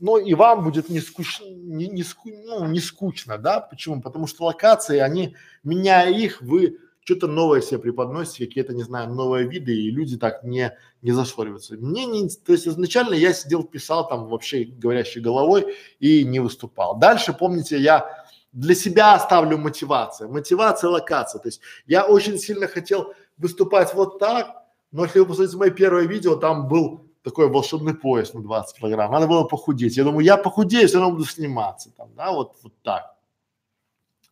ну 0.00 0.18
и 0.18 0.34
вам 0.34 0.64
будет 0.64 0.90
не 0.90 1.00
скучно, 1.00 1.46
не, 1.46 1.88
не, 1.88 2.02
ску, 2.02 2.28
ну, 2.28 2.66
не 2.66 2.80
скучно, 2.80 3.38
да, 3.38 3.60
почему? 3.60 4.02
Потому 4.02 4.26
что 4.26 4.44
локации, 4.44 4.98
они, 4.98 5.34
меняя 5.64 6.10
их, 6.10 6.42
вы 6.42 6.78
что-то 7.04 7.26
новое 7.26 7.60
себе 7.60 7.78
преподносите, 7.78 8.46
какие-то, 8.46 8.74
не 8.74 8.82
знаю, 8.82 9.12
новые 9.12 9.48
виды, 9.48 9.74
и 9.74 9.90
люди 9.90 10.16
так 10.16 10.44
не, 10.44 10.76
не 11.02 11.10
зашориваются. 11.10 11.74
Мне 11.74 12.06
не, 12.06 12.28
то 12.28 12.52
есть 12.52 12.68
изначально 12.68 13.14
я 13.14 13.32
сидел, 13.32 13.64
писал 13.64 14.08
там 14.08 14.28
вообще 14.28 14.64
говорящей 14.64 15.20
головой 15.20 15.74
и 15.98 16.24
не 16.24 16.38
выступал. 16.38 16.96
Дальше, 16.96 17.32
помните, 17.32 17.78
я 17.78 18.24
для 18.52 18.74
себя 18.74 19.18
ставлю 19.18 19.58
мотивация, 19.58 20.28
мотивация, 20.28 20.90
локация. 20.90 21.40
То 21.40 21.48
есть 21.48 21.60
я 21.86 22.04
очень 22.04 22.38
сильно 22.38 22.68
хотел 22.68 23.14
выступать 23.36 23.94
вот 23.94 24.18
так, 24.18 24.62
но 24.92 25.04
если 25.04 25.20
вы 25.20 25.26
посмотрите 25.26 25.56
мое 25.56 25.70
первое 25.70 26.04
видео, 26.04 26.36
там 26.36 26.68
был 26.68 27.08
такой 27.24 27.48
волшебный 27.48 27.94
пояс 27.94 28.34
на 28.34 28.42
20 28.42 28.78
килограмм, 28.78 29.10
надо 29.10 29.26
было 29.26 29.44
похудеть. 29.44 29.96
Я 29.96 30.04
думаю, 30.04 30.24
я 30.24 30.36
похудею, 30.36 30.86
все 30.86 30.98
равно 30.98 31.16
буду 31.16 31.24
сниматься 31.24 31.90
там, 31.96 32.10
да, 32.14 32.30
вот, 32.30 32.56
вот 32.62 32.74
так. 32.82 33.16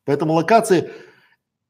Поэтому 0.05 0.35
локации 0.35 0.91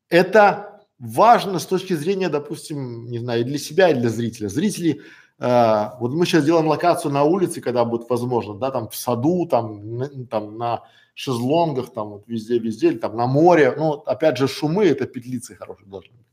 это 0.09 0.70
важно 1.01 1.59
с 1.59 1.67
точки 1.67 1.95
зрения, 1.95 2.29
допустим, 2.29 3.07
не 3.07 3.19
знаю, 3.19 3.41
и 3.41 3.45
для 3.45 3.59
себя, 3.59 3.89
и 3.89 3.95
для 3.95 4.11
зрителя. 4.11 4.49
Зрители 4.49 5.01
э, 5.39 5.91
вот 5.99 6.13
мы 6.13 6.27
сейчас 6.27 6.45
делаем 6.45 6.69
локацию 6.69 7.13
на 7.13 7.25
улице, 7.25 7.61
когда 7.61 7.85
будет 7.85 8.09
возможно, 8.09 8.55
да, 8.55 8.71
там 8.71 8.89
в 8.89 8.95
саду, 8.95 9.47
там, 9.47 10.27
там 10.29 10.59
на 10.59 10.85
шезлонгах, 11.15 11.93
там 11.93 12.11
вот 12.11 12.29
везде, 12.29 12.59
везде, 12.59 12.93
там 12.93 13.17
на 13.17 13.27
море, 13.27 13.75
ну, 13.77 13.93
опять 13.93 14.37
же, 14.37 14.47
шумы, 14.47 14.85
это 14.85 15.07
петлицы 15.07 15.57
хорошие 15.57 15.89
должны 15.89 16.13
быть. 16.17 16.27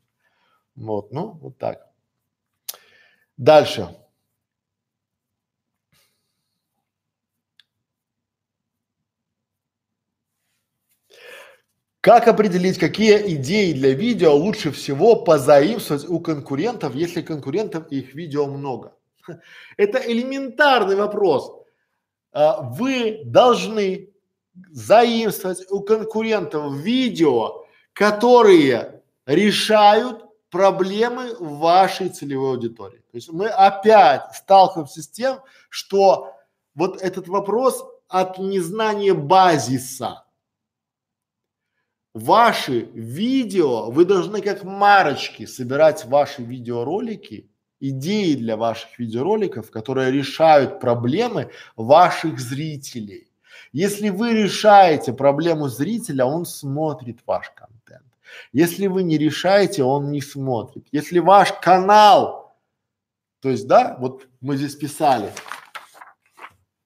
Вот, 0.75 1.11
ну, 1.11 1.39
вот 1.41 1.57
так. 1.57 1.87
Дальше. 3.37 3.89
Как 12.01 12.27
определить, 12.27 12.77
какие 12.77 13.35
идеи 13.35 13.73
для 13.73 13.93
видео 13.93 14.33
лучше 14.33 14.71
всего 14.71 15.15
позаимствовать 15.15 16.07
у 16.07 16.19
конкурентов, 16.19 16.95
если 16.95 17.21
конкурентов 17.21 17.87
их 17.91 18.13
видео 18.13 18.45
много? 18.45 18.93
Это 19.77 19.97
элементарный 19.97 20.95
вопрос. 20.95 21.51
А, 22.31 22.61
вы 22.61 23.21
должны 23.25 24.09
заимствовать 24.71 25.65
у 25.69 25.81
конкурентов 25.81 26.73
видео, 26.75 27.65
которые 27.93 29.01
решают 29.25 30.23
проблемы 30.49 31.35
вашей 31.39 32.09
целевой 32.09 32.51
аудитории. 32.51 32.99
То 33.11 33.15
есть 33.15 33.31
мы 33.31 33.47
опять 33.47 34.23
сталкиваемся 34.33 35.01
с 35.01 35.09
тем, 35.09 35.39
что 35.69 36.33
вот 36.73 37.01
этот 37.01 37.27
вопрос 37.27 37.83
от 38.07 38.37
незнания 38.37 39.13
базиса 39.13 40.23
ваши 42.17 42.89
видео, 42.93 43.91
вы 43.91 44.05
должны 44.05 44.41
как 44.41 44.63
марочки 44.63 45.45
собирать 45.45 46.05
ваши 46.05 46.41
видеоролики, 46.41 47.49
идеи 47.79 48.33
для 48.33 48.57
ваших 48.57 48.97
видеороликов, 48.97 49.69
которые 49.69 50.11
решают 50.11 50.79
проблемы 50.79 51.51
ваших 51.75 52.39
зрителей. 52.39 53.27
Если 53.71 54.09
вы 54.09 54.33
решаете 54.33 55.13
проблему 55.13 55.67
зрителя, 55.67 56.25
он 56.25 56.45
смотрит 56.45 57.19
ваш 57.27 57.51
контент. 57.51 58.05
Если 58.51 58.87
вы 58.87 59.03
не 59.03 59.17
решаете, 59.17 59.83
он 59.83 60.11
не 60.11 60.21
смотрит. 60.21 60.87
Если 60.91 61.19
ваш 61.19 61.53
канал, 61.61 62.57
то 63.41 63.49
есть, 63.49 63.67
да, 63.67 63.95
вот 63.99 64.27
мы 64.41 64.57
здесь 64.57 64.75
писали, 64.75 65.31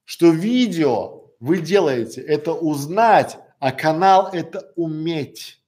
что 0.03 0.29
видео 0.29 1.23
вы 1.39 1.59
делаете, 1.59 2.19
это 2.21 2.51
узнать 2.51 3.37
а 3.61 3.71
канал 3.71 4.29
это 4.33 4.73
уметь. 4.75 5.61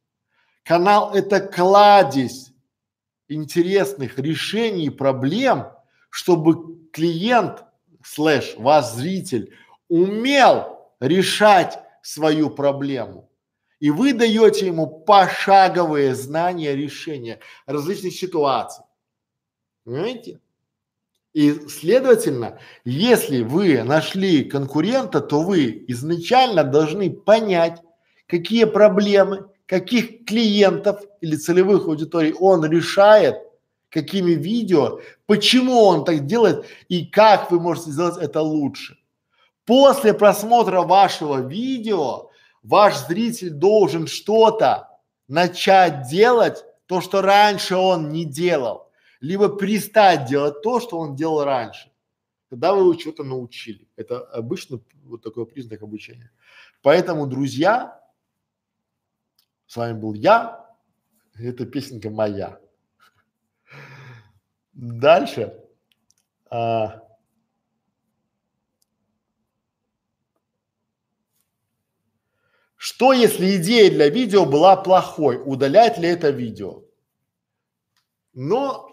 Канал 0.64 1.14
это 1.14 1.40
кладезь 1.40 2.52
интересных 3.28 4.18
решений 4.18 4.90
проблем, 4.90 5.68
чтобы 6.10 6.90
клиент 6.92 7.64
слэш 8.04 8.56
вас 8.58 8.96
зритель 8.96 9.56
умел 9.90 10.92
решать 11.00 11.80
свою 12.02 12.50
проблему. 12.50 13.30
И 13.80 13.92
вы 13.92 14.14
даете 14.14 14.66
ему 14.66 14.88
пошаговые 14.88 16.16
знания 16.16 16.76
решения 16.76 17.42
различных 17.68 18.14
ситуаций. 18.14 18.86
Понимаете? 19.84 20.40
И 21.34 21.68
следовательно, 21.68 22.60
если 22.86 23.42
вы 23.42 23.82
нашли 23.84 24.44
конкурента, 24.44 25.20
то 25.20 25.42
вы 25.42 25.84
изначально 25.88 26.64
должны 26.64 27.10
понять, 27.10 27.82
какие 28.28 28.66
проблемы, 28.66 29.48
каких 29.66 30.26
клиентов 30.26 31.02
или 31.22 31.36
целевых 31.36 31.88
аудиторий 31.88 32.34
он 32.34 32.64
решает, 32.66 33.38
какими 33.90 34.32
видео, 34.34 35.00
почему 35.26 35.82
он 35.82 36.06
так 36.06 36.28
делает 36.28 36.66
и 36.88 37.06
как 37.06 37.50
вы 37.50 37.60
можете 37.60 37.90
сделать 37.92 38.22
это 38.22 38.42
лучше. 38.42 38.98
После 39.66 40.14
просмотра 40.14 40.82
вашего 40.82 41.40
видео 41.40 42.30
ваш 42.62 43.08
зритель 43.08 43.50
должен 43.50 44.06
что-то 44.06 44.90
начать 45.28 46.08
делать, 46.10 46.64
то, 46.86 47.02
что 47.02 47.22
раньше 47.24 47.76
он 47.76 48.10
не 48.10 48.24
делал 48.24 48.84
либо 49.24 49.58
перестать 49.58 50.26
делать 50.26 50.62
то, 50.62 50.82
что 50.82 51.00
он 51.00 51.16
делал 51.16 51.46
раньше, 51.46 51.90
когда 52.50 52.74
вы 52.74 52.82
его 52.82 52.94
чего-то 52.94 53.24
научили. 53.24 53.88
Это 53.96 54.20
обычно 54.20 54.82
вот 55.06 55.24
такой 55.24 55.46
признак 55.46 55.82
обучения. 55.82 56.30
Поэтому, 56.82 57.26
друзья, 57.26 58.04
с 59.66 59.78
вами 59.78 59.98
был 59.98 60.14
я, 60.14 60.70
эта 61.36 61.66
песенка 61.66 62.10
моя. 62.10 62.60
Дальше. 64.74 65.58
А, 66.50 67.00
Что 72.76 73.14
если 73.14 73.56
идея 73.56 73.90
для 73.90 74.10
видео 74.10 74.46
была 74.46 74.76
плохой? 74.76 75.42
Удалять 75.42 75.98
ли 75.98 76.10
это 76.10 76.32
видео? 76.32 76.84
Но 78.34 78.93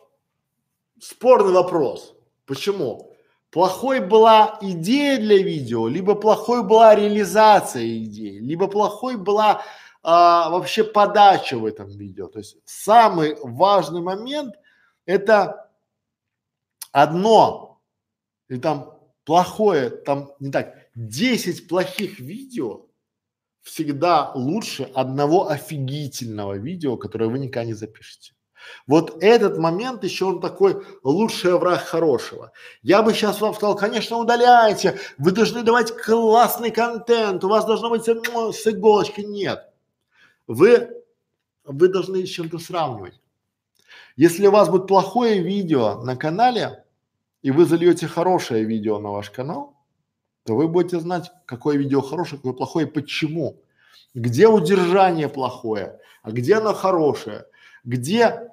спорный 1.00 1.52
вопрос. 1.52 2.14
Почему? 2.46 3.12
Плохой 3.50 4.00
была 4.00 4.58
идея 4.60 5.18
для 5.18 5.38
видео, 5.38 5.88
либо 5.88 6.14
плохой 6.14 6.62
была 6.62 6.94
реализация 6.94 7.98
идеи, 8.04 8.38
либо 8.38 8.68
плохой 8.68 9.16
была 9.16 9.62
а, 10.02 10.50
вообще 10.50 10.84
подача 10.84 11.58
в 11.58 11.66
этом 11.66 11.88
видео. 11.88 12.28
То 12.28 12.38
есть 12.38 12.58
самый 12.64 13.36
важный 13.42 14.00
момент 14.00 14.54
это 15.04 15.68
одно, 16.92 17.80
и 18.48 18.58
там 18.58 18.98
плохое, 19.24 19.90
там 19.90 20.32
не 20.38 20.50
так, 20.50 20.76
10 20.94 21.68
плохих 21.68 22.20
видео 22.20 22.86
всегда 23.62 24.32
лучше 24.34 24.84
одного 24.94 25.48
офигительного 25.48 26.54
видео, 26.54 26.96
которое 26.96 27.26
вы 27.28 27.38
никогда 27.38 27.64
не 27.64 27.74
запишете. 27.74 28.32
Вот 28.86 29.22
этот 29.22 29.58
момент 29.58 30.04
еще 30.04 30.26
он 30.26 30.40
такой 30.40 30.84
лучший 31.02 31.58
враг 31.58 31.82
хорошего. 31.82 32.52
Я 32.82 33.02
бы 33.02 33.12
сейчас 33.12 33.40
вам 33.40 33.54
сказал, 33.54 33.76
конечно, 33.76 34.16
удаляйте, 34.16 34.98
вы 35.18 35.32
должны 35.32 35.62
давать 35.62 35.96
классный 35.96 36.70
контент, 36.70 37.44
у 37.44 37.48
вас 37.48 37.64
должно 37.64 37.90
быть 37.90 38.04
с 38.04 38.66
иголочки. 38.66 39.20
Нет. 39.20 39.70
Вы, 40.46 40.90
вы 41.64 41.88
должны 41.88 42.26
с 42.26 42.30
чем-то 42.30 42.58
сравнивать. 42.58 43.20
Если 44.16 44.46
у 44.46 44.50
вас 44.50 44.68
будет 44.68 44.86
плохое 44.86 45.40
видео 45.40 46.02
на 46.02 46.16
канале, 46.16 46.84
и 47.42 47.50
вы 47.50 47.64
зальете 47.64 48.06
хорошее 48.06 48.64
видео 48.64 48.98
на 48.98 49.10
ваш 49.10 49.30
канал, 49.30 49.76
то 50.44 50.56
вы 50.56 50.68
будете 50.68 51.00
знать, 51.00 51.30
какое 51.46 51.76
видео 51.76 52.00
хорошее, 52.00 52.38
какое 52.38 52.52
плохое, 52.54 52.86
почему. 52.86 53.62
Где 54.14 54.48
удержание 54.48 55.28
плохое, 55.28 56.00
а 56.22 56.32
где 56.32 56.56
оно 56.56 56.74
хорошее 56.74 57.46
где 57.84 58.50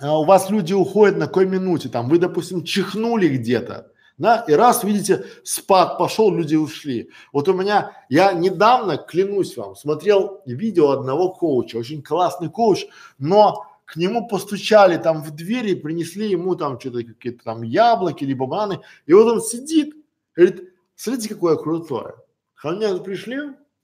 а, 0.00 0.18
у 0.18 0.24
вас 0.24 0.50
люди 0.50 0.72
уходят 0.72 1.16
на 1.16 1.26
какой 1.26 1.46
минуте, 1.46 1.88
там 1.88 2.08
вы, 2.08 2.18
допустим, 2.18 2.64
чихнули 2.64 3.28
где-то, 3.28 3.90
да, 4.16 4.44
и 4.48 4.52
раз 4.52 4.84
видите, 4.84 5.24
спад 5.44 5.96
пошел, 5.96 6.34
люди 6.34 6.56
ушли. 6.56 7.10
Вот 7.32 7.48
у 7.48 7.54
меня, 7.54 7.92
я 8.08 8.32
недавно, 8.32 8.96
клянусь 8.96 9.56
вам, 9.56 9.76
смотрел 9.76 10.42
видео 10.44 10.90
одного 10.90 11.32
коуча, 11.32 11.76
очень 11.76 12.02
классный 12.02 12.50
коуч, 12.50 12.86
но 13.18 13.64
к 13.84 13.96
нему 13.96 14.28
постучали 14.28 14.96
там 14.98 15.22
в 15.22 15.30
двери, 15.30 15.74
принесли 15.74 16.28
ему 16.28 16.56
там 16.56 16.78
что-то 16.78 17.04
какие-то 17.04 17.44
там 17.44 17.62
яблоки 17.62 18.24
или 18.24 18.34
бананы, 18.34 18.80
и 19.06 19.12
вот 19.12 19.32
он 19.32 19.40
сидит, 19.40 19.94
говорит, 20.34 20.74
смотрите, 20.94 21.30
какое 21.30 21.56
крутое. 21.56 22.14
Ко 22.54 22.72
мне 22.72 22.94
пришли, 22.96 23.38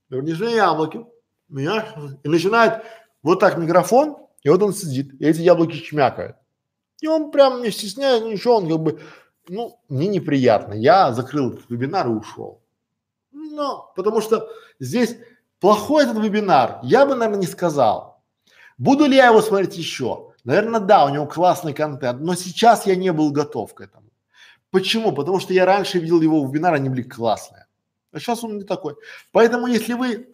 принесли 0.08 0.54
яблоки, 0.54 1.06
меня, 1.48 1.86
и 2.22 2.28
начинает 2.28 2.82
вот 3.22 3.40
так 3.40 3.56
микрофон, 3.56 4.16
и 4.44 4.48
вот 4.50 4.62
он 4.62 4.72
сидит, 4.74 5.20
и 5.20 5.26
эти 5.26 5.40
яблоки 5.40 5.78
чмякают. 5.78 6.36
И 7.00 7.08
он 7.08 7.30
прям 7.30 7.62
не 7.62 7.70
стесняясь, 7.70 8.22
ничего, 8.22 8.56
он 8.56 8.68
как 8.68 8.78
бы, 8.78 9.00
ну, 9.48 9.80
мне 9.88 10.06
неприятно. 10.06 10.74
Я 10.74 11.12
закрыл 11.12 11.54
этот 11.54 11.68
вебинар 11.68 12.06
и 12.06 12.10
ушел. 12.10 12.62
Но, 13.32 13.92
потому 13.96 14.20
что 14.20 14.48
здесь 14.78 15.16
плохой 15.60 16.04
этот 16.04 16.22
вебинар, 16.22 16.78
я 16.82 17.06
бы, 17.06 17.14
наверное, 17.14 17.40
не 17.40 17.46
сказал. 17.46 18.22
Буду 18.76 19.06
ли 19.06 19.16
я 19.16 19.28
его 19.28 19.40
смотреть 19.40 19.76
еще? 19.76 20.32
Наверное, 20.44 20.80
да, 20.80 21.06
у 21.06 21.08
него 21.08 21.26
классный 21.26 21.72
контент, 21.72 22.20
но 22.20 22.34
сейчас 22.34 22.86
я 22.86 22.96
не 22.96 23.12
был 23.12 23.32
готов 23.32 23.72
к 23.72 23.80
этому. 23.80 24.10
Почему? 24.70 25.12
Потому 25.12 25.40
что 25.40 25.54
я 25.54 25.64
раньше 25.64 25.98
видел 25.98 26.20
его 26.20 26.46
вебинары, 26.46 26.76
они 26.76 26.90
были 26.90 27.02
классные. 27.02 27.66
А 28.12 28.18
сейчас 28.18 28.44
он 28.44 28.58
не 28.58 28.64
такой. 28.64 28.94
Поэтому, 29.32 29.66
если 29.66 29.94
вы 29.94 30.33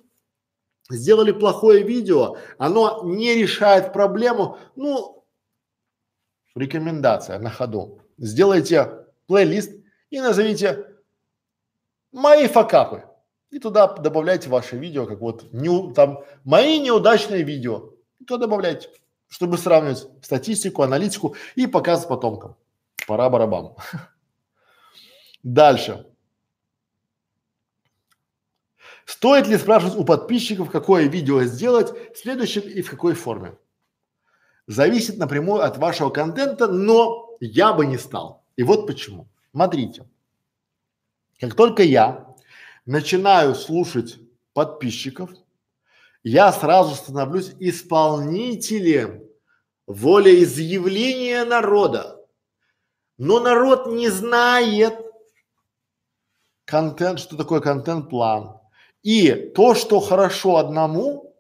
сделали 0.91 1.33
плохое 1.33 1.83
видео, 1.83 2.37
оно 2.59 3.03
не 3.05 3.35
решает 3.35 3.93
проблему, 3.93 4.59
ну, 4.77 5.25
рекомендация 6.55 7.39
на 7.39 7.51
ходу. 7.51 8.03
Сделайте 8.19 9.07
плейлист 9.27 9.73
и 10.11 10.21
назовите 10.21 10.87
мои 12.13 12.47
факапы. 12.49 13.05
И 13.51 13.59
туда 13.59 13.89
добавляйте 13.89 14.49
ваше 14.49 14.77
видео, 14.77 15.07
как 15.07 15.21
вот 15.21 15.53
не, 15.53 15.93
там 15.95 16.25
мои 16.45 16.79
неудачные 16.79 17.43
видео. 17.43 17.95
И 18.21 18.25
туда 18.25 18.47
добавляйте, 18.47 18.89
чтобы 19.29 19.59
сравнивать 19.59 20.07
статистику, 20.23 20.83
аналитику 20.83 21.35
и 21.57 21.67
показывать 21.67 22.09
потомкам. 22.09 22.57
Пора 23.07 23.29
барабан. 23.29 23.75
Дальше. 25.43 26.07
Стоит 29.11 29.49
ли 29.49 29.59
спрашивать 29.59 29.97
у 29.97 30.05
подписчиков, 30.05 30.71
какое 30.71 31.09
видео 31.09 31.43
сделать 31.43 31.91
в 32.15 32.17
следующем 32.17 32.63
и 32.63 32.81
в 32.81 32.89
какой 32.89 33.15
форме? 33.15 33.59
Зависит 34.69 35.19
напрямую 35.19 35.65
от 35.65 35.79
вашего 35.79 36.11
контента, 36.11 36.69
но 36.69 37.29
я 37.41 37.73
бы 37.73 37.87
не 37.87 37.99
стал. 37.99 38.45
И 38.55 38.63
вот 38.63 38.87
почему. 38.87 39.27
Смотрите. 39.51 40.09
Как 41.41 41.55
только 41.55 41.83
я 41.83 42.37
начинаю 42.87 43.57
слушать 43.57 44.17
подписчиков, 44.53 45.31
я 46.23 46.53
сразу 46.53 46.95
становлюсь 46.95 47.53
исполнителем 47.59 49.25
волеизъявления 49.89 51.45
народа. 51.45 52.25
Но 53.19 53.41
народ 53.41 53.89
не 53.89 54.09
знает 54.09 54.95
контент, 56.65 57.19
что 57.19 57.37
такое 57.37 57.61
контент-план. 57.61 58.60
И 59.03 59.33
то, 59.55 59.75
что 59.75 60.01
хорошо 60.01 60.57
одному, 60.57 61.35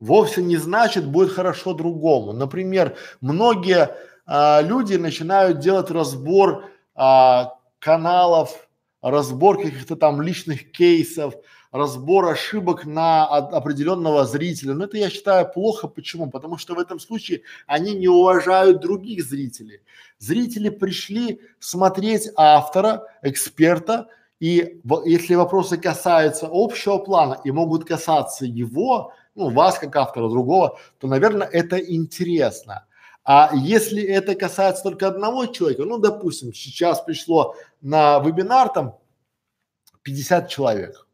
вовсе 0.00 0.42
не 0.42 0.56
значит 0.56 1.06
будет 1.06 1.32
хорошо 1.32 1.74
другому. 1.74 2.32
Например, 2.32 2.96
многие 3.20 3.96
а, 4.26 4.60
люди 4.62 4.94
начинают 4.94 5.60
делать 5.60 5.90
разбор 5.90 6.64
а, 6.94 7.54
каналов, 7.78 8.68
разбор 9.02 9.58
каких-то 9.62 9.96
там 9.96 10.20
личных 10.20 10.72
кейсов, 10.72 11.34
разбор 11.72 12.26
ошибок 12.26 12.84
на 12.84 13.26
определенного 13.26 14.24
зрителя. 14.24 14.74
Но 14.74 14.84
это 14.84 14.98
я 14.98 15.10
считаю 15.10 15.50
плохо. 15.50 15.86
Почему? 15.88 16.30
Потому 16.30 16.58
что 16.58 16.74
в 16.74 16.78
этом 16.78 16.98
случае 16.98 17.42
они 17.66 17.94
не 17.94 18.08
уважают 18.08 18.80
других 18.80 19.24
зрителей. 19.24 19.80
Зрители 20.18 20.68
пришли 20.68 21.40
смотреть 21.60 22.28
автора, 22.36 23.06
эксперта, 23.22 24.08
и 24.40 24.80
если 25.04 25.34
вопросы 25.34 25.76
касаются 25.76 26.48
общего 26.50 26.96
плана 26.96 27.40
и 27.44 27.50
могут 27.50 27.84
касаться 27.84 28.46
его, 28.46 29.12
ну, 29.34 29.50
вас 29.50 29.78
как 29.78 29.94
автора 29.96 30.28
другого, 30.28 30.78
то, 30.98 31.06
наверное, 31.06 31.46
это 31.46 31.76
интересно. 31.76 32.86
А 33.22 33.50
если 33.54 34.02
это 34.02 34.34
касается 34.34 34.82
только 34.82 35.06
одного 35.06 35.44
человека, 35.46 35.84
ну, 35.84 35.98
допустим, 35.98 36.54
сейчас 36.54 37.02
пришло 37.02 37.54
на 37.82 38.18
вебинар 38.20 38.70
там 38.70 38.96
50 40.02 40.48
человек, 40.48 41.06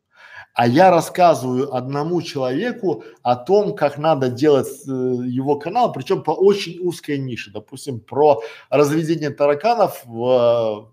а 0.55 0.69
я 0.69 0.91
рассказываю 0.93 1.75
одному 1.75 2.23
человеку 2.23 3.05
о 3.23 3.35
том, 3.35 3.75
как 3.75 3.99
надо 3.99 4.29
делать 4.29 4.69
э, 4.87 4.91
его 4.91 5.59
канал, 5.59 5.93
причем 5.93 6.23
по 6.23 6.31
очень 6.31 6.79
узкой 6.79 7.19
нише, 7.19 7.51
допустим, 7.51 7.99
про 7.99 8.41
разведение 8.71 9.31
тараканов 9.31 10.03
в, 10.07 10.89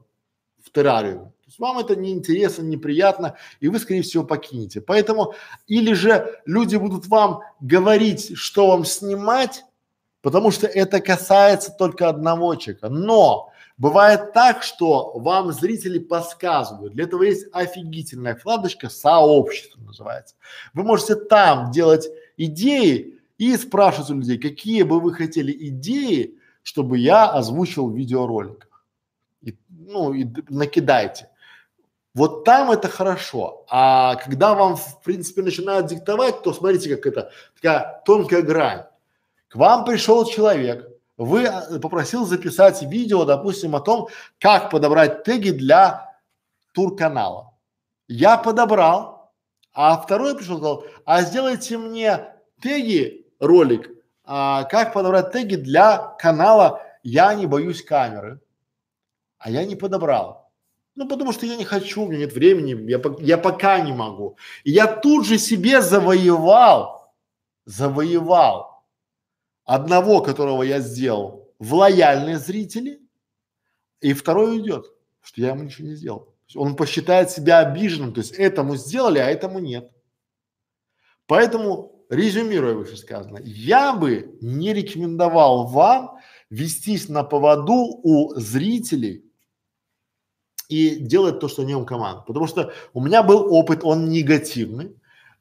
в 0.61 0.71
террариуме. 0.73 1.32
Есть 1.53 1.59
вам 1.59 1.77
это 1.77 1.95
неинтересно, 1.95 2.63
неприятно, 2.63 3.35
и 3.59 3.67
вы, 3.67 3.77
скорее 3.77 4.01
всего, 4.01 4.23
покинете. 4.23 4.81
Поэтому 4.81 5.35
или 5.67 5.93
же 5.93 6.41
люди 6.47 6.77
будут 6.77 7.05
вам 7.05 7.41
говорить, 7.59 8.35
что 8.35 8.69
вам 8.69 8.85
снимать, 8.85 9.63
потому 10.23 10.49
что 10.49 10.65
это 10.65 10.99
касается 10.99 11.71
только 11.71 12.09
одного 12.09 12.55
человека. 12.55 12.89
Но 12.89 13.51
бывает 13.77 14.33
так, 14.33 14.63
что 14.63 15.11
вам 15.19 15.51
зрители 15.51 15.99
подсказывают. 15.99 16.95
Для 16.95 17.03
этого 17.03 17.21
есть 17.21 17.45
офигительная 17.53 18.33
вкладочка 18.33 18.89
«Сообщество» 18.89 19.79
называется. 19.79 20.33
Вы 20.73 20.81
можете 20.81 21.13
там 21.13 21.69
делать 21.69 22.07
идеи 22.35 23.19
и 23.37 23.55
спрашивать 23.57 24.09
у 24.09 24.15
людей, 24.15 24.39
какие 24.39 24.81
бы 24.81 24.99
вы 24.99 25.13
хотели 25.13 25.55
идеи, 25.67 26.35
чтобы 26.63 26.97
я 26.97 27.29
озвучил 27.29 27.91
в 27.91 27.95
видеороликах. 27.95 28.87
И, 29.43 29.55
ну, 29.69 30.13
и 30.13 30.25
накидайте. 30.49 31.29
Вот 32.13 32.43
там 32.43 32.69
это 32.69 32.89
хорошо, 32.89 33.65
а 33.69 34.15
когда 34.15 34.53
вам 34.53 34.75
в 34.75 35.01
принципе 35.01 35.41
начинают 35.41 35.87
диктовать, 35.87 36.43
то 36.43 36.53
смотрите, 36.53 36.95
как 36.95 37.07
это 37.07 37.31
такая 37.55 38.03
тонкая 38.05 38.43
грань. 38.43 38.83
К 39.47 39.55
вам 39.55 39.83
пришел 39.83 40.23
человек, 40.25 40.87
вы 41.17 41.45
а, 41.47 41.79
попросил 41.79 42.25
записать 42.25 42.83
видео, 42.83 43.25
допустим, 43.25 43.75
о 43.75 43.81
том, 43.81 44.09
как 44.39 44.69
подобрать 44.69 45.23
теги 45.23 45.49
для 45.49 46.19
тур-канала. 46.73 47.53
Я 48.07 48.37
подобрал, 48.37 49.31
а 49.73 49.97
второй 49.97 50.35
пришел 50.35 50.57
сказал, 50.57 50.85
а 51.05 51.21
сделайте 51.23 51.79
мне 51.79 52.35
теги, 52.61 53.25
ролик, 53.39 53.89
а, 54.23 54.63
как 54.65 54.93
подобрать 54.93 55.31
теги 55.31 55.55
для 55.55 55.97
канала 56.19 56.81
«Я 57.01 57.33
не 57.33 57.47
боюсь 57.47 57.83
камеры». 57.83 58.39
А 59.39 59.49
я 59.49 59.65
не 59.65 59.75
подобрал. 59.75 60.42
Ну, 60.95 61.07
потому 61.07 61.31
что 61.31 61.45
я 61.45 61.55
не 61.55 61.65
хочу, 61.65 62.03
у 62.03 62.07
меня 62.07 62.19
нет 62.19 62.33
времени, 62.33 62.89
я, 62.89 63.01
я 63.19 63.37
пока 63.37 63.79
не 63.81 63.91
могу. 63.91 64.37
И 64.63 64.71
я 64.71 64.85
тут 64.87 65.25
же 65.25 65.39
себе 65.39 65.81
завоевал, 65.81 67.13
завоевал 67.65 68.83
одного, 69.65 70.21
которого 70.21 70.61
я 70.63 70.79
сделал, 70.79 71.51
в 71.57 71.73
лояльные 71.73 72.37
зрители, 72.37 73.01
и 74.01 74.13
второй 74.13 74.57
уйдет, 74.57 74.85
что 75.21 75.41
я 75.41 75.49
ему 75.49 75.63
ничего 75.63 75.87
не 75.87 75.95
сделал. 75.95 76.33
Он 76.55 76.75
посчитает 76.75 77.31
себя 77.31 77.59
обиженным, 77.59 78.13
то 78.13 78.19
есть 78.19 78.33
этому 78.33 78.75
сделали, 78.75 79.17
а 79.17 79.29
этому 79.29 79.59
нет. 79.59 79.89
Поэтому, 81.25 82.05
резюмируя 82.09 82.75
вышесказанное, 82.75 83.41
я 83.43 83.93
бы 83.93 84.37
не 84.41 84.73
рекомендовал 84.73 85.67
вам 85.67 86.19
вестись 86.51 87.09
на 87.09 87.23
поводу 87.23 87.99
у 88.03 88.35
зрителей 88.35 89.25
и 90.73 90.95
делать 90.95 91.39
то, 91.39 91.47
что 91.47 91.61
они 91.61 91.75
вам 91.75 91.85
команд. 91.85 92.25
Потому 92.25 92.47
что 92.47 92.73
у 92.93 93.01
меня 93.01 93.21
был 93.21 93.53
опыт, 93.53 93.81
он 93.83 94.09
негативный 94.09 94.95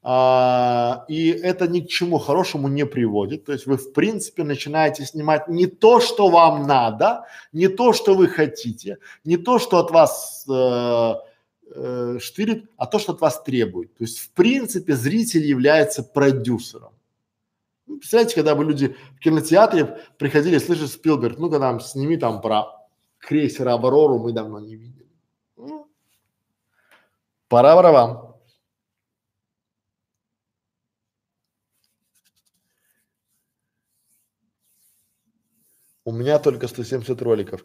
а, 0.04 1.04
и 1.06 1.28
это 1.28 1.68
ни 1.68 1.80
к 1.80 1.88
чему 1.88 2.18
хорошему 2.18 2.68
не 2.68 2.84
приводит. 2.84 3.44
То 3.44 3.52
есть 3.52 3.66
вы 3.66 3.76
в 3.76 3.92
принципе 3.92 4.42
начинаете 4.42 5.04
снимать 5.04 5.48
не 5.48 5.66
то, 5.66 6.00
что 6.00 6.28
вам 6.28 6.66
надо, 6.66 7.24
не 7.52 7.68
то, 7.68 7.92
что 7.92 8.14
вы 8.14 8.26
хотите, 8.26 8.98
не 9.24 9.36
то, 9.36 9.60
что 9.60 9.78
от 9.78 9.92
вас 9.92 10.44
э, 10.50 11.14
э, 11.74 12.18
штырит, 12.20 12.64
а 12.76 12.86
то, 12.86 12.98
что 12.98 13.12
от 13.12 13.20
вас 13.20 13.42
требует. 13.42 13.94
То 13.94 14.02
есть 14.02 14.18
в 14.18 14.30
принципе 14.30 14.96
зритель 14.96 15.46
является 15.46 16.02
продюсером. 16.02 16.92
Ну, 17.86 17.98
представляете, 17.98 18.34
когда 18.34 18.56
бы 18.56 18.64
люди 18.64 18.96
в 19.16 19.20
кинотеатре 19.20 19.98
приходили, 20.18 20.58
слышат 20.58 20.90
Спилберг, 20.90 21.38
ну-ка 21.38 21.60
там 21.60 21.80
сними 21.80 22.16
там 22.16 22.40
про 22.40 22.82
крейсер 23.20 23.68
Аврору, 23.68 24.18
мы 24.18 24.32
давно 24.32 24.58
не 24.58 24.74
видели. 24.74 25.01
Пора 27.52 27.74
вам. 27.74 28.34
У 36.06 36.12
меня 36.12 36.38
только 36.38 36.66
170 36.66 37.20
роликов. 37.20 37.62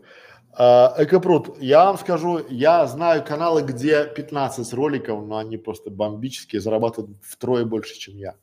А, 0.52 0.94
Экопрут, 0.98 1.58
я 1.62 1.86
вам 1.86 1.98
скажу, 1.98 2.46
я 2.50 2.86
знаю 2.86 3.24
каналы, 3.24 3.62
где 3.62 4.04
15 4.06 4.74
роликов, 4.74 5.26
но 5.26 5.38
они 5.38 5.56
просто 5.56 5.90
бомбические, 5.90 6.60
зарабатывают 6.60 7.24
втрое 7.24 7.64
больше, 7.64 7.94
чем 7.98 8.18
я. 8.18 8.36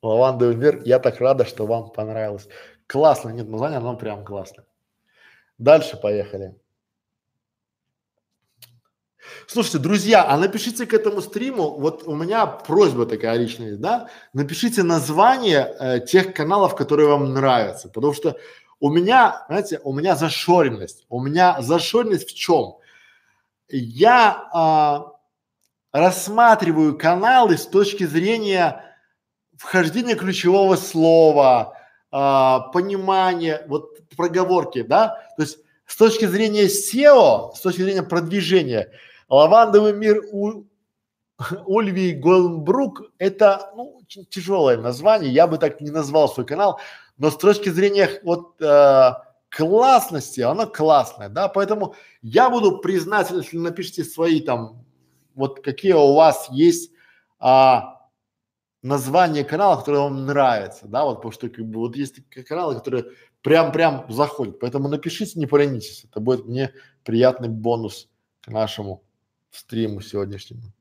Лавандовый 0.00 0.56
мир, 0.56 0.80
я 0.86 0.98
так 0.98 1.20
рада, 1.20 1.44
что 1.44 1.66
вам 1.66 1.90
понравилось. 1.90 2.48
Классно, 2.86 3.28
нет 3.28 3.50
названия, 3.50 3.80
но 3.80 3.98
прям 3.98 4.24
классно. 4.24 4.64
Дальше 5.58 5.96
поехали. 5.96 6.54
Слушайте, 9.46 9.78
друзья, 9.78 10.24
а 10.28 10.36
напишите 10.36 10.86
к 10.86 10.94
этому 10.94 11.20
стриму, 11.20 11.70
вот 11.78 12.04
у 12.06 12.14
меня 12.14 12.46
просьба 12.46 13.06
такая 13.06 13.36
личная, 13.36 13.76
да, 13.76 14.08
напишите 14.32 14.82
название 14.82 15.74
э, 15.78 16.00
тех 16.00 16.32
каналов, 16.32 16.76
которые 16.76 17.08
вам 17.08 17.32
нравятся, 17.32 17.88
потому 17.88 18.12
что 18.12 18.36
у 18.80 18.90
меня, 18.90 19.44
знаете, 19.48 19.80
у 19.84 19.92
меня 19.92 20.16
зашоренность, 20.16 21.06
у 21.08 21.20
меня 21.20 21.60
зашоренность 21.60 22.30
в 22.30 22.34
чем? 22.34 22.76
Я 23.68 24.48
а, 24.52 25.12
рассматриваю 25.92 26.96
каналы 26.96 27.56
с 27.56 27.66
точки 27.66 28.04
зрения 28.04 28.84
вхождения 29.56 30.14
ключевого 30.14 30.76
слова, 30.76 31.75
а, 32.18 32.60
понимания, 32.72 33.66
вот 33.68 33.98
проговорки, 34.16 34.80
да, 34.80 35.22
то 35.36 35.42
есть 35.42 35.58
с 35.84 35.98
точки 35.98 36.24
зрения 36.24 36.64
SEO, 36.64 37.54
с 37.54 37.60
точки 37.60 37.82
зрения 37.82 38.02
продвижения, 38.02 38.90
Лавандовый 39.28 39.92
мир 39.92 40.22
у 40.32 40.64
Ульви 41.66 42.12
Голмбрук– 42.12 43.02
это 43.18 43.70
ну, 43.76 44.00
тяжелое 44.30 44.78
название, 44.78 45.30
я 45.30 45.46
бы 45.46 45.58
так 45.58 45.82
не 45.82 45.90
назвал 45.90 46.30
свой 46.30 46.46
канал, 46.46 46.80
но 47.18 47.30
с 47.30 47.36
точки 47.36 47.68
зрения 47.68 48.08
вот 48.22 48.62
э, 48.62 49.10
классности, 49.50 50.40
оно 50.40 50.66
классное, 50.66 51.28
да, 51.28 51.48
поэтому 51.48 51.96
я 52.22 52.48
буду 52.48 52.78
признателен, 52.78 53.42
если 53.42 53.58
напишите 53.58 54.04
свои 54.04 54.40
там, 54.40 54.86
вот 55.34 55.62
какие 55.62 55.92
у 55.92 56.14
вас 56.14 56.48
есть 56.50 56.92
а, 57.38 57.95
название 58.86 59.44
канала, 59.44 59.78
которое 59.78 59.98
вам 59.98 60.26
нравится, 60.26 60.86
да, 60.86 61.04
вот 61.04 61.16
потому 61.16 61.32
что 61.32 61.48
как 61.48 61.64
бы 61.64 61.80
вот 61.80 61.96
есть 61.96 62.16
такие 62.16 62.44
каналы, 62.44 62.76
которые 62.76 63.06
прям-прям 63.42 64.06
заходят, 64.08 64.60
поэтому 64.60 64.88
напишите, 64.88 65.38
не 65.38 65.46
поленитесь, 65.46 66.04
это 66.04 66.20
будет 66.20 66.46
мне 66.46 66.72
приятный 67.04 67.48
бонус 67.48 68.08
к 68.42 68.48
нашему 68.48 69.02
стриму 69.50 70.00
сегодняшнему. 70.00 70.72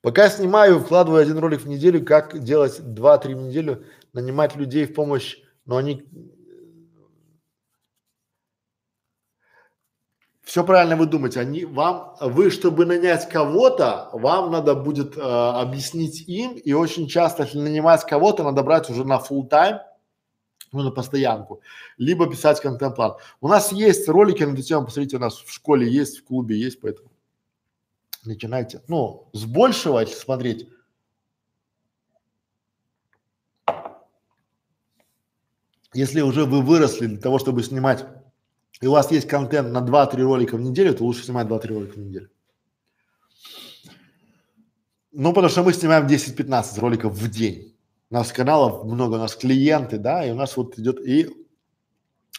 Пока 0.00 0.30
снимаю, 0.30 0.80
вкладываю 0.80 1.20
один 1.20 1.36
ролик 1.38 1.60
в 1.60 1.68
неделю, 1.68 2.02
как 2.04 2.42
делать 2.42 2.80
два-три 2.80 3.34
в 3.34 3.42
неделю, 3.42 3.84
нанимать 4.14 4.56
людей 4.56 4.86
в 4.86 4.94
помощь, 4.94 5.38
но 5.66 5.76
они 5.76 6.06
все 10.50 10.64
правильно 10.64 10.96
вы 10.96 11.06
думаете, 11.06 11.38
они 11.38 11.64
вам, 11.64 12.16
вы, 12.20 12.50
чтобы 12.50 12.84
нанять 12.84 13.28
кого-то, 13.28 14.10
вам 14.12 14.50
надо 14.50 14.74
будет 14.74 15.16
э, 15.16 15.20
объяснить 15.20 16.28
им, 16.28 16.54
и 16.54 16.72
очень 16.72 17.06
часто, 17.06 17.44
если 17.44 17.60
нанимать 17.60 18.04
кого-то, 18.04 18.42
надо 18.42 18.64
брать 18.64 18.90
уже 18.90 19.04
на 19.04 19.18
full 19.18 19.48
time, 19.48 19.78
ну, 20.72 20.82
на 20.82 20.90
постоянку, 20.90 21.60
либо 21.98 22.28
писать 22.28 22.60
контент-план. 22.60 23.14
У 23.40 23.46
нас 23.46 23.70
есть 23.70 24.08
ролики 24.08 24.42
на 24.42 24.52
эту 24.52 24.62
тему, 24.62 24.86
посмотрите, 24.86 25.18
у 25.18 25.20
нас 25.20 25.38
в 25.38 25.52
школе 25.52 25.88
есть, 25.88 26.18
в 26.18 26.24
клубе 26.24 26.58
есть, 26.58 26.80
поэтому 26.80 27.12
начинайте. 28.24 28.82
Ну, 28.88 29.28
с 29.32 29.44
большего, 29.44 30.00
если 30.00 30.16
смотреть, 30.16 30.68
если 35.94 36.22
уже 36.22 36.44
вы 36.44 36.60
выросли 36.60 37.06
для 37.06 37.20
того, 37.20 37.38
чтобы 37.38 37.62
снимать 37.62 38.04
и 38.80 38.86
у 38.86 38.92
вас 38.92 39.10
есть 39.10 39.28
контент 39.28 39.70
на 39.72 39.78
2-3 39.78 40.22
ролика 40.22 40.56
в 40.56 40.60
неделю, 40.60 40.94
то 40.94 41.04
лучше 41.04 41.24
снимать 41.24 41.46
2-3 41.46 41.68
ролика 41.68 41.92
в 41.94 41.98
неделю. 41.98 42.30
Ну, 45.12 45.32
потому 45.32 45.50
что 45.50 45.62
мы 45.62 45.72
снимаем 45.72 46.06
10-15 46.06 46.80
роликов 46.80 47.12
в 47.12 47.30
день. 47.30 47.76
У 48.10 48.14
нас 48.14 48.32
каналов 48.32 48.84
много, 48.84 49.14
у 49.14 49.18
нас 49.18 49.36
клиенты, 49.36 49.98
да, 49.98 50.24
и 50.24 50.30
у 50.30 50.34
нас 50.34 50.56
вот 50.56 50.78
идет, 50.78 51.00
и 51.00 51.28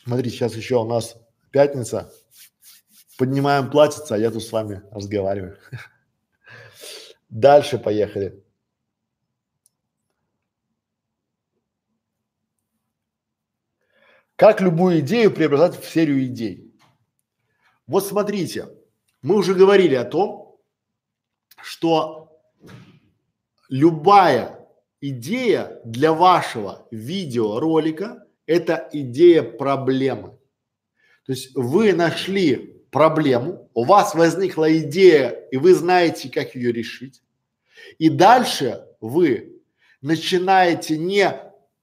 смотрите, 0.04 0.36
сейчас 0.36 0.56
еще 0.56 0.78
у 0.78 0.86
нас 0.86 1.16
пятница, 1.52 2.12
поднимаем 3.18 3.70
платьица, 3.70 4.16
а 4.16 4.18
я 4.18 4.32
тут 4.32 4.44
с 4.44 4.52
вами 4.52 4.82
разговариваю. 4.92 5.58
Дальше 7.30 7.78
поехали. 7.78 8.44
Как 14.42 14.60
любую 14.60 15.02
идею 15.02 15.30
преобразовать 15.30 15.80
в 15.80 15.88
серию 15.88 16.26
идей? 16.26 16.74
Вот 17.86 18.08
смотрите, 18.08 18.70
мы 19.22 19.36
уже 19.36 19.54
говорили 19.54 19.94
о 19.94 20.04
том, 20.04 20.58
что 21.62 22.42
любая 23.70 24.68
идея 25.00 25.80
для 25.86 26.12
вашего 26.12 26.88
видеоролика– 26.90 28.26
это 28.48 28.90
идея 28.92 29.44
проблемы. 29.44 30.40
То 31.28 31.34
есть 31.34 31.56
вы 31.56 31.94
нашли 31.94 32.84
проблему, 32.90 33.70
у 33.76 33.84
вас 33.84 34.16
возникла 34.16 34.76
идея, 34.80 35.30
и 35.52 35.58
вы 35.58 35.76
знаете, 35.76 36.32
как 36.32 36.56
ее 36.56 36.72
решить. 36.72 37.22
И 38.00 38.10
дальше 38.10 38.88
вы 39.02 39.62
начинаете 40.02 40.98
не 40.98 41.32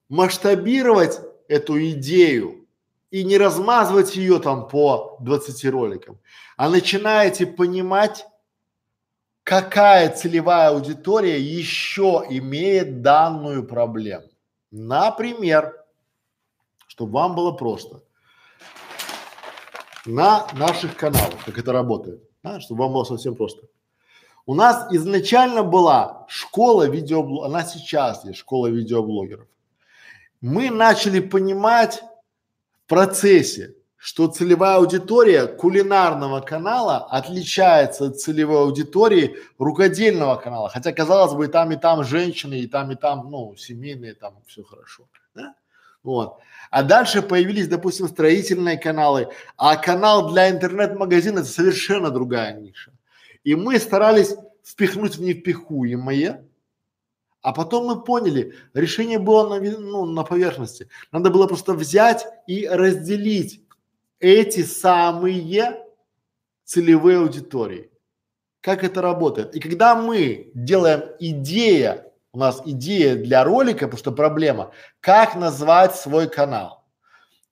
масштабировать 0.08 1.20
эту 1.48 1.82
идею 1.90 2.66
и 3.10 3.24
не 3.24 3.38
размазывать 3.38 4.16
ее 4.16 4.38
там 4.38 4.68
по 4.68 5.16
20 5.20 5.64
роликам, 5.66 6.18
а 6.56 6.68
начинаете 6.68 7.46
понимать, 7.46 8.26
какая 9.42 10.14
целевая 10.14 10.68
аудитория 10.68 11.40
еще 11.40 12.24
имеет 12.28 13.02
данную 13.02 13.66
проблему. 13.66 14.28
Например, 14.70 15.74
чтобы 16.86 17.12
вам 17.12 17.34
было 17.34 17.52
просто, 17.52 18.02
на 20.04 20.46
наших 20.52 20.96
каналах, 20.96 21.44
как 21.44 21.58
это 21.58 21.72
работает, 21.72 22.22
да, 22.42 22.60
чтобы 22.60 22.84
вам 22.84 22.92
было 22.92 23.04
совсем 23.04 23.34
просто. 23.34 23.62
У 24.46 24.54
нас 24.54 24.92
изначально 24.92 25.62
была 25.62 26.26
школа 26.28 26.88
видеоблогеров, 26.88 27.46
она 27.46 27.64
сейчас 27.64 28.24
есть 28.24 28.38
школа 28.38 28.68
видеоблогеров 28.68 29.46
мы 30.40 30.70
начали 30.70 31.20
понимать 31.20 32.02
в 32.84 32.88
процессе, 32.88 33.74
что 33.96 34.28
целевая 34.28 34.76
аудитория 34.76 35.46
кулинарного 35.46 36.40
канала 36.40 36.98
отличается 37.10 38.06
от 38.06 38.20
целевой 38.20 38.60
аудитории 38.60 39.36
рукодельного 39.58 40.36
канала. 40.36 40.68
Хотя, 40.68 40.92
казалось 40.92 41.34
бы, 41.34 41.46
и 41.46 41.48
там, 41.48 41.72
и 41.72 41.76
там 41.76 42.04
женщины, 42.04 42.60
и 42.60 42.68
там, 42.68 42.92
и 42.92 42.94
там, 42.94 43.28
ну, 43.28 43.56
семейные, 43.56 44.14
там 44.14 44.34
все 44.46 44.62
хорошо. 44.62 45.08
Да? 45.34 45.54
Вот. 46.04 46.38
А 46.70 46.84
дальше 46.84 47.22
появились, 47.22 47.66
допустим, 47.66 48.08
строительные 48.08 48.78
каналы, 48.78 49.28
а 49.56 49.76
канал 49.76 50.30
для 50.30 50.48
интернет-магазина 50.48 51.40
это 51.40 51.48
совершенно 51.48 52.10
другая 52.10 52.54
ниша. 52.54 52.92
И 53.42 53.56
мы 53.56 53.78
старались 53.80 54.36
впихнуть 54.62 55.16
в 55.16 55.22
невпихуемое, 55.22 56.47
а 57.42 57.52
потом 57.52 57.86
мы 57.86 58.02
поняли, 58.02 58.54
решение 58.74 59.18
было 59.18 59.48
на, 59.48 59.60
ну, 59.60 60.04
на 60.04 60.24
поверхности. 60.24 60.88
Надо 61.12 61.30
было 61.30 61.46
просто 61.46 61.72
взять 61.74 62.26
и 62.46 62.66
разделить 62.66 63.62
эти 64.18 64.64
самые 64.64 65.84
целевые 66.64 67.18
аудитории. 67.18 67.90
Как 68.60 68.82
это 68.82 69.00
работает? 69.00 69.54
И 69.54 69.60
когда 69.60 69.94
мы 69.94 70.50
делаем 70.54 71.02
идея, 71.20 72.12
у 72.32 72.38
нас 72.38 72.60
идея 72.64 73.16
для 73.16 73.44
ролика, 73.44 73.86
потому 73.86 73.98
что 73.98 74.12
проблема, 74.12 74.72
как 75.00 75.36
назвать 75.36 75.94
свой 75.94 76.28
канал, 76.28 76.84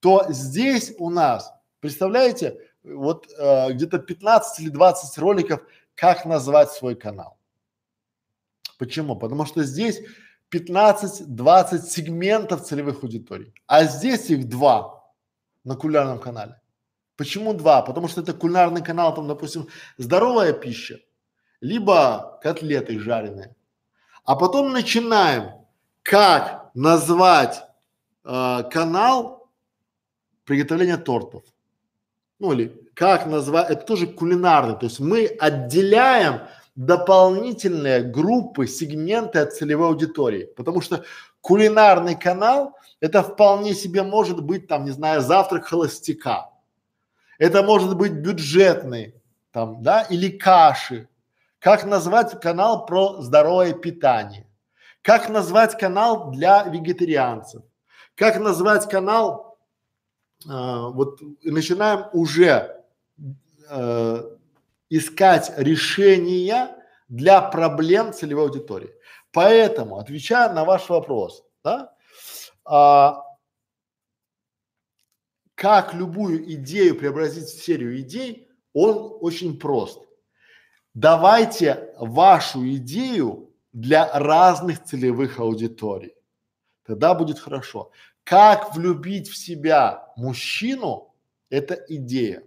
то 0.01 0.27
здесь 0.29 0.95
у 0.99 1.11
нас, 1.11 1.53
представляете, 1.81 2.61
вот 2.83 3.27
э, 3.39 3.73
где-то 3.73 3.99
15 3.99 4.61
или 4.61 4.69
20 4.69 5.19
роликов, 5.19 5.61
как 5.95 6.25
назвать 6.25 6.73
свой 6.73 6.95
канал. 6.95 7.36
Почему? 8.78 9.16
Потому 9.16 9.47
что 9.47 9.65
здесь 9.65 10.01
15-20 10.53 11.82
сегментов 11.82 12.65
целевых 12.65 13.03
аудиторий, 13.03 13.53
а 13.66 13.85
здесь 13.85 14.31
их 14.31 14.48
два 14.48 15.05
на 15.65 15.77
кулинарном 15.77 16.19
канале. 16.19 16.61
Почему 17.16 17.55
два? 17.55 17.82
Потому 17.82 18.09
что 18.09 18.20
это 18.20 18.35
кулинарный 18.35 18.85
канал, 18.85 19.15
там, 19.15 19.27
допустим, 19.27 19.69
здоровая 19.97 20.53
пища, 20.53 21.01
либо 21.61 22.39
котлеты 22.43 22.98
жареные. 22.98 23.57
А 24.24 24.36
потом 24.36 24.73
начинаем, 24.73 25.66
как 26.03 26.70
назвать 26.74 27.62
э, 28.24 28.62
канал 28.70 29.51
приготовления 30.44 30.98
тортов. 30.98 31.43
Ну 32.39 32.53
или 32.53 32.86
как 32.94 33.27
назвать, 33.27 33.70
это 33.70 33.85
тоже 33.85 34.07
кулинарный, 34.07 34.74
то 34.74 34.86
есть 34.86 35.01
мы 35.01 35.27
отделяем 35.27 36.43
дополнительные 36.77 38.03
группы, 38.03 38.66
сегменты 38.66 39.40
от 39.40 39.55
целевой 39.55 39.89
аудитории. 39.89 40.44
Потому 40.57 40.81
что 40.81 41.05
кулинарный 41.40 42.15
канал 42.15 42.77
это 43.01 43.23
вполне 43.23 43.74
себе 43.74 44.03
может 44.03 44.43
быть 44.43 44.69
там, 44.69 44.85
не 44.85 44.90
знаю, 44.90 45.20
завтрак 45.20 45.66
холостяка. 45.66 46.51
Это 47.39 47.62
может 47.62 47.97
быть 47.97 48.12
бюджетный 48.12 49.15
там, 49.51 49.82
да, 49.82 50.03
или 50.03 50.28
каши. 50.28 51.09
Как 51.59 51.85
назвать 51.85 52.40
канал 52.40 52.86
про 52.86 53.20
здоровое 53.23 53.73
питание? 53.73 54.47
Как 55.03 55.28
назвать 55.28 55.78
канал 55.78 56.31
для 56.31 56.65
вегетарианцев? 56.65 57.62
Как 58.15 58.39
назвать 58.39 58.89
канал, 58.89 59.59
э, 60.44 60.48
вот 60.48 61.20
начинаем 61.43 62.07
уже 62.12 62.82
э, 63.69 64.36
искать 64.89 65.53
решения 65.57 66.77
для 67.09 67.41
проблем 67.41 68.13
целевой 68.13 68.45
аудитории. 68.45 68.91
Поэтому, 69.33 69.99
отвечая 69.99 70.53
на 70.53 70.65
ваш 70.65 70.89
вопрос, 70.89 71.45
да, 71.63 71.95
а, 72.65 73.23
как 75.55 75.95
любую 75.95 76.53
идею 76.55 76.99
преобразить 76.99 77.49
в 77.49 77.65
серию 77.65 78.01
идей, 78.01 78.49
он 78.73 79.17
очень 79.21 79.59
прост. 79.59 80.01
Давайте 80.93 81.95
вашу 81.99 82.67
идею 82.77 83.55
для 83.73 84.11
разных 84.19 84.85
целевых 84.85 85.39
аудиторий. 85.39 86.15
Тогда 86.85 87.15
будет 87.15 87.39
хорошо. 87.39 87.91
Как 88.25 88.75
влюбить 88.75 89.29
в 89.29 89.37
себя 89.37 90.13
мужчину– 90.17 91.15
это 91.51 91.75
идея. 91.89 92.43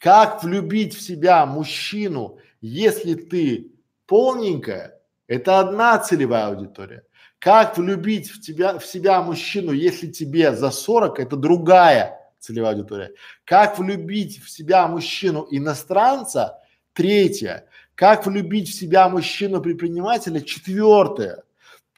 Как 0.00 0.42
влюбить 0.42 0.94
в 0.94 1.02
себя 1.02 1.44
мужчину, 1.44 2.38
если 2.62 3.14
ты 3.14 3.72
полненькая, 4.06 4.98
это 5.26 5.60
одна 5.60 5.98
целевая 5.98 6.46
аудитория. 6.46 7.04
Как 7.38 7.76
влюбить 7.76 8.30
в 8.30 8.40
тебя, 8.40 8.78
в 8.78 8.86
себя 8.86 9.20
мужчину, 9.22 9.72
если 9.72 10.06
тебе 10.06 10.54
за 10.54 10.70
40, 10.70 11.20
это 11.20 11.36
другая 11.36 12.18
целевая 12.38 12.72
аудитория. 12.72 13.12
Как 13.44 13.78
влюбить 13.78 14.42
в 14.42 14.48
себя 14.48 14.88
мужчину 14.88 15.46
иностранца, 15.50 16.58
третья. 16.94 17.66
Как 17.94 18.24
влюбить 18.24 18.70
в 18.70 18.74
себя 18.74 19.06
мужчину-предпринимателя? 19.10 20.40
Четвертое. 20.40 21.44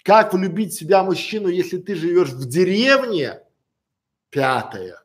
Как 0.02 0.34
влюбить 0.34 0.72
в 0.72 0.78
себя 0.78 1.04
мужчину, 1.04 1.46
если 1.46 1.78
ты 1.78 1.94
живешь 1.94 2.30
в 2.30 2.48
деревне? 2.48 3.40
Пятое. 4.30 5.01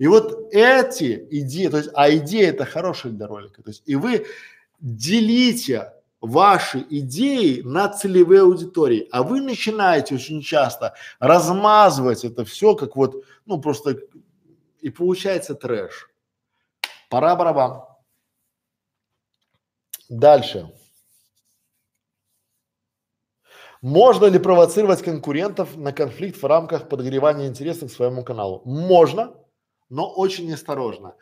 И 0.00 0.06
вот 0.06 0.48
эти 0.50 1.28
идеи, 1.30 1.68
то 1.68 1.76
есть, 1.76 1.90
а 1.92 2.10
идея 2.10 2.48
это 2.48 2.64
хорошая 2.64 3.12
для 3.12 3.26
ролика, 3.26 3.62
то 3.62 3.68
есть, 3.68 3.82
и 3.84 3.96
вы 3.96 4.24
делите 4.80 5.92
ваши 6.22 6.86
идеи 6.88 7.60
на 7.60 7.86
целевые 7.90 8.40
аудитории, 8.40 9.06
а 9.12 9.22
вы 9.22 9.42
начинаете 9.42 10.14
очень 10.14 10.40
часто 10.40 10.94
размазывать 11.18 12.24
это 12.24 12.46
все, 12.46 12.74
как 12.74 12.96
вот, 12.96 13.26
ну 13.44 13.60
просто, 13.60 13.98
и 14.80 14.88
получается 14.88 15.54
трэш. 15.54 16.08
Пора 17.10 17.36
барабан. 17.36 17.82
Дальше. 20.08 20.72
Можно 23.82 24.26
ли 24.26 24.38
провоцировать 24.38 25.02
конкурентов 25.02 25.76
на 25.76 25.92
конфликт 25.92 26.40
в 26.40 26.46
рамках 26.46 26.88
подогревания 26.88 27.48
интересов 27.48 27.90
к 27.90 27.94
своему 27.94 28.24
каналу? 28.24 28.62
Можно, 28.64 29.34
но 29.90 30.08
очень 30.08 30.52
осторожно. 30.52 31.14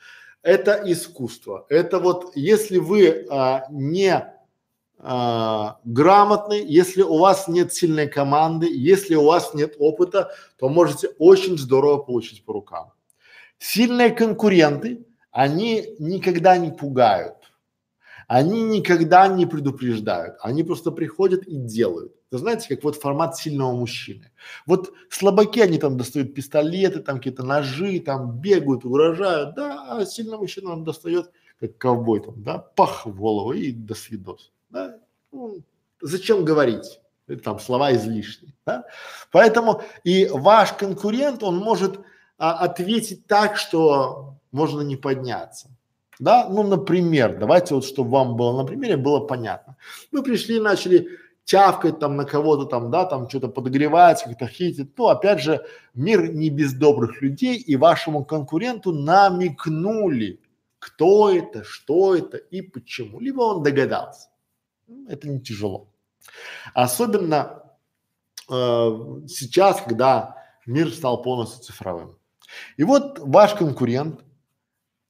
Это 0.42 0.80
искусство. 0.84 1.66
Это 1.68 1.98
вот, 1.98 2.36
если 2.36 2.78
вы 2.78 3.26
а, 3.28 3.66
не 3.70 4.32
а, 4.98 5.78
грамотный, 5.84 6.64
если 6.64 7.02
у 7.02 7.18
вас 7.18 7.48
нет 7.48 7.72
сильной 7.72 8.08
команды, 8.08 8.68
если 8.70 9.16
у 9.16 9.24
вас 9.24 9.54
нет 9.54 9.74
опыта, 9.78 10.30
то 10.58 10.68
можете 10.68 11.08
очень 11.18 11.58
здорово 11.58 11.98
получить 11.98 12.44
по 12.44 12.52
рукам. 12.52 12.92
Сильные 13.58 14.10
конкуренты, 14.10 15.04
они 15.32 15.96
никогда 15.98 16.56
не 16.56 16.70
пугают. 16.70 17.37
Они 18.28 18.62
никогда 18.62 19.26
не 19.26 19.46
предупреждают, 19.46 20.36
они 20.42 20.62
просто 20.62 20.90
приходят 20.90 21.44
и 21.44 21.56
делают. 21.56 22.12
Вы 22.30 22.36
знаете, 22.36 22.68
как 22.68 22.84
вот 22.84 22.94
формат 22.96 23.38
сильного 23.38 23.72
мужчины. 23.72 24.30
Вот 24.66 24.92
слабаки, 25.08 25.60
они 25.60 25.78
там 25.78 25.96
достают 25.96 26.34
пистолеты, 26.34 27.00
там 27.00 27.16
какие-то 27.16 27.42
ножи, 27.42 28.00
там 28.00 28.38
бегают, 28.38 28.84
угрожают, 28.84 29.54
да, 29.54 29.86
а 29.88 30.04
сильный 30.04 30.36
мужчина 30.36 30.72
он 30.72 30.84
достает, 30.84 31.30
как 31.58 31.78
ковбой 31.78 32.20
там, 32.20 32.42
да, 32.42 32.58
пах 32.58 33.06
в 33.06 33.16
голову 33.16 33.54
и 33.54 33.72
до 33.72 33.94
свидос, 33.94 34.52
да. 34.68 34.98
Ну, 35.32 35.62
зачем 36.02 36.44
говорить? 36.44 37.00
Это 37.28 37.42
там 37.42 37.58
слова 37.58 37.94
излишние, 37.94 38.52
да. 38.66 38.84
Поэтому 39.32 39.80
и 40.04 40.28
ваш 40.30 40.74
конкурент, 40.74 41.42
он 41.42 41.56
может 41.56 41.98
а, 42.36 42.58
ответить 42.58 43.26
так, 43.26 43.56
что 43.56 44.34
можно 44.52 44.82
не 44.82 44.96
подняться. 44.96 45.70
Да, 46.18 46.48
ну, 46.48 46.62
например, 46.62 47.38
давайте 47.38 47.74
вот, 47.74 47.84
чтобы 47.84 48.10
вам 48.10 48.36
было 48.36 48.56
на 48.56 48.64
примере 48.64 48.96
было 48.96 49.20
понятно. 49.20 49.76
Мы 50.10 50.22
пришли, 50.22 50.60
начали 50.60 51.08
чавкать 51.44 51.98
там 51.98 52.16
на 52.16 52.24
кого-то 52.24 52.66
там, 52.66 52.90
да, 52.90 53.04
там 53.06 53.28
что-то 53.28 53.48
подогревать, 53.48 54.22
как-то 54.22 54.46
хитить. 54.46 54.90
Ну, 54.98 55.06
опять 55.06 55.40
же, 55.40 55.64
мир 55.94 56.30
не 56.32 56.50
без 56.50 56.74
добрых 56.74 57.22
людей, 57.22 57.56
и 57.56 57.76
вашему 57.76 58.24
конкуренту 58.24 58.92
намекнули, 58.92 60.40
кто 60.78 61.30
это, 61.30 61.64
что 61.64 62.14
это 62.14 62.36
и 62.36 62.60
почему. 62.60 63.18
Либо 63.20 63.42
он 63.42 63.62
догадался. 63.62 64.28
Ну, 64.86 65.08
это 65.08 65.28
не 65.28 65.40
тяжело. 65.40 65.88
Особенно 66.74 67.62
э, 68.50 68.90
сейчас, 69.28 69.80
когда 69.80 70.36
мир 70.66 70.92
стал 70.92 71.22
полностью 71.22 71.62
цифровым. 71.62 72.18
И 72.76 72.84
вот 72.84 73.18
ваш 73.20 73.54
конкурент 73.54 74.20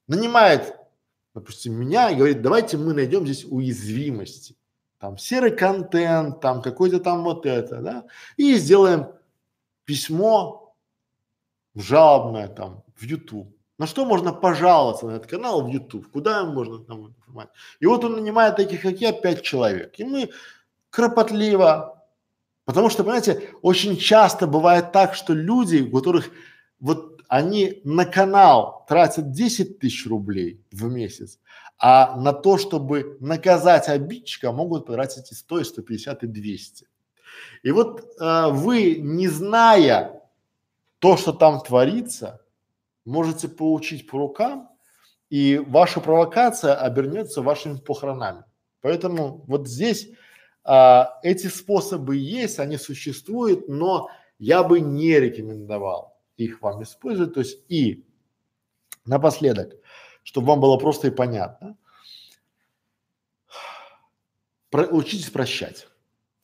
нанимает 0.07 0.78
допустим, 1.35 1.75
меня 1.75 2.11
и 2.11 2.17
говорит, 2.17 2.43
давайте 2.43 2.77
мы 2.77 2.95
найдем 2.95 3.25
здесь 3.25 3.45
уязвимости. 3.45 4.57
Там 4.99 5.17
серый 5.17 5.53
контент, 5.53 6.41
там 6.41 6.61
какой-то 6.61 6.99
там 6.99 7.23
вот 7.23 7.47
это, 7.47 7.81
да, 7.81 8.05
и 8.37 8.55
сделаем 8.55 9.07
письмо 9.85 10.75
жалобное 11.75 12.49
там 12.49 12.83
в 12.97 13.03
YouTube. 13.05 13.55
На 13.79 13.87
что 13.87 14.05
можно 14.05 14.33
пожаловаться 14.33 15.07
на 15.07 15.13
этот 15.13 15.31
канал 15.31 15.63
в 15.63 15.69
YouTube? 15.69 16.11
Куда 16.11 16.45
можно 16.45 16.79
там 16.81 17.07
информацию? 17.07 17.55
И 17.79 17.87
вот 17.87 18.05
он 18.05 18.15
нанимает 18.17 18.57
таких, 18.57 18.83
как 18.83 19.01
я, 19.01 19.13
пять 19.13 19.43
человек. 19.43 19.95
И 20.01 20.05
мы 20.05 20.31
кропотливо, 20.91 22.05
потому 22.65 22.91
что, 22.91 23.05
понимаете, 23.05 23.51
очень 23.63 23.97
часто 23.97 24.49
бывает 24.49 24.91
так, 24.91 25.15
что 25.15 25.33
люди, 25.33 25.83
у 25.83 25.97
которых 25.97 26.31
вот 26.81 27.21
они 27.29 27.81
на 27.85 28.05
канал 28.05 28.85
тратят 28.89 29.31
10 29.33 29.79
тысяч 29.79 30.07
рублей 30.07 30.65
в 30.73 30.85
месяц, 30.85 31.39
а 31.79 32.17
на 32.17 32.33
то, 32.33 32.59
чтобы 32.59 33.17
наказать 33.21 33.89
обидчика, 33.89 34.51
могут 34.51 34.87
потратить 34.87 35.31
и 35.31 35.35
100, 35.35 35.61
и 35.61 35.65
150, 35.65 36.23
и 36.25 36.27
200. 36.27 36.87
И 37.63 37.71
вот 37.71 38.05
э, 38.21 38.47
вы, 38.51 38.97
не 38.97 39.29
зная 39.29 40.23
то, 40.99 41.17
что 41.17 41.33
там 41.33 41.61
творится, 41.61 42.41
можете 43.05 43.49
получить 43.49 44.09
по 44.09 44.19
рукам, 44.19 44.71
и 45.31 45.59
ваша 45.59 46.01
провокация 46.01 46.75
обернется 46.75 47.43
вашими 47.43 47.77
похоронами. 47.79 48.45
Поэтому 48.81 49.45
вот 49.47 49.69
здесь 49.69 50.09
а, 50.65 51.19
эти 51.23 51.49
способы 51.49 52.17
есть, 52.17 52.59
они 52.59 52.79
существуют, 52.79 53.69
но 53.69 54.09
я 54.39 54.63
бы 54.63 54.81
не 54.81 55.19
рекомендовал 55.21 56.18
их 56.39 56.63
вам 56.63 56.83
использовать. 56.83 57.35
То 57.35 57.41
есть 57.41 57.61
и 57.69 58.07
напоследок, 59.05 59.75
чтобы 60.23 60.49
вам 60.49 60.61
было 60.61 60.79
просто 60.79 61.09
и 61.09 61.11
понятно, 61.11 61.77
про, 64.71 64.87
учитесь 64.87 65.31
прощать. 65.31 65.89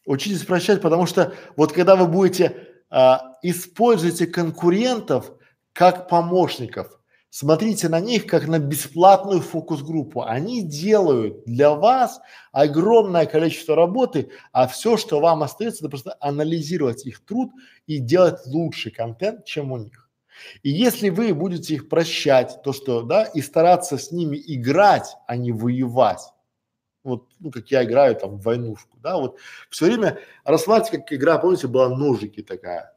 Учитесь 0.07 0.45
прощать, 0.45 0.83
потому 0.83 1.07
что 1.07 1.35
вот 1.57 1.73
когда 1.73 1.97
вы 1.97 2.07
будете 2.07 2.83
а, 2.91 3.39
используете 3.43 4.27
конкурентов 4.27 5.33
как 5.73 6.09
помощников, 6.09 7.01
смотрите 7.35 7.89
на 7.89 7.98
них 7.98 8.27
как 8.27 8.47
на 8.47 8.61
бесплатную 8.61 9.40
фокус-группу. 9.40 10.23
Они 10.23 10.62
делают 10.62 11.44
для 11.47 11.74
вас 11.74 12.20
огромное 12.52 13.27
количество 13.27 13.74
работы, 13.74 14.31
а 14.52 14.69
все, 14.69 14.97
что 14.97 15.19
вам 15.19 15.43
остается, 15.43 15.81
это 15.81 15.89
просто 15.89 16.16
анализировать 16.20 17.05
их 17.06 17.24
труд 17.24 17.51
и 17.89 17.98
делать 17.98 18.47
лучший 18.47 18.93
контент, 18.93 19.44
чем 19.44 19.73
у 19.73 19.78
них. 19.78 20.09
И 20.62 20.70
если 20.70 21.09
вы 21.09 21.35
будете 21.35 21.74
их 21.74 21.89
прощать, 21.89 22.62
то 22.62 22.73
что, 22.73 23.02
да, 23.02 23.24
и 23.24 23.40
стараться 23.40 23.98
с 23.98 24.12
ними 24.12 24.40
играть, 24.47 25.16
а 25.27 25.36
не 25.36 25.51
воевать, 25.51 26.32
вот, 27.02 27.27
ну, 27.40 27.51
как 27.51 27.69
я 27.73 27.82
играю 27.82 28.15
там 28.15 28.36
в 28.36 28.43
войнушку, 28.43 28.97
да, 29.02 29.16
вот 29.19 29.39
все 29.70 29.86
время 29.86 30.20
рассматривать 30.44 31.01
как 31.01 31.12
игра, 31.12 31.39
помните, 31.39 31.66
была 31.66 31.89
ножики 31.89 32.44
такая, 32.44 32.94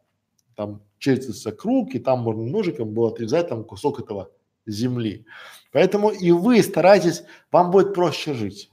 там 0.57 0.81
чертится 0.97 1.51
круг, 1.51 1.93
и 1.93 1.99
там 1.99 2.21
можно 2.21 2.43
ножиком 2.43 2.91
было 2.91 3.09
отрезать 3.09 3.47
там 3.47 3.63
кусок 3.63 3.99
этого 3.99 4.31
земли. 4.65 5.25
Поэтому 5.71 6.09
и 6.09 6.31
вы 6.31 6.63
старайтесь, 6.63 7.23
вам 7.51 7.69
будет 7.69 7.93
проще 7.93 8.33
жить. 8.33 8.71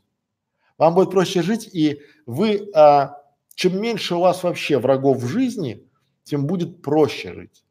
Вам 0.78 0.94
будет 0.94 1.10
проще 1.10 1.42
жить, 1.42 1.68
и 1.74 2.00
вы, 2.24 2.70
а, 2.74 3.22
чем 3.54 3.80
меньше 3.80 4.14
у 4.14 4.20
вас 4.20 4.42
вообще 4.42 4.78
врагов 4.78 5.18
в 5.18 5.26
жизни, 5.28 5.86
тем 6.22 6.46
будет 6.46 6.80
проще 6.80 7.34
жить. 7.34 7.64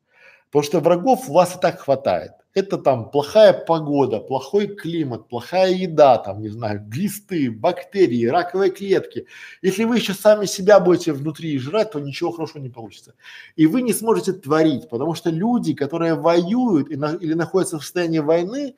Потому 0.45 0.63
что 0.63 0.79
врагов 0.79 1.27
у 1.27 1.33
вас 1.33 1.55
и 1.55 1.59
так 1.59 1.79
хватает. 1.79 2.33
Это 2.53 2.77
там 2.77 3.09
плохая 3.09 3.51
погода, 3.51 4.19
плохой 4.19 4.67
климат, 4.67 5.27
плохая 5.27 5.71
еда, 5.71 6.19
там, 6.19 6.39
не 6.39 6.49
знаю, 6.49 6.85
глисты, 6.87 7.49
бактерии, 7.49 8.27
раковые 8.27 8.69
клетки. 8.69 9.25
Если 9.63 9.85
вы 9.85 9.97
еще 9.97 10.13
сами 10.13 10.45
себя 10.45 10.79
будете 10.79 11.13
внутри 11.13 11.57
жрать, 11.57 11.91
то 11.91 11.99
ничего 11.99 12.31
хорошего 12.31 12.61
не 12.61 12.69
получится. 12.69 13.15
И 13.55 13.65
вы 13.65 13.81
не 13.81 13.91
сможете 13.91 14.33
творить, 14.33 14.87
потому 14.87 15.15
что 15.15 15.31
люди, 15.31 15.73
которые 15.73 16.13
воюют 16.13 16.91
и 16.91 16.95
на, 16.95 17.15
или 17.15 17.33
находятся 17.33 17.79
в 17.79 17.83
состоянии 17.83 18.19
войны, 18.19 18.75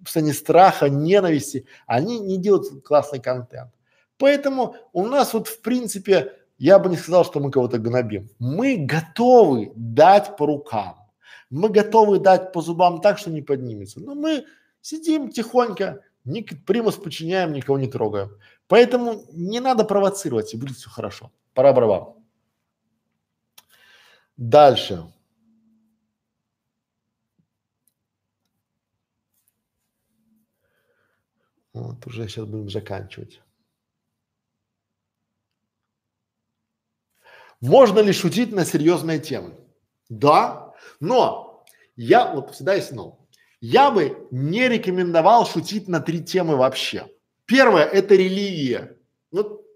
в 0.00 0.04
состоянии 0.06 0.32
страха, 0.32 0.88
ненависти, 0.88 1.66
они 1.86 2.20
не 2.20 2.38
делают 2.38 2.82
классный 2.82 3.20
контент. 3.20 3.70
Поэтому 4.16 4.76
у 4.94 5.04
нас 5.04 5.34
вот 5.34 5.46
в 5.46 5.60
принципе, 5.60 6.32
я 6.56 6.78
бы 6.78 6.88
не 6.88 6.96
сказал, 6.96 7.26
что 7.26 7.40
мы 7.40 7.50
кого-то 7.50 7.78
гнобим. 7.78 8.30
Мы 8.38 8.78
готовы 8.78 9.72
дать 9.76 10.38
по 10.38 10.46
рукам 10.46 10.99
мы 11.50 11.68
готовы 11.68 12.20
дать 12.20 12.52
по 12.52 12.62
зубам 12.62 13.00
так, 13.00 13.18
что 13.18 13.30
не 13.30 13.42
поднимется. 13.42 14.00
Но 14.00 14.14
мы 14.14 14.46
сидим 14.80 15.30
тихонько, 15.30 16.02
ни, 16.24 16.42
примус 16.42 16.96
подчиняем, 16.96 17.52
никого 17.52 17.78
не 17.78 17.88
трогаем. 17.88 18.38
Поэтому 18.68 19.24
не 19.32 19.60
надо 19.60 19.84
провоцировать, 19.84 20.54
и 20.54 20.56
будет 20.56 20.76
все 20.76 20.88
хорошо. 20.88 21.32
Пора 21.54 21.72
барабан. 21.72 22.14
Дальше. 24.36 25.12
Вот 31.72 32.06
уже 32.06 32.28
сейчас 32.28 32.46
будем 32.46 32.70
заканчивать. 32.70 33.42
Можно 37.60 38.00
ли 38.00 38.12
шутить 38.12 38.52
на 38.52 38.64
серьезные 38.64 39.18
темы? 39.18 39.54
Да, 40.08 40.69
но 41.00 41.64
я 41.96 42.32
вот 42.32 42.54
всегда 42.54 42.74
есть 42.74 42.92
но. 42.92 43.18
Я 43.60 43.90
бы 43.90 44.26
не 44.30 44.68
рекомендовал 44.68 45.46
шутить 45.46 45.86
на 45.86 46.00
три 46.00 46.24
темы 46.24 46.56
вообще. 46.56 47.08
Первое– 47.44 47.84
это 47.84 48.14
религия. 48.14 48.96
Вот 49.30 49.66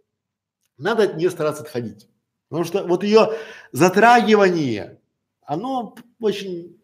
надо 0.78 1.04
от 1.04 1.16
нее 1.16 1.30
стараться 1.30 1.62
отходить. 1.62 2.08
Потому 2.48 2.64
что 2.64 2.84
вот 2.84 3.02
ее 3.02 3.32
затрагивание, 3.72 5.00
оно 5.42 5.94
очень 6.20 6.78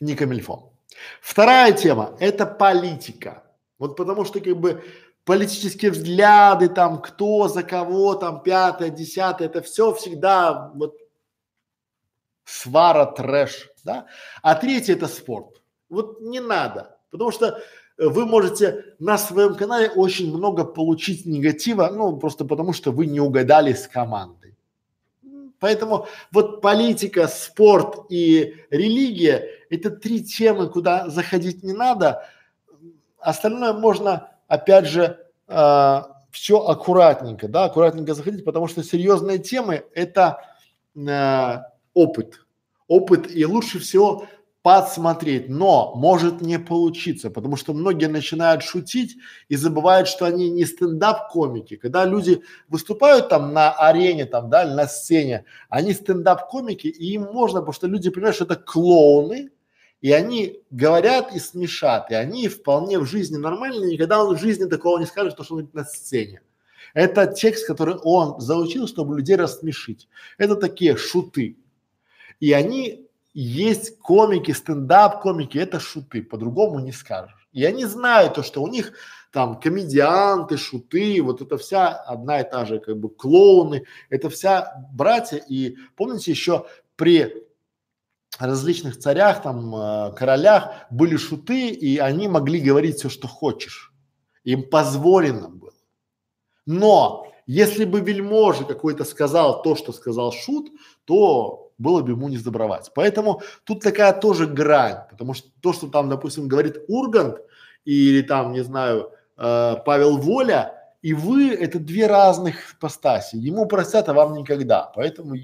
не 0.00 0.14
камильфо. 0.14 0.72
Вторая 1.20 1.72
тема– 1.72 2.16
это 2.20 2.46
политика. 2.46 3.44
Вот 3.78 3.96
потому 3.96 4.24
что 4.24 4.40
как 4.40 4.56
бы 4.56 4.82
политические 5.24 5.90
взгляды, 5.90 6.68
там, 6.68 7.02
кто 7.02 7.48
за 7.48 7.62
кого, 7.62 8.14
там, 8.14 8.42
пятое, 8.42 8.90
десятое, 8.90 9.48
это 9.48 9.60
все 9.60 9.92
всегда 9.92 10.70
вот 10.74 10.96
свара, 12.46 13.04
трэш, 13.04 13.68
да. 13.84 14.06
А 14.40 14.54
третье– 14.54 14.94
это 14.94 15.08
спорт. 15.08 15.60
Вот 15.90 16.20
не 16.20 16.40
надо, 16.40 16.96
потому 17.10 17.30
что 17.30 17.58
вы 17.98 18.24
можете 18.24 18.84
на 18.98 19.18
своем 19.18 19.54
канале 19.54 19.90
очень 19.90 20.34
много 20.34 20.64
получить 20.64 21.26
негатива, 21.26 21.90
ну, 21.92 22.16
просто 22.16 22.44
потому 22.44 22.72
что 22.72 22.92
вы 22.92 23.06
не 23.06 23.20
угадали 23.20 23.72
с 23.72 23.88
командой. 23.88 24.54
Поэтому 25.58 26.06
вот 26.32 26.60
политика, 26.60 27.28
спорт 27.28 28.06
и 28.10 28.56
религия– 28.70 29.48
это 29.70 29.90
три 29.90 30.22
темы, 30.22 30.68
куда 30.68 31.08
заходить 31.08 31.62
не 31.62 31.72
надо. 31.72 32.28
Остальное 33.18 33.72
можно, 33.72 34.30
опять 34.46 34.86
же, 34.86 35.02
э, 35.02 35.16
а, 35.48 36.22
все 36.30 36.58
аккуратненько, 36.58 37.48
да, 37.48 37.64
аккуратненько 37.64 38.14
заходить, 38.14 38.44
потому 38.44 38.68
что 38.68 38.84
серьезные 38.84 39.38
темы– 39.38 39.84
это 39.94 40.44
э, 40.94 41.58
опыт. 41.96 42.46
Опыт 42.88 43.34
и 43.34 43.44
лучше 43.46 43.80
всего 43.80 44.26
подсмотреть, 44.62 45.48
но 45.48 45.94
может 45.94 46.40
не 46.40 46.58
получиться, 46.58 47.30
потому 47.30 47.56
что 47.56 47.72
многие 47.72 48.08
начинают 48.08 48.62
шутить 48.62 49.16
и 49.48 49.56
забывают, 49.56 50.08
что 50.08 50.26
они 50.26 50.50
не 50.50 50.64
стендап-комики. 50.64 51.76
Когда 51.76 52.04
люди 52.04 52.42
выступают 52.68 53.28
там 53.28 53.52
на 53.52 53.70
арене, 53.72 54.26
там, 54.26 54.50
да, 54.50 54.66
на 54.66 54.86
сцене, 54.88 55.44
они 55.68 55.94
стендап-комики, 55.94 56.88
и 56.88 57.14
им 57.14 57.22
можно, 57.32 57.60
потому 57.60 57.74
что 57.74 57.86
люди 57.86 58.10
понимают, 58.10 58.36
что 58.36 58.44
это 58.44 58.56
клоуны, 58.56 59.50
и 60.00 60.12
они 60.12 60.60
говорят 60.70 61.32
и 61.34 61.38
смешат, 61.38 62.10
и 62.10 62.14
они 62.14 62.48
вполне 62.48 62.98
в 62.98 63.06
жизни 63.06 63.36
нормальные, 63.36 63.92
никогда 63.92 64.22
он 64.22 64.36
в 64.36 64.40
жизни 64.40 64.64
такого 64.64 64.98
не 64.98 65.06
скажет, 65.06 65.34
что 65.40 65.54
он 65.54 65.70
на 65.72 65.84
сцене. 65.84 66.42
Это 66.92 67.26
текст, 67.26 67.66
который 67.66 67.94
он 68.02 68.40
заучил, 68.40 68.88
чтобы 68.88 69.16
людей 69.16 69.36
рассмешить. 69.36 70.08
Это 70.38 70.56
такие 70.56 70.96
шуты. 70.96 71.56
И 72.40 72.52
они 72.52 73.08
есть 73.34 73.98
комики, 73.98 74.52
стендап-комики, 74.52 75.58
это 75.58 75.78
шуты, 75.78 76.22
по-другому 76.22 76.80
не 76.80 76.92
скажешь. 76.92 77.48
И 77.52 77.64
они 77.64 77.84
знают 77.84 78.34
то, 78.34 78.42
что 78.42 78.62
у 78.62 78.66
них 78.66 78.92
там 79.30 79.60
комедианты, 79.60 80.56
шуты, 80.56 81.22
вот 81.22 81.42
это 81.42 81.58
вся 81.58 81.88
одна 81.88 82.40
и 82.40 82.50
та 82.50 82.64
же 82.64 82.78
как 82.78 82.98
бы 82.98 83.10
клоуны, 83.10 83.84
это 84.08 84.30
вся 84.30 84.88
братья. 84.92 85.36
И 85.36 85.76
помните 85.96 86.30
еще 86.30 86.66
при 86.96 87.46
различных 88.38 88.98
царях, 88.98 89.42
там, 89.42 89.74
э, 89.74 90.12
королях 90.16 90.86
были 90.90 91.16
шуты, 91.16 91.68
и 91.68 91.98
они 91.98 92.28
могли 92.28 92.60
говорить 92.60 92.96
все, 92.96 93.08
что 93.08 93.28
хочешь. 93.28 93.92
Им 94.44 94.68
позволено 94.68 95.48
было. 95.48 95.72
Но 96.66 97.26
если 97.46 97.84
бы 97.84 98.00
вельможа 98.00 98.64
какой-то 98.64 99.04
сказал 99.04 99.62
то, 99.62 99.76
что 99.76 99.92
сказал 99.92 100.32
шут, 100.32 100.70
то 101.04 101.65
было 101.78 102.02
бы 102.02 102.12
ему 102.12 102.28
не 102.28 102.38
сдобровать. 102.38 102.90
Поэтому 102.94 103.42
тут 103.64 103.82
такая 103.82 104.12
тоже 104.12 104.46
грань, 104.46 105.08
потому 105.10 105.34
что 105.34 105.48
то, 105.60 105.72
что 105.72 105.88
там, 105.88 106.08
допустим, 106.08 106.48
говорит 106.48 106.78
Ургант 106.88 107.38
или 107.84 108.22
там, 108.22 108.52
не 108.52 108.62
знаю, 108.62 109.12
э, 109.36 109.76
Павел 109.84 110.16
Воля, 110.16 110.72
и 111.02 111.14
вы– 111.14 111.54
это 111.54 111.78
две 111.78 112.06
разных 112.06 112.78
постаси. 112.80 113.36
Ему 113.36 113.66
простят, 113.66 114.08
а 114.08 114.14
вам 114.14 114.34
никогда. 114.34 114.90
Поэтому, 114.94 115.36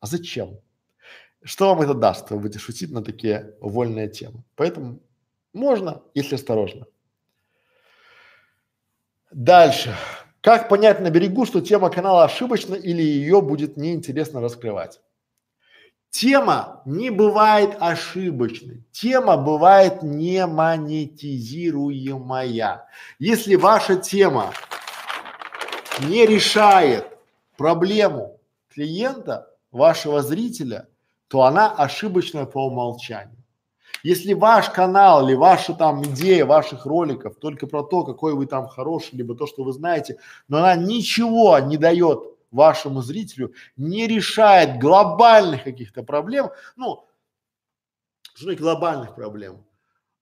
а 0.00 0.06
зачем? 0.06 0.58
Что 1.42 1.68
вам 1.74 1.82
это 1.82 1.94
даст, 1.94 2.30
вы 2.30 2.38
будете 2.38 2.58
шутить 2.58 2.90
на 2.90 3.02
такие 3.02 3.54
вольные 3.60 4.08
темы? 4.08 4.44
Поэтому 4.56 5.00
можно, 5.52 6.02
если 6.14 6.36
осторожно. 6.36 6.86
Дальше. 9.30 9.94
Как 10.44 10.68
понять 10.68 11.00
на 11.00 11.08
берегу, 11.08 11.46
что 11.46 11.62
тема 11.62 11.88
канала 11.88 12.24
ошибочна 12.24 12.74
или 12.74 13.00
ее 13.00 13.40
будет 13.40 13.78
неинтересно 13.78 14.42
раскрывать? 14.42 15.00
Тема 16.10 16.82
не 16.84 17.08
бывает 17.08 17.78
ошибочной. 17.80 18.84
Тема 18.92 19.38
бывает 19.38 20.02
не 20.02 20.46
монетизируемая. 20.46 22.86
Если 23.18 23.54
ваша 23.54 23.96
тема 23.96 24.52
не 26.00 26.26
решает 26.26 27.08
проблему 27.56 28.38
клиента, 28.68 29.48
вашего 29.72 30.20
зрителя, 30.20 30.88
то 31.28 31.44
она 31.44 31.72
ошибочная 31.72 32.44
по 32.44 32.66
умолчанию. 32.66 33.42
Если 34.04 34.34
ваш 34.34 34.68
канал 34.68 35.26
или 35.26 35.34
ваша 35.34 35.72
там 35.72 36.04
идея 36.04 36.44
ваших 36.44 36.84
роликов 36.84 37.36
только 37.36 37.66
про 37.66 37.82
то, 37.82 38.04
какой 38.04 38.34
вы 38.34 38.46
там 38.46 38.68
хороший, 38.68 39.16
либо 39.16 39.34
то, 39.34 39.46
что 39.46 39.64
вы 39.64 39.72
знаете, 39.72 40.18
но 40.46 40.58
она 40.58 40.76
ничего 40.76 41.58
не 41.58 41.78
дает 41.78 42.22
вашему 42.50 43.00
зрителю, 43.00 43.54
не 43.78 44.06
решает 44.06 44.78
глобальных 44.78 45.64
каких-то 45.64 46.02
проблем, 46.02 46.50
ну, 46.76 47.06
что 48.34 48.54
глобальных 48.54 49.14
проблем. 49.14 49.64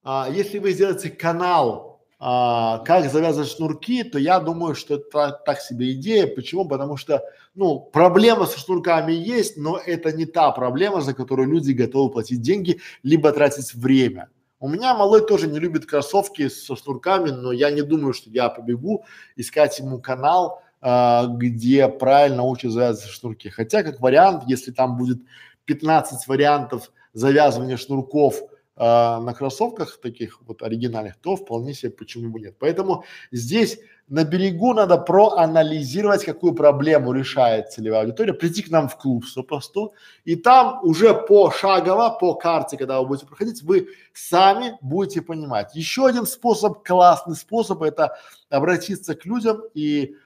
А, 0.04 0.28
если 0.30 0.60
вы 0.60 0.70
сделаете 0.72 1.10
канал 1.10 1.91
а, 2.24 2.78
как 2.84 3.10
завязывать 3.10 3.50
шнурки, 3.50 4.04
то 4.04 4.16
я 4.16 4.38
думаю, 4.38 4.76
что 4.76 4.94
это 4.94 5.42
так 5.44 5.60
себе 5.60 5.90
идея. 5.94 6.28
Почему? 6.28 6.64
Потому 6.64 6.96
что, 6.96 7.24
ну, 7.56 7.80
проблема 7.80 8.46
со 8.46 8.60
шнурками 8.60 9.12
есть, 9.12 9.56
но 9.56 9.76
это 9.76 10.12
не 10.12 10.24
та 10.24 10.52
проблема, 10.52 11.00
за 11.00 11.14
которую 11.14 11.48
люди 11.48 11.72
готовы 11.72 12.12
платить 12.12 12.40
деньги, 12.40 12.80
либо 13.02 13.32
тратить 13.32 13.74
время. 13.74 14.28
У 14.60 14.68
меня 14.68 14.94
малой 14.94 15.26
тоже 15.26 15.48
не 15.48 15.58
любит 15.58 15.84
кроссовки 15.84 16.48
со 16.48 16.76
шнурками, 16.76 17.30
но 17.30 17.50
я 17.50 17.72
не 17.72 17.82
думаю, 17.82 18.12
что 18.12 18.30
я 18.30 18.48
побегу 18.50 19.04
искать 19.34 19.76
ему 19.80 19.98
канал, 20.00 20.62
а, 20.80 21.26
где 21.26 21.88
правильно 21.88 22.44
учат 22.44 22.70
завязывать 22.70 23.10
шнурки. 23.10 23.48
Хотя, 23.48 23.82
как 23.82 23.98
вариант, 23.98 24.44
если 24.46 24.70
там 24.70 24.96
будет 24.96 25.18
15 25.64 26.28
вариантов 26.28 26.92
завязывания 27.14 27.76
шнурков 27.76 28.42
а, 28.74 29.20
на 29.20 29.34
кроссовках 29.34 30.00
таких 30.00 30.40
вот 30.46 30.62
оригинальных, 30.62 31.16
то 31.16 31.36
вполне 31.36 31.74
себе 31.74 31.90
почему 31.90 32.30
бы 32.30 32.40
нет. 32.40 32.56
Поэтому 32.58 33.04
здесь 33.30 33.78
на 34.08 34.24
берегу 34.24 34.72
надо 34.72 34.96
проанализировать, 34.96 36.24
какую 36.24 36.54
проблему 36.54 37.12
решает 37.12 37.70
целевая 37.70 38.02
аудитория, 38.02 38.32
прийти 38.32 38.62
к 38.62 38.70
нам 38.70 38.88
в 38.88 38.96
клуб 38.96 39.26
100 39.26 39.42
по 39.42 39.60
100, 39.60 39.92
и 40.24 40.36
там 40.36 40.80
уже 40.84 41.12
пошагово, 41.12 42.16
по 42.18 42.34
карте, 42.34 42.78
когда 42.78 43.00
вы 43.00 43.08
будете 43.08 43.26
проходить, 43.26 43.62
вы 43.62 43.88
сами 44.14 44.78
будете 44.80 45.20
понимать. 45.20 45.74
Еще 45.74 46.06
один 46.06 46.24
способ, 46.24 46.82
классный 46.82 47.36
способ, 47.36 47.82
это 47.82 48.16
обратиться 48.48 49.14
к 49.14 49.26
людям 49.26 49.62
и 49.74 50.16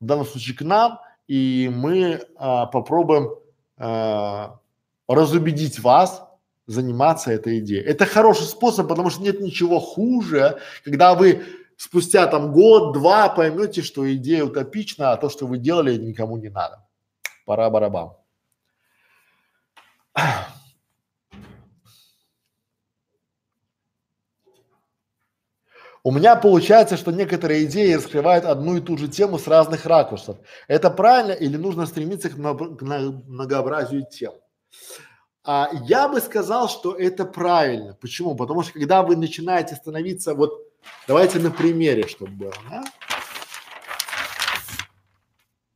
в 0.00 0.06
данном 0.06 0.24
случае 0.24 0.56
к 0.56 0.62
нам, 0.62 1.00
и 1.28 1.70
мы 1.74 2.22
а, 2.36 2.64
попробуем 2.64 3.34
а, 3.76 4.58
разубедить 5.06 5.80
вас 5.80 6.22
заниматься 6.66 7.30
этой 7.30 7.58
идеей. 7.58 7.82
Это 7.82 8.06
хороший 8.06 8.46
способ, 8.46 8.88
потому 8.88 9.10
что 9.10 9.22
нет 9.22 9.40
ничего 9.40 9.80
хуже, 9.80 10.60
когда 10.84 11.14
вы 11.14 11.42
спустя 11.76 12.26
там 12.26 12.52
год-два 12.52 13.28
поймете, 13.28 13.82
что 13.82 14.12
идея 14.14 14.44
утопична, 14.44 15.12
а 15.12 15.16
то, 15.16 15.28
что 15.28 15.46
вы 15.46 15.58
делали, 15.58 15.96
никому 15.96 16.36
не 16.36 16.48
надо. 16.48 16.86
Пора 17.44 17.68
барабан. 17.70 18.12
У 26.06 26.12
меня 26.12 26.36
получается, 26.36 26.98
что 26.98 27.12
некоторые 27.12 27.64
идеи 27.64 27.94
раскрывают 27.94 28.44
одну 28.44 28.76
и 28.76 28.80
ту 28.82 28.98
же 28.98 29.08
тему 29.08 29.38
с 29.38 29.48
разных 29.48 29.86
ракурсов. 29.86 30.36
Это 30.68 30.90
правильно 30.90 31.32
или 31.32 31.56
нужно 31.56 31.86
стремиться 31.86 32.28
к 32.28 32.36
многообразию 32.36 34.06
тем? 34.10 34.34
А, 35.44 35.68
я 35.86 36.08
бы 36.08 36.20
сказал, 36.20 36.68
что 36.68 36.94
это 36.94 37.26
правильно. 37.26 37.96
Почему? 38.00 38.34
Потому 38.34 38.62
что 38.62 38.72
когда 38.72 39.02
вы 39.02 39.14
начинаете 39.14 39.74
становиться, 39.74 40.34
вот 40.34 40.58
давайте 41.06 41.38
на 41.38 41.50
примере, 41.50 42.08
чтобы 42.08 42.32
было, 42.32 42.54
да? 42.70 42.84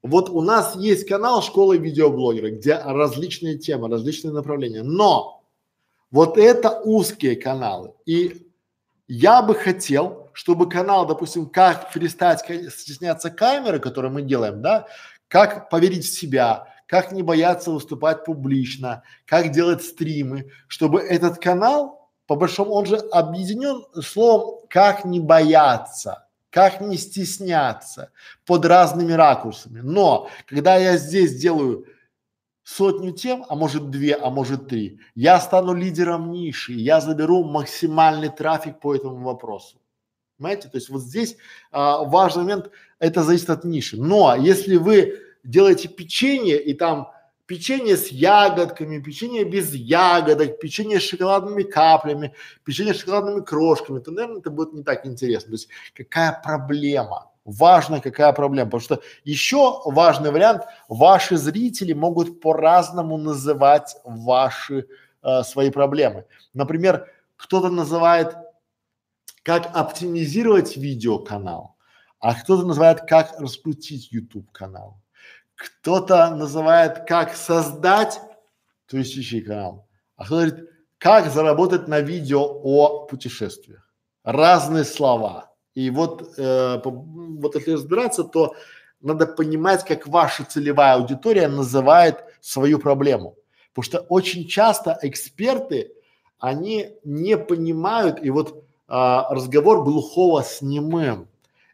Вот 0.02 0.30
у 0.30 0.40
нас 0.40 0.74
есть 0.76 1.06
канал 1.06 1.42
школы 1.42 1.76
видеоблогера, 1.76 2.50
где 2.50 2.78
различные 2.78 3.58
темы, 3.58 3.90
различные 3.90 4.32
направления, 4.32 4.82
но 4.82 5.44
вот 6.10 6.38
это 6.38 6.80
узкие 6.80 7.36
каналы. 7.36 7.92
И 8.06 8.48
я 9.06 9.42
бы 9.42 9.54
хотел, 9.54 10.30
чтобы 10.32 10.66
канал, 10.68 11.06
допустим, 11.06 11.46
как 11.46 11.92
перестать 11.92 12.40
стесняться 12.72 13.28
камеры, 13.28 13.80
которые 13.80 14.10
мы 14.10 14.22
делаем, 14.22 14.62
да, 14.62 14.86
как 15.26 15.68
поверить 15.68 16.06
в 16.06 16.18
себя, 16.18 16.74
как 16.88 17.12
не 17.12 17.22
бояться 17.22 17.70
выступать 17.70 18.24
публично, 18.24 19.04
как 19.26 19.52
делать 19.52 19.84
стримы, 19.84 20.50
чтобы 20.66 21.00
этот 21.00 21.38
канал 21.38 21.98
по 22.28 22.36
большому, 22.36 22.72
он 22.72 22.84
же 22.84 22.96
объединен 22.96 23.86
словом 24.02 24.66
«как 24.68 25.06
не 25.06 25.18
бояться», 25.18 26.28
как 26.50 26.80
не 26.82 26.98
стесняться 26.98 28.12
под 28.44 28.66
разными 28.66 29.12
ракурсами. 29.12 29.80
Но 29.80 30.28
когда 30.46 30.76
я 30.76 30.98
здесь 30.98 31.40
делаю 31.40 31.86
сотню 32.64 33.12
тем, 33.12 33.46
а 33.48 33.54
может 33.54 33.90
две, 33.90 34.14
а 34.14 34.28
может 34.28 34.68
три, 34.68 35.00
я 35.14 35.40
стану 35.40 35.72
лидером 35.72 36.30
ниши, 36.30 36.74
я 36.74 37.00
заберу 37.00 37.44
максимальный 37.44 38.28
трафик 38.28 38.78
по 38.78 38.94
этому 38.94 39.24
вопросу. 39.24 39.78
Понимаете? 40.36 40.68
То 40.68 40.76
есть 40.76 40.90
вот 40.90 41.00
здесь 41.00 41.36
а, 41.72 42.04
важный 42.04 42.42
момент, 42.42 42.70
это 42.98 43.22
зависит 43.22 43.48
от 43.48 43.64
ниши. 43.64 43.96
Но 43.96 44.36
если 44.36 44.76
вы 44.76 45.27
делаете 45.48 45.88
печенье 45.88 46.62
и 46.62 46.74
там 46.74 47.10
печенье 47.46 47.96
с 47.96 48.08
ягодками, 48.08 49.00
печенье 49.00 49.44
без 49.44 49.72
ягодок, 49.74 50.60
печенье 50.60 51.00
с 51.00 51.02
шоколадными 51.02 51.62
каплями, 51.62 52.34
печенье 52.64 52.92
с 52.92 52.98
шоколадными 52.98 53.40
крошками, 53.40 54.00
то, 54.00 54.10
наверное, 54.10 54.40
это 54.40 54.50
будет 54.50 54.74
не 54.74 54.82
так 54.82 55.06
интересно. 55.06 55.50
То 55.50 55.54
есть 55.54 55.68
какая 55.96 56.40
проблема? 56.44 57.32
Важно, 57.46 58.00
какая 58.02 58.32
проблема. 58.34 58.66
Потому 58.66 58.82
что 58.82 59.00
еще 59.24 59.80
важный 59.86 60.30
вариант, 60.30 60.64
ваши 60.88 61.38
зрители 61.38 61.94
могут 61.94 62.42
по-разному 62.42 63.16
называть 63.16 63.96
ваши 64.04 64.86
э, 65.22 65.42
свои 65.44 65.70
проблемы. 65.70 66.26
Например, 66.52 67.10
кто-то 67.36 67.70
называет, 67.70 68.36
как 69.42 69.70
оптимизировать 69.74 70.76
видеоканал, 70.76 71.76
а 72.20 72.34
кто-то 72.34 72.66
называет, 72.66 73.00
как 73.08 73.40
раскрутить 73.40 74.12
YouTube 74.12 74.50
канал. 74.52 75.00
Кто-то 75.58 76.30
называет, 76.36 77.04
как 77.08 77.34
создать 77.34 78.20
туристический 78.86 79.42
канал, 79.42 79.88
а 80.16 80.24
кто 80.24 80.36
говорит, 80.36 80.70
как 80.98 81.30
заработать 81.30 81.88
на 81.88 82.00
видео 82.00 82.40
о 82.40 83.06
путешествиях. 83.06 83.92
Разные 84.22 84.84
слова. 84.84 85.52
И 85.74 85.90
вот, 85.90 86.34
э, 86.38 86.78
по, 86.78 86.90
вот 86.90 87.54
если 87.56 87.72
разбираться, 87.72 88.22
то 88.22 88.54
надо 89.00 89.26
понимать, 89.26 89.84
как 89.84 90.06
ваша 90.06 90.44
целевая 90.44 90.94
аудитория 90.94 91.48
называет 91.48 92.24
свою 92.40 92.78
проблему. 92.78 93.36
Потому 93.74 93.84
что 93.84 93.98
очень 94.08 94.46
часто 94.46 94.96
эксперты, 95.02 95.92
они 96.38 96.90
не 97.04 97.36
понимают, 97.36 98.22
и 98.22 98.30
вот 98.30 98.64
а, 98.88 99.32
разговор 99.34 99.84
глухого 99.84 100.42
с 100.42 100.62
немым. 100.62 101.28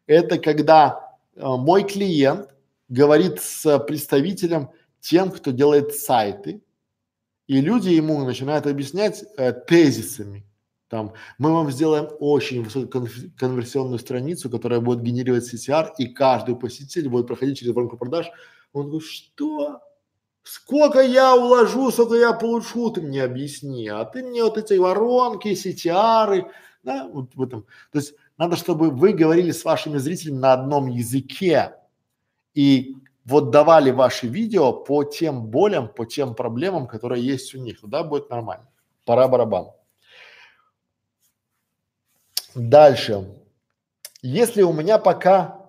Это 0.06 0.39
когда 0.39 1.16
а, 1.36 1.56
мой 1.56 1.85
клиент 1.85 2.53
говорит 2.95 3.41
с 3.41 3.79
представителем 3.81 4.71
тем, 5.01 5.31
кто 5.31 5.51
делает 5.51 5.95
сайты, 5.95 6.62
и 7.47 7.61
люди 7.61 7.91
ему 7.91 8.25
начинают 8.25 8.66
объяснять 8.66 9.25
э, 9.37 9.53
тезисами. 9.53 10.47
Там, 10.89 11.12
мы 11.39 11.53
вам 11.53 11.71
сделаем 11.71 12.09
очень 12.21 12.62
высококонверсионную 12.62 13.99
страницу, 13.99 14.49
которая 14.49 14.81
будет 14.81 15.03
генерировать 15.03 15.53
CTR, 15.53 15.91
и 15.99 16.07
каждый 16.07 16.57
посетитель 16.57 17.09
будет 17.09 17.27
проходить 17.27 17.59
через 17.59 17.75
воронку 17.75 17.99
продаж. 17.99 18.31
Он 18.73 18.89
говорит, 18.89 19.09
что? 19.09 19.81
Сколько 20.45 21.01
я 21.01 21.35
уложу, 21.35 21.91
сколько 21.91 22.15
я 22.15 22.33
получу, 22.33 22.91
ты 22.91 23.01
мне 23.01 23.25
объясни. 23.25 23.89
А 23.89 24.05
ты 24.05 24.23
мне 24.23 24.45
вот 24.45 24.57
эти 24.57 24.75
воронки, 24.75 25.49
CTR, 25.49 26.51
да, 26.83 27.09
вот 27.09 27.35
в 27.35 27.43
этом. 27.43 27.66
То 27.91 27.99
есть 27.99 28.15
надо, 28.39 28.57
чтобы 28.57 28.91
вы 28.91 29.15
говорили 29.15 29.51
с 29.51 29.65
вашими 29.65 29.99
зрителями 29.99 30.39
на 30.39 30.53
одном 30.53 30.87
языке, 30.87 31.75
и 32.55 32.97
вот 33.24 33.51
давали 33.51 33.90
ваши 33.90 34.26
видео 34.26 34.72
по 34.72 35.05
тем 35.05 35.47
болям, 35.47 35.89
по 35.89 36.05
тем 36.05 36.35
проблемам, 36.35 36.86
которые 36.86 37.24
есть 37.24 37.55
у 37.55 37.59
них, 37.59 37.81
тогда 37.81 38.02
будет 38.02 38.31
нормально. 38.31 38.68
Пора 39.05 39.28
барабан. 39.28 39.72
Дальше. 42.55 43.26
Если 44.22 44.62
у 44.62 44.72
меня 44.72 44.98
пока 44.98 45.64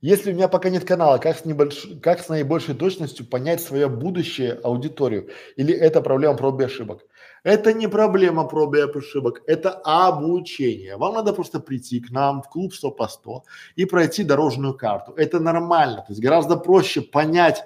Если 0.00 0.32
у 0.32 0.34
меня 0.34 0.48
пока 0.48 0.68
нет 0.68 0.84
канала, 0.84 1.16
как 1.16 1.38
с, 1.38 1.46
небольш... 1.46 1.86
как 2.02 2.20
с 2.20 2.28
наибольшей 2.28 2.74
точностью 2.74 3.24
понять 3.24 3.62
свое 3.62 3.88
будущее 3.88 4.52
аудиторию? 4.52 5.30
Или 5.56 5.72
это 5.72 6.02
проблема 6.02 6.36
проб 6.36 6.60
и 6.60 6.64
ошибок? 6.64 7.06
Это 7.44 7.74
не 7.74 7.88
проблема 7.88 8.44
проб 8.44 8.74
и 8.74 8.80
ошибок, 8.80 9.42
это 9.46 9.70
обучение. 9.84 10.96
Вам 10.96 11.14
надо 11.14 11.34
просто 11.34 11.60
прийти 11.60 12.00
к 12.00 12.10
нам 12.10 12.42
в 12.42 12.48
клуб 12.48 12.74
100 12.74 12.90
по 12.90 13.06
100 13.06 13.44
и 13.76 13.84
пройти 13.84 14.24
дорожную 14.24 14.72
карту. 14.72 15.12
Это 15.12 15.40
нормально, 15.40 15.98
то 15.98 16.06
есть 16.08 16.22
гораздо 16.22 16.56
проще 16.56 17.02
понять. 17.02 17.62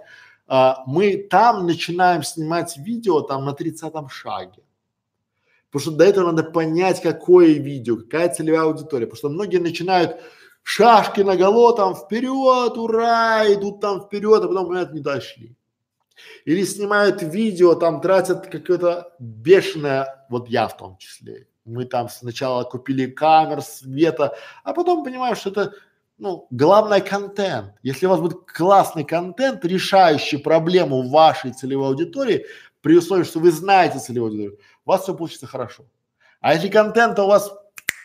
А, 0.49 0.83
мы 0.87 1.17
там 1.31 1.65
начинаем 1.67 2.25
снимать 2.25 2.77
видео 2.77 3.21
там 3.21 3.45
на 3.45 3.53
30 3.53 3.93
шаге. 4.11 4.65
Потому 5.71 5.83
что 5.83 5.91
до 5.93 6.05
этого 6.05 6.33
надо 6.33 6.51
понять, 6.51 7.01
какое 7.01 7.53
видео, 7.53 7.99
какая 7.99 8.35
целевая 8.35 8.63
аудитория. 8.63 9.07
Потому 9.07 9.19
что 9.19 9.29
многие 9.29 9.59
начинают 9.59 10.17
шашки 10.65 11.21
на 11.21 11.37
голо 11.37 11.77
там 11.77 11.95
вперед, 11.95 12.77
ура, 12.77 13.45
идут 13.53 13.81
там 13.81 14.01
вперед, 14.01 14.43
а 14.43 14.49
потом, 14.49 14.67
понимают, 14.67 14.93
не 14.93 15.01
дошли. 15.01 15.58
Или 16.45 16.65
снимают 16.65 17.23
видео, 17.23 17.75
там 17.75 18.01
тратят 18.01 18.47
какое-то 18.47 19.13
бешеное, 19.19 20.27
вот 20.29 20.49
я 20.49 20.69
в 20.69 20.77
том 20.77 20.97
числе. 20.99 21.47
Мы 21.65 21.85
там 21.85 22.09
сначала 22.09 22.65
купили 22.65 23.07
камер, 23.07 23.63
света, 23.63 24.37
а 24.65 24.73
потом 24.73 25.05
понимаем, 25.05 25.37
что 25.37 25.51
это, 25.51 25.73
ну, 26.19 26.47
главное 26.51 27.01
контент. 27.01 27.75
Если 27.83 28.07
у 28.07 28.11
вас 28.11 28.21
будет 28.21 28.45
классный 28.47 29.05
контент, 29.05 29.65
решающий 29.65 30.39
проблему 30.39 31.09
вашей 31.09 31.53
целевой 31.53 31.89
аудитории, 31.89 32.47
при 32.81 32.97
условии, 32.97 33.25
что 33.25 33.41
вы 33.41 33.51
знаете 33.51 33.99
целевую 33.99 34.31
аудиторию, 34.31 34.59
у 34.85 34.91
вас 34.91 35.03
все 35.03 35.15
получится 35.15 35.47
хорошо. 35.47 35.85
А 36.41 36.55
если 36.55 36.69
контента 36.69 37.25
у 37.25 37.27
вас 37.27 37.53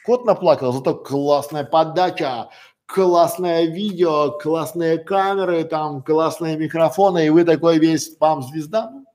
Кот 0.04 0.26
наплакал, 0.26 0.74
зато 0.74 0.96
классная 0.96 1.64
подача, 1.64 2.50
классное 2.94 3.66
видео, 3.66 4.38
классные 4.38 5.00
камеры, 5.00 5.64
там 5.64 6.04
классные 6.04 6.56
микрофоны, 6.58 7.26
и 7.26 7.30
вы 7.32 7.44
такой 7.44 7.80
весь 7.80 8.16
вам 8.20 8.44
звезда, 8.44 8.92
ну, 8.92 9.06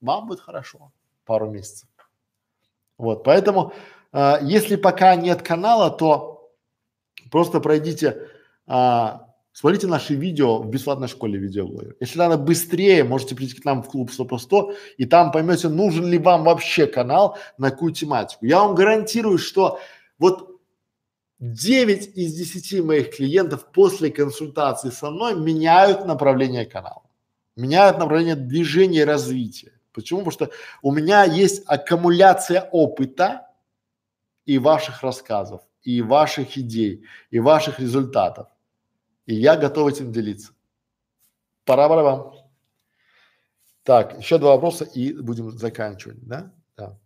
вам 0.00 0.28
будет 0.28 0.40
хорошо 0.40 0.92
пару 1.26 1.50
месяцев. 1.50 1.88
Вот, 2.98 3.24
поэтому, 3.24 3.72
э, 4.12 4.34
если 4.42 4.76
пока 4.76 5.16
нет 5.16 5.42
канала, 5.42 5.90
то 5.90 6.52
просто 7.32 7.58
пройдите, 7.58 8.28
э, 8.68 9.06
смотрите 9.52 9.88
наши 9.88 10.14
видео 10.14 10.58
в 10.62 10.70
бесплатной 10.70 11.08
школе 11.08 11.36
видеоблогера. 11.36 11.96
Если 11.98 12.16
надо 12.16 12.38
быстрее, 12.38 13.02
можете 13.02 13.34
прийти 13.34 13.60
к 13.60 13.64
нам 13.64 13.82
в 13.82 13.88
клуб 13.88 14.12
100 14.12 14.24
по 14.24 14.38
100, 14.38 14.74
и 14.98 15.04
там 15.04 15.32
поймете, 15.32 15.68
нужен 15.68 16.06
ли 16.06 16.18
вам 16.18 16.44
вообще 16.44 16.86
канал, 16.86 17.36
на 17.58 17.72
какую 17.72 17.92
тематику. 17.92 18.46
Я 18.46 18.60
вам 18.60 18.76
гарантирую, 18.76 19.38
что 19.38 19.80
вот 20.20 20.49
9 21.40 22.18
из 22.18 22.34
10 22.34 22.84
моих 22.84 23.16
клиентов 23.16 23.72
после 23.72 24.10
консультации 24.10 24.90
со 24.90 25.10
мной 25.10 25.34
меняют 25.34 26.04
направление 26.04 26.66
канала, 26.66 27.02
меняют 27.56 27.98
направление 27.98 28.36
движения 28.36 29.00
и 29.00 29.04
развития. 29.04 29.72
Почему? 29.92 30.20
Потому 30.20 30.32
что 30.32 30.50
у 30.82 30.92
меня 30.92 31.24
есть 31.24 31.62
аккумуляция 31.66 32.68
опыта 32.70 33.48
и 34.44 34.58
ваших 34.58 35.02
рассказов, 35.02 35.62
и 35.82 36.02
ваших 36.02 36.58
идей, 36.58 37.04
и 37.30 37.40
ваших 37.40 37.80
результатов. 37.80 38.48
И 39.24 39.34
я 39.34 39.56
готов 39.56 39.92
этим 39.92 40.12
делиться. 40.12 40.52
Пора 41.64 41.88
вам. 41.88 42.34
Так, 43.82 44.18
еще 44.18 44.38
два 44.38 44.54
вопроса 44.54 44.84
и 44.84 45.14
будем 45.14 45.50
заканчивать, 45.52 46.18
да? 46.20 46.52
Да. 46.76 46.98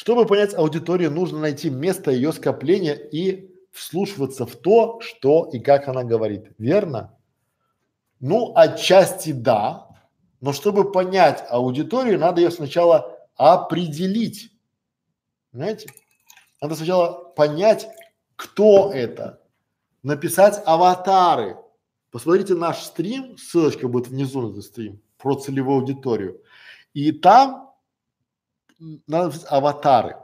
Чтобы 0.00 0.24
понять 0.24 0.54
аудиторию, 0.54 1.10
нужно 1.10 1.40
найти 1.40 1.68
место 1.68 2.10
ее 2.10 2.32
скопления 2.32 2.94
и 2.94 3.54
вслушиваться 3.70 4.46
в 4.46 4.56
то, 4.56 4.98
что 5.02 5.50
и 5.52 5.60
как 5.60 5.88
она 5.88 6.04
говорит. 6.04 6.54
Верно? 6.56 7.18
Ну, 8.18 8.54
отчасти 8.56 9.32
да, 9.32 9.88
но 10.40 10.54
чтобы 10.54 10.90
понять 10.90 11.44
аудиторию, 11.50 12.18
надо 12.18 12.40
ее 12.40 12.50
сначала 12.50 13.28
определить. 13.36 14.50
Знаете? 15.52 15.90
Надо 16.62 16.76
сначала 16.76 17.34
понять, 17.36 17.86
кто 18.36 18.90
это, 18.94 19.42
написать 20.02 20.62
аватары. 20.64 21.58
Посмотрите 22.10 22.54
наш 22.54 22.78
стрим, 22.78 23.36
ссылочка 23.36 23.86
будет 23.86 24.08
внизу 24.08 24.40
на 24.40 24.50
этот 24.52 24.64
стрим, 24.64 25.02
про 25.18 25.34
целевую 25.34 25.80
аудиторию. 25.80 26.40
И 26.94 27.12
там 27.12 27.69
надо 29.06 29.34
аватары. 29.48 30.16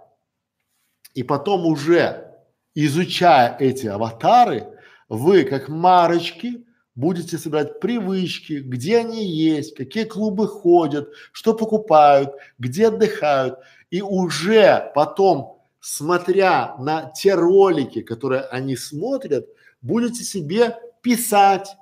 И 1.15 1.23
потом 1.23 1.67
уже 1.67 2.35
изучая 2.75 3.57
эти 3.59 3.87
аватары, 3.87 4.67
вы 5.09 5.45
как 5.45 5.69
марочки 5.69 6.67
будете 6.95 7.39
собирать 7.39 7.81
привычки, 7.81 8.55
где 8.55 8.99
они 8.99 9.25
есть, 9.25 9.75
какие 9.75 10.05
клубы 10.05 10.49
ходят, 10.49 11.11
что 11.33 11.55
покупают, 11.55 12.35
где 12.59 12.89
отдыхают. 12.89 13.59
И 13.91 14.03
уже 14.03 14.91
потом, 14.95 15.63
смотря 15.81 16.75
на 16.79 17.11
те 17.11 17.35
ролики, 17.35 18.03
которые 18.03 18.43
они 18.43 18.77
смотрят, 18.77 19.47
будете 19.83 20.25
себе 20.25 20.79
писать 21.03 21.77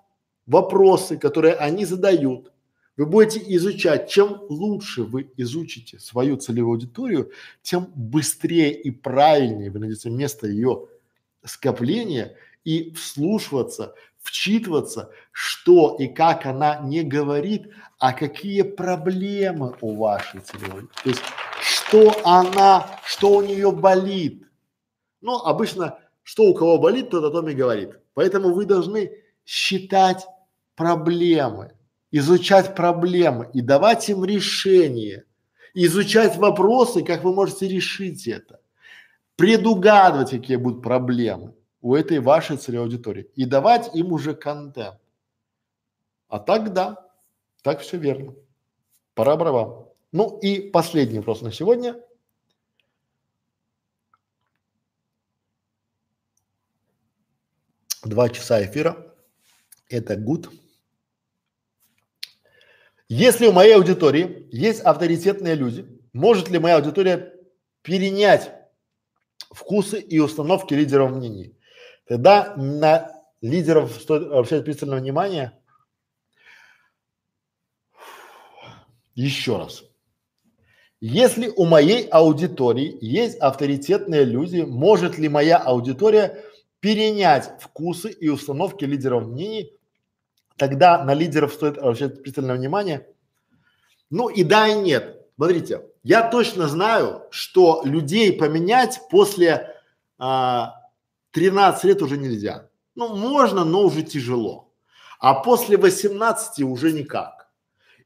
вопросы, 0.46 1.16
которые 1.16 1.54
они 1.54 1.84
задают. 1.86 2.52
Вы 2.96 3.06
будете 3.06 3.42
изучать, 3.56 4.08
чем 4.08 4.42
лучше 4.48 5.02
вы 5.02 5.30
изучите 5.36 5.98
свою 5.98 6.36
целевую 6.36 6.74
аудиторию, 6.74 7.32
тем 7.62 7.90
быстрее 7.94 8.72
и 8.72 8.90
правильнее 8.90 9.70
вы 9.70 9.80
найдете 9.80 10.10
место 10.10 10.46
ее 10.46 10.86
скопления 11.44 12.36
и 12.62 12.92
вслушиваться, 12.92 13.94
вчитываться, 14.20 15.10
что 15.32 15.96
и 15.98 16.06
как 16.06 16.46
она 16.46 16.78
не 16.78 17.02
говорит, 17.02 17.68
а 17.98 18.12
какие 18.12 18.62
проблемы 18.62 19.76
у 19.80 19.96
вашей 19.96 20.40
целевой. 20.40 20.88
То 21.02 21.10
есть, 21.10 21.22
что 21.60 22.14
она, 22.24 23.00
что 23.04 23.32
у 23.32 23.42
нее 23.42 23.72
болит. 23.72 24.46
Ну, 25.20 25.38
обычно, 25.38 25.98
что 26.22 26.44
у 26.44 26.54
кого 26.54 26.78
болит, 26.78 27.10
тот 27.10 27.24
о 27.24 27.30
том 27.30 27.48
и 27.48 27.54
говорит. 27.54 27.98
Поэтому 28.14 28.54
вы 28.54 28.66
должны 28.66 29.12
считать 29.44 30.26
проблемы, 30.76 31.72
изучать 32.16 32.76
проблемы 32.76 33.50
и 33.52 33.60
давать 33.60 34.08
им 34.08 34.24
решения, 34.24 35.24
изучать 35.74 36.36
вопросы, 36.36 37.02
как 37.02 37.24
вы 37.24 37.34
можете 37.34 37.66
решить 37.66 38.28
это, 38.28 38.60
предугадывать, 39.34 40.30
какие 40.30 40.54
будут 40.54 40.80
проблемы 40.80 41.56
у 41.80 41.96
этой 41.96 42.20
вашей 42.20 42.56
целевой 42.56 42.86
аудитории 42.86 43.28
и 43.34 43.44
давать 43.46 43.92
им 43.96 44.12
уже 44.12 44.36
контент. 44.36 45.00
А 46.28 46.38
так 46.38 46.72
да, 46.72 47.10
так 47.62 47.80
все 47.80 47.96
верно. 47.96 48.32
Пора 49.14 49.34
барабан. 49.34 49.88
Ну 50.12 50.38
и 50.38 50.70
последний 50.70 51.18
вопрос 51.18 51.42
на 51.42 51.50
сегодня. 51.50 52.00
Два 58.04 58.28
часа 58.28 58.64
эфира. 58.64 59.12
Это 59.88 60.14
good. 60.14 60.48
Если 63.16 63.46
у 63.46 63.52
моей 63.52 63.76
аудитории 63.76 64.48
есть 64.50 64.80
авторитетные 64.80 65.54
люди, 65.54 65.86
может 66.12 66.50
ли 66.50 66.58
моя 66.58 66.78
аудитория 66.78 67.32
перенять 67.82 68.50
вкусы 69.52 70.00
и 70.00 70.18
установки 70.18 70.74
лидеров 70.74 71.12
мнений? 71.12 71.56
Тогда 72.08 72.56
на 72.56 73.12
лидеров 73.40 73.92
стоит 73.92 74.24
обращать 74.24 74.64
пристальное 74.64 74.98
внимание. 74.98 75.52
Еще 79.14 79.58
раз. 79.58 79.84
Если 81.00 81.52
у 81.54 81.66
моей 81.66 82.08
аудитории 82.08 82.98
есть 83.00 83.38
авторитетные 83.38 84.24
люди, 84.24 84.62
может 84.62 85.18
ли 85.18 85.28
моя 85.28 85.58
аудитория 85.58 86.42
перенять 86.80 87.52
вкусы 87.60 88.10
и 88.10 88.28
установки 88.28 88.84
лидеров 88.84 89.28
мнений 89.28 89.78
тогда 90.56 91.02
на 91.04 91.14
лидеров 91.14 91.52
стоит 91.52 91.78
обращать 91.78 92.22
пристальное 92.22 92.56
внимание. 92.56 93.06
Ну 94.10 94.28
и 94.28 94.44
да, 94.44 94.68
и 94.68 94.74
нет. 94.74 95.26
Смотрите, 95.36 95.82
я 96.02 96.28
точно 96.28 96.68
знаю, 96.68 97.24
что 97.30 97.82
людей 97.84 98.32
поменять 98.32 99.00
после 99.10 99.74
а, 100.18 100.74
13 101.32 101.84
лет 101.84 102.02
уже 102.02 102.16
нельзя. 102.16 102.68
Ну, 102.94 103.16
можно, 103.16 103.64
но 103.64 103.82
уже 103.82 104.02
тяжело. 104.02 104.72
А 105.18 105.34
после 105.34 105.76
18 105.76 106.60
уже 106.64 106.92
никак. 106.92 107.48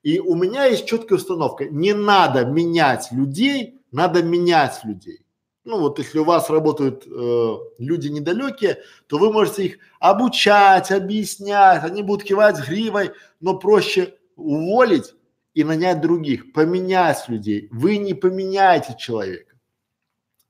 И 0.02 0.18
у 0.20 0.34
меня 0.34 0.64
есть 0.64 0.86
четкая 0.86 1.18
установка. 1.18 1.66
Не 1.66 1.92
надо 1.92 2.44
менять 2.44 3.08
людей, 3.12 3.82
надо 3.90 4.22
менять 4.22 4.80
людей 4.84 5.27
ну 5.68 5.78
вот 5.78 5.98
если 5.98 6.18
у 6.18 6.24
вас 6.24 6.48
работают 6.48 7.04
э, 7.06 7.56
люди 7.78 8.08
недалекие, 8.08 8.78
то 9.06 9.18
вы 9.18 9.30
можете 9.30 9.66
их 9.66 9.78
обучать, 10.00 10.90
объяснять, 10.90 11.84
они 11.84 12.02
будут 12.02 12.24
кивать 12.26 12.66
гривой, 12.66 13.12
но 13.40 13.52
проще 13.54 14.14
уволить 14.34 15.14
и 15.52 15.64
нанять 15.64 16.00
других, 16.00 16.54
поменять 16.54 17.28
людей. 17.28 17.68
Вы 17.70 17.98
не 17.98 18.14
поменяете 18.14 18.96
человека. 18.98 19.56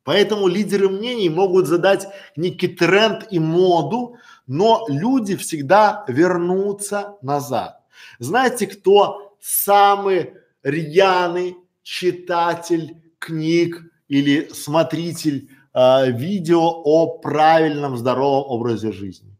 Поэтому 0.04 0.46
лидеры 0.46 0.88
мнений 0.88 1.28
могут 1.28 1.66
задать 1.66 2.06
некий 2.36 2.68
тренд 2.68 3.26
и 3.32 3.40
моду, 3.40 4.18
но 4.46 4.86
люди 4.88 5.34
всегда 5.34 6.04
вернутся 6.06 7.16
назад. 7.22 7.80
Знаете, 8.20 8.68
кто 8.68 9.36
самый 9.40 10.34
рьяный 10.62 11.56
читатель 11.82 13.02
книг 13.18 13.82
или 14.08 14.48
смотритель 14.52 15.50
э, 15.74 16.10
видео 16.12 16.60
о 16.62 17.18
правильном 17.18 17.96
здоровом 17.96 18.50
образе 18.50 18.92
жизни. 18.92 19.36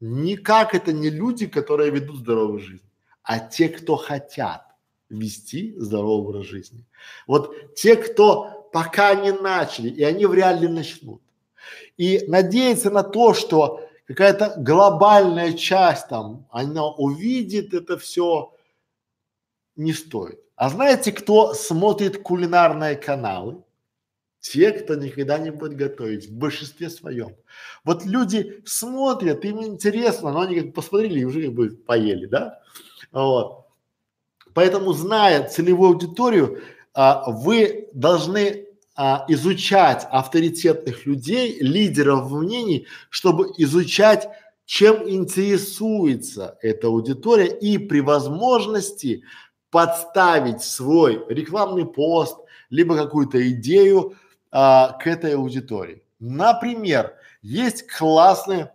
Никак 0.00 0.74
это 0.74 0.92
не 0.92 1.10
люди, 1.10 1.46
которые 1.46 1.90
ведут 1.90 2.18
здоровую 2.18 2.60
жизнь, 2.60 2.88
а 3.22 3.40
те, 3.40 3.68
кто 3.68 3.96
хотят 3.96 4.64
вести 5.08 5.74
здоровый 5.76 6.28
образ 6.28 6.46
жизни. 6.46 6.84
Вот 7.26 7.74
те, 7.74 7.96
кто 7.96 8.68
пока 8.72 9.14
не 9.14 9.32
начали, 9.32 9.88
и 9.88 10.02
они 10.02 10.26
вряд 10.26 10.60
ли 10.60 10.68
начнут. 10.68 11.22
И 11.96 12.24
надеяться 12.28 12.90
на 12.90 13.02
то, 13.02 13.34
что 13.34 13.88
какая-то 14.06 14.54
глобальная 14.58 15.52
часть 15.54 16.08
там, 16.08 16.46
она 16.50 16.86
увидит 16.86 17.74
это 17.74 17.98
все, 17.98 18.54
не 19.76 19.92
стоит. 19.92 20.40
А 20.58 20.70
знаете, 20.70 21.12
кто 21.12 21.54
смотрит 21.54 22.20
кулинарные 22.20 22.96
каналы? 22.96 23.62
Те, 24.40 24.72
кто 24.72 24.96
никогда 24.96 25.38
не 25.38 25.52
будет 25.52 25.76
готовить, 25.76 26.28
в 26.28 26.32
большинстве 26.32 26.90
своем. 26.90 27.36
Вот 27.84 28.04
люди 28.04 28.60
смотрят, 28.66 29.44
им 29.44 29.62
интересно, 29.62 30.32
но 30.32 30.40
они 30.40 30.60
как 30.60 30.74
посмотрели 30.74 31.20
и 31.20 31.24
уже 31.24 31.44
как 31.44 31.54
бы 31.54 31.70
поели, 31.70 32.26
да? 32.26 32.60
Вот. 33.12 33.66
Поэтому, 34.52 34.94
зная 34.94 35.48
целевую 35.48 35.90
аудиторию, 35.90 36.60
а, 36.92 37.30
вы 37.30 37.88
должны 37.92 38.66
а, 38.96 39.26
изучать 39.28 40.08
авторитетных 40.10 41.06
людей, 41.06 41.58
лидеров 41.60 42.32
мнений, 42.32 42.88
чтобы 43.10 43.52
изучать, 43.58 44.28
чем 44.66 45.08
интересуется 45.08 46.58
эта 46.62 46.88
аудитория 46.88 47.46
и 47.46 47.78
при 47.78 48.00
возможности 48.00 49.22
подставить 49.70 50.62
свой 50.62 51.24
рекламный 51.28 51.86
пост, 51.86 52.38
либо 52.70 52.96
какую-то 52.96 53.50
идею 53.50 54.14
а, 54.50 54.92
к 54.92 55.06
этой 55.06 55.34
аудитории. 55.34 56.02
Например, 56.18 57.14
есть 57.42 57.86
классный 57.86 58.68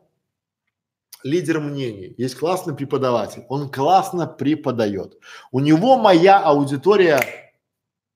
лидер 1.24 1.60
мнений, 1.60 2.14
есть 2.18 2.36
классный 2.36 2.76
преподаватель, 2.76 3.46
он 3.50 3.70
классно 3.70 4.28
преподает. 4.28 5.18
У 5.52 5.60
него 5.60 5.98
моя 5.98 6.40
аудитория 6.40 7.22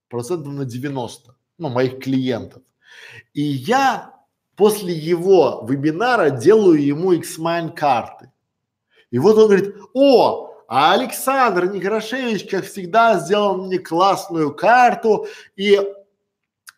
процентов 0.09 0.53
на 0.53 0.65
90, 0.65 1.35
ну, 1.57 1.69
моих 1.69 1.99
клиентов. 1.99 2.63
И 3.33 3.41
я 3.41 4.13
после 4.55 4.93
его 4.93 5.65
вебинара 5.67 6.29
делаю 6.29 6.83
ему 6.83 7.13
X-Mine 7.13 7.73
карты. 7.73 8.31
И 9.11 9.19
вот 9.19 9.37
он 9.37 9.45
говорит, 9.45 9.75
о, 9.93 10.46
а 10.67 10.93
Александр 10.93 11.71
Некрашевич, 11.71 12.49
как 12.49 12.65
всегда, 12.65 13.19
сделал 13.19 13.65
мне 13.65 13.79
классную 13.79 14.53
карту, 14.53 15.27
и 15.55 15.79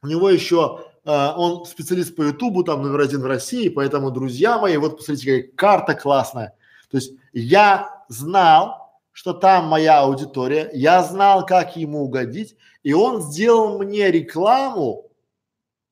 у 0.02 0.08
него 0.08 0.30
еще 0.30 0.86
э, 1.04 1.32
он 1.36 1.66
специалист 1.66 2.16
по 2.16 2.22
Ютубу, 2.22 2.64
там 2.64 2.84
номер 2.84 3.02
один 3.02 3.22
в 3.22 3.26
России, 3.26 3.68
поэтому, 3.70 4.12
друзья 4.12 4.60
мои, 4.60 4.78
вот 4.78 4.98
посмотрите, 4.98 5.44
какая 5.44 5.56
карта 5.56 5.96
классная. 5.96 6.54
То 6.92 6.98
есть 6.98 7.14
я 7.34 8.04
знал, 8.10 9.00
что 9.12 9.34
там 9.34 9.66
моя 9.66 10.02
аудитория, 10.02 10.70
я 10.74 11.04
знал, 11.04 11.46
как 11.46 11.76
ему 11.76 12.04
угодить, 12.04 12.56
и 12.84 12.94
он 12.94 13.22
сделал 13.22 13.80
мне 13.80 14.12
рекламу 14.12 15.10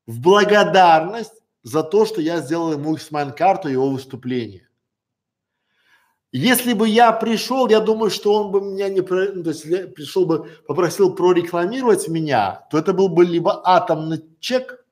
в 0.06 0.22
благодарность 0.22 1.34
за 1.64 1.84
то, 1.84 2.06
что 2.06 2.22
я 2.22 2.40
сделал 2.42 2.74
ему 2.74 2.94
X-Mine-карту 2.94 3.70
его 3.70 3.90
выступления. 3.90 4.67
Если 6.38 6.74
бы 6.74 6.88
я 6.88 7.12
пришел, 7.14 7.68
я 7.68 7.80
думаю, 7.80 8.12
что 8.12 8.32
он 8.32 8.52
бы 8.52 8.62
меня 8.62 8.90
не 8.90 9.02
про, 9.02 9.32
ну, 9.34 9.44
то 9.44 9.50
есть 9.50 9.64
пришел 9.96 10.28
бы, 10.28 10.48
попросил 10.68 11.16
прорекламировать 11.16 12.08
меня, 12.08 12.68
то 12.70 12.78
это 12.78 12.94
был 12.94 13.10
бы 13.10 13.26
либо 13.26 13.60
атомный 13.66 14.24
чек, 14.40 14.86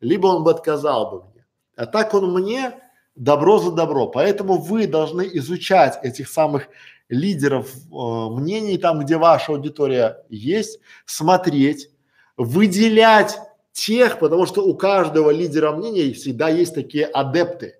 либо 0.00 0.26
он 0.26 0.44
бы 0.44 0.50
отказал 0.50 1.10
бы 1.10 1.24
мне. 1.30 1.46
А 1.74 1.86
так 1.86 2.12
он 2.12 2.30
мне 2.34 2.74
добро 3.16 3.58
за 3.58 3.70
добро. 3.72 4.08
Поэтому 4.08 4.58
вы 4.58 4.86
должны 4.86 5.26
изучать 5.38 5.98
этих 6.02 6.28
самых 6.28 6.68
лидеров 7.08 7.74
э, 7.74 7.78
мнений, 7.90 8.76
там, 8.76 9.00
где 9.00 9.16
ваша 9.16 9.52
аудитория 9.52 10.22
есть, 10.28 10.80
смотреть, 11.06 11.88
выделять 12.36 13.38
тех, 13.72 14.18
потому 14.18 14.44
что 14.44 14.62
у 14.62 14.74
каждого 14.74 15.30
лидера 15.30 15.72
мнений 15.72 16.12
всегда 16.12 16.50
есть 16.50 16.74
такие 16.74 17.06
адепты. 17.06 17.79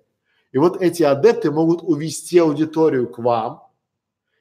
И 0.51 0.57
вот 0.57 0.81
эти 0.81 1.03
адепты 1.03 1.51
могут 1.51 1.81
увести 1.81 2.39
аудиторию 2.39 3.07
к 3.07 3.19
вам, 3.19 3.63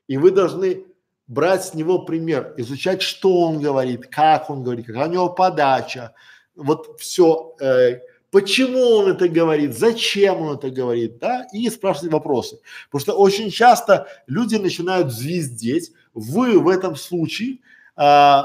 и 0.08 0.16
вы 0.16 0.30
должны 0.30 0.84
брать 1.26 1.64
с 1.64 1.74
него 1.74 2.00
пример, 2.00 2.54
изучать, 2.56 3.02
что 3.02 3.42
он 3.42 3.60
говорит, 3.60 4.08
как 4.08 4.50
он 4.50 4.64
говорит, 4.64 4.86
какая 4.86 5.08
у 5.08 5.12
него 5.12 5.28
подача, 5.28 6.12
вот 6.56 6.98
все, 7.00 7.54
э, 7.60 8.00
почему 8.32 8.80
он 8.96 9.12
это 9.12 9.28
говорит, 9.28 9.78
зачем 9.78 10.42
он 10.42 10.56
это 10.56 10.70
говорит, 10.70 11.18
да, 11.18 11.46
и 11.52 11.70
спрашивать 11.70 12.12
вопросы. 12.12 12.58
Потому 12.90 13.00
что 13.00 13.12
очень 13.14 13.50
часто 13.50 14.08
люди 14.26 14.56
начинают 14.56 15.12
звездеть, 15.12 15.92
вы 16.12 16.58
в 16.58 16.68
этом 16.68 16.96
случае 16.96 17.58
а, 17.94 18.44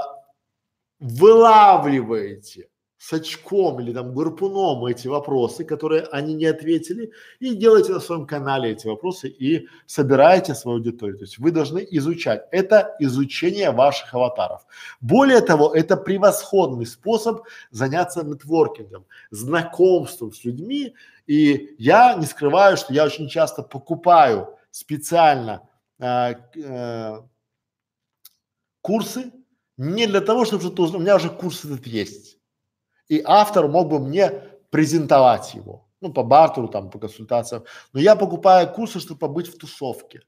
вылавливаете 1.00 2.68
с 3.06 3.14
очком 3.14 3.80
или 3.80 3.94
там 3.94 4.16
гарпуном 4.16 4.84
эти 4.86 5.08
вопросы, 5.08 5.64
которые 5.64 6.02
они 6.12 6.34
не 6.34 6.46
ответили, 6.46 7.12
и 7.40 7.54
делаете 7.54 7.94
на 7.94 8.00
своем 8.00 8.26
канале 8.26 8.72
эти 8.72 8.88
вопросы 8.88 9.28
и 9.28 9.68
собираете 9.86 10.56
свою 10.56 10.80
аудиторию. 10.80 11.20
То 11.20 11.26
есть 11.26 11.38
вы 11.38 11.52
должны 11.52 11.86
изучать. 11.92 12.48
Это 12.52 12.96
изучение 13.00 13.70
ваших 13.70 14.12
аватаров. 14.16 14.66
Более 15.02 15.42
того, 15.42 15.76
это 15.76 15.98
превосходный 15.98 16.88
способ 16.88 17.44
заняться 17.70 18.24
нетворкингом, 18.24 19.06
знакомством 19.30 20.34
с 20.34 20.44
людьми. 20.44 20.96
И 21.28 21.76
я 21.78 22.16
не 22.16 22.26
скрываю, 22.26 22.76
что 22.76 22.92
я 22.92 23.06
очень 23.06 23.30
часто 23.30 23.62
покупаю 23.62 24.48
специально 24.72 25.62
э, 26.00 26.34
э, 26.56 27.22
курсы 28.82 29.32
не 29.78 30.08
для 30.08 30.22
того, 30.22 30.46
чтобы 30.46 30.64
что-то 30.64 30.84
узнать. 30.84 31.00
У 31.00 31.04
меня 31.04 31.18
уже 31.18 31.30
курс 31.30 31.66
этот 31.66 31.86
есть 31.86 32.35
и 33.08 33.22
автор 33.24 33.68
мог 33.68 33.90
бы 33.90 34.00
мне 34.00 34.32
презентовать 34.70 35.54
его, 35.54 35.88
ну, 36.02 36.12
по 36.12 36.24
бартеру, 36.24 36.68
там, 36.68 36.90
по 36.90 37.00
консультациям. 37.00 37.64
Но 37.94 38.00
я 38.00 38.16
покупаю 38.16 38.72
курсы, 38.72 39.00
чтобы 39.00 39.20
побыть 39.20 39.48
в 39.48 39.58
тусовке, 39.58 40.22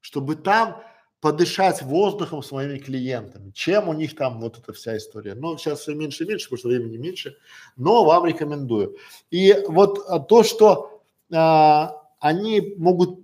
чтобы 0.00 0.36
там 0.36 0.82
подышать 1.20 1.82
воздухом 1.82 2.42
с 2.42 2.50
моими 2.50 2.78
клиентами, 2.78 3.52
чем 3.52 3.88
у 3.88 3.92
них 3.92 4.16
там 4.16 4.40
вот 4.40 4.58
эта 4.58 4.72
вся 4.72 4.96
история. 4.96 5.34
Но 5.34 5.56
сейчас 5.56 5.80
все 5.80 5.94
меньше 5.94 6.24
и 6.24 6.28
меньше, 6.28 6.46
потому 6.46 6.58
что 6.58 6.68
времени 6.68 6.96
меньше, 6.96 7.36
но 7.76 8.04
вам 8.04 8.26
рекомендую. 8.26 8.96
И 9.30 9.56
вот 9.68 10.00
а, 10.08 10.18
то, 10.18 10.42
что 10.42 11.02
а, 11.32 12.02
они 12.18 12.74
могут 12.76 13.20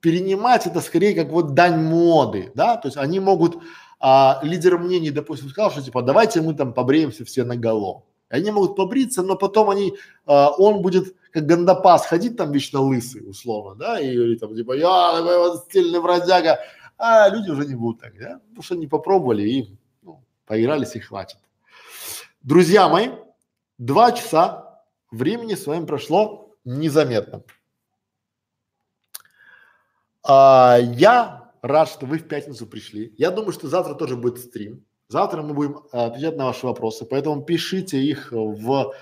перенимать, 0.00 0.66
это 0.66 0.80
скорее 0.80 1.14
как 1.14 1.28
вот 1.28 1.54
дань 1.54 1.82
моды, 1.82 2.52
да, 2.54 2.76
то 2.76 2.88
есть 2.88 2.96
они 2.96 3.20
могут 3.20 3.62
а, 4.00 4.40
лидер 4.42 4.78
мнений, 4.78 5.10
допустим, 5.10 5.48
сказал, 5.48 5.70
что 5.70 5.82
типа 5.82 6.02
давайте 6.02 6.40
мы 6.40 6.54
там 6.54 6.72
побреемся 6.72 7.24
все 7.24 7.44
на 7.44 7.56
голову. 7.56 8.06
Они 8.28 8.50
могут 8.50 8.76
побриться, 8.76 9.22
но 9.22 9.36
потом 9.36 9.70
они, 9.70 9.94
а, 10.26 10.50
он 10.50 10.82
будет 10.82 11.16
как 11.32 11.46
гандапас 11.46 12.06
ходить 12.06 12.36
там 12.36 12.52
вечно 12.52 12.80
лысый, 12.80 13.28
условно, 13.28 13.74
да, 13.74 14.00
и 14.00 14.14
говорит 14.14 14.40
там 14.40 14.54
типа 14.54 14.72
я 14.74 15.12
такой 15.16 15.38
вот 15.38 15.64
стильный 15.64 16.00
бродяга, 16.00 16.60
а 16.96 17.28
люди 17.28 17.50
уже 17.50 17.66
не 17.66 17.74
будут 17.74 18.00
так, 18.00 18.18
да, 18.18 18.40
потому 18.48 18.62
что 18.62 18.76
не 18.76 18.86
попробовали 18.86 19.42
и 19.42 19.78
ну, 20.02 20.22
поигрались 20.46 20.94
и 20.96 21.00
хватит. 21.00 21.38
Друзья 22.42 22.88
мои, 22.88 23.10
два 23.78 24.12
часа 24.12 24.82
времени 25.10 25.54
с 25.54 25.66
вами 25.66 25.86
прошло 25.86 26.54
незаметно. 26.64 27.42
А, 30.22 30.78
я 30.78 31.37
рад, 31.62 31.88
что 31.88 32.06
вы 32.06 32.18
в 32.18 32.28
пятницу 32.28 32.66
пришли. 32.66 33.14
Я 33.18 33.30
думаю, 33.30 33.52
что 33.52 33.68
завтра 33.68 33.94
тоже 33.94 34.16
будет 34.16 34.38
стрим. 34.38 34.84
Завтра 35.08 35.42
мы 35.42 35.54
будем 35.54 35.78
э, 35.92 35.98
отвечать 35.98 36.36
на 36.36 36.46
ваши 36.46 36.66
вопросы, 36.66 37.06
поэтому 37.06 37.42
пишите 37.42 37.98
их 37.98 38.30
в 38.30 38.92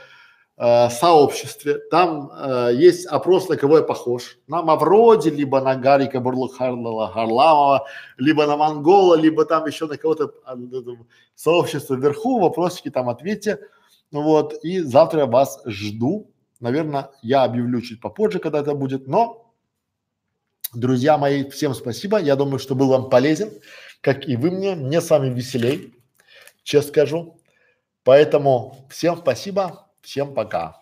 э, 0.57 0.91
сообществе. 0.91 1.79
Там 1.91 2.31
э, 2.31 2.71
есть 2.75 3.07
опрос, 3.07 3.49
на 3.49 3.57
кого 3.57 3.79
я 3.79 3.83
похож. 3.83 4.39
На 4.47 4.63
Мавроди, 4.63 5.31
либо 5.31 5.61
на 5.61 5.75
Гарика 5.75 6.21
Бурлухарлала 6.21 7.09
Харламова, 7.09 7.87
либо 8.19 8.47
на 8.47 8.57
Монгола, 8.57 9.17
либо 9.17 9.45
там 9.45 9.67
еще 9.67 9.87
на 9.87 9.97
кого-то 9.97 10.33
э, 10.47 10.57
сообщество 11.35 11.95
вверху. 11.95 12.39
Вопросики 12.39 12.91
там 12.91 13.09
ответьте. 13.09 13.59
Вот. 14.13 14.55
И 14.63 14.81
завтра 14.81 15.21
я 15.21 15.27
вас 15.27 15.61
жду. 15.67 16.31
Наверное, 16.61 17.11
я 17.23 17.45
объявлю 17.45 17.81
чуть 17.81 18.01
попозже, 18.01 18.39
когда 18.39 18.61
это 18.61 18.75
будет, 18.75 19.09
но 19.09 19.46
Друзья 20.77 21.17
мои, 21.17 21.49
всем 21.49 21.75
спасибо. 21.75 22.21
Я 22.21 22.37
думаю, 22.37 22.59
что 22.59 22.75
был 22.75 22.89
вам 22.89 23.09
полезен, 23.09 23.51
как 24.03 24.29
и 24.29 24.37
вы 24.37 24.51
мне. 24.51 24.75
Мне 24.75 25.01
с 25.01 25.09
вами 25.09 25.33
веселей, 25.33 25.95
честно 26.65 26.91
скажу. 26.91 27.41
Поэтому 28.05 28.87
всем 28.91 29.17
спасибо, 29.17 29.87
всем 30.03 30.35
пока. 30.35 30.79